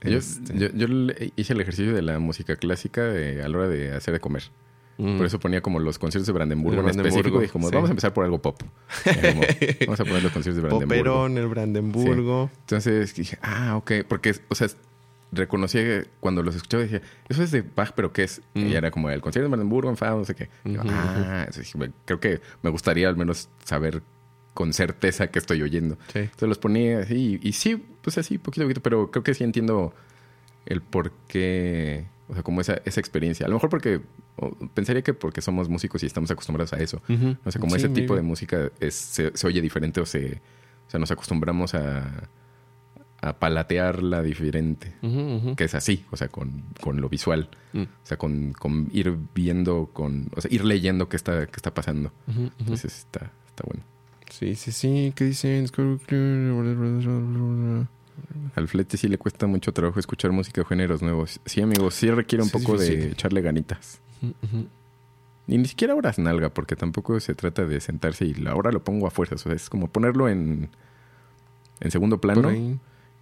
Yo, 0.04 0.18
Este. 0.20 0.58
yo- 0.58 0.70
yo 0.74 0.88
hice 1.36 1.54
el 1.54 1.62
ejercicio 1.62 1.94
de 1.94 2.02
la 2.04 2.20
música 2.20 2.56
clásica 2.58 3.04
de- 3.06 3.42
a 3.42 3.48
la 3.50 3.58
hora 3.58 3.68
de 3.68 3.94
hacer 3.94 4.14
de 4.14 4.20
comer. 4.20 4.44
Mm. 4.98 5.18
Por 5.18 5.26
eso 5.26 5.40
ponía 5.40 5.62
como 5.62 5.80
los 5.80 5.98
conciertos 5.98 6.28
de 6.28 6.34
Brandenburgo 6.34 6.84
De 6.84 6.92
en 6.92 7.00
específico. 7.00 7.42
Y 7.44 7.48
como, 7.48 7.70
sí. 7.70 7.74
vamos 7.76 7.90
a 7.90 7.94
empezar 7.94 8.14
por 8.14 8.24
algo 8.24 8.42
pop. 8.42 8.62
Como, 9.04 9.42
vamos 9.88 10.00
a 10.00 10.06
poner 10.06 10.24
los 10.24 10.32
conciertos 10.32 10.56
de 10.62 10.62
Brandenburgo. 10.70 11.04
Poperón, 11.04 11.38
el 11.38 11.48
Brandenburgo. 11.48 12.50
Entonces 12.62 13.16
dije, 13.16 13.38
ah, 13.42 13.76
ok. 13.78 13.92
Porque, 14.08 14.36
o 14.48 14.56
sea, 14.56 14.68
reconocí 15.32 15.78
que 15.78 16.08
cuando 16.20 16.44
los 16.44 16.56
escuchaba 16.56 16.84
decía, 16.84 17.02
eso 17.28 17.44
es 17.44 17.52
de 17.52 17.62
Bach, 17.62 17.92
pero 17.96 18.14
¿qué 18.14 18.24
es? 18.24 18.42
Mm. 18.54 18.68
Y 18.68 18.76
era 18.76 18.92
como 18.92 19.10
el 19.10 19.22
concierto 19.22 19.46
de 19.46 19.50
Brandenburgo 19.50 19.90
en 19.90 19.98
Fa, 19.98 20.12
no 20.12 20.26
sé 20.26 20.36
qué. 20.36 20.50
Ah, 20.90 21.48
dije, 21.56 21.92
creo 22.06 22.20
que 22.20 22.42
me 22.62 22.70
gustaría 22.70 23.08
al 23.08 23.18
menos 23.18 23.50
saber 23.64 24.02
con 24.54 24.74
certeza 24.74 25.28
que 25.28 25.40
estoy 25.40 25.62
oyendo. 25.62 25.98
Sí. 26.14 26.20
Entonces 26.20 26.48
los 26.50 26.58
ponía 26.58 27.00
así 27.00 27.40
y, 27.42 27.50
y 27.50 27.54
sí, 27.54 27.84
pues 28.02 28.18
así, 28.18 28.38
poquito 28.38 28.64
a 28.64 28.66
poquito, 28.66 28.82
pero 28.82 29.12
creo 29.12 29.24
que 29.24 29.34
sí 29.34 29.44
entiendo 29.44 29.94
el 30.66 30.82
por 30.82 31.12
qué, 31.28 32.06
o 32.30 32.34
sea, 32.34 32.44
como 32.44 32.62
esa, 32.62 32.82
esa 32.86 33.00
experiencia. 33.00 33.46
A 33.46 33.50
lo 33.50 33.56
mejor 33.56 33.70
porque, 33.70 34.02
pensaría 34.74 35.02
que 35.02 35.14
porque 35.14 35.42
somos 35.42 35.70
músicos 35.70 36.02
y 36.04 36.06
estamos 36.06 36.32
acostumbrados 36.32 36.74
a 36.74 36.78
eso. 36.78 37.02
Ujú. 37.10 37.36
O 37.44 37.52
sea, 37.52 37.60
como 37.60 37.76
Sí, 37.76 37.84
ese 37.84 37.90
tipo 37.90 38.16
de 38.16 38.22
música 38.22 38.72
es, 38.80 38.96
se, 38.96 39.36
se 39.36 39.48
oye 39.48 39.62
diferente 39.62 40.00
o 40.00 40.06
se, 40.06 40.42
o 40.88 40.90
sea, 40.90 41.00
nos 41.00 41.12
acostumbramos 41.12 41.76
a, 41.76 42.30
a 43.22 43.34
palatearla 43.40 44.22
diferente. 44.22 44.94
Ujú, 45.02 45.20
ujú. 45.38 45.56
Que 45.56 45.64
es 45.64 45.74
así, 45.76 46.06
o 46.12 46.18
sea, 46.18 46.28
con, 46.28 46.64
con 46.82 47.02
lo 47.02 47.10
visual. 47.10 47.50
Mm. 47.74 47.82
O 47.82 47.88
sea, 48.04 48.18
con, 48.18 48.54
con 48.54 48.90
ir 48.92 49.16
viendo, 49.34 49.90
con, 49.94 50.30
o 50.36 50.42
sea, 50.42 50.52
ir 50.54 50.64
leyendo 50.64 51.10
qué 51.10 51.16
está, 51.16 51.46
qué 51.48 51.56
está 51.56 51.74
pasando. 51.74 52.12
Entonces 52.60 52.98
está, 53.00 53.32
está 53.48 53.64
bueno. 53.66 53.84
Sí, 54.30 54.56
sí, 54.56 54.72
sí. 54.72 55.14
¿Qué 55.16 55.26
dicen? 55.26 55.68
Al 58.56 58.68
flete 58.68 58.98
sí 58.98 59.08
le 59.08 59.18
cuesta 59.18 59.48
mucho 59.48 59.74
trabajo 59.74 60.00
escuchar 60.00 60.32
música 60.32 60.62
de 60.62 60.66
géneros 60.68 61.02
nuevos. 61.02 61.40
Sí, 61.46 61.62
amigos, 61.62 61.96
sí 61.96 62.10
requiere 62.10 62.44
un 62.44 62.50
Sí, 62.50 62.58
es 62.58 62.64
poco 62.64 62.78
de 62.78 63.12
echarle 63.12 63.42
ganitas. 63.42 64.00
Y 65.48 65.58
ni 65.58 65.66
siquiera 65.66 65.94
horas 65.96 66.18
nalga, 66.18 66.50
porque 66.50 66.76
tampoco 66.76 67.20
se 67.20 67.36
trata 67.36 67.66
de 67.66 67.80
sentarse 67.82 68.26
y 68.26 68.34
la- 68.34 68.52
ahora 68.52 68.72
lo 68.72 68.84
pongo 68.84 69.06
a 69.08 69.12
fuerzas. 69.12 69.42
O 69.42 69.50
sea, 69.50 69.54
es 69.56 69.70
como 69.70 69.88
ponerlo 69.90 70.28
en, 70.30 70.70
en 71.82 71.92
segundo 71.92 72.20
plano. 72.22 72.50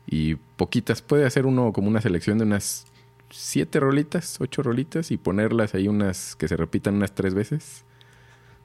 Y 0.07 0.35
poquitas. 0.35 1.01
Puede 1.01 1.25
hacer 1.25 1.45
uno 1.45 1.71
como 1.73 1.87
una 1.87 2.01
selección 2.01 2.37
de 2.37 2.45
unas 2.45 2.85
siete 3.29 3.79
rolitas, 3.79 4.37
ocho 4.39 4.61
rolitas 4.63 5.11
y 5.11 5.17
ponerlas 5.17 5.73
ahí 5.73 5.87
unas 5.87 6.35
que 6.35 6.47
se 6.47 6.55
repitan 6.57 6.95
unas 6.95 7.13
tres 7.15 7.33
veces. 7.33 7.83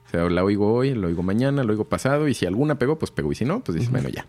O 0.07 0.11
sea, 0.11 0.27
la 0.29 0.43
oigo 0.43 0.73
hoy, 0.73 0.95
la 0.95 1.07
oigo 1.07 1.21
mañana, 1.23 1.63
la 1.63 1.71
oigo 1.71 1.85
pasado 1.85 2.27
y 2.27 2.33
si 2.33 2.45
alguna 2.47 2.79
pegó, 2.79 2.97
pues 2.97 3.11
pegó. 3.11 3.31
Y 3.31 3.35
si 3.35 3.45
no, 3.45 3.59
pues 3.63 3.75
dices, 3.75 3.91
bueno, 3.91 4.09
ya. 4.09 4.25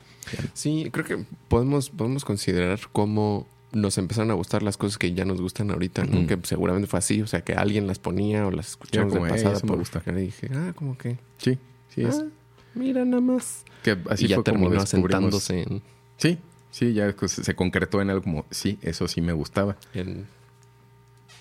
Sí, 0.52 0.88
creo 0.92 1.04
que 1.06 1.24
podemos, 1.48 1.88
podemos 1.90 2.24
considerar 2.24 2.78
cómo 2.92 3.46
nos 3.72 3.96
empezaron 3.98 4.30
a 4.30 4.34
gustar 4.34 4.62
las 4.62 4.76
cosas 4.76 4.98
que 4.98 5.14
ya 5.14 5.24
nos 5.24 5.40
gustan 5.40 5.70
ahorita. 5.70 6.06
Que 6.06 6.38
seguramente 6.42 6.86
fue 6.86 6.98
así, 6.98 7.22
o 7.22 7.26
sea, 7.26 7.42
que 7.42 7.54
alguien 7.54 7.86
las 7.86 7.98
ponía 7.98 8.46
o 8.46 8.50
las 8.50 8.68
escuchamos 8.70 9.12
como, 9.12 9.24
de 9.24 9.30
"Ey, 9.30 9.36
pasada. 9.38 9.56
eso 9.56 9.64
me 9.66 9.70
por- 9.70 9.78
gusta". 9.78 10.02
Y 10.06 10.12
dije, 10.12 10.50
ah, 10.54 10.72
como 10.74 10.98
que... 10.98 11.18
Sí, 11.38 11.58
sí 11.88 12.02
es. 12.02 12.18
ah, 12.18 12.26
mira 12.74 13.04
nada 13.06 13.22
más. 13.22 13.64
Que 13.82 13.96
así 14.10 14.26
y 14.26 14.28
ya 14.28 14.36
fue 14.36 14.44
como 14.44 14.68
terminó 14.68 14.80
descubrimos. 14.82 15.42
sentándose 15.44 15.62
en, 15.62 15.82
Sí, 16.18 16.38
sí, 16.70 16.92
ya 16.92 17.14
se 17.26 17.54
concretó 17.54 18.00
en 18.02 18.10
algo 18.10 18.22
como, 18.22 18.46
sí, 18.50 18.78
eso 18.82 19.08
sí 19.08 19.20
me 19.20 19.32
gustaba. 19.32 19.76
en- 19.94 20.26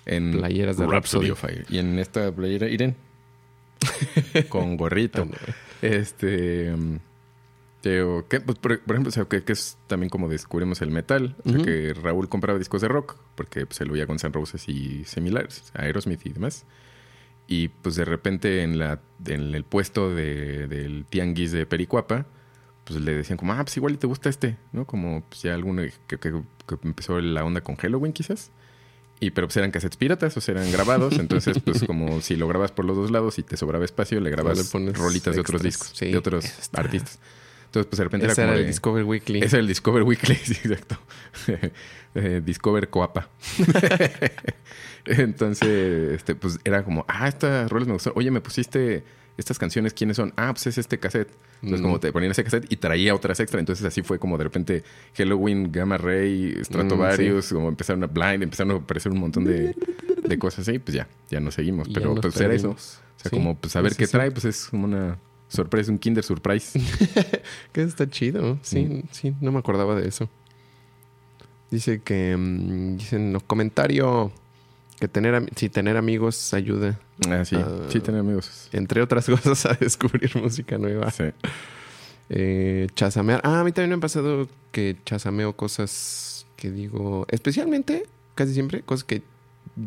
En 0.06 0.31
Playeras 0.31 0.77
de 0.77 0.88
Rhapsody. 0.88 1.30
of 1.31 1.39
Fire. 1.41 1.65
Y 1.69 1.77
en 1.77 1.99
esta 1.99 2.31
playera, 2.31 2.68
Irene. 2.68 2.95
con 4.49 4.76
gorrito. 4.77 5.27
Este. 5.81 6.73
¿qué? 7.81 8.41
Pues, 8.41 8.57
por, 8.57 8.80
por 8.81 8.95
ejemplo, 8.95 9.10
o 9.10 9.11
sea, 9.11 9.26
que, 9.26 9.43
que 9.43 9.53
es 9.53 9.77
también 9.88 10.10
como 10.10 10.27
descubrimos 10.27 10.81
el 10.81 10.91
metal. 10.91 11.35
O 11.45 11.49
sea, 11.49 11.57
Ujú. 11.57 11.65
que 11.65 11.93
Raúl 11.93 12.27
compraba 12.27 12.57
discos 12.60 12.81
de 12.81 12.88
rock, 12.88 13.15
porque 13.35 13.65
pues, 13.65 13.80
él 13.81 13.91
oía 13.91 14.06
Guns 14.06 14.23
N' 14.23 14.34
Roses 14.34 14.68
y 14.68 15.06
similares, 15.06 15.72
Aerosmith 15.76 16.26
y 16.26 16.30
demás. 16.34 16.65
Y 17.47 17.69
pues 17.69 17.95
de 17.95 18.06
repente 18.06 18.64
en, 18.64 18.77
la, 18.80 18.99
en 19.26 19.56
el 19.56 19.64
puesto 19.64 20.14
de- 20.14 20.68
del 20.68 21.06
tianguis 21.10 21.51
de 21.51 21.65
Pericuapa, 21.65 22.26
pues 22.85 22.99
le 23.01 23.14
decían 23.14 23.38
como, 23.38 23.53
ah, 23.53 23.64
pues 23.64 23.77
igual 23.77 23.93
y 23.93 23.97
te 23.97 24.07
gusta 24.07 24.30
este, 24.30 24.57
¿no? 24.72 24.85
Como 24.85 25.23
pues 25.30 25.41
ya 25.43 25.53
alguno 25.53 25.84
que, 26.07 26.18
que- 26.18 26.31
que 26.68 26.77
empezó 26.84 27.19
la 27.19 27.43
onda 27.43 27.61
con 27.61 27.76
Halloween 27.76 28.14
quizás. 28.14 28.51
Y 29.22 29.31
pero 29.31 29.47
pues 29.47 29.57
eran 29.57 29.72
cassettes 29.72 29.97
piratas, 29.97 30.38
o 30.38 30.41
sea, 30.41 30.53
eran 30.56 30.72
grabados. 30.72 31.19
Entonces, 31.19 31.60
pues 31.64 31.84
como 31.84 32.22
si 32.22 32.35
lo 32.38 32.47
grabas 32.47 32.72
por 32.72 32.85
los 32.85 32.95
dos 32.95 33.11
lados 33.11 33.38
y 33.38 33.43
te 33.43 33.57
sobraba 33.57 33.84
espacio, 33.84 34.19
le 34.22 34.30
grabas 34.30 34.57
le 34.57 34.64
pones 34.64 34.97
rolitas 34.97 35.35
de 35.35 35.41
otros 35.41 35.64
extras. 35.65 35.81
discos, 35.91 35.97
Sí, 35.97 36.11
de 36.11 36.18
otros 36.18 36.45
artistas. 36.73 37.19
Entonces, 37.65 37.88
pues 37.89 37.97
de 37.97 38.03
repente 38.06 38.26
era 38.26 38.34
era 38.34 38.43
como 38.45 38.53
el 38.56 38.61
de- 38.64 38.68
Discover 38.68 39.03
Weekly. 39.03 39.39
ese 39.39 39.57
era 39.57 39.60
el 39.61 39.68
Discover 39.68 40.03
Weekly, 40.03 40.35
sí, 40.43 40.53
exacto. 40.64 40.97
Eh, 42.15 42.41
Discover 42.43 42.89
Coapa. 42.89 43.30
Entonces, 45.06 46.11
este, 46.15 46.35
pues 46.35 46.60
era 46.64 46.84
como, 46.84 47.06
ah, 47.07 47.27
estas 47.27 47.69
roles 47.69 47.88
me 47.88 47.93
gustaron. 47.93 48.18
Oye, 48.18 48.31
me 48.31 48.41
pusiste 48.41 49.03
estas 49.40 49.57
canciones, 49.60 49.94
¿quiénes 49.94 50.18
son? 50.18 50.34
Ah, 50.36 50.52
pues 50.53 50.68
es 50.68 50.78
este 50.78 50.99
cassette. 50.99 51.30
Entonces, 51.61 51.82
Mm. 51.82 51.84
como 51.84 51.99
te 51.99 52.11
ponían 52.11 52.32
ese 52.32 52.44
cassette 52.44 52.72
y 52.72 52.76
traía 52.78 53.14
otras 53.16 53.40
extra. 53.40 53.60
Entonces, 53.60 53.86
así 53.86 54.02
fue 54.02 54.20
como 54.20 54.38
de 54.38 54.44
repente 54.45 54.84
Halloween, 55.16 55.72
Gamma 55.72 55.98
Ray, 55.98 56.56
Stratovarius, 56.64 57.52
como 57.53 57.70
empezaron 57.70 58.03
a 58.03 58.07
Blind, 58.07 58.44
empezaron 58.44 58.72
a 58.72 58.76
aparecer 58.80 59.11
un 59.11 59.20
montón 59.20 59.44
de, 59.45 59.76
de 60.24 60.40
cosas 60.40 60.68
así. 60.68 60.80
Pues 60.80 60.95
ya, 60.95 61.07
ya 61.30 61.40
nos 61.40 61.53
seguimos. 61.56 61.88
Y 61.90 61.94
Pero 61.94 62.16
pues 62.16 62.40
era 62.40 62.53
eso. 62.53 62.72
O 62.72 62.78
sea, 62.78 63.02
Sí, 63.24 63.30
como 63.30 63.56
pues 63.57 63.76
a 63.76 63.82
ver 63.82 63.91
sí, 63.94 63.98
qué 63.98 64.07
trae, 64.07 64.32
pues 64.32 64.45
es 64.45 64.66
como 64.68 64.86
una 64.86 65.18
sorpresa, 65.49 65.91
un 65.91 65.99
Kinder 65.99 66.24
Surprise. 66.24 66.80
Que 67.74 67.82
está 67.82 68.10
chido. 68.10 68.57
Sí, 68.61 68.86
Mm. 68.86 69.03
sí, 69.11 69.36
no 69.41 69.52
me 69.52 69.60
acordaba 69.60 69.95
de 69.95 70.07
eso. 70.07 70.30
Dice 71.72 72.02
que. 72.02 72.36
mm, 72.38 72.98
dice 72.98 73.16
en 73.18 73.34
los 73.34 73.44
comentarios 73.44 74.32
que 75.00 75.08
tener, 75.08 75.50
sí, 75.56 75.70
tener 75.70 75.98
amigos 75.98 76.54
ayuda, 76.54 77.00
Ah, 77.28 77.44
sí, 77.46 77.56
Ah. 77.58 77.68
sí, 77.90 78.00
tener 78.00 78.22
amigos. 78.22 78.70
entre 78.74 79.02
otras 79.02 79.26
cosas, 79.30 79.66
a 79.66 79.74
descubrir 79.74 80.36
música 80.38 80.78
nueva. 80.78 81.10
Sí. 81.12 81.26
Eh, 82.30 82.88
chasamear. 82.96 83.42
Ah, 83.44 83.62
a 83.62 83.64
mí 83.64 83.72
también 83.72 83.90
me 83.92 83.96
ha 83.96 84.00
pasado 84.00 84.48
que 84.72 84.98
chasameo 85.06 85.54
cosas 85.54 86.46
que 86.56 86.70
digo. 86.72 87.26
Especialmente, 87.30 88.06
casi 88.36 88.54
siempre, 88.54 88.82
cosas 88.84 89.04
que 89.04 89.24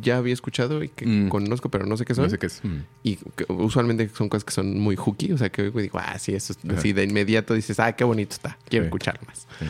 ya 0.01 0.17
había 0.17 0.33
escuchado 0.35 0.83
y 0.83 0.89
que 0.89 1.07
Mm. 1.07 1.29
conozco, 1.29 1.69
pero 1.69 1.87
no 1.87 1.97
sé 1.97 2.05
qué 2.05 2.15
son. 2.15 2.25
No 2.25 2.31
sé 2.31 2.39
qué 2.39 2.47
es. 2.47 2.65
Mm. 2.65 2.79
Y 3.05 3.17
que 3.17 3.45
usualmente 3.49 4.09
son 4.09 4.29
cosas 4.29 4.45
que 4.45 4.53
son 4.53 4.79
muy 4.81 4.97
hooky, 4.97 5.33
o 5.33 5.39
sea, 5.39 5.51
que 5.51 5.63
oigo 5.63 5.79
y 5.81 5.85
digo, 5.85 5.99
ah, 6.01 6.19
sí, 6.19 6.35
eso 6.35 6.53
es 6.53 6.59
Ajá. 6.65 6.79
así 6.79 6.93
de 6.93 7.05
inmediato 7.05 7.55
dices, 7.55 7.79
ah, 7.79 7.93
qué 7.95 8.05
bonito 8.05 8.33
está, 8.35 8.59
quiero 8.69 8.85
Sí. 8.85 8.87
escucharlo 8.89 9.21
más. 9.27 9.47
Sí. 9.61 9.67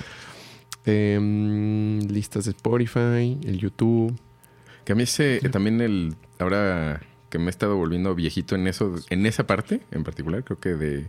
Em, 0.85 2.01
listas 2.09 2.45
de 2.47 2.51
Spotify, 2.53 3.39
el 3.45 3.59
YouTube. 3.59 4.17
Que 4.93 4.95
a 4.95 4.97
mí 4.97 5.05
ese, 5.05 5.41
también 5.51 5.81
el, 5.81 6.17
ahora 6.39 7.01
que 7.31 7.39
me 7.39 7.47
he 7.47 7.49
estado 7.49 7.77
volviendo 7.77 8.15
viejito 8.15 8.57
en 8.57 8.67
eso, 8.67 8.95
en 9.09 9.25
esa 9.25 9.47
parte 9.47 9.81
en 9.91 10.05
particular, 10.05 10.45
creo 10.45 10.61
que 10.61 10.75
de 10.75 11.09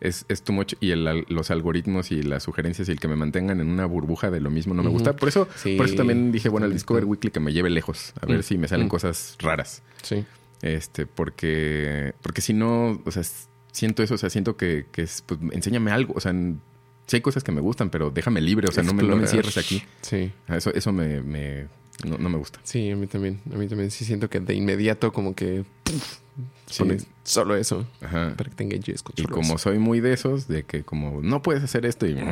es, 0.00 0.24
es 0.30 0.40
too 0.40 0.54
much 0.54 0.76
y 0.80 0.92
el 0.92 1.26
los 1.28 1.50
algoritmos 1.50 2.10
y 2.10 2.22
las 2.22 2.44
sugerencias 2.44 2.88
y 2.88 2.92
el 2.92 3.00
que 3.00 3.06
me 3.06 3.16
mantengan 3.16 3.60
en 3.60 3.68
una 3.68 3.84
burbuja 3.84 4.30
de 4.30 4.40
lo 4.40 4.48
mismo 4.48 4.72
no 4.72 4.82
me 4.82 4.88
gusta. 4.88 5.14
Por 5.14 5.28
eso, 5.28 5.46
Sí, 5.56 5.76
por 5.76 5.84
eso 5.84 5.96
también 5.96 6.32
dije, 6.32 6.48
bueno, 6.48 6.66
el 6.66 6.72
Discover. 6.72 7.04
Weekly 7.04 7.30
que 7.30 7.38
me 7.38 7.52
lleve 7.52 7.68
lejos, 7.68 8.14
a 8.18 8.24
ver 8.24 8.38
Mm, 8.38 8.42
si 8.44 8.56
me 8.56 8.66
salen 8.66 8.86
mm. 8.86 8.88
cosas 8.88 9.36
raras. 9.40 9.82
Sí. 10.02 10.24
Este, 10.62 11.04
porque, 11.04 12.14
porque 12.22 12.40
si 12.40 12.54
no, 12.54 13.02
o 13.04 13.10
sea, 13.10 13.24
siento 13.72 14.02
eso, 14.02 14.14
o 14.14 14.18
sea, 14.18 14.30
siento 14.30 14.56
que, 14.56 14.86
que 14.90 15.02
es, 15.02 15.20
pues, 15.20 15.38
enséñame 15.52 15.90
algo, 15.90 16.14
o 16.16 16.20
sea, 16.20 16.32
sí 16.32 17.16
hay 17.16 17.20
cosas 17.20 17.44
que 17.44 17.52
me 17.52 17.60
gustan, 17.60 17.90
pero 17.90 18.10
déjame 18.10 18.40
libre, 18.40 18.68
o 18.68 18.72
sea, 18.72 18.82
no 18.84 18.94
me, 18.94 19.02
no 19.02 19.16
me 19.16 19.24
encierres 19.24 19.58
aquí. 19.58 19.82
Sí. 20.00 20.32
Eso, 20.48 20.72
eso 20.72 20.94
me, 20.94 21.20
me 21.20 21.66
no, 22.06 22.18
no 22.18 22.28
me 22.28 22.38
gusta. 22.38 22.60
Sí, 22.64 22.90
a 22.90 22.96
mí 22.96 23.06
también. 23.06 23.40
A 23.52 23.56
mí 23.56 23.66
también 23.68 23.90
sí 23.90 24.04
siento 24.04 24.28
que 24.30 24.40
de 24.40 24.54
inmediato 24.54 25.12
como 25.12 25.34
que 25.34 25.64
puf, 25.84 26.18
Sí. 26.66 26.84
solo 27.24 27.56
eso 27.56 27.86
Ajá. 28.02 28.34
para 28.36 28.50
que 28.50 28.56
te 28.56 28.62
enganches 28.64 29.02
con 29.02 29.14
Y 29.16 29.24
como 29.24 29.54
eso. 29.54 29.58
soy 29.58 29.78
muy 29.78 30.00
de 30.00 30.12
esos, 30.12 30.46
de 30.48 30.62
que 30.64 30.84
como 30.84 31.20
no 31.22 31.42
puedes 31.42 31.64
hacer 31.64 31.84
esto 31.86 32.06
y 32.06 32.14
no, 32.14 32.24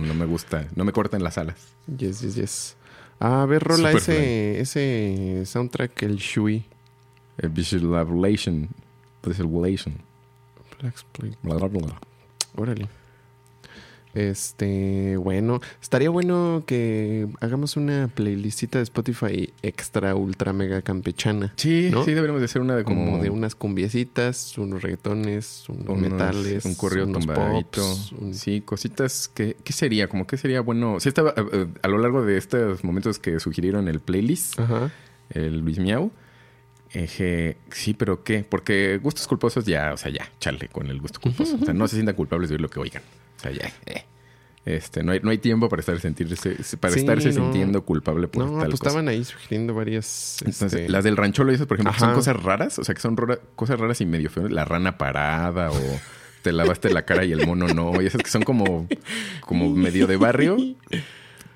no 0.00 0.14
me 0.14 0.24
gusta, 0.24 0.66
no 0.74 0.84
me 0.84 0.92
cortan 0.92 1.22
las 1.22 1.36
alas. 1.38 1.56
Yes, 1.96 2.20
yes, 2.22 2.34
yes. 2.34 2.76
Ah, 3.20 3.42
a 3.42 3.46
ver, 3.46 3.62
rola 3.62 3.92
ese, 3.92 4.60
ese 4.60 5.42
soundtrack, 5.44 6.02
el 6.04 6.16
Shui. 6.16 6.64
El 7.38 7.50
bla. 11.80 12.00
Órale. 12.56 12.88
Este, 14.14 15.16
bueno, 15.16 15.60
estaría 15.80 16.10
bueno 16.10 16.64
que 16.66 17.28
hagamos 17.40 17.76
una 17.76 18.08
playlistita 18.12 18.78
de 18.78 18.82
Spotify 18.84 19.52
extra 19.62 20.14
ultra 20.14 20.52
mega 20.52 20.82
campechana. 20.82 21.52
Sí, 21.56 21.90
¿No? 21.92 22.04
sí, 22.04 22.12
deberíamos 22.12 22.40
de 22.40 22.46
hacer 22.46 22.60
una 22.62 22.74
de 22.76 22.84
como, 22.84 23.04
Como 23.04 23.22
de 23.22 23.30
unas 23.30 23.54
cumbiecitas, 23.54 24.58
unos 24.58 24.82
reggaetones, 24.82 25.68
unos, 25.68 25.86
unos- 25.88 26.00
metales, 26.10 26.64
un 26.64 26.74
corrido 26.74 27.06
unos 27.06 27.24
tumbadito. 27.26 27.80
pops, 27.82 28.12
un- 28.12 28.34
Sí, 28.34 28.60
cositas 28.62 29.28
que... 29.28 29.56
¿Qué 29.62 29.72
sería? 29.72 30.08
Como 30.08 30.26
que 30.26 30.36
sería 30.36 30.60
bueno... 30.60 30.98
Sí, 31.00 31.08
estaba 31.08 31.30
eh, 31.36 31.44
eh, 31.52 31.66
a 31.82 31.88
lo 31.88 31.98
largo 31.98 32.24
de 32.24 32.36
estos 32.36 32.82
momentos 32.84 33.18
que 33.18 33.38
sugirieron 33.40 33.86
el 33.88 34.00
playlist, 34.00 34.58
Ajá. 34.58 34.90
el 35.30 35.58
Luis 35.60 35.78
Miau. 35.78 36.10
Dije, 36.92 37.56
sí, 37.70 37.94
pero 37.94 38.24
¿qué? 38.24 38.44
Porque 38.48 38.98
gustos 39.00 39.28
culposos 39.28 39.64
ya, 39.64 39.92
o 39.92 39.96
sea, 39.96 40.10
ya, 40.10 40.28
chale 40.40 40.68
con 40.68 40.88
el 40.88 41.00
gusto 41.00 41.20
culposo. 41.20 41.56
O 41.60 41.64
sea, 41.64 41.72
no 41.72 41.86
se 41.86 41.94
sientan 41.94 42.16
culpables 42.16 42.48
de 42.50 42.54
oír 42.56 42.60
lo 42.62 42.68
que 42.68 42.80
oigan. 42.80 43.02
O 43.40 43.42
sea, 43.42 43.52
ya, 43.52 43.72
eh. 43.86 44.04
Este, 44.66 45.02
no 45.02 45.12
hay, 45.12 45.20
no 45.22 45.30
hay 45.30 45.38
tiempo 45.38 45.70
para 45.70 45.80
estar 45.80 45.98
sentirse, 46.00 46.54
para 46.78 46.92
Sí, 46.92 47.00
estarse 47.00 47.28
no. 47.32 47.44
sintiendo 47.44 47.82
culpable 47.82 48.28
por 48.28 48.44
No, 48.44 48.58
tal 48.60 48.68
pues 48.68 48.80
cosa. 48.80 48.90
estaban 48.90 49.08
ahí 49.08 49.24
sugiriendo 49.24 49.74
varias. 49.74 50.36
Entonces, 50.40 50.74
este, 50.74 50.88
las 50.90 51.02
del 51.02 51.16
rancholo 51.16 51.50
y 51.50 51.54
esas, 51.54 51.66
por 51.66 51.78
ejemplo, 51.80 51.98
son 51.98 52.12
cosas 52.12 52.40
raras, 52.42 52.78
o 52.78 52.84
sea, 52.84 52.94
que 52.94 53.00
son 53.00 53.16
cosas 53.56 53.80
raras 53.80 54.00
y 54.02 54.06
medio 54.06 54.28
feas. 54.28 54.52
La 54.52 54.66
rana 54.66 54.98
parada 54.98 55.70
o 55.70 55.80
te 56.42 56.52
lavaste 56.52 56.90
la 56.90 57.06
cara 57.06 57.24
y 57.24 57.32
el 57.32 57.46
mono 57.46 57.68
no. 57.68 58.00
Y 58.02 58.06
esas 58.06 58.22
que 58.22 58.28
son 58.30 58.42
como, 58.42 58.86
como 59.40 59.70
medio 59.70 60.06
de 60.06 60.16
barrio. 60.16 60.58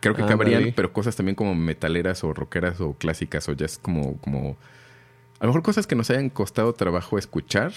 Creo 0.00 0.14
que 0.14 0.24
cabrían, 0.24 0.72
pero 0.74 0.92
cosas 0.92 1.14
también 1.14 1.34
como 1.34 1.54
metaleras 1.54 2.24
o 2.24 2.32
rockeras 2.32 2.80
o 2.80 2.94
clásicas 2.94 3.48
o 3.48 3.52
ya 3.52 3.66
es 3.66 3.78
como, 3.78 4.16
como... 4.18 4.56
A 5.40 5.44
lo 5.44 5.48
mejor 5.48 5.62
cosas 5.62 5.86
que 5.86 5.94
nos 5.94 6.08
hayan 6.10 6.30
costado 6.30 6.72
trabajo 6.72 7.18
escuchar 7.18 7.72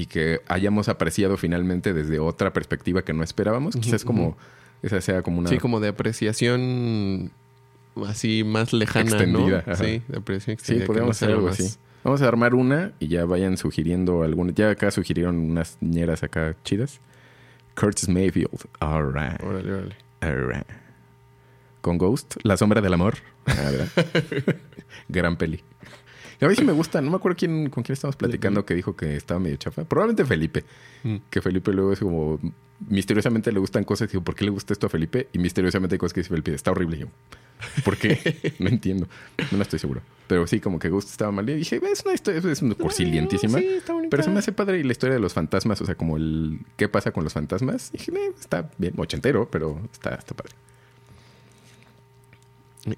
y 0.00 0.06
que 0.06 0.40
hayamos 0.48 0.88
apreciado 0.88 1.36
finalmente 1.36 1.92
desde 1.92 2.18
otra 2.18 2.52
perspectiva 2.52 3.02
que 3.02 3.12
no 3.12 3.22
esperábamos. 3.22 3.76
Quizás 3.76 4.04
como... 4.04 4.36
Esa 4.82 5.00
sea 5.02 5.20
como 5.22 5.40
una... 5.40 5.50
Sí, 5.50 5.58
como 5.58 5.78
de 5.78 5.88
apreciación 5.88 7.30
así 8.06 8.44
más 8.44 8.72
lejana, 8.72 9.10
Extendida, 9.10 9.62
¿no? 9.66 9.72
ajá. 9.72 9.84
Sí, 9.84 10.02
de 10.08 10.18
apreciación 10.18 10.56
Sí, 10.56 10.60
extendida. 10.62 10.84
que 10.84 10.86
podríamos 10.86 11.16
hacer 11.16 11.30
algo 11.34 11.48
más- 11.48 11.60
así. 11.60 11.76
Vamos 12.02 12.22
a 12.22 12.28
armar 12.28 12.54
una 12.54 12.92
y 12.98 13.08
ya 13.08 13.26
vayan 13.26 13.58
sugiriendo 13.58 14.22
algunas. 14.22 14.54
Ya 14.54 14.70
acá 14.70 14.90
sugirieron 14.90 15.36
unas 15.36 15.76
ñeras 15.82 16.22
acá 16.22 16.56
chidas. 16.64 16.98
Curtis 17.78 18.08
Mayfield. 18.08 18.48
All 18.78 19.12
right. 19.12 19.42
Órale, 19.42 19.70
órale. 19.70 19.96
All 20.22 20.48
right. 20.48 20.66
Con 21.82 21.98
Ghost, 21.98 22.36
La 22.42 22.56
Sombra 22.56 22.80
del 22.80 22.94
Amor. 22.94 23.16
Ah. 23.46 23.70
Gran 25.08 25.36
peli. 25.36 25.62
A 26.40 26.48
mí 26.48 26.54
sí 26.56 26.64
me 26.64 26.72
gusta. 26.80 27.00
No 27.00 27.10
me 27.10 27.16
acuerdo 27.16 27.36
quién, 27.36 27.70
con 27.70 27.82
quién 27.82 27.94
estábamos 27.94 28.16
platicando 28.16 28.64
que 28.64 28.74
dijo 28.74 28.96
que 28.96 29.16
estaba 29.16 29.40
medio 29.40 29.56
chafa. 29.56 29.84
Probablemente 29.84 30.24
Felipe. 30.24 30.64
Mm. 31.02 31.16
Que 31.30 31.40
Felipe 31.40 31.72
luego 31.72 31.92
es 31.92 32.00
como... 32.00 32.38
Misteriosamente 32.88 33.52
le 33.52 33.58
gustan 33.60 33.84
cosas. 33.84 34.10
Digo, 34.10 34.24
¿por 34.24 34.34
qué 34.34 34.44
le 34.44 34.50
gusta 34.50 34.72
esto 34.72 34.86
a 34.86 34.90
Felipe? 34.90 35.28
Y 35.34 35.38
misteriosamente 35.38 35.96
hay 35.96 35.98
cosas 35.98 36.14
que 36.14 36.20
dice 36.20 36.30
Felipe. 36.30 36.54
Está 36.54 36.70
horrible. 36.70 36.96
Y 36.96 37.00
yo, 37.00 37.06
¿por 37.84 37.98
qué? 37.98 38.54
no 38.58 38.68
entiendo. 38.68 39.06
No 39.50 39.60
estoy 39.60 39.78
seguro. 39.78 40.00
Pero 40.26 40.46
sí, 40.46 40.60
como 40.60 40.78
que 40.78 40.88
Ghost 40.88 41.10
estaba 41.10 41.30
mal. 41.30 41.48
Y 41.50 41.54
dije, 41.56 41.78
es 41.92 42.02
una 42.04 42.14
historia, 42.14 42.40
es 42.50 42.62
una 42.62 42.74
cursilientísima. 42.74 43.58
Sí, 43.58 43.66
está 43.66 43.92
bonita. 43.92 44.10
Pero 44.10 44.22
se 44.22 44.30
me 44.30 44.38
hace 44.38 44.52
padre 44.52 44.78
y 44.78 44.82
la 44.82 44.92
historia 44.92 45.14
de 45.14 45.20
los 45.20 45.34
fantasmas, 45.34 45.80
o 45.82 45.84
sea, 45.84 45.94
como 45.94 46.16
el 46.16 46.60
qué 46.76 46.88
pasa 46.88 47.10
con 47.10 47.22
los 47.22 47.34
fantasmas. 47.34 47.90
Y 47.92 47.98
dije, 47.98 48.12
"Eh, 48.12 48.32
está 48.38 48.70
bien, 48.78 48.94
ochentero, 48.96 49.46
pero 49.50 49.78
está, 49.92 50.14
está 50.14 50.34
padre. 50.34 50.54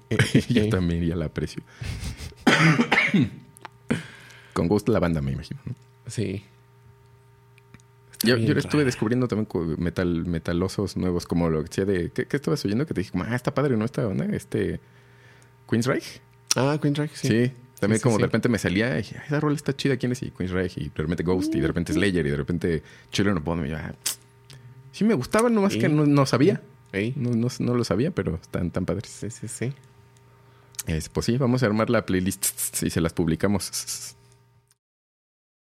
Yo 0.49 0.69
también 0.69 1.05
ya 1.05 1.15
la 1.15 1.25
aprecio. 1.25 1.63
con 4.53 4.67
Ghost 4.67 4.89
la 4.89 4.99
banda, 4.99 5.21
me 5.21 5.31
imagino. 5.31 5.59
¿no? 5.65 5.75
Sí. 6.07 6.43
Yo, 8.23 8.37
yo 8.37 8.57
estuve 8.57 8.85
descubriendo 8.85 9.27
también 9.27 9.47
metal, 9.77 10.25
metalosos 10.25 10.95
nuevos, 10.95 11.25
como 11.25 11.49
lo 11.49 11.61
que 11.63 11.69
decía 11.69 11.85
de. 11.85 12.09
¿Qué, 12.11 12.25
qué 12.25 12.37
estabas 12.37 12.63
oyendo? 12.63 12.85
Que 12.85 12.93
te 12.93 13.01
dije, 13.01 13.11
como, 13.11 13.25
ah, 13.25 13.35
está 13.35 13.53
padre, 13.53 13.75
¿no? 13.75 13.83
Esta 13.83 14.07
onda, 14.07 14.25
este. 14.25 14.79
Queensryche. 15.69 16.21
Ah, 16.55 16.77
Queen 16.81 16.93
Drag, 16.93 17.09
sí. 17.13 17.27
Sí. 17.27 17.51
También 17.79 17.99
Sí, 17.99 18.03
como 18.03 18.15
sí. 18.15 18.21
de 18.21 18.27
repente 18.27 18.47
me 18.47 18.57
salía 18.59 18.93
y 18.93 18.97
dije, 19.01 19.17
"Ay, 19.19 19.23
esa 19.27 19.39
rola 19.41 19.55
está 19.57 19.75
chida, 19.75 19.97
¿quién 19.97 20.13
es? 20.13 20.23
Y 20.23 20.31
Queensryche, 20.31 20.79
y 20.81 20.85
de 20.89 20.95
repente 20.95 21.23
Ghost, 21.23 21.53
y 21.55 21.59
de 21.59 21.67
repente 21.67 21.91
Slayer, 21.91 22.25
y 22.25 22.29
de 22.29 22.37
repente 22.37 22.83
Children 23.11 23.37
of 23.39 23.43
Bodom. 23.43 23.65
Y 23.65 23.69
yo, 23.71 23.77
ah, 23.77 23.93
sí 24.93 25.03
me 25.03 25.15
gustaban, 25.15 25.53
nomás 25.53 25.75
que 25.75 25.89
no, 25.89 26.05
no 26.05 26.25
sabía. 26.25 26.61
No, 27.15 27.31
no, 27.31 27.47
no 27.59 27.73
lo 27.73 27.83
sabía, 27.83 28.11
pero 28.11 28.35
están 28.35 28.71
tan 28.71 28.85
padres. 28.85 29.09
Sí, 29.09 29.29
sí, 29.29 29.47
sí. 29.47 29.73
Es, 30.85 31.09
pues 31.09 31.25
sí, 31.25 31.37
vamos 31.37 31.63
a 31.63 31.65
armar 31.65 31.89
la 31.89 32.05
playlist 32.05 32.45
y 32.83 32.89
se 32.89 33.01
las 33.01 33.13
publicamos. 33.13 34.15